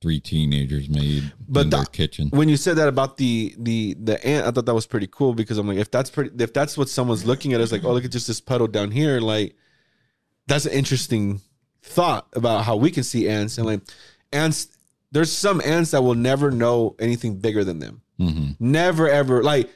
three 0.00 0.20
teenagers 0.20 0.88
made 0.88 1.32
But 1.48 1.64
in 1.64 1.70
their 1.70 1.80
the- 1.84 1.90
kitchen. 1.90 2.28
when 2.30 2.48
you 2.48 2.56
said 2.56 2.76
that 2.76 2.88
about 2.88 3.16
the 3.16 3.54
the 3.58 3.94
the 4.02 4.24
ant, 4.26 4.46
I 4.46 4.50
thought 4.50 4.66
that 4.66 4.74
was 4.74 4.86
pretty 4.86 5.08
cool 5.10 5.34
because 5.34 5.58
I'm 5.58 5.66
like, 5.66 5.78
if 5.78 5.90
that's 5.90 6.10
pretty, 6.10 6.30
if 6.42 6.52
that's 6.52 6.78
what 6.78 6.88
someone's 6.88 7.24
looking 7.24 7.52
at, 7.52 7.60
it's 7.60 7.72
like, 7.72 7.84
oh, 7.84 7.92
look 7.92 8.04
at 8.04 8.12
just 8.12 8.26
this 8.26 8.40
puddle 8.40 8.66
down 8.68 8.90
here. 8.90 9.20
Like, 9.20 9.56
that's 10.46 10.66
an 10.66 10.72
interesting 10.72 11.40
thought 11.82 12.26
about 12.34 12.64
how 12.64 12.76
we 12.76 12.90
can 12.90 13.02
see 13.02 13.28
ants 13.28 13.58
and 13.58 13.66
like 13.66 13.80
ants. 14.32 14.68
There's 15.10 15.32
some 15.32 15.60
ants 15.64 15.90
that 15.92 16.02
will 16.02 16.14
never 16.14 16.50
know 16.50 16.94
anything 16.98 17.38
bigger 17.38 17.64
than 17.64 17.78
them. 17.78 18.02
hmm 18.18 18.50
Never 18.60 19.08
ever 19.08 19.42
like 19.42 19.70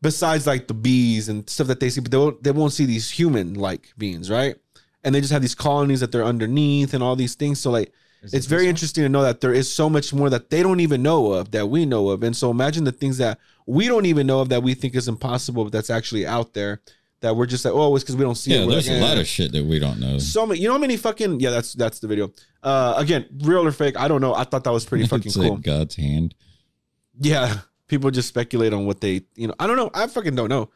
besides 0.00 0.46
like 0.46 0.66
the 0.66 0.74
bees 0.74 1.28
and 1.28 1.48
stuff 1.48 1.66
that 1.66 1.78
they 1.80 1.90
see, 1.90 2.00
but 2.00 2.10
they 2.10 2.16
won't 2.16 2.42
they 2.42 2.50
won't 2.52 2.72
see 2.72 2.84
these 2.86 3.10
human 3.10 3.54
like 3.54 3.92
beings, 3.98 4.30
right? 4.30 4.56
And 5.04 5.14
they 5.14 5.20
just 5.20 5.32
have 5.32 5.42
these 5.42 5.54
colonies 5.54 6.00
that 6.00 6.10
they're 6.10 6.24
underneath 6.24 6.94
and 6.94 7.02
all 7.02 7.14
these 7.16 7.34
things. 7.36 7.60
So 7.60 7.70
like 7.70 7.92
it's 8.22 8.46
very 8.46 8.68
interesting 8.68 9.04
to 9.04 9.08
know 9.08 9.22
that 9.22 9.40
there 9.40 9.52
is 9.54 9.72
so 9.72 9.88
much 9.88 10.12
more 10.12 10.28
that 10.30 10.50
they 10.50 10.62
don't 10.62 10.80
even 10.80 11.02
know 11.02 11.32
of 11.32 11.50
that 11.52 11.68
we 11.68 11.86
know 11.86 12.08
of. 12.10 12.22
And 12.22 12.36
so 12.36 12.50
imagine 12.50 12.84
the 12.84 12.92
things 12.92 13.18
that 13.18 13.38
we 13.66 13.86
don't 13.86 14.06
even 14.06 14.26
know 14.26 14.40
of 14.40 14.48
that 14.48 14.62
we 14.62 14.74
think 14.74 14.94
is 14.94 15.08
impossible, 15.08 15.64
but 15.64 15.72
that's 15.72 15.90
actually 15.90 16.26
out 16.26 16.52
there 16.54 16.80
that 17.20 17.34
we're 17.36 17.46
just 17.46 17.64
like, 17.64 17.74
oh, 17.74 17.94
it's 17.96 18.04
because 18.04 18.16
we 18.16 18.24
don't 18.24 18.34
see 18.36 18.52
Yeah, 18.52 18.60
it. 18.62 18.66
We're 18.66 18.72
there's 18.72 18.88
like, 18.88 18.98
a 18.98 19.02
lot 19.02 19.16
eh. 19.16 19.20
of 19.20 19.26
shit 19.26 19.52
that 19.52 19.64
we 19.64 19.78
don't 19.78 19.98
know. 20.00 20.18
so 20.18 20.46
many. 20.46 20.60
You 20.60 20.68
know 20.68 20.74
how 20.74 20.78
many 20.80 20.96
fucking 20.96 21.40
yeah, 21.40 21.50
that's 21.50 21.72
that's 21.74 21.98
the 22.00 22.06
video. 22.08 22.32
Uh 22.62 22.94
again, 22.96 23.26
real 23.42 23.66
or 23.66 23.72
fake, 23.72 23.96
I 23.98 24.08
don't 24.08 24.20
know. 24.20 24.34
I 24.34 24.44
thought 24.44 24.64
that 24.64 24.72
was 24.72 24.84
pretty 24.84 25.06
fucking 25.12 25.26
it's 25.26 25.36
cool. 25.36 25.54
like 25.54 25.62
God's 25.62 25.96
hand. 25.96 26.34
Yeah. 27.20 27.58
People 27.88 28.10
just 28.10 28.28
speculate 28.28 28.72
on 28.74 28.84
what 28.84 29.00
they, 29.00 29.22
you 29.34 29.46
know, 29.48 29.54
I 29.58 29.66
don't 29.66 29.76
know. 29.76 29.90
I 29.94 30.06
fucking 30.08 30.34
don't 30.34 30.50
know. 30.50 30.68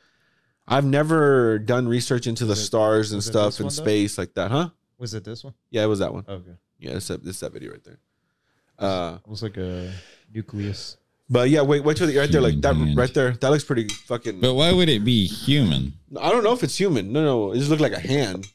I've 0.67 0.85
never 0.85 1.59
done 1.59 1.87
research 1.87 2.27
into 2.27 2.45
the 2.47 2.51
Was 2.51 2.61
it- 2.61 2.65
stars 2.67 3.13
and 3.13 3.23
stuff 3.23 3.49
this 3.55 3.61
in 3.61 3.67
one, 3.67 3.75
though? 3.77 3.83
space 3.83 4.17
like 4.17 4.33
that, 4.35 4.51
huh? 4.51 4.71
Was 4.99 5.13
it 5.15 5.25
this 5.25 5.43
one? 5.45 5.53
Yeah, 5.71 5.83
it 5.85 5.89
was 5.89 5.99
that 5.99 6.13
one. 6.15 6.25
Okay, 6.29 6.53
Yeah, 6.83 6.97
it's 6.97 7.09
that, 7.09 7.25
it's 7.25 7.41
that 7.41 7.53
video 7.53 7.71
right 7.71 7.85
there. 7.85 7.99
Uh, 8.79 9.19
it 9.25 9.31
was 9.31 9.43
like 9.43 9.57
a 9.57 9.93
nucleus. 10.35 10.97
But 11.31 11.49
yeah, 11.49 11.63
wait, 11.63 11.85
wait 11.85 11.97
till 11.97 12.07
the 12.09 12.19
right 12.19 12.31
there, 12.31 12.41
like 12.41 12.61
that 12.61 12.73
Human 12.75 12.89
hand. 12.89 12.99
right 12.99 13.15
there. 13.15 13.33
That 13.33 13.51
looks 13.51 13.65
pretty 13.65 13.89
fucking. 13.89 14.41
But 14.41 14.55
why 14.55 14.73
would 14.73 14.89
it 14.89 15.05
be 15.05 15.27
human? 15.27 15.93
I 16.21 16.31
don't 16.31 16.43
know 16.45 16.53
if 16.53 16.63
it's 16.63 16.77
human. 16.79 17.13
No, 17.13 17.23
no, 17.25 17.53
it 17.53 17.59
just 17.59 17.71
looked 17.71 17.81
like 17.81 17.93
a 17.93 18.01
hand. 18.01 18.47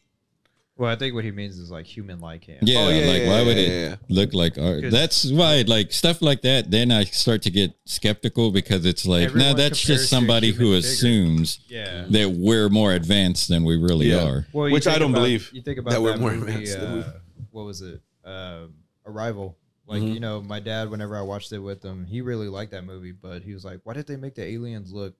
Well, 0.75 0.91
I 0.91 0.95
think 0.95 1.15
what 1.15 1.23
he 1.23 1.31
means 1.31 1.57
is 1.57 1.71
like 1.71 1.87
human 1.87 2.19
like 2.19 2.43
hand. 2.45 2.59
Yeah, 2.69 2.77
Oh, 2.79 2.89
yeah, 2.89 3.07
like 3.11 3.21
yeah, 3.21 3.27
why 3.29 3.39
yeah, 3.39 3.45
would 3.47 3.57
yeah, 3.57 3.63
it 3.63 3.89
yeah. 3.89 3.95
look 4.09 4.33
like 4.35 4.57
art? 4.59 4.83
'Cause- 4.83 4.91
That's 4.91 5.31
why, 5.31 5.63
like 5.65 5.91
stuff 5.91 6.21
like 6.21 6.41
that. 6.43 6.69
Then 6.69 6.91
I 6.91 7.05
start 7.05 7.41
to 7.43 7.49
get 7.49 7.73
skeptical 7.85 8.51
because 8.51 8.85
it's 8.85 9.03
like, 9.07 9.21
no, 9.21 9.25
Everyone 9.41 9.55
that's 9.57 9.81
just 9.81 10.07
somebody 10.07 10.51
who 10.51 10.75
figure. 10.75 10.77
assumes 10.77 11.59
Yeah. 11.67 12.05
that 12.09 12.29
we're 12.31 12.69
more 12.69 12.93
advanced 12.93 13.47
than 13.47 13.63
we 13.63 13.75
really 13.75 14.11
Yeah. 14.11 14.23
are. 14.27 14.47
Well, 14.53 14.69
Which 14.71 14.85
I 14.85 14.99
don't 14.99 15.09
about- 15.11 15.21
believe 15.21 15.49
You 15.51 15.63
think 15.63 15.79
about 15.79 15.91
that 15.91 15.95
that, 15.95 16.01
we're 16.03 16.17
more 16.17 16.33
movie, 16.35 16.51
advanced 16.51 16.79
than 16.79 16.93
we- 16.97 17.01
uh, 17.01 17.11
what 17.49 17.65
was 17.65 17.81
it? 17.81 17.99
Um 18.27 18.73
Arrival. 19.05 19.57
Like 19.87 20.01
Mhm. 20.01 20.13
you 20.15 20.19
know, 20.19 20.41
my 20.41 20.59
dad. 20.59 20.89
Whenever 20.89 21.15
I 21.15 21.21
watched 21.21 21.51
it 21.53 21.59
with 21.59 21.81
him, 21.81 22.05
he 22.05 22.19
really 22.21 22.49
liked 22.49 22.71
that 22.71 22.83
movie, 22.83 23.13
but 23.13 23.41
he 23.43 23.53
was 23.53 23.63
like, 23.63 23.79
"Why 23.85 23.93
did 23.93 24.05
they 24.07 24.17
make 24.17 24.35
the 24.35 24.43
aliens 24.43 24.91
look 24.91 25.15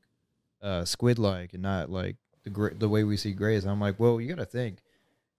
uh, 0.62 0.84
squid-like 0.84 1.54
and 1.54 1.62
not 1.64 1.90
like 1.90 2.18
the 2.44 2.50
gra- 2.50 2.74
the 2.74 2.90
way 2.90 3.06
we 3.06 3.16
see 3.16 3.32
grays?" 3.32 3.64
I'm 3.66 3.80
like, 3.80 3.98
"Well, 3.98 4.20
you 4.20 4.28
got 4.28 4.40
to 4.40 4.46
think, 4.46 4.80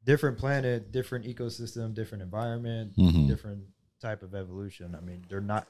different 0.05 0.39
planet, 0.39 0.91
different 0.93 1.27
ecosystem, 1.27 1.93
different 1.93 2.23
environment, 2.23 2.97
Mhm. 2.97 3.29
different 3.29 3.65
type 4.01 4.23
of 4.23 4.35
evolution. 4.35 4.95
I 4.95 5.01
mean, 5.01 5.27
they're 5.29 5.43
not. 5.43 5.69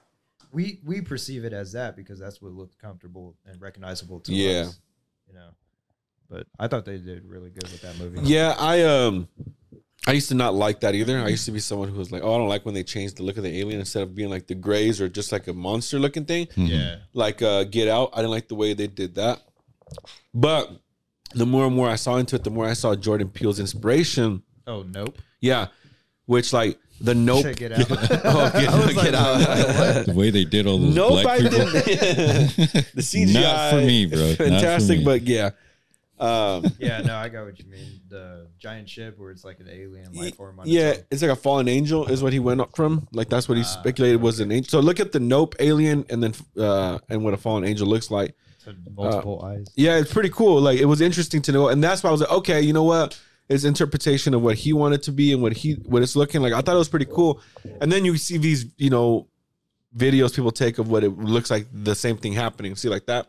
We 0.52 0.80
we 0.84 1.00
perceive 1.00 1.44
it 1.44 1.52
as 1.52 1.72
that 1.72 1.96
because 1.96 2.20
that's 2.20 2.40
what 2.40 2.52
looked 2.52 2.78
comfortable 2.78 3.34
and 3.44 3.60
recognizable 3.60 4.20
to 4.20 4.32
Yeah. 4.32 4.60
us. 4.68 4.80
You 5.26 5.34
know, 5.34 5.50
but 6.30 6.46
I 6.60 6.68
thought 6.68 6.84
they 6.84 6.98
did 6.98 7.24
really 7.24 7.50
good 7.50 7.64
with 7.72 7.80
that 7.82 7.98
movie. 7.98 8.20
Yeah, 8.22 8.54
I 8.56 8.82
um, 8.84 9.26
I 10.06 10.12
used 10.12 10.28
to 10.30 10.34
not 10.34 10.54
like 10.54 10.80
that 10.80 10.94
either. 10.94 11.18
I 11.18 11.28
used 11.28 11.44
to 11.46 11.52
be 11.52 11.58
someone 11.60 11.88
who 11.88 11.98
was 11.98 12.10
like, 12.10 12.22
oh, 12.22 12.34
I 12.34 12.38
don't 12.38 12.48
like 12.48 12.64
when 12.64 12.74
they 12.74 12.82
change 12.84 13.14
the 13.14 13.22
look 13.24 13.36
of 13.36 13.42
the 13.42 13.58
alien 13.60 13.80
instead 13.80 14.02
of 14.02 14.14
being 14.14 14.30
like 14.30 14.46
the 14.46 14.54
grays 14.54 15.00
or 15.00 15.08
just 15.08 15.32
like 15.32 15.48
a 15.48 15.52
monster 15.52 15.98
looking 15.98 16.24
thing. 16.24 16.46
Mhm. 16.56 16.68
Yeah. 16.68 16.96
Like 17.12 17.42
uh, 17.42 17.64
Get 17.64 17.88
Out, 17.88 18.10
I 18.14 18.18
didn't 18.18 18.30
like 18.30 18.48
the 18.48 18.54
way 18.54 18.72
they 18.74 18.86
did 18.86 19.16
that. 19.16 19.42
But 20.32 20.70
the 21.34 21.44
more 21.44 21.66
and 21.66 21.74
more 21.74 21.88
I 21.90 21.96
saw 21.96 22.16
into 22.16 22.36
it, 22.36 22.44
the 22.44 22.50
more 22.50 22.66
I 22.66 22.72
saw 22.74 22.94
Jordan 22.94 23.28
Peele's 23.28 23.60
inspiration. 23.60 24.42
Oh, 24.66 24.82
nope. 24.82 25.18
Yeah, 25.40 25.66
which 26.26 26.52
like 26.52 26.78
the 27.00 27.14
Nope. 27.14 27.42
Check 27.44 27.60
it 27.60 27.72
out. 27.78 27.86
oh, 27.90 28.50
get, 28.52 28.68
I 28.68 28.78
was 28.86 28.94
get 28.94 28.96
like, 28.96 29.14
out. 29.14 30.06
The 30.06 30.12
way 30.14 30.30
they 30.30 30.44
did 30.44 30.66
all 30.66 30.78
those 30.78 30.94
Nope, 30.94 31.10
black 31.22 31.26
I 31.26 31.36
people. 31.38 31.50
didn't. 31.58 31.76
the 32.94 33.02
CGI, 33.02 33.32
Not 33.34 33.70
for 33.70 33.76
me, 33.76 34.06
bro. 34.06 34.18
is 34.20 34.36
for 34.36 34.44
fantastic, 34.44 34.98
me. 35.00 35.04
but 35.04 35.22
yeah. 35.22 35.50
Um, 36.20 36.64
Yeah, 36.78 37.00
no, 37.02 37.16
I 37.16 37.28
got 37.28 37.44
what 37.46 37.58
you 37.58 37.66
mean. 37.70 38.00
The 38.08 38.48
giant 38.58 38.88
ship 38.88 39.18
where 39.18 39.30
it's 39.30 39.44
like 39.44 39.60
an 39.60 39.68
alien 39.68 40.12
life 40.12 40.36
form. 40.36 40.58
On 40.60 40.66
yeah, 40.68 40.90
own. 40.96 41.04
it's 41.10 41.22
like 41.22 41.30
a 41.30 41.36
fallen 41.36 41.68
angel 41.68 42.06
is 42.08 42.22
what 42.22 42.32
he 42.32 42.38
went 42.38 42.60
up 42.60 42.74
from. 42.76 43.06
Like 43.12 43.28
that's 43.28 43.48
what 43.48 43.56
he 43.56 43.64
Ah, 43.64 43.66
speculated 43.66 44.20
was 44.20 44.40
an 44.40 44.50
angel. 44.52 44.68
So 44.70 44.80
look 44.80 45.00
at 45.00 45.12
the 45.12 45.20
Nope 45.20 45.54
alien 45.60 46.04
and 46.10 46.22
then 46.22 46.34
uh 46.56 46.98
and 47.08 47.24
what 47.24 47.34
a 47.34 47.36
fallen 47.36 47.64
angel 47.64 47.86
looks 47.86 48.10
like. 48.10 48.34
So 48.58 48.72
multiple 48.94 49.42
eyes. 49.44 49.66
Yeah, 49.76 49.98
it's 49.98 50.12
pretty 50.12 50.30
cool. 50.30 50.60
Like 50.60 50.78
it 50.80 50.86
was 50.86 51.00
interesting 51.00 51.42
to 51.42 51.52
know, 51.52 51.68
and 51.68 51.82
that's 51.82 52.02
why 52.02 52.08
I 52.08 52.12
was 52.12 52.20
like, 52.20 52.30
okay, 52.32 52.60
you 52.60 52.72
know 52.72 52.84
what? 52.84 53.18
His 53.48 53.64
interpretation 53.64 54.34
of 54.34 54.42
what 54.42 54.56
he 54.56 54.72
wanted 54.74 55.02
to 55.04 55.12
be 55.12 55.32
and 55.32 55.40
what 55.40 55.52
he 55.54 55.74
what 55.86 56.02
it's 56.02 56.16
looking 56.16 56.42
like. 56.42 56.52
I 56.52 56.60
thought 56.60 56.74
it 56.74 56.78
was 56.78 56.88
pretty 56.88 57.06
cool. 57.06 57.40
And 57.80 57.90
then 57.90 58.04
you 58.04 58.16
see 58.18 58.36
these, 58.36 58.66
you 58.76 58.90
know, 58.90 59.28
videos 59.96 60.34
people 60.34 60.50
take 60.50 60.78
of 60.78 60.88
what 60.90 61.02
it 61.02 61.16
looks 61.16 61.50
like 61.50 61.66
the 61.72 61.94
same 61.94 62.16
thing 62.18 62.34
happening. 62.34 62.76
See 62.76 62.88
like 62.90 63.06
that? 63.06 63.28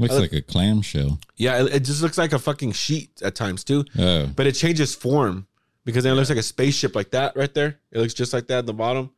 Looks 0.00 0.14
I- 0.14 0.18
like 0.18 0.32
a 0.32 0.42
clamshell. 0.42 1.18
Yeah, 1.36 1.62
it, 1.62 1.74
it 1.76 1.80
just 1.84 2.02
looks 2.02 2.18
like 2.18 2.32
a 2.32 2.38
fucking 2.38 2.72
sheet 2.72 3.10
at 3.22 3.34
times 3.34 3.64
too. 3.64 3.84
Oh, 3.98 4.26
But 4.34 4.46
it 4.46 4.52
changes 4.52 4.94
form 4.94 5.46
because 5.84 6.04
then 6.04 6.12
it 6.12 6.16
looks 6.16 6.28
like 6.28 6.38
a 6.38 6.42
spaceship 6.42 6.94
like 6.94 7.10
that 7.10 7.36
right 7.36 7.52
there. 7.54 7.78
It 7.92 7.98
looks 7.98 8.14
just 8.14 8.32
like 8.32 8.46
that 8.48 8.58
at 8.58 8.66
the 8.66 8.74
bottom. 8.74 9.10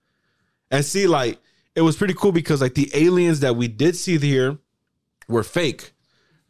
And 0.71 0.85
see, 0.85 1.07
like 1.07 1.39
it 1.75 1.81
was 1.83 1.97
pretty 1.97 2.15
cool 2.15 2.33
because 2.33 2.61
like 2.61 2.75
the 2.75 2.91
aliens 2.95 3.41
that 3.41 3.57
we 3.57 3.69
did 3.69 3.97
see 3.97 4.19
here 4.19 4.59
were 5.29 5.43
fake. 5.43 5.93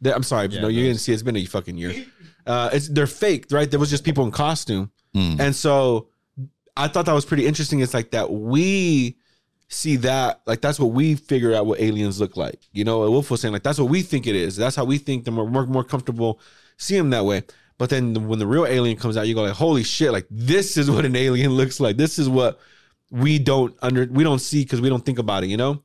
They- 0.01 0.13
I'm 0.13 0.23
sorry, 0.23 0.47
Yeah, 0.49 0.61
no, 0.61 0.67
you 0.67 0.83
didn't 0.83 0.99
see. 0.99 1.13
It's 1.13 1.23
been 1.23 1.37
a 1.37 1.45
fucking 1.45 1.77
year. 1.77 2.05
Uh, 2.45 2.69
it's 2.73 2.89
they're 2.89 3.07
fake, 3.07 3.45
right? 3.51 3.69
There 3.71 3.79
was 3.79 3.89
just 3.89 4.03
people 4.03 4.25
in 4.25 4.31
costume, 4.31 4.91
Hmm. 5.13 5.35
and 5.39 5.55
so 5.55 6.09
I 6.75 6.87
thought 6.89 7.05
that 7.05 7.13
was 7.13 7.23
pretty 7.25 7.45
interesting. 7.45 7.79
It's 7.79 7.93
like 7.93 8.11
that 8.11 8.31
we 8.31 9.15
see 9.73 9.95
that 9.97 10.41
like 10.45 10.61
that's 10.61 10.79
what 10.79 10.91
we 10.91 11.15
figure 11.15 11.53
out 11.53 11.65
what 11.65 11.79
aliens 11.79 12.19
look 12.19 12.37
like. 12.37 12.61
You 12.71 12.83
know, 12.83 12.99
Wolf 13.09 13.31
was 13.31 13.41
saying 13.41 13.53
like 13.53 13.63
that's 13.63 13.79
what 13.79 13.89
we 13.89 14.01
think 14.01 14.27
it 14.27 14.35
is. 14.35 14.55
That's 14.55 14.75
how 14.75 14.85
we 14.85 14.97
think 14.97 15.25
them. 15.25 15.35
We're 15.35 15.45
more, 15.45 15.65
more 15.65 15.83
comfortable 15.83 16.39
see 16.77 16.97
them 16.97 17.09
that 17.11 17.25
way. 17.25 17.43
But 17.77 17.89
then 17.89 18.27
when 18.27 18.39
the 18.39 18.47
real 18.47 18.65
alien 18.65 18.97
comes 18.97 19.17
out, 19.17 19.27
you 19.27 19.35
go 19.35 19.43
like, 19.43 19.53
holy 19.53 19.83
shit! 19.83 20.11
Like 20.11 20.27
this 20.29 20.77
is 20.77 20.89
what 20.89 21.05
an 21.05 21.15
alien 21.15 21.51
looks 21.61 21.79
like. 21.79 21.97
This 21.97 22.19
is 22.19 22.29
what 22.29 22.59
we 23.09 23.39
don't 23.39 23.75
under 23.81 24.05
we 24.05 24.23
don't 24.23 24.39
see 24.39 24.63
because 24.63 24.81
we 24.81 24.89
don't 24.89 25.05
think 25.05 25.19
about 25.19 25.43
it. 25.43 25.47
You 25.47 25.57
know. 25.57 25.83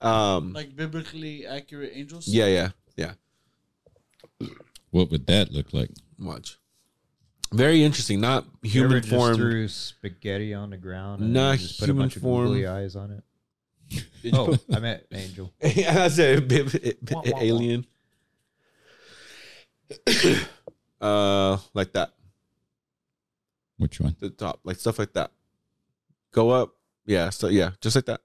Um. 0.00 0.52
Like 0.52 0.74
biblically 0.74 1.46
accurate 1.46 1.92
angels. 1.94 2.26
Yeah. 2.26 2.46
Yeah. 2.46 2.70
Yeah. 2.96 3.12
what 4.90 5.10
would 5.10 5.26
that 5.26 5.52
look 5.52 5.72
like? 5.72 5.90
Much. 6.18 6.58
Very 7.52 7.82
interesting. 7.82 8.20
Not 8.20 8.44
You 8.62 8.70
human 8.70 8.90
ever 8.92 9.00
just 9.00 9.12
form. 9.12 9.34
threw 9.36 9.66
spaghetti 9.68 10.54
on 10.54 10.70
the 10.70 10.76
ground 10.76 11.22
and 11.22 11.32
Not 11.32 11.58
just 11.58 11.80
put 11.80 11.84
a 11.88 11.92
human 11.92 12.04
bunch 12.04 12.16
form. 12.18 12.42
of 12.44 12.48
googly 12.50 12.66
eyes 12.66 12.96
on 12.96 13.10
it. 13.12 13.24
Oh, 14.32 14.56
I 14.72 14.78
meant 14.78 15.02
angel. 15.12 15.52
I 15.62 16.08
said 16.08 16.52
alien. 17.40 17.86
uh, 21.00 21.56
like 21.74 21.92
that. 21.92 22.12
Which 23.78 23.98
one? 24.00 24.14
The 24.20 24.30
top, 24.30 24.60
like 24.62 24.76
stuff 24.76 24.98
like 24.98 25.14
that. 25.14 25.32
Go 26.32 26.50
up. 26.50 26.74
Yeah. 27.06 27.30
So 27.30 27.48
yeah, 27.48 27.70
just 27.80 27.96
like 27.96 28.04
that. 28.06 28.20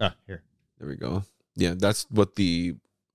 Ah, 0.00 0.14
here. 0.26 0.42
There 0.78 0.88
we 0.88 0.96
go. 0.96 1.22
Yeah, 1.54 1.74
that's 1.76 2.06
what 2.10 2.34
the 2.34 2.74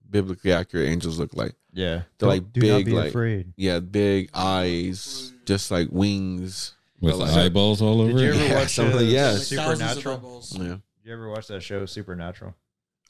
biblically 0.10 0.54
accurate 0.54 0.88
angels 0.90 1.20
look 1.20 1.36
like. 1.36 1.54
Yeah. 1.74 1.86
They're 1.88 2.06
Don't- 2.20 2.30
like 2.30 2.54
do 2.54 2.62
not 2.62 2.78
big, 2.78 2.86
be 2.88 2.92
like 2.94 3.10
afraid. 3.10 3.54
yeah, 3.58 3.80
big 3.80 4.30
eyes, 4.34 5.34
just 5.46 5.72
like 5.72 5.90
wings. 5.92 6.74
With 7.02 7.14
But 7.14 7.20
like- 7.20 7.38
eyeballs 7.38 7.82
all 7.82 8.02
over 8.02 8.12
Did 8.12 8.22
you 8.22 8.28
it? 8.32 8.36
ever 8.36 8.46
Yeah, 8.48 8.60
watch 8.60 8.70
something- 8.76 8.98
uh, 8.98 9.02
yeah. 9.02 9.32
Like 9.32 9.42
thousands 9.42 9.52
of 9.52 9.68
Supernatural? 9.90 10.16
eyeballs. 10.18 10.58
Yeah, 10.58 10.68
Did 10.68 10.80
you 11.04 11.14
ever 11.14 11.30
watch 11.30 11.48
that 11.48 11.62
show 11.64 11.86
Supernatural? 11.86 12.56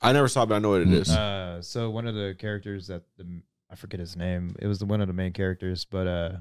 I 0.01 0.13
never 0.13 0.27
saw, 0.27 0.43
it, 0.43 0.45
but 0.47 0.55
I 0.55 0.59
know 0.59 0.69
what 0.69 0.81
it 0.81 0.89
is. 0.93 1.09
Uh, 1.09 1.61
so 1.61 1.89
one 1.89 2.07
of 2.07 2.15
the 2.15 2.35
characters 2.37 2.87
that 2.87 3.03
the 3.17 3.41
I 3.71 3.75
forget 3.75 3.99
his 3.99 4.15
name. 4.15 4.55
It 4.59 4.65
was 4.67 4.79
the 4.79 4.85
one 4.85 4.99
of 5.01 5.07
the 5.07 5.13
main 5.13 5.31
characters, 5.33 5.85
but 5.85 6.07
uh, 6.07 6.31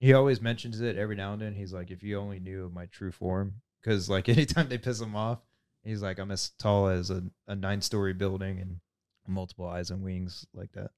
he 0.00 0.12
always 0.14 0.40
mentions 0.40 0.80
it 0.80 0.96
every 0.96 1.16
now 1.16 1.32
and 1.34 1.42
then. 1.42 1.54
He's 1.54 1.72
like, 1.72 1.90
"If 1.90 2.02
you 2.02 2.18
only 2.18 2.38
knew 2.40 2.70
my 2.74 2.86
true 2.86 3.10
form," 3.12 3.54
because 3.82 4.08
like 4.08 4.28
anytime 4.30 4.68
they 4.70 4.78
piss 4.78 5.00
him 5.00 5.14
off, 5.16 5.40
he's 5.84 6.00
like, 6.02 6.18
"I'm 6.18 6.30
as 6.30 6.50
tall 6.58 6.88
as 6.88 7.10
a, 7.10 7.24
a 7.46 7.54
nine 7.54 7.80
story 7.82 8.14
building 8.14 8.58
and 8.60 8.80
multiple 9.26 9.66
eyes 9.68 9.90
and 9.90 10.02
wings 10.02 10.46
like 10.54 10.72
that." 10.72 10.92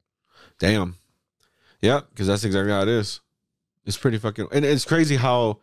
Damn. 0.59 0.97
Yeah, 1.81 2.01
because 2.11 2.27
that's 2.27 2.45
exactly 2.45 2.73
how 2.73 2.83
it 2.83 2.89
is. 2.89 3.21
It's 3.87 3.97
pretty 3.97 4.19
fucking, 4.19 4.49
and 4.53 4.65
it's 4.65 4.85
crazy 4.85 5.17
how 5.17 5.59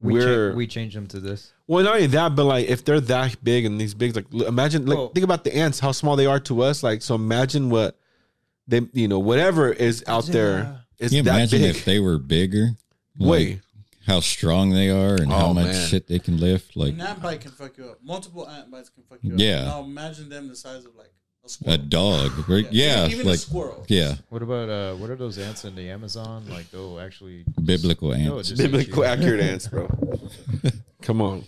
We 0.00 0.14
cha- 0.14 0.18
we're 0.26 0.54
we 0.54 0.66
changed 0.66 0.96
him 0.96 1.06
to 1.08 1.20
this. 1.20 1.52
Well, 1.68 1.84
not 1.84 1.94
only 1.94 2.08
that, 2.08 2.34
but 2.34 2.44
like 2.44 2.66
if 2.68 2.84
they're 2.84 3.00
that 3.00 3.42
big 3.44 3.64
and 3.64 3.80
these 3.80 3.94
big, 3.94 4.16
like 4.16 4.32
imagine, 4.34 4.86
like 4.86 4.98
Well- 4.98 5.08
think 5.10 5.24
about 5.24 5.44
the 5.44 5.54
ants, 5.56 5.78
how 5.78 5.92
small 5.92 6.16
they 6.16 6.26
are 6.26 6.40
to 6.40 6.62
us. 6.62 6.82
Like, 6.82 7.02
so 7.02 7.14
imagine 7.14 7.70
what 7.70 7.98
they, 8.66 8.80
you 8.92 9.06
know, 9.08 9.20
whatever 9.20 9.70
is 9.72 10.02
out 10.08 10.26
there 10.26 10.80
is 10.98 11.10
Can 11.10 11.18
you 11.18 11.22
that 11.24 11.34
imagine 11.36 11.60
big. 11.62 11.76
if 11.76 11.84
they 11.84 12.00
were 12.00 12.18
bigger? 12.18 12.70
Wait. 13.18 13.60
how 14.06 14.18
strong 14.18 14.70
they 14.70 14.90
are 14.90 15.14
and 15.14 15.30
how 15.30 15.46
Oh, 15.48 15.54
much 15.54 15.66
man. 15.66 15.86
shit 15.88 16.08
they 16.08 16.18
can 16.18 16.40
lift. 16.40 16.74
Like 16.76 16.94
An 16.94 17.00
ant 17.02 17.22
bite 17.22 17.40
can 17.42 17.52
fuck 17.52 17.78
you 17.78 17.84
up. 17.90 18.00
Multiple 18.02 18.48
ant 18.48 18.68
bites 18.68 18.88
can 18.88 19.04
fuck 19.04 19.18
you 19.22 19.34
up. 19.34 19.38
Yeah. 19.38 19.64
Now 19.66 19.84
imagine 19.84 20.28
them 20.28 20.48
the 20.48 20.56
size 20.56 20.84
of 20.84 20.96
like 20.96 21.12
a 21.44 21.72
a 21.72 21.78
dog, 21.78 22.48
right? 22.48 22.66
Yeah, 22.72 23.06
Even 23.08 23.26
a 23.26 23.30
like 23.30 23.38
squirrel. 23.38 23.84
yeah, 23.88 24.14
What 24.28 24.42
about 24.42 24.68
uh, 24.68 24.94
what 24.94 25.10
are 25.10 25.16
those 25.16 25.38
ants 25.38 25.64
in 25.64 25.74
the 25.74 25.90
Amazon? 25.90 26.44
Like 26.48 26.70
they'll 26.70 27.00
actually 27.00 27.44
biblical 27.64 28.10
No, 28.10 28.36
ants. 28.36 28.48
just 28.50 28.60
eat 28.60 28.70
biblical 28.70 29.04
accurate 29.04 29.40
ants, 29.40 29.66
bro. 29.68 29.88
Come 31.02 31.20
on. 31.20 31.44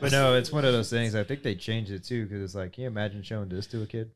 But 0.00 0.12
no, 0.12 0.34
it's 0.34 0.50
one 0.50 0.64
of 0.64 0.72
those 0.72 0.90
things. 0.90 1.14
I 1.14 1.22
think 1.24 1.42
they 1.42 1.54
changed 1.54 1.90
it 1.92 2.02
too 2.04 2.24
because 2.24 2.42
it's 2.42 2.54
like, 2.54 2.72
can 2.72 2.82
you 2.82 2.88
imagine 2.88 3.22
showing 3.22 3.48
this 3.48 3.66
to 3.68 3.82
a 3.82 3.86
kid? 3.86 4.10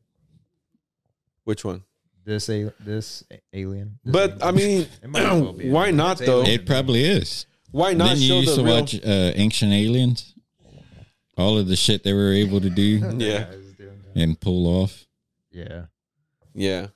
Which 1.44 1.64
one? 1.64 1.82
This 2.24 2.48
a 2.48 2.72
this 2.80 3.22
alien. 3.52 3.98
This 4.04 4.12
But 4.12 4.32
angel? 4.32 4.48
I 4.48 4.50
mean, 4.52 4.86
It 5.02 5.10
might 5.10 5.22
as 5.22 5.42
well 5.42 5.52
be. 5.52 5.70
why 5.76 5.90
not 5.90 6.20
It's 6.20 6.26
though? 6.28 6.40
alien. 6.42 6.60
It 6.60 6.66
probably 6.66 7.04
is. 7.04 7.46
Why 7.70 7.92
not 7.92 8.08
Then 8.08 8.16
you 8.18 8.28
show 8.28 8.38
used 8.40 8.52
the 8.52 8.56
to 8.56 8.64
real? 8.64 8.80
watch 8.80 8.94
uh, 8.94 9.32
Ancient 9.34 9.72
Aliens. 9.72 10.34
All 11.36 11.58
of 11.58 11.66
the 11.66 11.76
shit 11.76 12.02
they 12.04 12.12
were 12.12 12.32
able 12.32 12.60
to 12.60 12.70
do 12.70 12.82
Yeah, 12.98 13.00
Guys 13.00 13.18
doing 13.18 13.18
that. 13.18 13.63
And 14.14 14.38
pull 14.38 14.66
off. 14.66 15.06
Yeah. 15.50 15.86
yeah. 16.54 16.88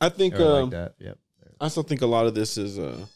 I 0.00 0.08
think 0.08 0.34
Or 0.34 0.44
like 0.44 0.62
um, 0.64 0.70
that. 0.70 0.94
Yep. 0.98 1.18
I 1.60 1.68
still 1.68 1.82
think 1.82 2.02
a 2.02 2.06
lot 2.06 2.26
of 2.26 2.34
this 2.34 2.58
is 2.58 2.78
uh, 2.78 3.06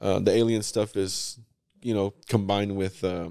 uh, 0.00 0.18
the 0.18 0.32
alien 0.32 0.62
stuff 0.62 0.96
is 0.96 1.38
you 1.82 1.94
know 1.94 2.14
combined 2.28 2.74
with 2.74 3.04
uh, 3.04 3.30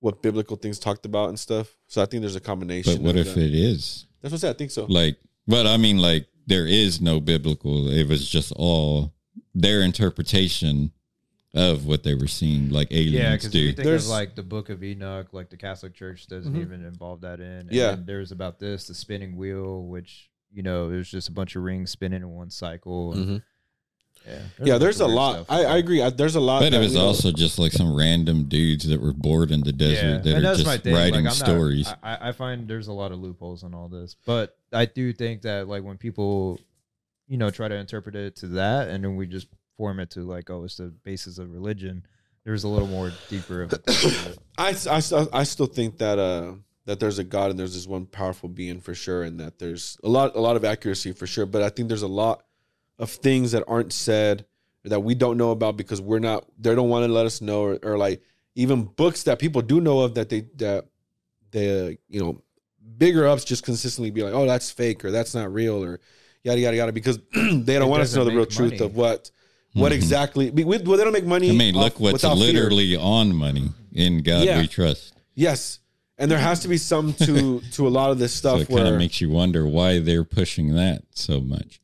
what 0.00 0.22
biblical 0.22 0.56
things 0.56 0.78
talked 0.78 1.04
about 1.04 1.28
and 1.28 1.38
stuff. 1.38 1.76
So 1.86 2.02
I 2.02 2.06
think 2.06 2.22
there's 2.22 2.36
a 2.36 2.40
combination. 2.40 2.94
But 2.96 3.02
what 3.02 3.16
if 3.16 3.34
that. 3.34 3.42
it 3.42 3.54
is? 3.54 4.06
That's 4.22 4.32
what 4.32 4.38
I 4.38 4.40
said. 4.40 4.54
I 4.54 4.58
think 4.58 4.70
so. 4.70 4.86
Like, 4.88 5.18
but 5.46 5.66
I 5.66 5.76
mean, 5.76 5.98
like, 5.98 6.26
there 6.46 6.66
is 6.66 7.00
no 7.00 7.20
biblical. 7.20 7.88
It 7.88 8.08
was 8.08 8.28
just 8.28 8.52
all 8.52 9.12
their 9.54 9.82
interpretation 9.82 10.92
of 11.58 11.86
what 11.86 12.02
they 12.04 12.14
were 12.14 12.26
seeing, 12.28 12.70
like 12.70 12.88
Yeah, 12.90 12.98
aliens 13.00 13.42
because 13.44 13.54
you 13.54 13.60
do. 13.70 13.72
think 13.76 13.84
There's- 13.84 14.04
of 14.04 14.10
like 14.10 14.34
the 14.36 14.42
Book 14.42 14.68
of 14.70 14.82
Enoch, 14.84 15.32
like 15.32 15.50
the 15.50 15.56
Catholic 15.56 15.94
Church 15.94 16.26
doesn't 16.26 16.54
Mhm. 16.54 16.60
even 16.60 16.84
involve 16.84 17.20
that 17.22 17.40
in. 17.40 17.46
And 17.46 17.72
Yeah. 17.72 17.96
there's 17.98 18.30
about 18.32 18.58
this, 18.60 18.86
the 18.86 18.94
spinning 18.94 19.36
wheel, 19.36 19.84
which 19.84 20.30
you 20.50 20.62
know, 20.62 20.88
it 20.90 20.96
was 20.96 21.10
just 21.10 21.28
a 21.28 21.32
bunch 21.32 21.56
of 21.56 21.62
rings 21.62 21.90
spinning 21.90 22.22
in 22.22 22.30
one 22.30 22.48
cycle. 22.48 23.12
And, 23.12 23.26
Mhm. 23.26 23.42
Yeah, 24.26 24.32
yeah, 24.32 24.72
bunch 24.74 24.80
there's 24.80 25.00
a 25.00 25.06
lot. 25.06 25.44
I, 25.48 25.64
I 25.64 25.76
agree. 25.76 26.00
I, 26.02 26.08
there's 26.10 26.36
a 26.36 26.40
lot. 26.40 26.60
But 26.60 26.72
it 26.72 26.78
was 26.78 26.90
we 26.92 26.96
don't- 26.96 27.04
also 27.06 27.32
just 27.32 27.58
like 27.58 27.72
some 27.72 27.94
random 27.94 28.44
dudes 28.44 28.86
that 28.88 28.98
were 29.00 29.12
bored 29.12 29.50
in 29.50 29.60
the 29.60 29.72
desert 29.72 30.24
that 30.24 30.34
and 30.34 30.38
are 30.44 30.48
that's 30.56 30.64
my 30.64 30.72
just 30.74 30.84
thing. 30.84 30.94
Like, 30.94 31.00
writing 31.02 31.18
I'm 31.18 31.24
not- 31.24 31.32
stories. 31.34 31.88
I, 32.02 32.14
I- 32.14 32.28
I 32.28 32.32
find 32.32 32.66
there's 32.66 32.88
a 32.88 32.92
lot 32.94 33.12
of 33.12 33.20
loopholes 33.20 33.62
in 33.62 33.74
all 33.74 33.88
this, 33.88 34.16
but 34.24 34.56
I 34.72 34.86
do 34.86 35.12
think 35.12 35.42
that 35.42 35.68
like 35.68 35.82
when 35.84 35.98
people, 35.98 36.58
you 37.28 37.36
know, 37.36 37.50
try 37.50 37.68
to 37.68 37.74
interpret 37.74 38.16
it 38.16 38.36
to 38.36 38.46
that, 38.48 38.88
and 38.88 39.04
then 39.04 39.16
we 39.16 39.26
just 39.26 39.48
form 39.78 40.00
it 40.00 40.10
to 40.10 40.20
like, 40.20 40.50
oh, 40.50 40.64
it's 40.64 40.76
the 40.76 40.92
basis 41.04 41.38
of 41.38 41.50
religion. 41.50 42.04
There's 42.44 42.64
a 42.64 42.68
little 42.68 42.88
more 42.88 43.12
deeper 43.30 43.62
of. 43.62 43.72
I, 44.58 44.68
I, 44.68 45.00
still- 45.00 45.28
I 45.32 45.44
still 45.44 45.66
think 45.66 45.96
that 45.98 46.18
uh 46.18 46.52
that 46.84 47.00
there's 47.00 47.18
a 47.18 47.24
God 47.24 47.50
and 47.50 47.58
there's 47.58 47.74
this 47.74 47.86
one 47.86 48.06
powerful 48.06 48.48
being 48.48 48.80
for 48.80 48.94
sure, 48.94 49.22
and 49.22 49.38
that 49.40 49.58
there's 49.58 49.98
a 50.02 50.08
lot 50.08 50.36
a 50.36 50.40
lot 50.40 50.56
of 50.56 50.64
accuracy 50.64 51.12
for 51.12 51.26
sure. 51.26 51.46
But 51.46 51.62
I 51.62 51.68
think 51.70 51.88
there's 51.88 52.02
a 52.02 52.08
lot 52.08 52.42
of 52.98 53.10
things 53.10 53.52
that 53.52 53.64
aren't 53.68 53.92
said 53.92 54.44
that 54.84 55.00
we 55.00 55.14
don't 55.14 55.36
know 55.36 55.50
about 55.50 55.76
because 55.76 56.00
we're 56.00 56.18
not 56.18 56.46
they 56.58 56.74
don't 56.74 56.88
want 56.88 57.06
to 57.06 57.12
let 57.12 57.26
us 57.26 57.40
know 57.40 57.62
or, 57.62 57.78
or 57.82 57.98
like 57.98 58.22
even 58.54 58.84
books 58.84 59.24
that 59.24 59.38
people 59.38 59.60
do 59.62 59.80
know 59.80 60.00
of 60.00 60.14
that 60.14 60.30
they 60.30 60.40
that 60.56 60.86
they 61.50 61.88
uh, 61.88 61.92
you 62.08 62.20
know 62.20 62.42
bigger 62.96 63.26
ups 63.28 63.44
just 63.44 63.64
consistently 63.64 64.10
be 64.10 64.22
like 64.22 64.32
oh 64.32 64.46
that's 64.46 64.70
fake 64.70 65.04
or 65.04 65.10
that's 65.10 65.34
not 65.34 65.52
real 65.52 65.84
or 65.84 66.00
yada 66.42 66.58
yada 66.58 66.76
yada 66.76 66.92
because 66.92 67.18
they 67.34 67.74
don't 67.78 67.82
It 67.82 67.86
want 67.86 68.02
us 68.02 68.12
to 68.12 68.18
know 68.18 68.24
the 68.24 68.30
real 68.30 68.40
make 68.40 68.50
truth 68.50 68.80
of 68.80 68.96
what 68.96 69.30
what 69.74 69.92
Mhm. 69.92 69.96
exactly 69.96 70.50
we, 70.50 70.64
we- 70.64 70.78
well, 70.78 70.96
they 70.96 71.04
don't 71.04 71.12
make 71.12 71.26
money 71.26 71.50
I 71.50 71.52
mean, 71.52 71.76
off- 71.76 71.82
look 71.84 72.00
what's 72.00 72.12
without 72.22 72.36
fear. 72.38 72.52
literally 72.52 72.96
on 72.96 73.34
money. 73.34 73.70
In 73.92 74.22
God 74.22 74.44
Yeah. 74.44 74.60
we 74.60 74.66
trust. 74.68 75.14
Yes, 75.34 75.80
and 76.18 76.30
there 76.30 76.38
has 76.38 76.60
to 76.60 76.68
be 76.68 76.78
some 76.78 77.14
to 77.14 77.60
to 77.72 77.86
a 77.88 77.90
lot 77.90 78.10
of 78.10 78.18
this 78.18 78.32
So 78.32 78.38
stuff 78.38 78.60
it 78.62 78.68
kind 78.68 78.88
of 78.88 78.98
makes 78.98 79.20
you 79.20 79.30
wonder 79.30 79.66
why 79.66 79.98
they're 79.98 80.24
pushing 80.24 80.74
that 80.74 81.02
so 81.14 81.40
much. 81.40 81.80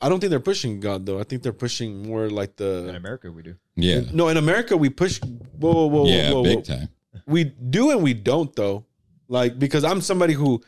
I 0.00 0.08
don't 0.08 0.18
think 0.18 0.30
they're 0.30 0.40
pushing 0.40 0.80
God 0.80 1.06
though. 1.06 1.20
I 1.20 1.24
think 1.24 1.42
they're 1.42 1.52
pushing 1.52 2.02
more 2.08 2.28
like 2.28 2.56
the 2.56 2.88
in 2.88 2.96
America, 2.96 3.30
we 3.30 3.42
do. 3.42 3.54
Yeah. 3.76 4.00
no. 4.12 4.28
In 4.28 4.36
America, 4.36 4.76
we 4.76 4.88
push. 4.90 5.20
Whoa, 5.20 5.72
whoa, 5.72 5.86
whoa, 5.86 6.06
yeah, 6.06 6.30
whoa, 6.30 6.36
whoa. 6.42 6.42
big 6.44 6.64
time. 6.64 6.88
We 7.26 7.44
do 7.44 7.90
and 7.90 8.02
we 8.02 8.12
don't 8.14 8.54
though. 8.56 8.84
Like 9.28 9.58
because 9.58 9.84
I'm 9.84 10.00
somebody 10.00 10.34
who, 10.34 10.60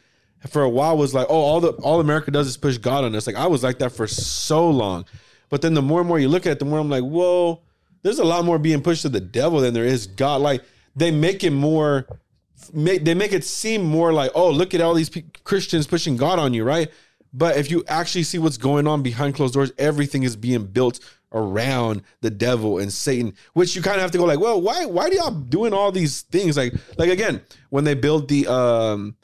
for 0.49 0.63
a 0.63 0.69
while, 0.71 0.97
was 0.97 1.13
like, 1.15 1.27
oh, 1.29 1.35
all 1.41 1.61
the 1.61 1.73
all 1.83 2.01
America 2.01 2.31
does 2.31 2.47
is 2.47 2.57
push 2.57 2.79
God 2.79 3.03
on 3.05 3.15
us. 3.17 3.27
Like 3.27 3.37
I 3.37 3.47
was 3.49 3.63
like 3.65 3.79
that 3.81 3.91
for 3.93 4.07
so 4.07 4.71
long, 4.71 5.05
but 5.55 5.63
then 5.63 5.75
the 5.75 5.83
more 5.83 6.01
and 6.01 6.09
more 6.09 6.19
you 6.19 6.29
look 6.29 6.47
at 6.47 6.51
it, 6.51 6.59
the 6.59 6.65
more 6.65 6.81
I'm 6.81 6.91
like, 6.91 7.05
whoa, 7.05 7.61
there's 8.03 8.19
a 8.19 8.25
lot 8.25 8.45
more 8.45 8.59
being 8.59 8.83
pushed 8.83 9.03
to 9.03 9.09
the 9.09 9.21
devil 9.21 9.61
than 9.61 9.73
there 9.73 9.85
is 9.85 10.09
God. 10.09 10.41
Like 10.41 10.65
they 10.97 11.13
make 11.13 11.45
it 11.45 11.53
more. 11.53 12.09
Make, 12.73 13.05
they 13.05 13.15
make 13.15 13.33
it 13.33 13.45
seem 13.45 13.85
more 13.85 14.13
like, 14.13 14.33
oh, 14.35 14.51
look 14.51 14.75
at 14.75 14.81
all 14.81 14.95
these 14.95 15.11
pe- 15.11 15.23
Christians 15.45 15.87
pushing 15.87 16.17
God 16.17 16.41
on 16.41 16.55
you, 16.55 16.65
right? 16.65 16.91
But 17.33 17.57
if 17.57 17.71
you 17.71 17.85
actually 17.87 18.25
see 18.25 18.37
what's 18.39 18.57
going 18.57 18.89
on 18.89 19.05
behind 19.05 19.37
closed 19.37 19.55
doors, 19.55 19.71
everything 19.79 20.25
is 20.25 20.35
being 20.35 20.67
built 20.67 20.99
around 21.31 22.03
the 22.21 22.31
devil 22.31 22.79
and 22.79 22.93
Satan, 22.93 23.33
which 23.53 23.77
you 23.77 23.83
kind 23.83 23.95
of 23.95 24.03
have 24.03 24.11
to 24.11 24.19
go 24.19 24.25
like, 24.25 24.41
well, 24.41 24.61
why 24.61 24.87
why 24.87 25.09
do 25.09 25.15
y'all 25.15 25.31
doing 25.31 25.73
all 25.73 25.93
these 25.93 26.23
things? 26.23 26.57
Like 26.57 26.75
like 26.99 27.11
again, 27.11 27.43
when 27.71 27.85
they 27.85 27.95
build 27.95 28.27
the 28.27 28.49
um 28.49 29.15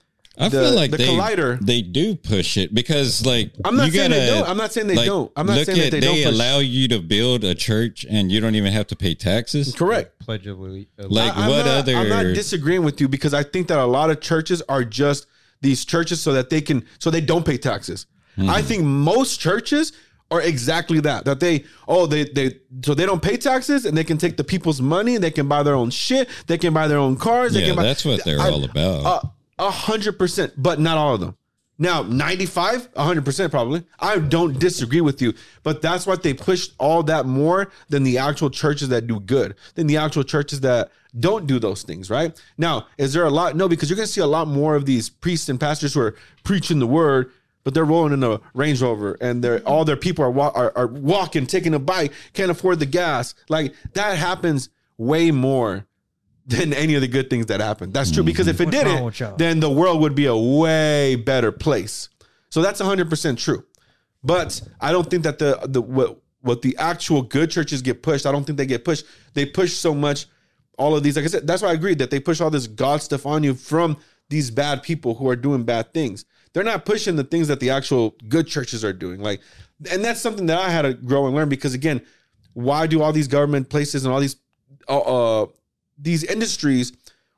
I 0.41 0.49
the, 0.49 0.63
feel 0.63 0.75
like 0.75 0.91
the 0.91 0.97
they, 0.97 1.07
collider. 1.09 1.61
they 1.61 1.83
do 1.83 2.15
push 2.17 2.57
it 2.57 2.75
because 2.75 3.25
like 3.27 3.53
I'm 3.65 3.77
not 3.77 3.87
you 3.87 3.93
saying 3.93 4.11
they 4.11 4.27
gotta, 4.27 4.41
don't. 4.41 4.49
I'm 4.49 4.57
not 4.57 4.73
saying 4.73 4.87
they 4.87 4.97
like, 4.97 5.07
don't. 5.07 5.31
I'm 5.37 5.47
not 5.47 5.57
look 5.59 5.67
saying 5.67 5.79
that 5.79 5.87
at- 5.87 5.91
they 5.93 6.01
don't 6.01 6.17
push- 6.17 6.27
allow 6.27 6.59
you 6.59 6.89
to 6.89 6.99
build 7.01 7.45
a 7.45 7.55
church 7.55 8.07
and 8.09 8.33
you 8.33 8.41
don't 8.41 8.55
even 8.55 8.73
have 8.73 8.87
to 8.89 8.97
pay 8.97 9.15
taxes. 9.15 9.75
Correct. 9.75 10.19
Pledge 10.21 10.47
of 10.47 10.59
Alle- 10.59 10.85
Like 10.99 11.37
I- 11.37 11.49
what 11.49 11.67
not, 11.67 11.79
other? 11.79 11.95
I'm 11.95 12.09
not 12.09 12.23
disagreeing 12.35 12.85
with 12.85 13.01
you 13.01 13.09
because 13.09 13.35
I 13.35 13.43
think 13.43 13.69
that 13.69 13.79
a 13.79 13.85
lot 13.85 14.11
of 14.11 14.21
churches 14.21 14.63
are 14.69 14.83
just 14.85 15.27
these 15.61 15.85
churches 15.85 16.21
so 16.23 16.33
that 16.33 16.49
they 16.51 16.61
can 16.63 16.87
so 16.99 17.11
they 17.11 17.21
don't 17.21 17.45
pay 17.45 17.59
taxes. 17.59 18.07
Hmm. 18.37 18.49
I 18.49 18.63
think 18.63 18.83
most 18.83 19.41
churches 19.41 19.93
are 20.31 20.41
exactly 20.41 21.01
that. 21.01 21.25
That 21.27 21.41
they 21.41 21.65
oh 21.89 22.07
they 22.07 22.25
they 22.25 22.57
so 22.85 22.95
they 22.95 23.05
don't 23.05 23.21
pay 23.23 23.37
taxes 23.37 23.85
and 23.85 23.95
they 23.99 24.05
can 24.05 24.17
take 24.17 24.37
the 24.39 24.45
people's 24.45 24.81
money 24.81 25.17
and 25.17 25.23
they 25.25 25.31
can 25.33 25.49
buy 25.49 25.63
their 25.65 25.75
own 25.75 25.91
shit. 25.91 26.29
They 26.47 26.57
can 26.57 26.73
buy 26.73 26.89
their 26.89 26.99
own 26.99 27.17
cars. 27.17 27.53
They 27.53 27.61
yeah, 27.61 27.67
can 27.67 27.77
buy, 27.77 27.83
that's 27.83 28.05
what 28.07 28.25
they're 28.25 28.41
I- 28.41 28.49
all 28.51 28.65
about. 28.65 29.33
Uh, 29.61 29.67
A 29.67 29.71
hundred 29.71 30.19
percent, 30.19 30.55
but 30.57 30.81
not 30.81 30.99
all 30.99 31.15
of 31.15 31.21
them. 31.21 31.37
Now, 31.81 32.03
95, 32.03 32.93
100% 32.93 33.51
probably. 33.51 33.85
I 33.99 34.19
don't 34.19 34.59
disagree 34.59 35.01
with 35.01 35.23
you, 35.23 35.33
but 35.63 35.81
that's 35.81 36.07
why 36.07 36.17
they 36.17 36.35
push 36.35 36.69
all 36.79 37.03
that 37.05 37.25
more 37.25 37.73
than 37.89 38.03
the 38.03 38.19
actual 38.19 38.51
churches 38.51 38.91
that 38.91 39.07
do 39.07 39.19
good, 39.19 39.55
than 39.77 39.87
the 39.87 39.97
actual 39.97 40.23
churches 40.23 40.61
that 40.61 40.91
don't 41.19 41.47
do 41.47 41.59
those 41.59 41.83
things, 41.83 42.11
right? 42.11 42.39
Now, 42.59 42.87
is 42.99 43.15
there 43.15 43.25
a 43.25 43.31
lot? 43.31 43.57
No, 43.57 43.67
because 43.67 43.89
you're 43.89 43.97
going 43.97 44.07
to 44.07 44.13
see 44.13 44.21
a 44.21 44.27
lot 44.27 44.47
more 44.47 44.77
of 44.77 44.85
these 44.85 45.09
priests 45.09 45.49
and 45.49 45.59
pastors 45.59 45.95
who 45.95 46.03
are 46.03 46.17
preaching 46.45 46.81
the 46.81 46.87
word, 46.87 47.33
but 47.65 47.73
they're 47.73 47.87
rolling 47.87 48.13
in 48.13 48.23
a 48.23 48.43
Range 48.53 48.83
Rover 48.83 49.17
and 49.23 49.43
they're 49.43 49.67
all 49.67 49.87
their 49.87 49.97
people 49.97 50.23
are, 50.25 50.39
are, 50.39 50.73
are 50.77 50.87
walking, 50.87 51.47
taking 51.47 51.73
a 51.73 51.79
bike, 51.79 52.13
can't 52.35 52.51
afford 52.51 52.79
the 52.79 52.87
gas. 52.87 53.35
Like 53.49 53.75
that 53.95 54.19
happens 54.19 54.69
way 54.99 55.31
more 55.31 55.87
than 56.51 56.73
any 56.73 56.95
of 56.95 57.01
the 57.01 57.09
good 57.09 57.31
things 57.31 57.47
that 57.47 57.61
happen. 57.61 57.93
That's 57.93 58.11
true 58.11 58.25
because 58.25 58.49
if 58.49 58.61
it 58.61 58.67
What's 58.67 58.77
wrong 58.77 58.85
didn't, 58.85 59.05
with 59.05 59.21
y'all? 59.21 59.37
then 59.37 59.61
the 59.61 59.71
world 59.71 60.01
would 60.01 60.15
be 60.15 60.27
a 60.27 60.37
way 60.37 61.15
better 61.17 61.53
place. 61.53 62.09
So 62.51 62.61
that's 62.61 62.81
100% 62.81 63.39
true. 63.39 63.65
But 64.23 64.61
I 64.81 64.93
don't 64.93 65.09
think 65.09 65.23
that 65.23 65.39
the 65.39 65.61
the 65.65 65.81
what 65.81 66.21
what 66.43 66.63
the 66.63 66.77
actual 66.77 67.23
good 67.23 67.51
churches 67.51 67.81
get 67.81 68.03
pushed, 68.03 68.27
I 68.27 68.33
don't 68.33 68.45
think 68.45 68.59
they 68.59 68.67
get 68.67 68.85
pushed. 68.85 69.07
They 69.35 69.47
push 69.47 69.73
so 69.73 69.95
much 69.95 70.27
all 70.77 70.97
of 70.97 71.03
these 71.03 71.17
like 71.17 71.25
I 71.25 71.29
said, 71.29 71.47
that's 71.47 71.63
why 71.63 71.69
I 71.69 71.73
agree 71.73 71.95
that 71.95 72.11
they 72.11 72.21
push 72.21 72.41
all 72.41 72.51
this 72.51 72.67
God 72.67 73.01
stuff 73.03 73.25
on 73.25 73.43
you 73.43 73.55
from 73.55 73.97
these 74.29 74.51
bad 74.51 74.83
people 74.83 75.15
who 75.15 75.29
are 75.29 75.37
doing 75.37 75.63
bad 75.65 75.95
things. 75.95 76.25
They're 76.53 76.65
not 76.65 76.85
pushing 76.85 77.17
the 77.17 77.25
things 77.25 77.49
that 77.49 77.61
the 77.61 77.71
actual 77.71 78.17
good 78.29 78.47
churches 78.47 78.85
are 78.85 78.93
doing. 78.93 79.21
Like 79.21 79.41
and 79.91 80.05
that's 80.05 80.21
something 80.21 80.47
that 80.47 80.59
I 80.59 80.69
had 80.69 80.83
to 80.83 80.95
grow 80.95 81.27
and 81.27 81.35
learn 81.35 81.49
because 81.49 81.75
again, 81.75 82.03
why 82.53 82.87
do 82.87 83.03
all 83.03 83.13
these 83.13 83.29
government 83.29 83.71
places 83.71 84.05
and 84.05 84.13
all 84.13 84.21
these 84.21 84.37
uh, 84.89 84.99
uh 84.99 85.47
these 86.01 86.25
industries 86.25 86.93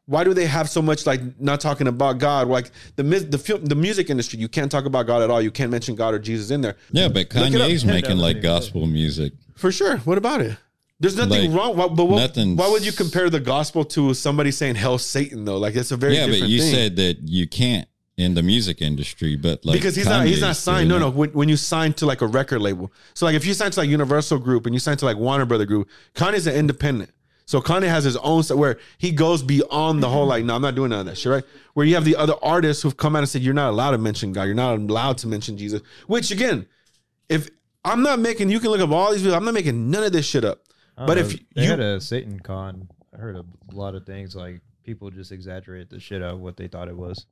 why 0.06 0.24
do 0.24 0.34
they 0.34 0.46
have 0.46 0.68
so 0.68 0.82
much 0.82 1.06
like 1.06 1.20
not 1.40 1.60
talking 1.60 1.86
about 1.86 2.18
God? 2.18 2.48
Like 2.48 2.70
the 2.96 3.02
the 3.04 3.38
film, 3.38 3.64
the 3.64 3.74
music 3.76 4.10
industry, 4.10 4.38
you 4.40 4.48
can't 4.48 4.70
talk 4.70 4.84
about 4.84 5.06
God 5.06 5.22
at 5.22 5.30
all. 5.30 5.40
You 5.40 5.50
can't 5.50 5.70
mention 5.70 5.94
God 5.94 6.12
or 6.14 6.18
Jesus 6.18 6.50
in 6.50 6.60
there. 6.60 6.76
yeah, 6.90 7.08
but 7.08 7.32
Look 7.34 7.46
it. 7.48 7.52
Kanye's 7.52 7.84
making 7.84 8.16
like 8.16 8.42
gospel 8.42 8.86
music. 8.86 9.32
For 9.54 9.70
sure. 9.70 9.98
What 9.98 10.18
about 10.18 10.40
it? 10.40 10.56
There's 10.98 11.16
nothing 11.16 11.50
Like, 11.50 11.58
wrong. 11.58 11.76
Why, 11.76 11.88
but 11.88 12.04
what, 12.04 12.18
nothing's- 12.18 12.56
why 12.58 12.68
would 12.68 12.84
you 12.84 12.92
compare 12.92 13.28
the 13.28 13.40
gospel 13.40 13.84
to 13.86 14.14
somebody 14.14 14.50
saying 14.52 14.76
hell 14.76 14.98
Satan 14.98 15.44
though? 15.44 15.58
Like 15.58 15.74
it's 15.76 15.92
a 15.92 15.96
very 15.96 16.14
yeah, 16.14 16.26
different 16.26 16.42
but 16.42 16.50
you 16.50 16.61
thing. 16.61 16.74
said 16.74 16.96
that 16.96 17.18
you 17.22 17.46
can't 17.49 17.88
in 18.16 18.34
the 18.34 18.42
music 18.42 18.82
industry, 18.82 19.37
but 19.37 19.64
like 19.64 19.76
because 19.78 19.96
he's 19.96 20.07
not 20.07 20.26
he's 20.26 20.41
not 20.41 20.57
signed. 20.57 20.88
No, 20.88 20.99
no. 20.99 21.11
When, 21.11 21.30
when 21.30 21.49
you 21.49 21.57
sign 21.57 21.92
to 21.95 22.07
like 22.07 22.20
a 22.22 22.26
record 22.26 22.61
label, 22.61 22.92
so 23.14 23.24
like 23.26 23.34
if 23.37 23.46
you 23.46 23.54
sign 23.54 23.70
to 23.70 23.80
like 23.80 23.88
Universal 23.88 24.38
Group 24.41 24.66
and 24.66 24.74
you 24.74 24.80
sign 24.80 24.96
to 24.96 25.04
like 25.04 25.16
Warner 25.16 25.45
Brother 25.46 25.64
Group, 25.64 25.88
Kanye's 26.14 26.46
an 26.46 26.54
independent. 26.54 27.11
So 27.53 27.61
Kanye 27.61 27.87
has 27.87 28.03
his 28.03 28.16
own 28.16 28.42
stuff 28.42 28.57
where 28.57 28.79
he 28.96 29.12
goes 29.12 29.42
beyond 29.42 30.03
the 30.03 30.08
whole 30.08 30.24
like, 30.24 30.42
no, 30.42 30.54
I'm 30.54 30.62
not 30.62 30.74
doing 30.74 30.88
none 30.88 31.00
of 31.00 31.04
that 31.04 31.18
shit, 31.18 31.30
right? 31.30 31.45
Where 31.74 31.84
you 31.84 31.96
have 31.96 32.07
the 32.07 32.16
other 32.16 32.33
artists 32.41 32.83
who've 32.83 32.96
come 32.96 33.14
out 33.14 33.18
and 33.18 33.29
said 33.29 33.42
you're 33.42 33.53
not 33.53 33.68
allowed 33.68 33.91
to 33.91 33.99
mention 33.99 34.33
God, 34.33 34.45
you're 34.45 34.54
not 34.54 34.79
allowed 34.79 35.18
to 35.18 35.26
mention 35.29 35.58
Jesus. 35.58 35.83
Which 36.07 36.30
again, 36.30 36.64
if 37.29 37.50
I'm 37.84 38.03
not 38.03 38.20
making, 38.20 38.49
you 38.49 38.58
can 38.58 38.70
look 38.70 38.80
up 38.80 38.91
all 38.91 39.12
these 39.12 39.22
videos. 39.22 39.37
I'm 39.37 39.45
not 39.45 39.53
making 39.53 39.91
none 39.91 40.03
of 40.03 40.12
this 40.12 40.24
shit 40.24 40.46
up. 40.46 40.62
But 40.96 41.16
know, 41.16 41.20
if 41.20 41.33
they 41.54 41.64
you 41.64 41.68
had 41.68 41.80
a 41.80 42.00
Satan 42.00 42.41
con, 42.41 42.88
I 43.12 43.18
heard 43.18 43.37
a 43.37 43.45
lot 43.70 43.96
of 43.96 44.07
things 44.07 44.34
like 44.34 44.62
people 44.83 45.11
just 45.11 45.30
exaggerate 45.30 45.91
the 45.91 46.00
shit 46.00 46.22
out 46.22 46.33
of 46.33 46.41
what 46.41 46.57
they 46.57 46.68
thought 46.68 46.88
it 46.88 46.96
was. 46.96 47.26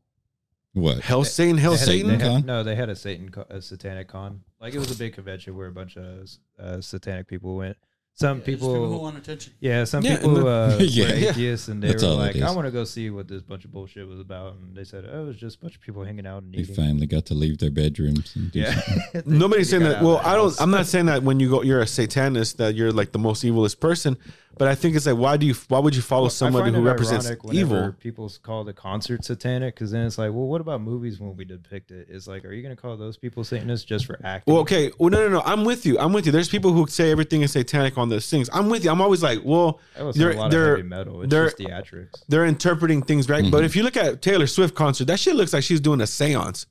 What? 0.74 1.00
hell 1.00 1.24
Satan, 1.24 1.56
hell 1.56 1.72
They 1.72 1.78
had 1.78 1.88
a- 1.88 1.92
Satan, 1.92 2.10
had- 2.10 2.20
con? 2.20 2.44
no, 2.44 2.62
they 2.62 2.74
had 2.74 2.90
a 2.90 2.94
Satan, 2.94 3.32
a 3.48 3.62
satanic 3.62 4.08
con. 4.08 4.42
Like 4.60 4.74
it 4.74 4.80
was 4.80 4.90
a 4.90 4.98
big 4.98 5.14
convention 5.14 5.56
where 5.56 5.68
a 5.68 5.72
bunch 5.72 5.96
of 5.96 6.28
uh, 6.58 6.82
satanic 6.82 7.26
people 7.26 7.56
went. 7.56 7.78
Some 8.20 8.38
Yeah, 8.40 8.44
just 8.44 8.46
people 8.46 8.68
who 8.74 8.82
people, 8.88 9.00
want 9.02 9.16
attention. 9.16 9.52
yeah, 9.60 9.84
some 9.84 10.04
Yeah, 10.04 10.16
people 10.16 10.36
and 10.36 10.46
uh, 10.46 10.76
Yeah. 10.80 11.04
were 11.06 11.10
atheists, 11.30 11.68
and 11.68 11.82
they 11.82 11.88
That's 11.88 12.02
were 12.02 12.10
like, 12.10 12.36
"I 12.36 12.50
want 12.50 12.66
to 12.66 12.70
go 12.70 12.84
see 12.84 13.08
what 13.08 13.28
this 13.28 13.40
bunch 13.40 13.64
of 13.64 13.72
bullshit 13.72 14.06
was 14.06 14.20
about." 14.20 14.56
And 14.60 14.76
they 14.76 14.84
said, 14.84 15.08
"Oh, 15.10 15.22
it 15.22 15.26
was 15.26 15.36
just 15.38 15.56
a 15.56 15.60
bunch 15.62 15.74
of 15.76 15.80
people 15.80 16.04
hanging 16.04 16.26
out 16.26 16.42
and 16.42 16.52
They 16.52 16.58
eating." 16.58 16.74
finally 16.74 17.06
got 17.06 17.24
to 17.26 17.34
leave 17.34 17.56
their 17.62 17.70
bedrooms. 17.70 18.36
And 18.36 18.52
do 18.52 18.60
Yeah, 18.60 18.78
Nobody's 19.24 19.70
saying 19.70 19.84
that. 19.84 20.02
Well, 20.02 20.18
I 20.18 20.34
don't. 20.34 20.50
house. 20.50 20.60
I'm 20.60 20.70
not 20.70 20.84
saying 20.86 21.06
that 21.06 21.22
when 21.22 21.40
you 21.40 21.48
go, 21.48 21.62
you're 21.62 21.80
a 21.80 21.86
satanist, 21.86 22.58
that 22.58 22.74
you're 22.74 22.92
like 22.92 23.12
the 23.12 23.18
most 23.18 23.42
evilest 23.42 23.80
person. 23.80 24.18
But 24.58 24.68
I 24.68 24.74
think 24.74 24.94
it's 24.96 25.06
like, 25.06 25.16
why 25.16 25.36
do 25.36 25.46
you? 25.46 25.54
Why 25.68 25.78
would 25.78 25.94
you 25.96 26.02
follow 26.02 26.24
Well, 26.24 26.30
somebody 26.30 26.72
who 26.72 26.82
represents 26.82 27.30
evil? 27.52 27.94
People 27.98 28.30
call 28.42 28.64
the 28.64 28.72
concert 28.72 29.24
satanic 29.24 29.74
because 29.74 29.90
then 29.92 30.06
it's 30.06 30.18
like, 30.18 30.32
well, 30.32 30.46
what 30.48 30.60
about 30.60 30.82
movies 30.82 31.18
when 31.20 31.34
we 31.36 31.44
depict 31.44 31.90
it? 31.90 32.08
It's 32.10 32.26
like, 32.26 32.44
are 32.44 32.52
you 32.52 32.62
going 32.62 32.74
to 32.74 32.80
call 32.80 32.96
those 32.96 33.16
people 33.16 33.42
Satanists 33.44 33.86
just 33.86 34.06
for 34.06 34.18
acting? 34.24 34.52
Well, 34.52 34.60
okay. 34.62 34.90
Well, 34.98 35.08
no, 35.10 35.20
no, 35.22 35.28
no. 35.28 35.42
I'm 35.42 35.64
with 35.64 35.86
you. 35.86 35.98
I'm 35.98 36.12
with 36.12 36.26
you. 36.26 36.32
There's 36.32 36.48
people 36.48 36.72
who 36.72 36.86
say 36.88 37.10
everything 37.10 37.42
is 37.42 37.52
satanic 37.52 37.96
on 37.96 38.08
those 38.08 38.28
things. 38.28 38.50
I'm 38.52 38.68
with 38.68 38.84
you. 38.84 38.90
I'm 38.90 39.00
always 39.00 39.22
like, 39.22 39.40
well, 39.44 39.80
I 39.98 40.02
listen 40.02 40.20
they're 40.20 40.30
a 40.32 40.36
lot 40.36 40.50
they're 40.50 40.72
of 40.74 40.78
heavy 40.78 40.88
metal. 40.88 41.22
It's 41.22 41.30
they're 41.30 41.44
just 41.46 41.58
theatrics. 41.58 42.22
they're 42.28 42.44
interpreting 42.46 43.02
things 43.02 43.28
right. 43.28 43.42
Mm-hmm. 43.42 43.50
But 43.52 43.64
if 43.64 43.76
you 43.76 43.82
look 43.82 43.96
at 43.96 44.20
Taylor 44.20 44.46
Swift 44.46 44.74
concert, 44.74 45.06
that 45.06 45.20
shit 45.20 45.36
looks 45.36 45.52
like 45.52 45.62
she's 45.62 45.80
doing 45.80 46.00
a 46.00 46.04
séance. 46.04 46.66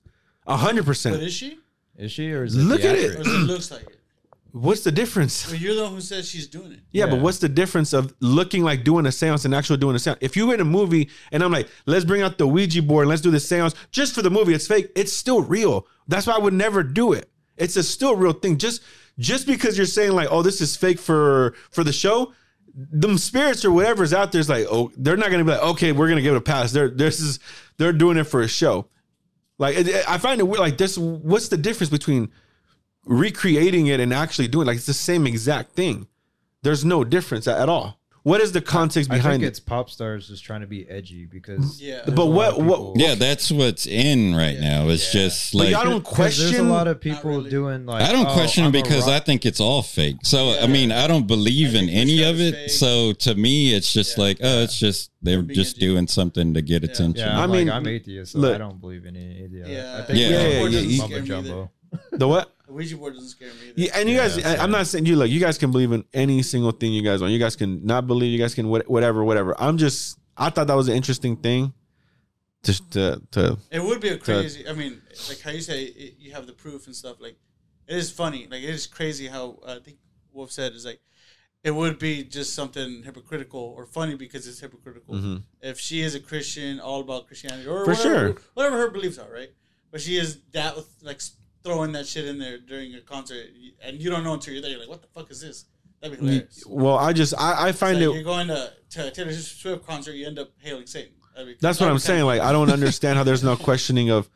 A 0.46 0.58
hundred 0.58 0.82
But 0.84 0.88
percent. 0.88 1.22
is 1.24 1.34
she? 1.34 1.58
Is 1.98 2.12
she 2.12 2.32
or 2.34 2.44
is 2.44 2.56
it 2.56 2.60
Look 2.60 2.84
at 2.84 2.96
it. 2.96 3.16
Or 3.16 3.22
it 3.22 3.26
looks 3.28 3.72
like 3.72 3.84
it? 3.84 3.99
What's 4.52 4.82
the 4.82 4.92
difference? 4.92 5.50
But 5.50 5.60
you're 5.60 5.76
the 5.76 5.84
one 5.84 5.94
who 5.94 6.02
says 6.02 6.28
she's 6.30 6.48
doing 6.48 6.72
it. 6.72 6.80
Yeah, 6.92 7.06
but 7.08 7.16
Yeah. 7.18 7.22
what's 7.22 7.38
the 7.40 7.50
difference 7.50 7.94
of 7.94 8.14
looking 8.20 8.64
like 8.64 8.84
doing 8.84 9.06
a 9.06 9.12
seance 9.12 9.46
and 9.46 9.54
actually 9.56 9.78
doing 9.78 9.96
a 9.96 10.00
seance? 10.00 10.18
If 10.22 10.36
you're 10.36 10.54
in 10.54 10.60
a 10.60 10.66
movie 10.66 11.10
and 11.32 11.44
I'm 11.44 11.52
like, 11.52 11.68
let's 11.86 12.06
bring 12.06 12.22
out 12.22 12.38
the 12.38 12.48
Ouija 12.48 12.82
board, 12.82 13.08
let's 13.08 13.22
do 13.22 13.32
the 13.32 13.40
seance 13.40 13.76
just 13.92 14.14
for 14.16 14.22
the 14.22 14.30
movie, 14.30 14.54
it's 14.54 14.68
fake. 14.68 14.92
It's 14.96 15.14
still 15.14 15.42
real. 15.42 15.88
That's 16.08 16.28
why 16.28 16.34
I 16.36 16.40
would 16.40 16.54
never 16.54 16.84
do 16.84 17.14
it. 17.14 17.30
It's 17.58 17.76
a 17.76 17.84
still 17.84 18.16
real 18.16 18.34
thing. 18.34 18.58
Just 18.58 18.82
just 19.18 19.46
because 19.46 19.76
you're 19.78 19.86
saying 19.86 20.14
like, 20.14 20.30
oh, 20.32 20.42
this 20.42 20.62
is 20.62 20.76
fake 20.78 20.98
for 21.00 21.54
for 21.72 21.84
the 21.84 21.92
show, 21.92 22.34
them 22.74 23.18
spirits 23.18 23.66
or 23.66 23.72
whatever's 23.72 24.14
out 24.14 24.32
there 24.32 24.40
is 24.40 24.48
like, 24.50 24.66
oh, 24.72 24.92
they're 24.96 25.18
not 25.18 25.30
gonna 25.32 25.44
be 25.44 25.52
like, 25.52 25.62
okay, 25.64 25.92
we're 25.92 26.08
gonna 26.08 26.22
give 26.22 26.34
it 26.34 26.38
a 26.38 26.42
pass. 26.42 26.72
They're 26.72 26.90
this 26.90 27.20
is 27.20 27.40
they're 27.78 27.92
doing 27.94 28.18
it 28.18 28.24
for 28.26 28.42
a 28.42 28.48
show. 28.48 28.88
Like 29.58 29.76
it, 29.78 29.88
it- 29.90 30.06
I 30.10 30.18
find 30.18 30.40
it 30.40 30.46
weird. 30.46 30.60
Like 30.62 30.78
this, 30.78 30.98
what's 30.98 31.50
the 31.50 31.58
difference 31.58 31.90
between 31.90 32.32
recreating 33.06 33.88
it 33.88 34.00
and 34.00 34.14
actually 34.14 34.48
doing? 34.48 34.66
it? 34.66 34.70
Like 34.70 34.78
it's 34.78 34.86
the 34.86 34.94
same 34.94 35.26
exact 35.28 35.72
thing. 35.74 36.08
There's 36.64 36.84
no 36.86 37.04
difference 37.04 37.48
at, 37.48 37.60
at 37.60 37.70
all. 37.70 37.96
What 38.24 38.42
is 38.42 38.52
the 38.52 38.60
context 38.62 39.10
I 39.10 39.14
think 39.14 39.24
behind 39.24 39.44
it? 39.44 39.48
it's 39.48 39.62
pop 39.62 39.90
stars 39.90 40.28
just 40.28 40.44
trying 40.44 40.60
to 40.60 40.68
be 40.68 40.88
edgy 40.90 41.26
because 41.26 41.82
Yeah. 41.82 42.02
there's 42.06 42.16
But 42.18 42.24
a 42.24 42.26
lot 42.26 42.36
what- 42.36 42.60
of 42.60 42.66
what- 42.66 42.76
people- 42.76 42.94
Yeah, 42.98 43.16
that's 43.16 43.50
what's 43.50 43.88
in 43.88 44.36
right 44.36 44.60
now. 44.60 44.90
It's 44.90 45.10
just 45.14 45.54
But 45.54 45.58
like 45.60 45.70
y'all 45.72 45.86
don't 45.86 46.04
'cause 46.04 46.14
question. 46.16 46.46
There's 46.52 46.58
a 46.60 46.64
lot 46.64 46.90
of 46.90 47.00
people 47.00 47.32
really. 47.38 47.50
doing 47.50 47.86
like 47.86 48.04
I 48.04 48.12
don't 48.12 48.28
oh, 48.28 48.34
question 48.34 48.66
I'm 48.66 48.70
a 48.76 48.82
because 48.82 49.08
I 49.08 49.20
think 49.20 49.46
it's 49.46 49.62
all 49.62 49.82
fake. 49.82 50.18
So 50.24 50.60
I 50.60 50.68
mean, 50.68 50.92
I 50.92 51.08
don't 51.08 51.28
believe 51.28 51.68
I 51.76 51.80
in 51.80 51.86
think 51.86 51.98
any 51.98 52.16
Michelle 52.18 52.30
of 52.32 52.40
is 52.42 52.48
it. 52.52 52.56
fake. 52.56 52.70
So 52.72 53.14
to 53.14 53.36
me, 53.36 53.74
it's 53.74 53.92
just 53.94 54.18
Yeah. 54.18 54.24
like, 54.26 54.38
oh, 54.44 54.64
it's 54.64 54.78
just 54.78 55.12
they're 55.22 55.42
being 55.42 55.56
just 55.56 55.78
edgy. 55.78 55.86
doing 55.88 56.08
something 56.08 56.54
to 56.56 56.62
get 56.62 56.84
attention. 56.84 57.26
Yeah, 57.26 57.40
I 57.40 57.44
I'm 57.44 57.52
mean, 57.52 57.68
like, 57.68 57.76
I'm 57.78 57.88
atheist, 57.88 58.34
so 58.34 58.40
look- 58.40 58.54
I 58.56 58.58
don't 58.58 58.82
believe 58.82 59.06
in 59.06 59.16
any 59.16 59.46
of 59.46 59.52
that. 59.54 59.70
Yeah. 59.70 59.98
I 59.98 60.02
think 60.02 60.20
Yeah. 60.20 60.26
it's 60.28 60.32
Yeah, 60.54 60.60
all 60.60 60.70
yeah, 60.70 60.98
mumbo 61.00 61.16
yeah, 61.16 61.22
yeah. 61.22 61.26
jumbo. 61.26 61.72
the 62.12 62.28
what? 62.28 62.54
The 62.70 62.76
Ouija 62.76 62.98
board 62.98 63.16
doesn't 63.16 63.30
scare 63.30 63.48
me. 63.48 63.54
Either. 63.70 63.74
Yeah, 63.76 63.92
and 63.96 64.08
you 64.08 64.16
Yeah, 64.16 64.22
guys, 64.28 64.38
I, 64.38 64.42
same. 64.42 64.62
I'm 64.62 64.70
not 64.70 64.86
saying 64.86 65.08
you 65.08 65.16
look. 65.16 65.28
You 65.28 65.40
guys 65.40 65.58
can 65.58 65.72
believe 65.72 65.92
in 65.92 66.06
any 66.14 66.44
single 66.44 66.72
thing 66.72 66.94
you 66.94 67.02
guys 67.02 67.20
want. 67.20 67.34
You 67.34 67.40
guys 67.40 67.56
can 67.56 67.84
not 67.84 68.06
believe. 68.06 68.32
You 68.32 68.38
guys 68.38 68.54
can 68.54 68.70
what, 68.70 68.88
whatever, 68.88 69.24
whatever. 69.24 69.60
I'm 69.60 69.78
just. 69.80 70.20
I 70.38 70.52
thought 70.52 70.68
that 70.68 70.76
was 70.76 70.88
an 70.88 70.96
interesting 70.96 71.36
thing. 71.36 71.74
To 72.64 72.90
to 72.92 73.22
to 73.32 73.58
It 73.72 73.84
would 73.84 74.02
be 74.02 74.10
a 74.10 74.18
crazy. 74.20 74.68
I 74.68 74.74
mean, 74.74 75.02
like 75.30 75.42
how 75.42 75.50
you 75.50 75.62
say 75.62 75.86
it, 75.86 76.14
you 76.20 76.32
have 76.34 76.46
the 76.46 76.54
proof 76.54 76.86
and 76.86 76.96
stuff. 76.96 77.18
Like, 77.20 77.38
it 77.88 77.98
is 77.98 78.12
funny. 78.12 78.48
Like 78.52 78.62
it 78.62 78.70
is 78.70 78.86
crazy 78.86 79.28
how 79.28 79.58
uh, 79.66 79.78
I 79.78 79.80
think 79.84 79.98
Wolf 80.32 80.52
said 80.52 80.74
is 80.74 80.86
like, 80.86 81.00
it 81.64 81.72
would 81.72 81.98
be 81.98 82.24
just 82.24 82.54
something 82.54 83.02
hypocritical 83.04 83.74
or 83.76 83.88
funny 83.88 84.14
because 84.16 84.46
it's 84.48 84.60
hypocritical. 84.60 85.40
If 85.62 85.80
she 85.80 86.02
is 86.02 86.14
a 86.14 86.20
Christian, 86.20 86.80
all 86.80 87.02
about 87.02 87.26
Christianity, 87.26 87.68
or 87.68 87.84
For 87.86 87.94
whatever, 87.94 88.28
sure. 88.34 88.36
whatever 88.54 88.78
her 88.78 88.92
beliefs 88.92 89.18
are, 89.18 89.32
right? 89.32 89.50
But 89.92 90.02
she 90.02 90.18
is 90.18 90.40
that 90.52 90.76
with 90.76 90.88
like 91.02 91.20
throwing 91.64 91.92
that 91.94 92.08
shit 92.08 92.26
in 92.26 92.40
there 92.40 92.58
during 92.58 92.94
a 92.96 93.02
concert, 93.02 93.48
and 93.84 94.02
you 94.02 94.10
don't 94.10 94.24
know 94.24 94.34
until 94.34 94.54
you're 94.54 94.62
there. 94.62 94.72
You're 94.72 94.80
like, 94.82 94.90
what 94.90 95.02
the 95.02 95.08
fuck 95.08 95.30
is 95.32 95.42
this? 95.42 95.66
That'd 96.02 96.20
be 96.20 96.26
hilarious. 96.26 96.64
well, 96.68 96.98
I 96.98 97.12
just 97.14 97.34
I, 97.38 97.68
I 97.68 97.72
find 97.74 97.98
like 98.00 98.08
it. 98.10 98.14
you're 98.14 98.24
going 98.24 98.48
to, 98.48 98.72
to 98.92 99.08
a 99.08 99.12
Taylor 99.12 99.34
Swift 99.34 99.86
concert, 99.86 100.14
you 100.14 100.26
end 100.26 100.40
up 100.40 100.52
hailing 100.60 100.86
Satan. 100.88 101.12
Be- 101.36 101.56
That's 101.60 101.80
what 101.80 101.90
I'm 101.90 102.00
saying. 102.00 102.26
Like 102.26 102.42
I 102.42 102.52
don't 102.52 102.70
understand 102.70 103.18
how 103.18 103.24
there's 103.24 103.44
no 103.44 103.56
questioning 103.56 104.10
of 104.10 104.30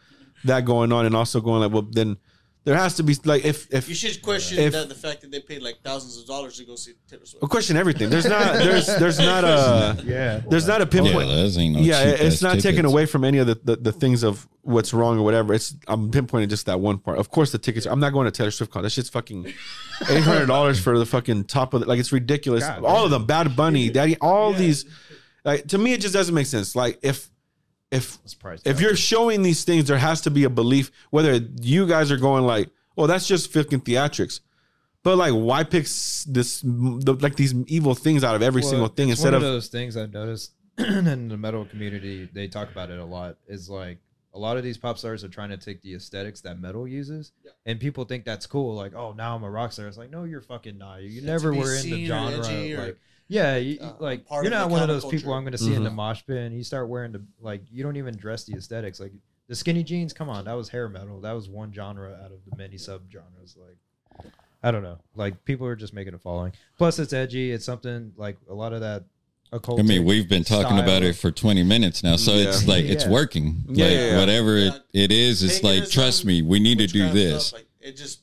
that 0.45 0.65
going 0.65 0.91
on, 0.91 1.05
and 1.05 1.15
also 1.15 1.39
going 1.41 1.61
like, 1.61 1.71
well, 1.71 1.81
then 1.89 2.17
there 2.65 2.75
has 2.77 2.95
to 2.95 3.03
be 3.03 3.15
like 3.25 3.43
if 3.45 3.73
if 3.73 3.89
You 3.89 3.95
should 3.95 4.21
question 4.21 4.57
If- 4.59 4.73
that 4.73 4.87
the 4.89 4.95
fact 4.95 5.21
that 5.21 5.31
they 5.31 5.39
paid 5.41 5.61
like 5.61 5.77
thousands 5.83 6.17
of 6.17 6.25
dollars 6.25 6.57
to 6.57 6.63
go 6.65 6.75
see 6.75 6.93
Taylor 7.09 7.25
Swift. 7.25 7.41
well, 7.41 7.49
question 7.49 7.75
everything. 7.77 8.09
There's 8.09 8.25
not 8.25 8.53
there's 8.55 8.85
there's 8.85 9.19
not 9.19 9.43
a 9.43 10.01
Yeah, 10.05 10.41
there's 10.49 10.67
not 10.67 10.81
a 10.81 10.85
Yeah, 10.85 10.89
pinpoint. 10.89 11.27
those 11.29 11.57
ain't 11.57 11.75
no 11.75 11.81
yeah, 11.81 12.03
it's 12.03 12.35
ass 12.35 12.41
not 12.41 12.59
taken 12.61 12.85
away 12.85 13.05
from 13.05 13.23
any 13.23 13.37
of 13.39 13.47
the, 13.47 13.59
the, 13.63 13.75
the 13.75 13.91
things 13.91 14.23
of 14.23 14.47
what's 14.61 14.93
wrong 14.93 15.19
or 15.19 15.23
whatever. 15.23 15.53
It's 15.53 15.75
I'm 15.87 16.09
pinpointing 16.09 16.47
just 16.49 16.65
that 16.67 16.79
one 16.79 16.97
part. 16.99 17.17
Of 17.17 17.29
course, 17.29 17.51
the 17.51 17.57
tickets. 17.57 17.85
I'm 17.85 17.99
not 17.99 18.13
going 18.13 18.25
to 18.25 18.31
Taylor 18.31 18.51
Swift 18.51 18.71
concert. 18.71 18.83
That 18.83 18.89
shit's 18.91 19.09
fucking 19.09 19.45
eight 20.09 20.23
hundred 20.23 20.45
dollars 20.45 20.79
for 20.81 20.97
the 20.97 21.05
fucking 21.05 21.43
top 21.45 21.73
of 21.73 21.81
the, 21.81 21.87
like 21.87 21.99
it's 21.99 22.11
ridiculous. 22.13 22.63
God, 22.63 22.85
all 22.85 23.03
of 23.05 23.11
them, 23.11 23.25
Bad 23.25 23.55
Bunny, 23.55 23.89
Daddy, 23.89 24.15
all 24.21 24.53
these. 24.53 24.85
Like 25.43 25.67
to 25.67 25.77
me, 25.77 25.91
it 25.91 25.99
just 25.99 26.13
doesn't 26.13 26.33
make 26.33 26.47
sense. 26.47 26.73
Like 26.77 26.99
if 27.01 27.29
if 27.93 28.17
if 28.65 28.81
you're 28.81 28.95
showing 28.95 29.43
these 29.43 29.63
things, 29.63 29.87
there 29.87 29.97
has 29.97 30.21
to 30.21 30.31
be 30.31 30.43
a 30.43 30.49
belief. 30.49 30.91
Whether 31.11 31.35
you 31.61 31.87
guys 31.87 32.11
are 32.11 32.17
going 32.17 32.45
like, 32.45 32.69
oh, 32.97 33.07
that's 33.07 33.27
just 33.27 33.53
fucking 33.53 33.81
theatrics. 33.81 34.39
But 35.03 35.17
like, 35.17 35.33
why 35.33 35.63
pick 35.63 35.83
this 35.83 36.61
the, 36.63 37.17
like 37.19 37.35
these 37.35 37.53
evil 37.67 37.93
things 37.93 38.23
out 38.23 38.35
of 38.35 38.41
every 38.41 38.61
Well, 38.61 38.69
single 38.69 38.87
thing 38.87 39.09
it's 39.09 39.19
instead 39.19 39.33
one 39.33 39.43
of, 39.43 39.47
of 39.47 39.53
those 39.53 39.67
things 39.67 39.95
I've 39.97 40.13
noticed 40.13 40.53
in 40.77 41.27
the 41.27 41.37
metal 41.37 41.65
community. 41.65 42.27
They 42.31 42.47
talk 42.47 42.71
about 42.71 42.89
it 42.89 42.99
a 42.99 43.05
lot. 43.05 43.37
Is 43.47 43.69
like 43.69 43.99
a 44.33 44.39
lot 44.39 44.57
of 44.57 44.63
these 44.63 44.77
pop 44.77 44.97
stars 44.97 45.23
are 45.23 45.29
trying 45.29 45.49
to 45.49 45.57
take 45.57 45.81
the 45.81 45.93
aesthetics 45.93 46.41
that 46.41 46.59
metal 46.59 46.87
uses, 46.87 47.31
and 47.65 47.79
people 47.79 48.05
think 48.05 48.23
that's 48.25 48.47
cool. 48.47 48.73
Like, 48.75 48.95
oh, 48.95 49.13
now 49.13 49.35
I'm 49.35 49.43
a 49.43 49.49
rock 49.51 49.73
star. 49.73 49.87
It's 49.87 49.97
like, 49.97 50.09
no, 50.09 50.23
you're 50.23 50.41
fucking 50.41 50.77
not. 50.77 51.03
You 51.03 51.21
never 51.21 51.53
were 51.53 51.75
in 51.75 51.83
the 51.83 52.03
or 52.05 52.07
genre. 52.07 52.39
edgy 52.39 52.73
or, 52.73 52.85
Like, 52.85 52.97
yeah, 53.27 53.57
you, 53.57 53.79
uh, 53.79 53.93
like 53.99 54.25
part 54.25 54.43
you're 54.43 54.51
not 54.51 54.69
one 54.69 54.81
of 54.81 54.87
those 54.87 55.03
counterculture. 55.05 55.11
people 55.11 55.33
I'm 55.33 55.43
going 55.43 55.51
to 55.53 55.57
see 55.57 55.73
in 55.73 55.83
the 55.83 55.89
Mhm. 55.89 55.95
mosh 55.95 56.21
pit. 56.25 56.37
And 56.37 56.55
you 56.55 56.63
start 56.63 56.87
wearing 56.89 57.11
the 57.11 57.23
like, 57.41 57.61
you 57.71 57.83
don't 57.83 57.97
even 57.97 58.15
dress 58.15 58.43
the 58.45 58.55
aesthetics. 58.55 58.99
Like 58.99 59.13
the 59.47 59.55
skinny 59.55 59.83
jeans, 59.83 60.13
come 60.13 60.29
on, 60.29 60.45
that 60.45 60.53
was 60.53 60.69
hair 60.69 60.87
metal. 60.89 61.19
That 61.21 61.33
was 61.33 61.49
one 61.49 61.73
genre 61.73 62.13
out 62.23 62.31
of 62.31 62.39
the 62.49 62.55
many 62.57 62.77
sub 62.77 63.03
genres. 63.11 63.55
Like. 63.57 63.77
I 64.65 64.71
don't 64.71 64.83
know. 64.83 64.99
Like 65.15 65.43
people 65.43 65.67
are 65.67 65.75
just 65.75 65.93
making 65.93 66.13
a 66.13 66.17
following. 66.19 66.53
Plus, 66.77 66.97
it's 66.99 67.11
edgy. 67.11 67.51
It's 67.51 67.65
something 67.65 68.13
like 68.15 68.37
a 68.49 68.53
lot 68.53 68.71
of 68.73 68.81
that. 68.81 69.03
Occult. 69.51 69.79
I 69.79 69.83
mean, 69.83 70.03
we've 70.03 70.27
been 70.27 70.43
talking 70.43 70.79
about 70.79 71.03
it 71.03 71.15
for 71.15 71.29
20 71.29 71.61
minutes 71.61 72.01
now, 72.01 72.15
so 72.15 72.31
it's 72.31 72.63
Yeah. 72.63 72.73
like 72.73 72.85
it's 72.85 73.05
working. 73.05 73.63
Yeah, 73.69 73.85
like 73.85 73.93
yeah, 73.93 74.05
yeah. 74.07 74.19
whatever 74.19 74.57
Yeah. 74.57 74.75
it, 74.75 74.81
it 74.93 75.11
is, 75.11 75.43
it's 75.43 75.61
like 75.61 75.87
trust 75.91 76.25
me, 76.25 76.41
we 76.41 76.59
need 76.59 76.79
to 76.79 76.87
do 76.87 77.11
this. 77.11 77.47
stuff, 77.49 77.59
like, 77.59 77.67
it 77.79 77.95
just 77.95 78.21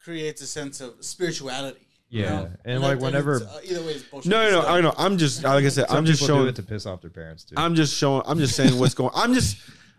creates 0.00 0.40
a 0.42 0.46
sense 0.46 0.80
of 0.80 0.94
spirituality. 1.04 1.85
You 2.08 2.22
Yeah, 2.22 2.28
know? 2.30 2.50
and 2.64 2.82
that- 2.82 2.86
like 2.88 2.98
that 3.00 3.04
whenever- 3.04 3.36
is, 3.36 3.42
uh, 3.42 3.60
either 3.64 3.80
way, 3.82 3.92
it's 3.92 4.04
bullshit. 4.04 4.30
no, 4.30 4.42
no, 4.44 4.50
no. 4.50 4.58
It's, 4.60 4.68
I 4.68 4.80
know. 4.80 4.94
I'm 4.96 5.18
just 5.18 5.42
like 5.44 5.64
I 5.64 5.68
said. 5.68 5.88
Some 5.88 5.96
I'm 5.98 6.04
just 6.06 6.20
people 6.20 6.34
do 6.36 6.40
showing. 6.40 6.48
it 6.48 6.56
to 6.56 6.62
piss 6.62 6.86
off 6.86 7.00
their 7.00 7.10
parents 7.10 7.44
too. 7.44 7.54
I'm 7.56 7.74
just 7.74 7.96
showing. 7.96 8.22
I'm 8.26 8.38
just 8.38 8.54
saying 8.56 8.78
what's 8.78 8.94
going. 8.94 9.10
I'm 9.14 9.34
just. 9.34 9.56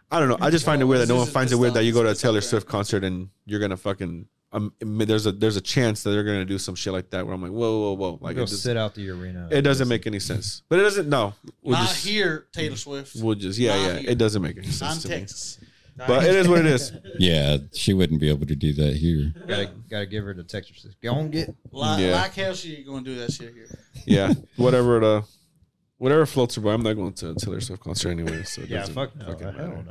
I 0.10 0.20
don't 0.20 0.30
know. 0.30 0.38
I 0.40 0.50
just 0.50 0.66
find 0.66 0.82
it 0.82 0.86
weird 0.86 1.02
that 1.02 1.08
no 1.10 1.16
This 1.16 1.20
one 1.20 1.28
is 1.28 1.34
finds 1.34 1.52
it 1.52 1.56
pissed 1.56 1.62
weird 1.62 1.74
that 1.74 1.80
off- 1.80 1.86
you 1.86 1.92
go 1.94 2.04
to 2.04 2.10
a 2.10 2.12
pissed 2.12 2.20
off 2.20 2.30
Taylor 2.30 2.32
parents. 2.36 2.50
Swift 2.50 2.68
concert 2.68 3.04
and 3.04 3.30
you're 3.46 3.60
gonna 3.60 3.76
fucking. 3.78 4.28
Um, 4.54 4.72
there's 4.80 5.26
a 5.26 5.34
there's 5.34 5.58
a 5.58 5.62
chance 5.62 6.04
that 6.04 6.12
they're 6.12 6.24
gonna 6.24 6.46
do 6.46 6.58
some 6.58 6.74
shit 6.74 6.94
like 6.94 7.10
that 7.10 7.26
where 7.26 7.36
I'm 7.36 7.42
like, 7.42 7.52
whoa, 7.52 7.80
whoa, 7.82 7.94
whoa, 7.94 8.18
like 8.22 8.38
go 8.38 8.44
it, 8.44 8.48
just, 8.48 8.64
sit 8.64 8.78
out 8.78 8.96
the 8.96 9.10
arena. 9.10 9.50
it 9.52 9.62
doesn't 9.64 9.90
make 9.90 10.08
any 10.08 10.20
sense. 10.22 10.62
But 10.70 10.80
it 10.80 10.84
doesn't. 10.84 11.10
No, 11.10 11.34
we'll 11.62 11.78
not 11.78 11.90
just 11.90 12.06
here, 12.06 12.48
Taylor 12.54 12.78
Swift. 12.78 13.18
we'll 13.18 13.36
just 13.36 13.60
yeah 13.60 13.76
Not 13.76 13.82
yeah. 13.86 13.98
here. 14.00 14.10
It 14.12 14.18
doesn't 14.18 14.42
make 14.42 14.56
any 14.58 14.68
Not 14.68 14.74
sense 14.76 15.04
in 15.04 15.12
to 15.12 15.16
me. 15.18 15.22
Texas. 15.24 15.60
But 16.06 16.26
it 16.26 16.36
is 16.36 16.48
what 16.48 16.60
it 16.60 16.66
is. 16.68 16.92
Yeah, 17.20 17.58
she 17.74 17.94
wouldn't 17.94 18.20
be 18.22 18.30
able 18.30 18.46
to 18.46 18.56
do 18.56 18.74
that 18.74 18.96
here. 18.96 19.34
gotta 19.48 19.72
gotta 19.90 20.06
give 20.06 20.24
her 20.24 20.34
the 20.36 20.44
Texas. 20.44 20.86
Go 21.02 21.14
on, 21.14 21.32
get. 21.32 21.54
Like, 21.72 22.00
Yeah. 22.00 22.12
like 22.22 22.34
hell, 22.36 22.54
she 22.54 22.84
gonna 22.84 23.04
do 23.04 23.16
that 23.16 23.32
shit 23.34 23.54
here. 23.56 23.68
Yeah, 24.06 24.34
whatever 24.56 25.00
the 25.00 25.08
uh, 25.08 25.22
whatever 25.98 26.28
floats 26.28 26.54
her 26.56 26.62
boat. 26.62 26.72
I'm 26.76 26.84
not 26.84 26.94
going 26.94 27.14
to 27.14 27.32
a 27.32 27.36
Taylor 27.36 27.60
Swift 27.60 27.82
concert 27.82 28.12
anyway. 28.12 28.44
So 28.44 28.62
it 28.62 28.70
Yeah, 28.70 28.80
doesn't 28.82 28.94
fuck 28.94 29.16
no. 29.16 29.26
fucking 29.26 29.48
I 29.48 29.52
matter. 29.52 29.68
don't 29.68 29.86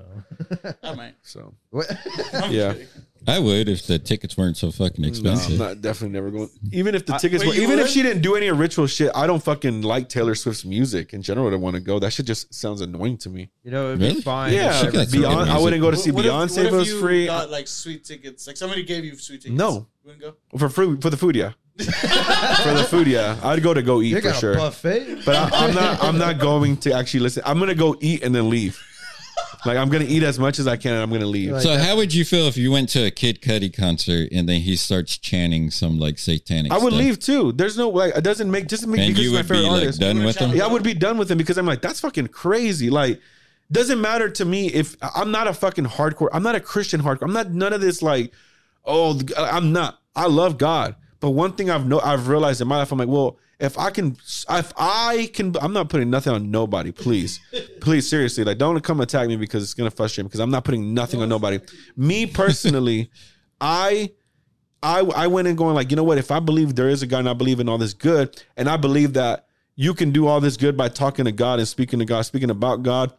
know. 0.65 0.75
I 0.85 0.95
might. 0.95 1.15
So 1.23 1.55
What? 1.71 1.91
I'm 2.35 2.53
Yeah. 2.53 2.73
kidding. 2.75 2.89
I 3.29 3.39
would 3.39 3.69
if 3.69 3.87
the 3.87 3.99
tickets 3.99 4.37
weren't 4.37 4.57
so 4.57 4.71
fucking 4.71 5.03
No, 5.03 5.07
I'm 5.09 5.11
expensive. 5.11 5.59
not 5.59 5.81
definitely 5.81 6.15
never 6.15 6.31
going. 6.31 6.49
Even 6.73 6.95
if 6.95 7.07
the 7.07 7.15
tickets 7.19 7.43
wait, 7.43 7.49
were, 7.49 7.55
you 7.55 7.63
even 7.63 7.79
if 7.81 7.89
she 7.89 8.03
didn't 8.03 8.23
do 8.23 8.37
any 8.37 8.51
ritual 8.51 8.87
shit, 8.87 9.11
I 9.15 9.27
don't 9.27 9.43
fucking 9.43 9.83
like 9.83 10.09
Taylor 10.09 10.35
Swift's 10.35 10.65
music 10.65 11.13
in 11.13 11.23
general. 11.23 11.51
To 11.51 11.59
want 11.59 11.75
to 11.77 11.81
go, 11.81 11.99
that 11.99 12.13
shit 12.13 12.27
just 12.27 12.55
sounds 12.55 12.81
annoying 12.81 13.17
to 13.19 13.31
me. 13.31 13.51
You 13.65 13.71
know, 13.73 13.89
it'd 13.89 14.01
Really? 14.01 14.15
be 14.15 14.21
fine. 14.21 14.53
Yeah, 14.53 14.73
she 14.81 14.87
got 14.91 15.09
Beyonce. 15.09 15.49
I 15.49 15.59
wouldn't 15.59 15.83
go 15.83 15.91
to 15.91 15.97
see 15.97 16.11
What 16.13 16.25
Beyonce 16.25 16.57
what 16.59 16.67
if 16.67 16.73
it 16.73 16.77
was 16.77 16.89
you 16.89 17.01
free. 17.01 17.27
Got 17.27 17.51
like 17.51 17.67
sweet 17.69 18.05
tickets. 18.05 18.47
Like 18.47 18.57
somebody 18.57 18.85
gave 18.85 19.05
you 19.05 19.17
sweet 19.17 19.43
tickets. 19.43 19.59
No. 19.59 19.89
You 20.05 20.13
wouldn't 20.13 20.23
go. 20.23 20.59
for 20.59 20.69
food 20.69 21.03
for 21.03 21.11
the 21.11 21.17
food, 21.17 21.35
yeah. 21.37 21.53
for 21.77 22.73
the 22.73 22.87
food, 22.89 23.07
yeah. 23.07 23.39
I'd 23.43 23.63
go 23.63 23.75
to 23.75 23.83
go 23.83 24.01
eat 24.01 24.15
They 24.15 24.21
for 24.21 24.29
got 24.31 24.41
sure. 24.41 24.53
a 24.53 24.57
buffet. 24.57 25.25
But 25.27 25.37
I, 25.53 25.67
I'm 25.67 25.75
not. 25.75 26.03
I'm 26.03 26.17
not 26.19 26.39
going 26.39 26.77
to 26.79 26.93
actually 26.93 27.21
listen. 27.21 27.43
I'm 27.45 27.59
gonna 27.59 27.75
go 27.75 27.97
eat 28.01 28.23
and 28.23 28.35
then 28.35 28.49
leave. 28.49 28.81
Like 29.65 29.77
I'm 29.77 29.89
gonna 29.89 30.07
eat 30.07 30.23
as 30.23 30.39
much 30.39 30.59
as 30.59 30.67
I 30.67 30.77
can 30.77 30.93
and 30.93 31.03
I'm 31.03 31.11
gonna 31.11 31.27
leave. 31.27 31.61
So 31.61 31.77
how 31.77 31.97
would 31.97 32.15
you 32.15 32.25
feel 32.25 32.47
if 32.47 32.57
you 32.57 32.71
went 32.71 32.89
to 32.91 33.07
a 33.07 33.11
Kid 33.11 33.41
Cudi 33.41 33.75
concert 33.75 34.29
and 34.33 34.49
then 34.49 34.61
he 34.61 34.77
starts 34.77 35.19
chanting 35.19 35.71
some 35.71 35.99
like 35.99 36.19
satanic? 36.19 36.73
I 36.73 36.79
would 36.79 36.93
stuff? 36.93 37.05
leave 37.05 37.19
too. 37.19 37.53
There's 37.53 37.77
no 37.77 37.89
like 37.89 38.17
it 38.17 38.23
doesn't 38.23 38.51
make 38.51 38.69
just 38.69 38.87
make 38.87 39.01
and 39.01 39.09
because 39.09 39.25
you 39.25 39.33
would 39.33 39.43
be 39.43 39.49
favorite 39.49 39.69
like 39.69 39.81
artist. 39.81 40.01
done 40.01 40.25
with 40.25 40.37
him. 40.37 40.51
Yeah, 40.53 40.67
I 40.67 40.69
would 40.69 40.83
be 40.83 40.95
done 40.95 41.19
with 41.19 41.31
him 41.31 41.39
because 41.39 41.59
I'm 41.59 41.67
like, 41.67 41.83
that's 41.83 42.01
fucking 42.01 42.29
crazy. 42.29 42.91
Like, 42.91 43.21
doesn't 43.73 44.01
matter 44.01 44.29
to 44.29 44.45
me 44.45 44.69
if 44.69 44.97
I'm 45.03 45.31
not 45.31 45.49
a 45.49 45.53
fucking 45.53 45.87
hardcore. 45.87 46.29
I'm 46.33 46.43
not 46.43 46.55
a 46.55 46.61
Christian 46.61 47.03
hardcore. 47.03 47.23
I'm 47.23 47.33
not 47.33 47.51
none 47.51 47.73
of 47.73 47.81
this. 47.81 48.03
Like, 48.03 48.33
oh, 48.85 49.21
I'm 49.37 49.73
not. 49.73 49.99
I 50.15 50.29
love 50.29 50.59
God, 50.59 50.95
but 51.21 51.31
one 51.31 51.53
thing 51.53 51.71
I've 51.71 51.87
no, 51.87 51.99
I've 52.01 52.29
realized 52.29 52.61
in 52.61 52.69
my 52.69 52.79
life, 52.79 52.93
I'm 52.93 52.99
like, 52.99 53.09
well, 53.09 53.39
if 53.59 53.79
I 53.79 53.91
can, 53.91 54.17
if 54.51 54.73
I 54.77 55.31
can, 55.33 55.55
I'm 55.61 55.73
not 55.73 55.89
putting 55.89 56.11
nothing 56.11 56.33
on 56.33 56.51
nobody. 56.51 56.93
Please, 56.93 57.41
please, 57.81 58.09
seriously, 58.09 58.45
like, 58.45 58.59
don't 58.59 58.81
come 58.83 59.01
attack 59.01 59.29
me 59.29 59.37
because 59.37 59.63
it's 59.63 59.75
gonna 59.75 59.91
frustrate 59.91 60.25
me 60.25 60.29
because 60.29 60.41
I'm 60.41 60.51
not 60.51 60.65
putting 60.65 60.93
nothing 60.93 61.23
on 61.23 61.29
nobody. 61.29 61.61
Me 61.97 62.27
personally, 62.27 63.11
I. 63.61 64.13
I, 64.83 65.01
I 65.01 65.27
went 65.27 65.49
in 65.49 65.57
going 65.57 65.75
like, 65.75 65.91
you 65.91 65.97
know 65.97 66.05
what? 66.05 66.19
If 66.19 66.31
I 66.31 66.39
believe 66.39 66.77
there 66.77 66.91
is 66.91 67.03
a 67.03 67.07
God 67.07 67.21
and 67.21 67.29
I 67.31 67.33
believe 67.33 67.59
in 67.59 67.69
all 67.69 67.79
this 67.79 67.95
good, 67.95 68.41
and 68.57 68.69
I 68.69 68.77
believe 68.77 69.15
that 69.15 69.47
you 69.75 69.95
can 69.95 70.13
do 70.13 70.27
all 70.27 70.39
this 70.41 70.57
good 70.57 70.77
by 70.77 70.89
talking 70.89 71.25
to 71.25 71.33
God 71.33 71.59
and 71.59 71.67
speaking 71.67 71.99
to 71.99 72.05
God, 72.05 72.23
speaking 72.23 72.51
about 72.51 72.83
God, 72.83 73.13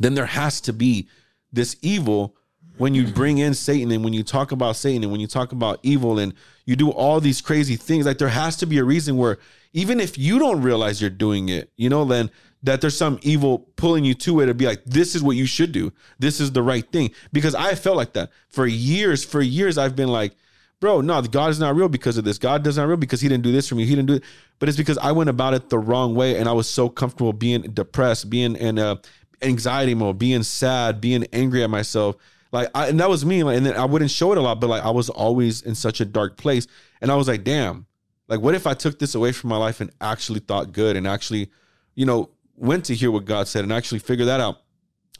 then 0.00 0.14
there 0.14 0.26
has 0.26 0.60
to 0.62 0.72
be 0.72 1.08
this 1.52 1.76
evil 1.82 2.36
when 2.82 2.96
you 2.96 3.06
bring 3.06 3.38
in 3.38 3.54
Satan 3.54 3.92
and 3.92 4.02
when 4.02 4.12
you 4.12 4.24
talk 4.24 4.50
about 4.50 4.74
Satan 4.74 5.04
and 5.04 5.12
when 5.12 5.20
you 5.20 5.28
talk 5.28 5.52
about 5.52 5.78
evil 5.84 6.18
and 6.18 6.34
you 6.66 6.74
do 6.74 6.90
all 6.90 7.20
these 7.20 7.40
crazy 7.40 7.76
things, 7.76 8.06
like 8.06 8.18
there 8.18 8.26
has 8.26 8.56
to 8.56 8.66
be 8.66 8.78
a 8.78 8.82
reason 8.82 9.16
where 9.16 9.38
even 9.72 10.00
if 10.00 10.18
you 10.18 10.40
don't 10.40 10.62
realize 10.62 11.00
you're 11.00 11.08
doing 11.08 11.48
it, 11.48 11.70
you 11.76 11.88
know, 11.88 12.04
then 12.04 12.28
that 12.64 12.80
there's 12.80 12.96
some 12.96 13.20
evil 13.22 13.60
pulling 13.76 14.04
you 14.04 14.14
to 14.14 14.40
it 14.40 14.46
to 14.46 14.54
be 14.54 14.66
like, 14.66 14.82
this 14.84 15.14
is 15.14 15.22
what 15.22 15.36
you 15.36 15.46
should 15.46 15.70
do. 15.70 15.92
This 16.18 16.40
is 16.40 16.50
the 16.50 16.62
right 16.64 16.84
thing. 16.90 17.12
Because 17.32 17.54
I 17.54 17.76
felt 17.76 17.96
like 17.96 18.14
that 18.14 18.32
for 18.48 18.66
years. 18.66 19.22
For 19.24 19.40
years, 19.40 19.78
I've 19.78 19.94
been 19.94 20.08
like, 20.08 20.34
bro, 20.80 21.02
no, 21.02 21.22
God 21.22 21.50
is 21.50 21.60
not 21.60 21.76
real 21.76 21.88
because 21.88 22.16
of 22.16 22.24
this. 22.24 22.36
God 22.36 22.64
does 22.64 22.78
not 22.78 22.88
real 22.88 22.96
because 22.96 23.20
he 23.20 23.28
didn't 23.28 23.44
do 23.44 23.52
this 23.52 23.68
for 23.68 23.76
me. 23.76 23.86
He 23.86 23.94
didn't 23.94 24.08
do 24.08 24.14
it. 24.14 24.24
But 24.58 24.68
it's 24.68 24.76
because 24.76 24.98
I 24.98 25.12
went 25.12 25.30
about 25.30 25.54
it 25.54 25.68
the 25.68 25.78
wrong 25.78 26.16
way 26.16 26.36
and 26.36 26.48
I 26.48 26.52
was 26.52 26.68
so 26.68 26.88
comfortable 26.88 27.32
being 27.32 27.62
depressed, 27.62 28.28
being 28.28 28.56
in 28.56 28.80
uh, 28.80 28.96
anxiety 29.40 29.94
mode, 29.94 30.18
being 30.18 30.42
sad, 30.42 31.00
being 31.00 31.28
angry 31.32 31.62
at 31.62 31.70
myself. 31.70 32.16
Like, 32.52 32.68
I, 32.74 32.88
and 32.88 33.00
that 33.00 33.08
was 33.08 33.24
me. 33.24 33.42
Like, 33.42 33.56
and 33.56 33.66
then 33.66 33.76
I 33.76 33.86
wouldn't 33.86 34.10
show 34.10 34.30
it 34.32 34.38
a 34.38 34.40
lot, 34.42 34.60
but 34.60 34.68
like 34.68 34.84
I 34.84 34.90
was 34.90 35.08
always 35.08 35.62
in 35.62 35.74
such 35.74 36.00
a 36.00 36.04
dark 36.04 36.36
place. 36.36 36.66
And 37.00 37.10
I 37.10 37.16
was 37.16 37.26
like, 37.26 37.42
damn, 37.42 37.86
like, 38.28 38.40
what 38.40 38.54
if 38.54 38.66
I 38.66 38.74
took 38.74 38.98
this 38.98 39.14
away 39.14 39.32
from 39.32 39.50
my 39.50 39.56
life 39.56 39.80
and 39.80 39.90
actually 40.00 40.40
thought 40.40 40.72
good 40.72 40.96
and 40.96 41.06
actually, 41.06 41.50
you 41.94 42.06
know, 42.06 42.30
went 42.56 42.84
to 42.86 42.94
hear 42.94 43.10
what 43.10 43.24
God 43.24 43.48
said 43.48 43.64
and 43.64 43.72
actually 43.72 43.98
figure 43.98 44.26
that 44.26 44.40
out? 44.40 44.58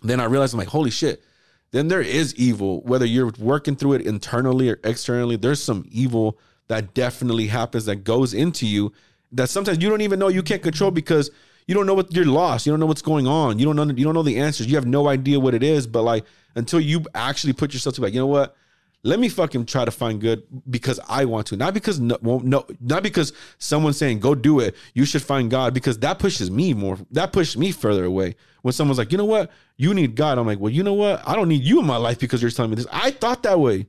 Then 0.02 0.20
I 0.20 0.24
realized 0.24 0.54
I'm 0.54 0.58
like, 0.58 0.68
holy 0.68 0.90
shit. 0.90 1.24
Then 1.70 1.88
there 1.88 2.02
is 2.02 2.34
evil, 2.34 2.82
whether 2.82 3.06
you're 3.06 3.32
working 3.38 3.76
through 3.76 3.94
it 3.94 4.02
internally 4.02 4.68
or 4.68 4.78
externally. 4.84 5.36
There's 5.36 5.62
some 5.62 5.86
evil 5.90 6.38
that 6.68 6.92
definitely 6.92 7.46
happens 7.46 7.86
that 7.86 7.96
goes 7.96 8.34
into 8.34 8.66
you 8.66 8.92
that 9.32 9.48
sometimes 9.48 9.78
you 9.82 9.88
don't 9.88 10.02
even 10.02 10.18
know 10.18 10.28
you 10.28 10.42
can't 10.42 10.62
control 10.62 10.90
because 10.90 11.30
you 11.66 11.74
don't 11.74 11.86
know 11.86 11.94
what 11.94 12.12
you're 12.14 12.24
lost. 12.24 12.66
You 12.66 12.72
don't 12.72 12.80
know 12.80 12.86
what's 12.86 13.02
going 13.02 13.26
on. 13.26 13.58
You 13.58 13.64
don't 13.64 13.76
know 13.76 13.84
you 13.94 14.04
don't 14.04 14.14
know 14.14 14.22
the 14.22 14.38
answers. 14.38 14.66
You 14.66 14.76
have 14.76 14.86
no 14.86 15.08
idea 15.08 15.40
what 15.40 15.54
it 15.54 15.62
is. 15.62 15.86
But 15.86 16.02
like 16.02 16.24
until 16.54 16.80
you 16.80 17.04
actually 17.14 17.52
put 17.52 17.72
yourself 17.72 17.96
to 17.96 18.02
like, 18.02 18.14
you 18.14 18.20
know 18.20 18.26
what? 18.26 18.56
Let 19.04 19.18
me 19.18 19.28
fucking 19.28 19.66
try 19.66 19.84
to 19.84 19.90
find 19.90 20.20
good 20.20 20.44
because 20.70 21.00
I 21.08 21.24
want 21.24 21.48
to, 21.48 21.56
not 21.56 21.74
because 21.74 21.98
no, 21.98 22.18
no, 22.22 22.64
not 22.80 23.02
because 23.02 23.32
someone's 23.58 23.96
saying 23.96 24.20
go 24.20 24.36
do 24.36 24.60
it. 24.60 24.76
You 24.94 25.04
should 25.04 25.22
find 25.22 25.50
God 25.50 25.74
because 25.74 25.98
that 25.98 26.20
pushes 26.20 26.52
me 26.52 26.72
more. 26.72 26.98
That 27.10 27.32
pushed 27.32 27.56
me 27.56 27.72
further 27.72 28.04
away. 28.04 28.36
When 28.62 28.72
someone's 28.72 28.98
like, 28.98 29.10
you 29.10 29.18
know 29.18 29.24
what, 29.24 29.50
you 29.76 29.92
need 29.92 30.14
God. 30.14 30.38
I'm 30.38 30.46
like, 30.46 30.60
well, 30.60 30.70
you 30.70 30.84
know 30.84 30.94
what, 30.94 31.26
I 31.26 31.34
don't 31.34 31.48
need 31.48 31.64
you 31.64 31.80
in 31.80 31.86
my 31.86 31.96
life 31.96 32.20
because 32.20 32.40
you're 32.40 32.52
telling 32.52 32.70
me 32.70 32.76
this. 32.76 32.86
I 32.92 33.10
thought 33.10 33.42
that 33.42 33.58
way. 33.58 33.88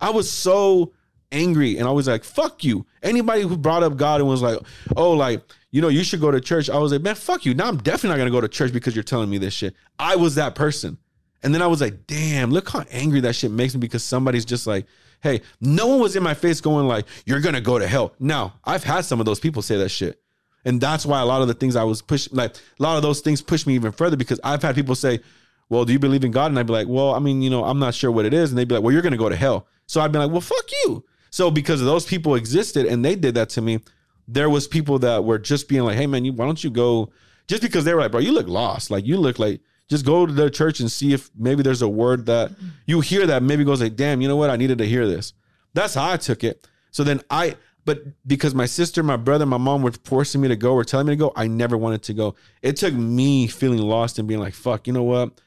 I 0.00 0.10
was 0.10 0.30
so 0.30 0.92
angry 1.32 1.78
and 1.78 1.88
I 1.88 1.90
was 1.90 2.06
like, 2.06 2.22
fuck 2.24 2.62
you. 2.62 2.86
Anybody 3.02 3.42
who 3.42 3.56
brought 3.56 3.82
up 3.82 3.96
God 3.96 4.20
and 4.20 4.28
was 4.28 4.42
like, 4.42 4.58
oh, 4.96 5.12
like, 5.12 5.42
you 5.70 5.80
know, 5.80 5.88
you 5.88 6.04
should 6.04 6.20
go 6.20 6.30
to 6.30 6.40
church. 6.40 6.70
I 6.70 6.78
was 6.78 6.92
like, 6.92 7.02
man, 7.02 7.14
fuck 7.14 7.44
you. 7.44 7.54
Now 7.54 7.68
I'm 7.68 7.78
definitely 7.78 8.10
not 8.10 8.18
gonna 8.18 8.30
go 8.30 8.40
to 8.40 8.48
church 8.48 8.72
because 8.72 8.94
you're 8.94 9.02
telling 9.02 9.30
me 9.30 9.38
this 9.38 9.54
shit. 9.54 9.74
I 9.98 10.16
was 10.16 10.34
that 10.36 10.54
person. 10.54 10.98
And 11.42 11.52
then 11.52 11.62
I 11.62 11.66
was 11.66 11.80
like, 11.80 12.06
damn, 12.06 12.50
look 12.50 12.68
how 12.68 12.84
angry 12.90 13.20
that 13.20 13.34
shit 13.34 13.50
makes 13.50 13.74
me 13.74 13.80
because 13.80 14.04
somebody's 14.04 14.44
just 14.44 14.66
like, 14.66 14.86
hey, 15.22 15.40
no 15.60 15.88
one 15.88 16.00
was 16.00 16.14
in 16.14 16.22
my 16.22 16.34
face 16.34 16.60
going 16.60 16.86
like, 16.86 17.06
you're 17.26 17.40
gonna 17.40 17.60
go 17.60 17.78
to 17.78 17.86
hell. 17.86 18.14
Now, 18.20 18.54
I've 18.64 18.84
had 18.84 19.04
some 19.04 19.18
of 19.18 19.26
those 19.26 19.40
people 19.40 19.62
say 19.62 19.76
that 19.78 19.88
shit. 19.88 20.20
And 20.64 20.80
that's 20.80 21.04
why 21.04 21.20
a 21.20 21.24
lot 21.24 21.42
of 21.42 21.48
the 21.48 21.54
things 21.54 21.74
I 21.74 21.84
was 21.84 22.02
pushing, 22.02 22.36
like 22.36 22.54
a 22.54 22.82
lot 22.82 22.96
of 22.96 23.02
those 23.02 23.20
things 23.20 23.42
push 23.42 23.66
me 23.66 23.74
even 23.74 23.90
further 23.90 24.16
because 24.16 24.38
I've 24.44 24.62
had 24.62 24.76
people 24.76 24.94
say, 24.94 25.20
well, 25.68 25.84
do 25.84 25.92
you 25.92 25.98
believe 25.98 26.22
in 26.22 26.30
God? 26.30 26.50
And 26.50 26.58
I'd 26.58 26.66
be 26.66 26.72
like, 26.72 26.86
well, 26.86 27.14
I 27.14 27.18
mean, 27.18 27.42
you 27.42 27.50
know, 27.50 27.64
I'm 27.64 27.78
not 27.78 27.94
sure 27.94 28.12
what 28.12 28.26
it 28.26 28.34
is. 28.34 28.50
And 28.50 28.58
they'd 28.58 28.68
be 28.68 28.74
like, 28.74 28.84
well, 28.84 28.92
you're 28.92 29.02
gonna 29.02 29.16
go 29.16 29.28
to 29.28 29.36
hell. 29.36 29.66
So 29.86 30.00
I'd 30.00 30.12
be 30.12 30.18
like, 30.18 30.30
well, 30.30 30.40
fuck 30.40 30.64
you. 30.84 31.04
So 31.32 31.50
because 31.50 31.80
those 31.80 32.04
people 32.04 32.34
existed 32.34 32.86
and 32.86 33.04
they 33.04 33.16
did 33.16 33.34
that 33.34 33.48
to 33.50 33.62
me, 33.62 33.80
there 34.28 34.50
was 34.50 34.68
people 34.68 34.98
that 35.00 35.24
were 35.24 35.38
just 35.38 35.68
being 35.68 35.82
like, 35.82 35.96
hey 35.96 36.06
man, 36.06 36.24
you 36.24 36.32
why 36.32 36.44
don't 36.44 36.62
you 36.62 36.70
go 36.70 37.10
just 37.48 37.62
because 37.62 37.84
they 37.84 37.92
were 37.92 38.00
like, 38.00 38.12
bro, 38.12 38.20
you 38.20 38.32
look 38.32 38.46
lost. 38.46 38.90
Like 38.90 39.06
you 39.06 39.16
look 39.16 39.38
like 39.38 39.60
just 39.88 40.04
go 40.04 40.26
to 40.26 40.32
the 40.32 40.50
church 40.50 40.78
and 40.78 40.92
see 40.92 41.12
if 41.12 41.30
maybe 41.36 41.62
there's 41.62 41.82
a 41.82 41.88
word 41.88 42.26
that 42.26 42.50
mm-hmm. 42.50 42.68
you 42.86 43.00
hear 43.00 43.26
that 43.26 43.42
maybe 43.42 43.64
goes 43.64 43.80
like, 43.80 43.96
damn, 43.96 44.20
you 44.20 44.28
know 44.28 44.36
what? 44.36 44.50
I 44.50 44.56
needed 44.56 44.78
to 44.78 44.86
hear 44.86 45.06
this. 45.06 45.32
That's 45.74 45.94
how 45.94 46.12
I 46.12 46.18
took 46.18 46.44
it. 46.44 46.68
So 46.90 47.02
then 47.02 47.22
I 47.30 47.56
but 47.84 48.04
because 48.26 48.54
my 48.54 48.66
sister, 48.66 49.02
my 49.02 49.16
brother, 49.16 49.46
my 49.46 49.56
mom 49.56 49.82
were 49.82 49.92
forcing 50.04 50.40
me 50.40 50.48
to 50.48 50.56
go 50.56 50.74
or 50.74 50.84
telling 50.84 51.06
me 51.06 51.14
to 51.14 51.16
go, 51.16 51.32
I 51.34 51.48
never 51.48 51.76
wanted 51.76 52.02
to 52.04 52.14
go. 52.14 52.36
It 52.60 52.76
took 52.76 52.94
me 52.94 53.48
feeling 53.48 53.80
lost 53.80 54.18
and 54.18 54.28
being 54.28 54.38
like, 54.38 54.54
fuck, 54.54 54.86
you 54.86 54.92
know 54.92 55.02
what? 55.02 55.40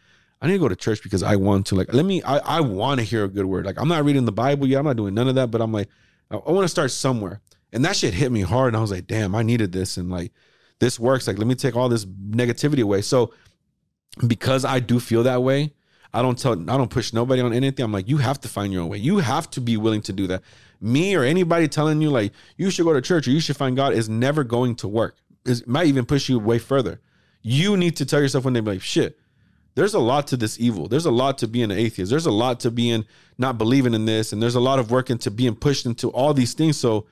I 0.46 0.48
need 0.48 0.54
to 0.54 0.60
go 0.60 0.68
to 0.68 0.76
church 0.76 1.02
because 1.02 1.24
I 1.24 1.38
want 1.38 1.66
to. 1.68 1.76
Like, 1.76 1.92
let 1.92 2.06
me, 2.06 2.22
I, 2.22 2.38
I 2.38 2.60
want 2.60 3.00
to 3.00 3.04
hear 3.04 3.24
a 3.24 3.28
good 3.28 3.48
word. 3.48 3.66
Like, 3.66 3.82
I'm 3.82 3.88
not 3.88 4.06
reading 4.06 4.26
the 4.26 4.32
Bible 4.32 4.68
yet. 4.68 4.78
I'm 4.78 4.86
not 4.86 4.96
doing 4.96 5.16
none 5.16 5.28
of 5.28 5.34
that, 5.34 5.50
but 5.50 5.60
I'm 5.60 5.72
like, 5.72 5.90
I, 6.30 6.36
I 6.36 6.52
want 6.52 6.66
to 6.66 6.70
start 6.70 6.92
somewhere. 6.92 7.42
And 7.74 7.84
that 7.84 7.96
shit 7.96 8.14
hit 8.14 8.32
me 8.32 8.42
hard. 8.42 8.68
And 8.68 8.78
I 8.78 8.80
was 8.80 8.92
like, 8.92 9.08
damn, 9.08 9.34
I 9.34 9.42
needed 9.42 9.72
this. 9.72 9.98
And 9.98 10.12
like, 10.12 10.32
this 10.78 11.00
works. 11.00 11.26
Like, 11.26 11.40
let 11.40 11.48
me 11.48 11.56
take 11.56 11.76
all 11.76 11.90
this 11.90 12.06
negativity 12.06 12.84
away. 12.84 13.02
So, 13.02 13.34
because 14.28 14.66
I 14.66 14.80
do 14.80 15.00
feel 15.00 15.24
that 15.24 15.42
way, 15.42 15.74
I 16.14 16.22
don't 16.22 16.38
tell, 16.38 16.54
I 16.54 16.78
don't 16.78 16.92
push 16.92 17.12
nobody 17.12 17.42
on 17.42 17.52
anything. 17.52 17.84
I'm 17.84 17.92
like, 17.92 18.08
you 18.08 18.18
have 18.18 18.40
to 18.42 18.48
find 18.48 18.72
your 18.72 18.84
own 18.84 18.90
way. 18.90 19.00
You 19.00 19.18
have 19.18 19.50
to 19.50 19.62
be 19.62 19.78
willing 19.78 20.02
to 20.04 20.14
do 20.14 20.28
that. 20.28 20.44
Me 20.80 21.16
or 21.16 21.24
anybody 21.24 21.68
telling 21.68 22.04
you 22.04 22.12
like 22.12 22.34
you 22.56 22.70
should 22.70 22.86
go 22.86 22.94
to 22.94 23.02
church 23.02 23.28
or 23.28 23.32
you 23.32 23.40
should 23.40 23.58
find 23.58 23.76
God 23.76 23.94
is 23.94 24.10
never 24.10 24.44
going 24.44 24.76
to 24.76 24.88
work. 24.88 25.16
It 25.44 25.68
might 25.68 25.88
even 25.88 26.06
push 26.06 26.30
you 26.30 26.38
way 26.38 26.60
further. 26.60 27.02
You 27.42 27.78
need 27.78 27.96
to 27.96 28.06
tell 28.06 28.22
yourself 28.22 28.46
when 28.46 28.54
they 28.54 28.60
be 28.60 28.74
like, 28.74 28.82
shit, 28.84 29.18
there's 29.76 29.94
a 29.94 30.00
lot 30.00 30.28
to 30.28 30.38
this 30.38 30.60
evil. 30.60 30.88
There's 30.88 31.06
a 31.06 31.12
lot 31.12 31.38
to 31.40 31.48
being 31.48 31.72
an 31.72 31.78
atheist. 31.78 32.10
There's 32.10 32.26
a 32.26 32.32
lot 32.32 32.62
to 32.62 32.72
being 32.72 33.06
not 33.38 33.58
believing 33.58 33.94
in 33.94 34.06
this. 34.06 34.32
And 34.32 34.42
there's 34.42 34.56
a 34.56 34.60
lot 34.62 34.80
of 34.80 34.90
work 34.90 35.10
into 35.10 35.30
being 35.30 35.56
pushed 35.56 35.86
into 35.86 36.10
all 36.10 36.34
these 36.34 36.54
things. 36.54 36.78
So 36.78 37.08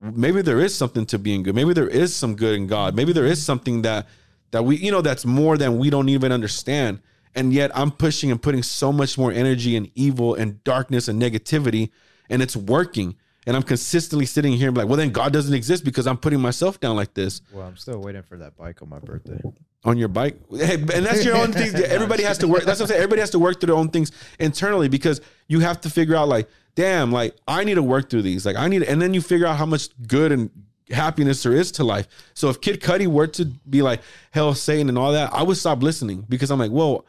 maybe 0.00 0.42
there 0.42 0.60
is 0.60 0.74
something 0.74 1.06
to 1.06 1.18
being 1.18 1.44
good. 1.44 1.54
Maybe 1.54 1.72
there 1.72 1.88
is 1.88 2.14
some 2.14 2.34
good 2.34 2.56
in 2.56 2.66
God. 2.66 2.96
Maybe 2.96 3.12
there 3.12 3.26
is 3.26 3.42
something 3.42 3.82
that 3.82 4.08
that 4.50 4.64
we, 4.64 4.76
you 4.76 4.90
know, 4.90 5.00
that's 5.00 5.24
more 5.24 5.56
than 5.56 5.78
we 5.78 5.88
don't 5.90 6.08
even 6.08 6.30
understand. 6.30 7.00
And 7.34 7.54
yet 7.54 7.70
I'm 7.74 7.90
pushing 7.90 8.30
and 8.30 8.42
putting 8.42 8.62
so 8.62 8.92
much 8.92 9.16
more 9.16 9.32
energy 9.32 9.76
and 9.76 9.90
evil 9.94 10.34
and 10.34 10.62
darkness 10.64 11.08
and 11.08 11.22
negativity, 11.22 11.90
and 12.28 12.42
it's 12.42 12.54
working. 12.54 13.16
And 13.46 13.56
I'm 13.56 13.62
consistently 13.62 14.26
sitting 14.26 14.52
here 14.52 14.68
and 14.68 14.76
like, 14.76 14.88
well, 14.88 14.98
then 14.98 15.10
God 15.10 15.32
doesn't 15.32 15.54
exist 15.54 15.84
because 15.84 16.06
I'm 16.06 16.18
putting 16.18 16.40
myself 16.40 16.78
down 16.78 16.94
like 16.96 17.14
this 17.14 17.40
Well, 17.52 17.66
I'm 17.66 17.76
still 17.76 17.98
waiting 18.00 18.22
for 18.22 18.36
that 18.38 18.56
bike 18.56 18.82
on 18.82 18.88
my 18.88 18.98
birthday. 18.98 19.40
On 19.84 19.98
your 19.98 20.08
bike. 20.08 20.38
Hey, 20.50 20.74
and 20.74 20.88
that's 21.06 21.24
your 21.24 21.36
own 21.36 21.52
thing. 21.52 21.74
Everybody 21.84 22.22
has 22.22 22.38
to 22.38 22.48
work. 22.48 22.64
That's 22.64 22.78
what 22.78 22.84
I'm 22.84 22.88
saying. 22.88 22.98
Everybody 23.02 23.20
has 23.20 23.30
to 23.30 23.38
work 23.38 23.60
through 23.60 23.68
their 23.68 23.76
own 23.76 23.88
things 23.88 24.12
internally 24.38 24.88
because 24.88 25.20
you 25.48 25.60
have 25.60 25.80
to 25.82 25.90
figure 25.90 26.16
out 26.16 26.28
like, 26.28 26.48
damn, 26.74 27.10
like 27.10 27.36
I 27.48 27.64
need 27.64 27.74
to 27.74 27.82
work 27.82 28.08
through 28.08 28.22
these. 28.22 28.46
Like 28.46 28.56
I 28.56 28.68
need, 28.68 28.80
to, 28.80 28.90
and 28.90 29.02
then 29.02 29.12
you 29.14 29.20
figure 29.20 29.46
out 29.46 29.56
how 29.56 29.66
much 29.66 29.88
good 30.06 30.32
and 30.32 30.50
happiness 30.90 31.42
there 31.42 31.52
is 31.52 31.72
to 31.72 31.84
life. 31.84 32.06
So 32.34 32.48
if 32.48 32.60
Kid 32.60 32.80
Cudi 32.80 33.06
were 33.06 33.26
to 33.28 33.46
be 33.68 33.82
like 33.82 34.00
hell, 34.30 34.54
Satan, 34.54 34.88
and 34.88 34.98
all 34.98 35.12
that, 35.12 35.32
I 35.32 35.42
would 35.42 35.56
stop 35.56 35.82
listening 35.82 36.26
because 36.28 36.50
I'm 36.50 36.58
like, 36.58 36.70
well, 36.70 37.04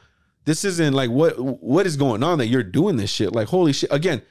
this 0.46 0.66
isn't 0.66 0.94
like 0.94 1.10
what 1.10 1.40
what 1.40 1.86
is 1.86 1.96
going 1.96 2.24
on 2.24 2.38
that 2.40 2.48
you're 2.48 2.64
doing 2.64 2.98
this 2.98 3.10
shit. 3.12 3.34
Like 3.34 3.48
holy 3.48 3.74
shit. 3.74 3.92
Again, 3.94 4.22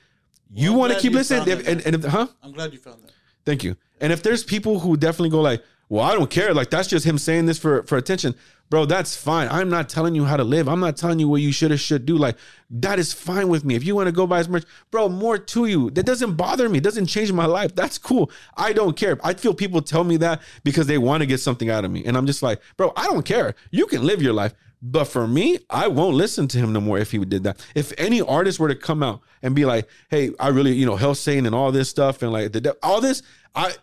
you 0.52 0.73
Well, 0.73 0.81
want 0.81 0.93
to 0.94 0.98
keep 0.98 1.12
listening, 1.12 1.48
if, 1.48 1.66
and, 1.66 1.81
and 1.86 1.94
if, 1.97 2.05
huh? 2.05 2.27
I'm 2.43 2.52
glad 2.52 2.73
you 2.73 2.78
found 2.78 3.02
that. 3.02 3.12
Thank 3.44 3.64
you. 3.64 3.77
And 4.01 4.12
if 4.12 4.23
there's 4.23 4.44
people 4.44 4.81
who 4.81 4.97
definitely 4.97 5.31
go 5.31 5.40
like, 5.40 5.62
well, 5.93 6.06
I 6.06 6.14
don't 6.14 6.31
care. 6.31 6.55
Like 6.55 6.70
that's 6.70 6.89
just 6.89 7.05
him 7.05 7.19
saying 7.19 7.44
this 7.44 7.59
for 7.59 7.82
for 7.82 7.98
attention, 7.98 8.35
bro. 8.70 8.86
That's 8.86 9.14
fine. 9.14 9.47
I'm 9.51 9.69
not 9.69 9.90
telling 9.90 10.14
you 10.14 10.24
how 10.24 10.39
to 10.39 10.43
live. 10.43 10.66
I'm 10.66 10.81
not 10.81 10.97
telling 10.97 11.19
you 11.19 11.28
what 11.28 11.43
you 11.43 11.52
should 11.52 11.70
or 11.70 11.77
should 11.77 12.06
do. 12.06 12.16
Like 12.16 12.39
that 12.70 12.98
is 12.98 13.12
fine 13.12 13.51
with 13.51 13.62
me. 13.62 13.74
If 13.74 13.85
you 13.85 13.94
want 13.94 14.06
to 14.06 14.12
go 14.12 14.27
buy 14.27 14.39
his 14.39 14.48
merch, 14.48 14.64
bro, 14.90 15.10
more 15.10 15.36
to 15.36 15.66
you. 15.66 15.90
That 15.90 16.06
doesn't 16.06 16.36
bother 16.36 16.66
me. 16.70 16.78
It 16.78 16.82
doesn't 16.82 17.09
change 17.09 17.31
my 17.31 17.44
life. 17.44 17.74
That's 17.74 17.98
cool. 17.98 18.31
I 18.56 18.73
don't 18.73 18.97
care. 18.97 19.19
I 19.23 19.35
feel 19.35 19.52
people 19.52 19.82
tell 19.82 20.02
me 20.02 20.16
that 20.16 20.40
because 20.64 20.86
they 20.86 20.97
want 20.97 21.20
to 21.20 21.27
get 21.27 21.40
something 21.40 21.69
out 21.69 21.85
of 21.85 21.90
me, 21.90 22.02
and 22.06 22.16
I'm 22.16 22.24
just 22.24 22.43
like, 22.43 22.62
bro, 22.78 22.94
I 22.97 23.05
don't 23.05 23.27
care. 23.27 23.55
You 23.70 23.85
can 23.85 24.02
live 24.02 24.23
your 24.23 24.32
life. 24.32 24.55
But 24.81 25.05
for 25.05 25.28
me, 25.28 25.59
I 25.69 25.89
won't 25.89 26.16
listen 26.16 26.48
to 26.48 26.59
him 26.59 26.73
no 26.73 26.81
more 26.81 26.97
if 26.98 27.10
he 27.10 27.19
did 27.19 27.44
that. 27.44 27.64
If 27.74 27.93
any 27.98 28.23
artist 28.23 28.59
were 28.59 28.69
to 28.69 28.74
come 28.74 29.02
out 29.02 29.20
and 29.43 29.55
be 29.55 29.66
like, 29.66 29.89
"Hey, 30.09 30.31
I 30.40 30.48
really, 30.48 30.73
you 30.73 30.86
know, 30.86 30.97
hell 30.97 31.14
saying 31.14 31.44
and 31.44 31.55
all 31.55 31.70
this 31.70 31.90
stuff 31.90 32.23
and 32.23 32.32
like 32.32 32.52
the 32.52 32.78
all 32.82 33.02
this," 33.02 33.23
I 33.55 33.74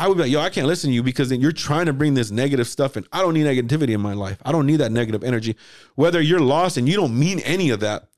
I 0.00 0.08
would 0.08 0.16
be 0.16 0.22
like, 0.22 0.32
yo, 0.32 0.40
I 0.40 0.48
can't 0.48 0.66
listen 0.66 0.88
to 0.88 0.94
you 0.94 1.02
because 1.02 1.28
then 1.28 1.42
you're 1.42 1.52
trying 1.52 1.84
to 1.84 1.92
bring 1.92 2.14
this 2.14 2.30
negative 2.30 2.66
stuff 2.66 2.96
and 2.96 3.06
I 3.12 3.20
don't 3.20 3.34
need 3.34 3.44
negativity 3.44 3.90
in 3.90 4.00
my 4.00 4.14
life. 4.14 4.38
I 4.46 4.50
don't 4.50 4.64
need 4.64 4.76
that 4.76 4.90
negative 4.90 5.22
energy. 5.22 5.56
Whether 5.94 6.22
you're 6.22 6.40
lost 6.40 6.78
and 6.78 6.88
you 6.88 6.96
don't 6.96 7.18
mean 7.18 7.40
any 7.40 7.68
of 7.68 7.80
that, 7.80 8.08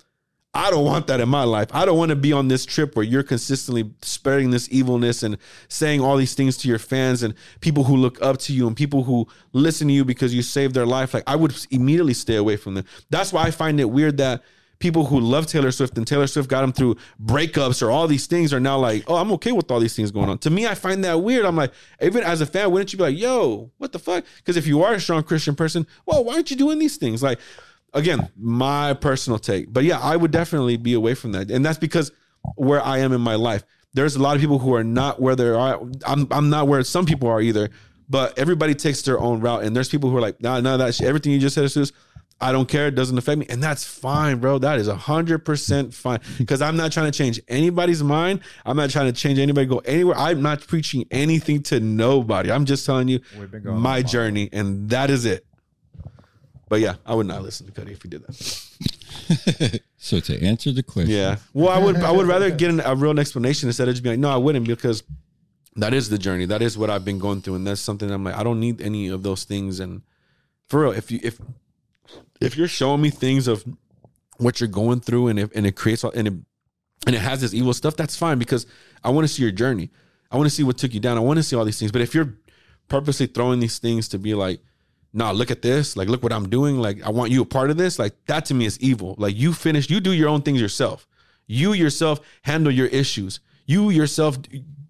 I 0.55 0.71
don't 0.71 0.85
want 0.85 1.09
that 1.09 1.19
in 1.19 1.29
my 1.29 1.43
life. 1.43 1.67
I 1.73 1.85
don't 1.85 1.99
want 1.99 2.11
to 2.11 2.17
be 2.17 2.33
on 2.33 2.47
this 2.47 2.65
trip 2.65 2.95
where 2.95 3.05
you're 3.05 3.25
consistently 3.25 3.91
spreading 4.01 4.53
this 4.53 4.69
evilness 4.71 5.25
and 5.25 5.39
saying 5.67 6.01
all 6.01 6.17
these 6.17 6.35
things 6.35 6.57
to 6.59 6.69
your 6.69 6.79
fans 6.79 7.25
and 7.25 7.35
people 7.61 7.83
who 7.83 7.97
look 7.97 8.23
up 8.23 8.39
to 8.39 8.53
you 8.53 8.69
and 8.69 8.77
people 8.77 9.03
who 9.03 9.27
listen 9.53 9.89
to 9.89 9.95
you 9.95 10.05
because 10.05 10.33
you 10.33 10.43
saved 10.43 10.77
their 10.77 10.87
life. 10.87 11.15
Like 11.15 11.25
I 11.27 11.35
would 11.35 11.53
immediately 11.73 12.15
stay 12.15 12.37
away 12.37 12.57
from 12.57 12.75
them. 12.75 12.85
That's 13.11 13.33
why 13.33 13.43
I 13.43 13.51
find 13.51 13.81
it 13.81 13.91
weird 13.91 14.19
that 14.19 14.45
people 14.83 15.07
who 15.07 15.21
love 15.21 15.47
Taylor 15.47 15.71
Swift 15.71 15.97
and 15.97 16.07
Taylor 16.07 16.27
Swift 16.27 16.49
got 16.49 16.61
them 16.61 16.73
through 16.73 16.97
breakups 17.25 17.81
or 17.83 17.91
all 17.91 18.09
these 18.09 18.27
things 18.27 18.53
are 18.53 18.61
now 18.61 18.77
like, 18.77 19.05
oh, 19.07 19.15
I'm 19.15 19.31
okay 19.33 19.53
with 19.53 19.71
all 19.71 19.79
these 19.79 19.95
things 19.95 20.11
going 20.11 20.29
on. 20.29 20.39
To 20.39 20.51
me, 20.51 20.67
I 20.67 20.75
find 20.75 21.05
that 21.05 21.23
weird. 21.23 21.47
I'm 21.47 21.57
like, 21.57 21.73
even 22.03 22.25
as 22.25 22.41
a 22.41 22.47
fan, 22.47 22.71
wouldn't 22.73 22.93
you 22.93 22.97
be 22.99 23.05
like, 23.05 23.17
yo, 23.17 23.71
what 23.79 23.93
the 23.93 24.01
fuck? 24.01 24.25
Because 24.39 24.57
if 24.57 24.67
you 24.67 24.83
are 24.83 24.95
a 24.95 25.01
strong 25.01 25.23
Christian 25.23 25.55
person, 25.55 25.87
well, 26.05 26.25
why 26.25 26.35
aren't 26.35 26.51
you 26.51 26.57
doing 26.57 26.81
these 26.81 26.97
things? 26.97 27.23
Like, 27.23 27.39
again, 27.95 28.29
my 28.37 28.93
personal 28.95 29.39
take. 29.39 29.73
But 29.73 29.85
yeah, 29.85 30.01
I 30.01 30.17
would 30.17 30.33
definitely 30.33 30.77
be 30.77 30.95
away 30.95 31.15
from 31.15 31.33
that. 31.33 31.51
And 31.51 31.65
that's 31.65 31.79
because 31.79 32.11
where 32.57 32.83
I 32.83 32.99
am 32.99 33.13
in 33.13 33.21
my 33.21 33.37
life. 33.37 33.63
There's 33.95 34.17
a 34.17 34.23
lot 34.23 34.35
of 34.35 34.41
people 34.41 34.59
who 34.59 34.75
are 34.75 34.85
not 34.85 35.21
where 35.21 35.37
they 35.37 35.49
are. 35.49 35.81
I'm 36.07 36.27
I'm 36.31 36.51
not 36.51 36.67
where 36.67 36.83
some 36.83 37.07
people 37.07 37.29
are 37.29 37.41
either. 37.41 37.71
But 38.09 38.37
everybody 38.39 38.75
takes 38.75 39.03
their 39.03 39.21
own 39.21 39.41
route. 39.41 39.63
And 39.65 39.77
there's 39.77 39.89
people 39.89 40.11
who 40.11 40.17
are 40.17 40.21
like, 40.21 40.43
nah, 40.43 40.61
nah, 40.61 40.77
that 40.77 40.95
shit, 40.95 41.07
everything 41.07 41.33
you 41.33 41.39
just 41.39 41.55
said, 41.55 41.63
Jesus, 41.63 41.93
I 42.43 42.52
don't 42.52 42.69
care. 42.69 42.89
It 42.89 42.94
doesn't 42.94 43.16
affect 43.16 43.39
me. 43.39 43.47
And 43.48 43.62
that's 43.62 43.85
fine, 43.85 44.39
bro. 44.39 44.59
That 44.59 44.78
is 44.78 44.89
100% 44.89 45.94
fine. 45.94 46.20
Because 46.39 46.60
I'm 46.60 46.77
not 46.77 46.93
trying 46.93 47.10
to 47.10 47.16
change 47.16 47.40
anybody's 47.48 48.02
mind. 48.02 48.40
I'm 48.66 48.77
not 48.77 48.90
trying 48.90 49.06
to 49.06 49.19
change 49.19 49.39
anybody 49.39 49.66
go 49.66 49.78
anywhere. 49.78 50.16
I'm 50.16 50.43
not 50.43 50.66
preaching 50.66 51.06
anything 51.10 51.62
to 51.64 51.81
nobody. 51.81 52.51
I'm 52.51 52.64
just 52.64 52.85
telling 52.85 53.09
you 53.09 53.20
We've 53.39 53.51
been 53.51 53.62
going 53.62 53.81
my 53.81 54.02
journey. 54.02 54.48
And 54.52 54.90
that 54.90 55.09
is 55.09 55.24
it. 55.24 55.47
But 56.69 56.81
yeah, 56.81 56.97
I 57.06 57.14
would 57.14 57.27
not 57.27 57.43
listen 57.43 57.66
to 57.66 57.73
Cudi 57.73 57.93
if 57.93 58.02
he 58.02 58.09
did 58.09 58.23
that. 58.27 59.81
So 60.02 60.19
to 60.19 60.44
answer 60.44 60.73
the 60.73 60.82
question, 60.82 61.12
Yeah. 61.14 61.36
Well, 61.55 61.69
I 61.69 61.78
would 61.78 61.97
I 61.97 62.10
would 62.10 62.27
rather 62.27 62.51
get 62.51 62.70
an, 62.70 62.81
a 62.81 62.97
real 62.97 63.19
explanation 63.20 63.69
instead 63.69 63.86
of 63.86 63.94
just 63.94 64.02
being 64.02 64.14
like, 64.14 64.20
no, 64.20 64.31
I 64.31 64.36
wouldn't 64.36 64.66
because 64.66 65.05
that 65.77 65.94
is 65.94 66.09
the 66.09 66.19
journey. 66.19 66.44
That 66.47 66.60
is 66.60 66.77
what 66.77 66.90
I've 66.90 67.05
been 67.05 67.20
going 67.20 67.40
through, 67.40 67.55
and 67.55 67.66
that's 67.66 67.81
something 67.81 68.10
I'm 68.10 68.24
like, 68.24 68.35
I 68.35 68.43
don't 68.43 68.59
need 68.59 68.81
any 68.81 69.06
of 69.09 69.23
those 69.23 69.44
things. 69.44 69.78
And 69.78 70.02
for 70.69 70.81
real, 70.81 70.90
if 70.90 71.12
you 71.12 71.20
if 71.23 71.39
if 72.43 72.56
you're 72.56 72.69
showing 72.69 73.01
me 73.01 73.10
things 73.10 73.48
of 73.48 73.64
what 74.39 74.60
you're 74.60 74.69
going 74.69 75.01
through, 75.01 75.28
and 75.28 75.39
if 75.39 75.55
and 75.55 75.66
it 75.66 75.77
creates 75.77 76.05
and 76.05 76.28
it 76.28 76.35
and 77.06 77.16
it 77.16 77.20
has 77.20 77.40
this 77.40 77.55
evil 77.55 77.73
stuff, 77.74 77.97
that's 77.97 78.16
fine 78.16 78.39
because 78.39 78.66
I 79.02 79.10
want 79.10 79.27
to 79.27 79.32
see 79.32 79.43
your 79.43 79.52
journey. 79.52 79.90
I 80.31 80.36
want 80.36 80.48
to 80.48 80.55
see 80.55 80.62
what 80.62 80.78
took 80.78 80.94
you 80.94 81.01
down. 81.01 81.16
I 81.16 81.20
want 81.20 81.39
to 81.39 81.43
see 81.43 81.56
all 81.56 81.64
these 81.64 81.78
things. 81.78 81.93
But 81.93 82.01
if 82.01 82.14
you're 82.14 82.35
purposely 82.89 83.27
throwing 83.27 83.60
these 83.60 83.78
things 83.78 84.09
to 84.09 84.19
be 84.19 84.35
like, 84.35 84.60
nah, 85.12 85.31
look 85.31 85.51
at 85.51 85.62
this. 85.62 85.97
Like, 85.97 86.09
look 86.09 86.23
what 86.23 86.32
I'm 86.32 86.48
doing. 86.48 86.78
Like, 86.78 87.02
I 87.02 87.10
want 87.10 87.31
you 87.31 87.43
a 87.43 87.47
part 87.47 87.70
of 87.70 87.77
this. 87.77 87.98
Like, 87.98 88.14
that 88.27 88.47
to 88.47 88.55
me 88.55 88.64
is 88.64 88.81
evil. 88.81 89.14
Like, 89.19 89.36
you 89.36 89.52
finish, 89.52 89.90
you 89.90 90.01
do 90.01 90.12
your 90.12 90.28
own 90.28 90.43
things 90.43 90.60
yourself. 90.60 91.06
You 91.47 91.73
yourself 91.73 92.20
handle 92.43 92.73
your 92.73 92.86
issues. 92.86 93.40
You 93.67 93.91
yourself 93.91 94.39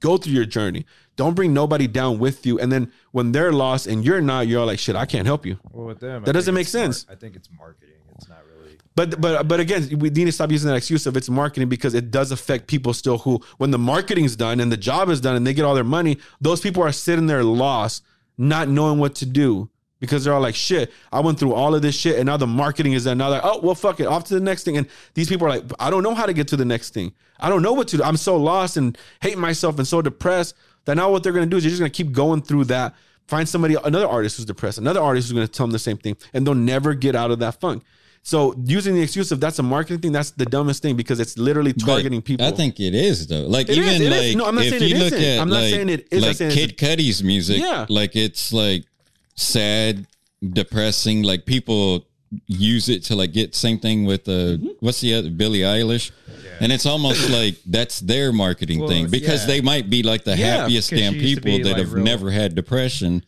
go 0.00 0.16
through 0.16 0.32
your 0.32 0.44
journey. 0.44 0.84
Don't 1.16 1.34
bring 1.34 1.52
nobody 1.52 1.86
down 1.86 2.18
with 2.18 2.46
you. 2.46 2.58
And 2.58 2.72
then 2.72 2.90
when 3.12 3.32
they're 3.32 3.52
lost 3.52 3.86
and 3.86 4.04
you're 4.04 4.20
not, 4.20 4.46
you're 4.46 4.60
all 4.60 4.66
like, 4.66 4.78
shit, 4.78 4.96
I 4.96 5.04
can't 5.06 5.26
help 5.26 5.44
you. 5.44 5.58
Well, 5.70 5.86
with 5.86 6.00
them, 6.00 6.22
That 6.22 6.26
think 6.26 6.34
doesn't 6.34 6.54
make 6.54 6.66
it's 6.66 6.74
mar- 6.74 6.82
sense. 6.84 7.06
I 7.08 7.14
think 7.14 7.36
it's 7.36 7.48
marketing. 7.56 7.94
It's 8.16 8.28
not 8.28 8.38
really. 8.56 8.78
But 8.94 9.20
but 9.20 9.46
but 9.46 9.60
again, 9.60 9.98
we 9.98 10.10
need 10.10 10.24
to 10.24 10.32
stop 10.32 10.50
using 10.50 10.68
that 10.70 10.76
excuse 10.76 11.06
of 11.06 11.16
it's 11.16 11.28
marketing 11.28 11.68
because 11.68 11.94
it 11.94 12.10
does 12.10 12.30
affect 12.32 12.66
people 12.66 12.92
still 12.94 13.18
who 13.18 13.40
when 13.58 13.70
the 13.70 13.78
marketing's 13.78 14.36
done 14.36 14.60
and 14.60 14.72
the 14.72 14.76
job 14.76 15.08
is 15.10 15.20
done 15.20 15.36
and 15.36 15.46
they 15.46 15.54
get 15.54 15.64
all 15.64 15.74
their 15.74 15.84
money, 15.84 16.18
those 16.40 16.60
people 16.60 16.82
are 16.82 16.92
sitting 16.92 17.26
there 17.26 17.44
lost, 17.44 18.02
not 18.38 18.68
knowing 18.68 18.98
what 18.98 19.14
to 19.16 19.26
do. 19.26 19.68
Because 20.02 20.24
they're 20.24 20.34
all 20.34 20.40
like, 20.40 20.56
shit, 20.56 20.92
I 21.12 21.20
went 21.20 21.38
through 21.38 21.54
all 21.54 21.76
of 21.76 21.80
this 21.80 21.94
shit 21.94 22.16
and 22.16 22.26
now 22.26 22.36
the 22.36 22.46
marketing 22.46 22.92
is 22.92 23.04
done. 23.04 23.18
Now 23.18 23.30
they're 23.30 23.40
like, 23.40 23.50
oh, 23.54 23.60
well, 23.62 23.76
fuck 23.76 24.00
it, 24.00 24.06
off 24.06 24.24
to 24.24 24.34
the 24.34 24.40
next 24.40 24.64
thing. 24.64 24.76
And 24.76 24.88
these 25.14 25.28
people 25.28 25.46
are 25.46 25.50
like, 25.50 25.62
I 25.78 25.90
don't 25.90 26.02
know 26.02 26.12
how 26.14 26.26
to 26.26 26.32
get 26.32 26.48
to 26.48 26.56
the 26.56 26.64
next 26.64 26.92
thing. 26.92 27.12
I 27.38 27.48
don't 27.48 27.62
know 27.62 27.72
what 27.72 27.86
to 27.88 27.98
do. 27.98 28.02
I'm 28.02 28.16
so 28.16 28.36
lost 28.36 28.76
and 28.76 28.98
hate 29.20 29.38
myself 29.38 29.78
and 29.78 29.86
so 29.86 30.02
depressed 30.02 30.56
that 30.86 30.96
now 30.96 31.08
what 31.12 31.22
they're 31.22 31.32
gonna 31.32 31.46
do 31.46 31.56
is 31.56 31.62
they're 31.62 31.70
just 31.70 31.80
gonna 31.80 31.88
keep 31.90 32.10
going 32.10 32.42
through 32.42 32.64
that. 32.64 32.94
Find 33.28 33.48
somebody, 33.48 33.76
another 33.84 34.08
artist 34.08 34.36
who's 34.38 34.46
depressed, 34.46 34.78
another 34.78 35.00
artist 35.00 35.28
who's 35.28 35.34
gonna 35.34 35.46
tell 35.46 35.66
them 35.66 35.70
the 35.72 35.78
same 35.78 35.96
thing, 35.98 36.16
and 36.34 36.44
they'll 36.44 36.54
never 36.56 36.94
get 36.94 37.14
out 37.14 37.30
of 37.30 37.38
that 37.38 37.60
funk. 37.60 37.84
So 38.24 38.54
using 38.64 38.94
the 38.94 39.02
excuse 39.02 39.32
of 39.32 39.40
that's 39.40 39.58
a 39.58 39.62
marketing 39.64 40.00
thing, 40.00 40.12
that's 40.12 40.30
the 40.32 40.46
dumbest 40.46 40.82
thing 40.82 40.96
because 40.96 41.18
it's 41.20 41.36
literally 41.38 41.72
But 41.72 41.86
targeting 41.86 42.22
people. 42.22 42.46
I 42.46 42.50
think 42.52 42.78
it 42.80 42.94
is 42.94 43.26
though. 43.28 43.42
Like 43.46 43.68
It 43.68 43.78
even 43.78 43.88
is, 43.90 44.00
it 44.00 44.12
is. 44.12 44.28
like 44.28 44.36
No, 44.36 44.46
I'm 44.46 44.54
not 44.56 44.64
if 44.64 44.70
saying 44.70 44.82
it 44.82 44.88
you 44.88 44.96
look 44.98 45.12
isn't. 45.12 45.24
at 45.24 45.40
I'm 45.40 45.48
not 45.48 45.60
like, 45.62 45.70
saying 45.70 45.88
it 45.88 46.08
is. 46.10 46.22
Like 46.40 46.52
Kid 46.52 46.76
Cudi's 46.78 47.22
music, 47.22 47.58
Yeah. 47.60 47.86
like 47.88 48.14
it's 48.16 48.52
like 48.52 48.84
sad, 49.34 50.06
depressing. 50.52 51.22
Like 51.22 51.46
people 51.46 52.06
use 52.46 52.88
it 52.88 53.04
to 53.04 53.14
like 53.14 53.32
get 53.32 53.54
same 53.54 53.78
thing 53.78 54.04
with 54.06 54.26
uh 54.28 54.32
Mm-hmm. 54.56 54.68
what's 54.80 55.00
the 55.00 55.14
other 55.14 55.30
Billie 55.30 55.60
Eilish. 55.60 56.10
And 56.60 56.72
it's 56.72 56.86
almost 56.86 57.28
like 57.38 57.56
that's 57.66 58.00
their 58.00 58.32
marketing 58.32 58.80
Well, 58.80 58.88
thing 58.88 59.08
because 59.10 59.42
yeah. 59.42 59.46
they 59.48 59.60
might 59.60 59.90
be 59.90 60.02
like 60.02 60.24
the 60.24 60.36
Yeah, 60.36 60.58
happiest 60.62 60.90
'cause 60.90 60.98
damn 60.98 61.12
she 61.14 61.20
used 61.20 61.36
to 61.36 61.42
people 61.42 61.64
that 61.64 61.76
like, 61.76 61.78
have 61.78 61.92
real- 61.92 62.04
never 62.04 62.30
had 62.30 62.54
depression, 62.54 63.24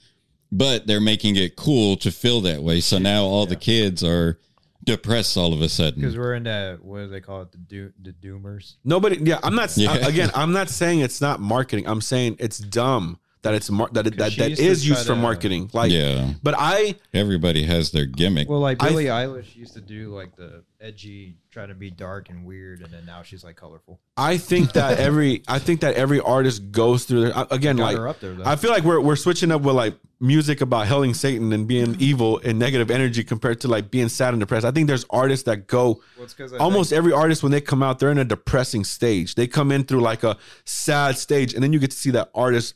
but 0.52 0.86
they're 0.86 1.00
making 1.00 1.36
it 1.36 1.56
cool 1.56 1.96
to 1.98 2.10
feel 2.10 2.40
that 2.42 2.62
way. 2.62 2.80
So 2.80 2.98
now 2.98 3.24
all 3.24 3.44
the 3.46 3.56
kids 3.56 4.02
are 4.02 4.38
depressed 4.84 5.36
all 5.36 5.52
of 5.54 5.60
a 5.62 5.68
sudden 5.68 6.00
Because 6.00 6.16
we're 6.16 6.34
in 6.34 6.42
that, 6.44 6.82
what 6.84 6.98
do 7.00 7.08
they 7.08 7.20
call 7.20 7.42
it? 7.42 7.52
The, 7.52 7.58
do, 7.58 7.92
the 8.02 8.12
doomers. 8.12 8.74
Nobody, 8.84 9.16
yeah, 9.22 9.38
I'm 9.42 9.54
not. 9.54 9.72
Yeah. 9.76 9.92
I- 9.92 9.96
again, 10.08 10.30
I'm 10.34 10.52
not 10.52 10.68
saying 10.70 11.00
it's 11.00 11.20
not 11.20 11.40
marketing. 11.40 11.86
I'm 11.88 12.00
saying 12.02 12.36
it's 12.38 12.58
dumb 12.58 13.18
that 13.44 13.54
it's 13.54 13.70
mar- 13.70 13.88
that 13.92 14.06
it, 14.08 14.16
that, 14.18 14.32
she 14.32 14.40
that 14.40 14.50
used 14.50 14.60
to 14.62 14.66
is 14.68 14.88
used 14.88 15.06
try 15.06 15.14
for 15.14 15.16
to- 15.16 15.22
marketing. 15.22 15.70
Like, 15.72 15.92
Yeah. 15.92 16.32
But 16.42 16.54
I, 16.58 16.96
Everybody 17.14 17.62
has 17.64 17.92
their 17.92 18.06
gimmick. 18.06 18.48
Well, 18.48 18.58
like 18.60 18.82
I- 18.82 18.88
Billie 18.88 19.04
Eilish 19.04 19.54
used 19.54 19.74
to 19.74 19.80
do 19.80 20.12
like 20.14 20.34
the 20.36 20.64
edgy, 20.80 21.36
trying 21.50 21.68
to 21.68 21.74
be 21.74 21.90
dark 21.90 22.28
and 22.28 22.44
weird, 22.44 22.82
and 22.82 22.92
then 22.92 23.06
now 23.06 23.22
she's 23.22 23.44
like 23.44 23.56
colorful. 23.56 24.00
I 24.16 24.36
think 24.36 24.72
that 24.72 24.98
every, 25.08 25.42
I 25.48 25.58
think 25.58 25.80
that 25.80 25.94
every 25.94 26.20
artist 26.20 26.70
goes 26.72 27.04
through 27.04 27.30
their. 27.30 27.44
Again, 27.50 27.76
like, 27.78 27.96
up 27.96 28.20
there. 28.20 28.36
I 28.44 28.56
feel 28.56 28.70
like 28.70 28.82
we're 28.82 29.00
we're 29.00 29.16
switching 29.16 29.50
up 29.52 29.62
with 29.62 29.74
like 29.76 29.94
music 30.20 30.60
about 30.62 30.86
helling 30.86 31.12
Satan 31.12 31.52
and 31.52 31.66
being 31.68 31.96
evil 31.98 32.40
and 32.44 32.58
negative 32.58 32.90
energy 32.90 33.22
compared 33.24 33.60
to 33.60 33.68
like 33.68 33.90
being 33.90 34.08
sad 34.08 34.32
and 34.32 34.40
depressed. 34.40 34.64
I 34.64 34.70
think 34.70 34.86
there's 34.88 35.04
artists 35.10 35.44
that 35.44 35.66
go. 35.66 36.00
Well, 36.16 36.24
it's 36.24 36.34
'cause 36.34 36.52
I 36.52 36.58
almost 36.58 36.92
every 36.92 37.12
artist 37.12 37.42
when 37.42 37.52
they 37.52 37.60
come 37.60 37.82
out, 37.82 37.98
they're 37.98 38.10
in 38.10 38.18
a 38.18 38.24
depressing 38.24 38.84
stage. 38.84 39.34
They 39.34 39.46
come 39.46 39.70
in 39.72 39.84
through 39.84 40.00
like 40.00 40.22
a 40.24 40.36
sad 40.64 41.18
stage, 41.18 41.54
and 41.54 41.62
then 41.62 41.72
you 41.72 41.78
get 41.78 41.90
to 41.90 41.96
see 41.96 42.10
that 42.12 42.30
artist 42.34 42.74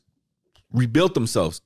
rebuild 0.72 1.14
themselves. 1.14 1.60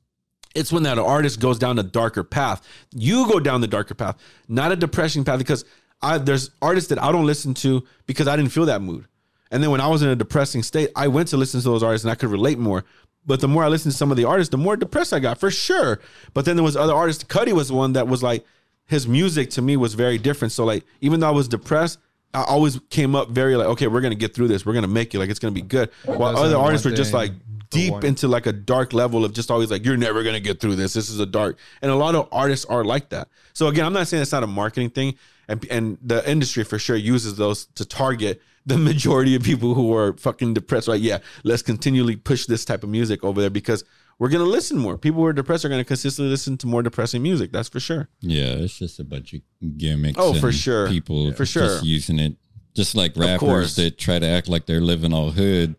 It's 0.55 0.71
when 0.71 0.83
that 0.83 0.99
artist 0.99 1.41
goes 1.41 1.59
down 1.59 1.79
a 1.79 1.83
darker 1.83 2.25
path. 2.25 2.67
You 2.93 3.27
go 3.27 3.41
down 3.41 3.61
the 3.63 3.67
darker 3.67 3.95
path, 3.95 4.17
not 4.49 4.71
a 4.71 4.77
depressing 4.77 5.25
path, 5.25 5.39
because 5.39 5.65
I 6.03 6.19
there's 6.19 6.51
artists 6.61 6.91
that 6.91 7.03
I 7.03 7.11
don't 7.13 7.27
listen 7.27 7.55
to 7.55 7.85
because 8.07 8.29
I 8.29 8.37
didn't 8.37 8.53
feel 8.53 8.67
that 8.67 8.83
mood. 8.83 9.07
And 9.51 9.63
then 9.63 9.71
when 9.71 9.81
I 9.81 9.87
was 9.87 10.03
in 10.03 10.09
a 10.09 10.17
depressing 10.17 10.63
state, 10.63 10.91
I 10.97 11.09
went 11.09 11.29
to 11.29 11.37
listen 11.37 11.61
to 11.61 11.69
those 11.69 11.83
artists 11.83 12.05
and 12.05 12.11
I 12.11 12.15
could 12.15 12.31
relate 12.31 12.59
more. 12.59 12.85
But 13.25 13.41
the 13.41 13.49
more 13.49 13.63
I 13.63 13.69
listened 13.69 13.93
to 13.93 13.99
some 13.99 14.11
of 14.11 14.17
the 14.17 14.25
artists, 14.25 14.51
the 14.51 14.59
more 14.59 14.77
depressed 14.77 15.13
I 15.13 15.21
got 15.21 15.39
for 15.39 15.51
sure. 15.51 16.01
But 16.35 16.45
then 16.45 16.57
there 16.57 16.65
was 16.65 16.77
other 16.77 16.95
artists. 16.95 17.23
Cudi 17.25 17.53
was 17.53 17.71
one 17.71 17.93
that 17.93 18.09
was 18.09 18.23
like 18.23 18.45
his 18.87 19.07
music 19.07 19.51
to 19.51 19.63
me 19.63 19.77
was 19.77 19.95
very 19.95 20.19
different. 20.19 20.53
So 20.53 20.65
like 20.65 20.85
even 21.01 21.21
though 21.21 21.29
I 21.29 21.33
was 21.33 21.49
depressed, 21.49 21.99
I 22.35 22.43
always 22.45 22.81
came 22.91 23.15
up 23.15 23.29
very 23.29 23.57
like, 23.57 23.69
okay, 23.69 23.87
we're 23.87 24.01
gonna 24.01 24.15
get 24.15 24.35
through 24.35 24.49
this. 24.49 24.67
We're 24.67 24.73
gonna 24.73 24.89
make 24.89 25.15
it. 25.15 25.19
Like 25.19 25.31
it's 25.31 25.39
gonna 25.39 25.53
be 25.53 25.63
good. 25.63 25.91
While 26.05 26.33
That's 26.33 26.45
other 26.45 26.57
artists 26.57 26.85
were 26.85 26.93
just 26.93 27.13
like 27.13 27.33
deep 27.73 27.93
one- 27.93 28.05
into 28.07 28.29
like 28.29 28.47
a 28.47 28.53
dark 28.53 28.93
level 28.93 29.25
of 29.25 29.33
just 29.33 29.51
always 29.51 29.71
like, 29.71 29.85
you're 29.85 29.97
never 29.97 30.23
gonna 30.23 30.41
get 30.41 30.61
through 30.61 30.77
this. 30.77 30.93
This 30.93 31.09
is 31.11 31.19
a 31.21 31.27
dark. 31.27 31.59
And 31.83 31.91
a 31.91 31.95
lot 31.97 32.15
of 32.15 32.29
artists 32.33 32.65
are 32.67 32.85
like 32.85 33.09
that. 33.11 33.29
So 33.53 33.67
again, 33.69 33.85
I'm 33.85 33.93
not 33.93 34.09
saying 34.09 34.23
it's 34.23 34.33
not 34.33 34.43
a 34.43 34.47
marketing 34.47 34.91
thing, 34.91 35.15
and 35.49 35.65
and 35.71 35.99
the 36.03 36.29
industry 36.31 36.65
for 36.65 36.79
sure 36.79 36.97
uses 36.97 37.37
those 37.37 37.67
to 37.75 37.85
target 37.85 38.41
the 38.65 38.79
majority 38.91 39.35
of 39.35 39.43
people 39.43 39.75
who 39.75 39.95
are 39.95 40.13
fucking 40.19 40.55
depressed. 40.55 40.89
Right? 40.89 41.01
Yeah, 41.01 41.19
let's 41.45 41.63
continually 41.63 42.17
push 42.17 42.47
this 42.47 42.65
type 42.65 42.83
of 42.85 42.89
music 42.91 43.25
over 43.25 43.41
there 43.41 43.51
because 43.51 43.85
we're 44.19 44.29
gonna 44.29 44.45
listen 44.45 44.79
more. 44.79 44.97
People 44.97 45.21
who 45.23 45.27
are 45.27 45.33
depressed 45.33 45.65
are 45.65 45.69
gonna 45.69 45.85
consistently 45.85 46.31
listen 46.31 46.57
to 46.59 46.67
more 46.67 46.83
depressing 46.83 47.23
music. 47.23 47.51
That's 47.51 47.69
for 47.69 47.81
sure. 47.81 48.09
Yeah, 48.21 48.53
it's 48.55 48.79
just 48.79 49.01
a 49.01 49.05
bunch 49.05 49.33
of 49.33 49.41
gimmicks. 49.79 50.19
Oh, 50.21 50.35
for 50.35 50.53
sure. 50.53 50.89
People 50.89 51.33
For 51.33 51.45
sure. 51.47 51.63
just 51.65 51.85
using 51.85 52.19
it. 52.19 52.37
Just 52.75 52.95
like 52.95 53.15
rappers 53.17 53.77
that 53.77 53.99
try 53.99 54.19
to 54.19 54.27
act 54.27 54.49
like 54.49 54.65
they're 54.65 54.81
living 54.81 55.13
all 55.13 55.31
hood. 55.33 55.75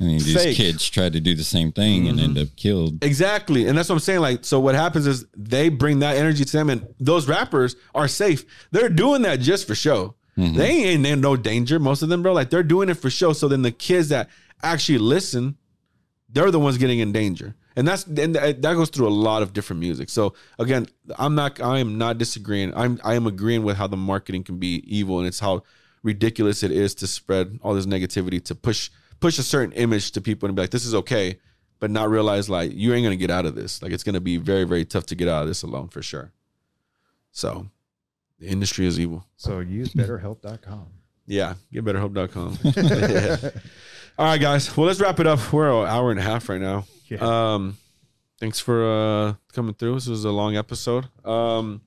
And 0.00 0.10
then 0.10 0.18
these 0.18 0.34
Fake. 0.34 0.56
kids 0.56 0.88
try 0.88 1.08
to 1.08 1.20
do 1.20 1.34
the 1.34 1.42
same 1.42 1.72
thing 1.72 2.06
and 2.06 2.20
end 2.20 2.38
up 2.38 2.48
killed. 2.54 3.02
Exactly. 3.02 3.66
And 3.66 3.76
that's 3.76 3.88
what 3.88 3.96
I'm 3.96 4.00
saying. 4.00 4.20
Like, 4.20 4.44
so 4.44 4.60
what 4.60 4.76
happens 4.76 5.08
is 5.08 5.26
they 5.36 5.70
bring 5.70 5.98
that 6.00 6.16
energy 6.16 6.44
to 6.44 6.52
them, 6.52 6.70
and 6.70 6.86
those 7.00 7.26
rappers 7.26 7.74
are 7.94 8.06
safe. 8.06 8.44
They're 8.70 8.88
doing 8.88 9.22
that 9.22 9.40
just 9.40 9.66
for 9.66 9.74
show. 9.74 10.14
Mm-hmm. 10.36 10.56
They 10.56 10.70
ain't 10.70 11.04
in 11.04 11.20
no 11.20 11.36
danger, 11.36 11.80
most 11.80 12.02
of 12.02 12.10
them, 12.10 12.22
bro. 12.22 12.32
Like, 12.32 12.48
they're 12.50 12.62
doing 12.62 12.88
it 12.88 12.94
for 12.94 13.10
show. 13.10 13.32
So 13.32 13.48
then 13.48 13.62
the 13.62 13.72
kids 13.72 14.10
that 14.10 14.28
actually 14.62 14.98
listen, 14.98 15.56
they're 16.28 16.52
the 16.52 16.60
ones 16.60 16.78
getting 16.78 17.00
in 17.00 17.10
danger. 17.10 17.56
And 17.74 17.86
that's 17.86 18.04
and 18.06 18.34
that 18.34 18.60
that 18.62 18.74
goes 18.74 18.90
through 18.90 19.06
a 19.06 19.10
lot 19.10 19.42
of 19.42 19.52
different 19.52 19.78
music. 19.78 20.10
So 20.10 20.34
again, 20.58 20.88
I'm 21.16 21.36
not 21.36 21.60
I 21.60 21.78
am 21.78 21.96
not 21.96 22.18
disagreeing. 22.18 22.74
I'm 22.74 23.00
I 23.04 23.14
am 23.14 23.28
agreeing 23.28 23.62
with 23.62 23.76
how 23.76 23.86
the 23.86 23.96
marketing 23.96 24.42
can 24.42 24.58
be 24.58 24.82
evil 24.84 25.18
and 25.18 25.28
it's 25.28 25.38
how 25.38 25.62
ridiculous 26.02 26.64
it 26.64 26.72
is 26.72 26.96
to 26.96 27.06
spread 27.06 27.60
all 27.62 27.74
this 27.74 27.86
negativity 27.86 28.42
to 28.46 28.56
push 28.56 28.90
push 29.20 29.38
a 29.38 29.42
certain 29.42 29.72
image 29.72 30.12
to 30.12 30.20
people 30.20 30.46
and 30.46 30.56
be 30.56 30.62
like, 30.62 30.70
this 30.70 30.84
is 30.84 30.94
okay, 30.94 31.38
but 31.80 31.90
not 31.90 32.10
realize 32.10 32.48
like 32.48 32.72
you 32.72 32.94
ain't 32.94 33.04
gonna 33.04 33.16
get 33.16 33.30
out 33.30 33.46
of 33.46 33.54
this. 33.54 33.82
Like 33.82 33.92
it's 33.92 34.04
gonna 34.04 34.20
be 34.20 34.36
very, 34.36 34.64
very 34.64 34.84
tough 34.84 35.06
to 35.06 35.14
get 35.14 35.28
out 35.28 35.42
of 35.42 35.48
this 35.48 35.62
alone 35.62 35.88
for 35.88 36.02
sure. 36.02 36.32
So 37.32 37.68
the 38.38 38.46
industry 38.46 38.86
is 38.86 38.98
evil. 38.98 39.24
So 39.36 39.60
use 39.60 39.92
betterhelp.com. 39.94 40.86
Yeah, 41.26 41.54
get 41.72 41.84
betterhelp.com. 41.84 42.58
All 44.18 44.24
right, 44.26 44.40
guys. 44.40 44.76
Well, 44.76 44.86
let's 44.86 45.00
wrap 45.00 45.20
it 45.20 45.26
up. 45.26 45.52
We're 45.52 45.68
an 45.70 45.88
hour 45.88 46.10
and 46.10 46.18
a 46.18 46.22
half 46.22 46.48
right 46.48 46.60
now. 46.60 46.86
Yeah. 47.06 47.54
Um, 47.54 47.76
thanks 48.40 48.58
for 48.58 48.84
uh 48.84 49.34
coming 49.52 49.74
through. 49.74 49.94
This 49.94 50.08
was 50.08 50.24
a 50.24 50.30
long 50.30 50.56
episode. 50.56 51.06
Um, 51.24 51.82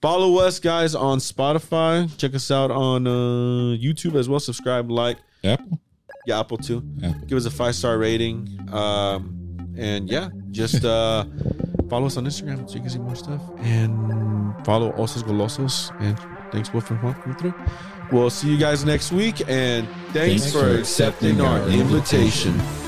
follow 0.00 0.38
us, 0.38 0.58
guys, 0.60 0.94
on 0.94 1.18
Spotify. 1.18 2.16
Check 2.16 2.34
us 2.34 2.50
out 2.50 2.70
on 2.70 3.06
uh 3.06 3.76
YouTube 3.76 4.14
as 4.14 4.28
well. 4.28 4.40
Subscribe, 4.40 4.90
like, 4.90 5.18
Apple? 5.44 5.80
Yeah, 6.26 6.40
Apple 6.40 6.58
too. 6.58 6.82
Apple. 7.02 7.14
Give 7.26 7.38
us 7.38 7.46
a 7.46 7.50
five 7.50 7.74
star 7.74 7.98
rating. 7.98 8.58
Um, 8.72 9.74
and 9.78 10.10
yeah, 10.10 10.28
just 10.50 10.84
uh 10.84 11.24
follow 11.88 12.06
us 12.06 12.16
on 12.16 12.24
Instagram 12.26 12.68
so 12.68 12.74
you 12.74 12.80
can 12.80 12.90
see 12.90 12.98
more 12.98 13.14
stuff. 13.14 13.40
And 13.58 14.54
follow 14.64 14.92
Osos 14.92 15.22
Golosos. 15.22 15.92
And 16.00 16.18
thanks, 16.52 16.72
Wolf 16.72 16.90
and 16.90 17.02
Juan, 17.02 17.14
for 17.14 17.22
coming 17.22 17.38
through. 17.38 17.54
We'll 18.12 18.30
see 18.30 18.50
you 18.50 18.56
guys 18.58 18.84
next 18.84 19.12
week. 19.12 19.42
And 19.48 19.88
thanks, 20.12 20.42
Thanks 20.42 20.52
for 20.52 20.60
for 20.60 20.78
accepting 20.78 21.30
accepting 21.30 21.40
our 21.40 21.60
our 21.60 21.68
invitation. 21.68 22.85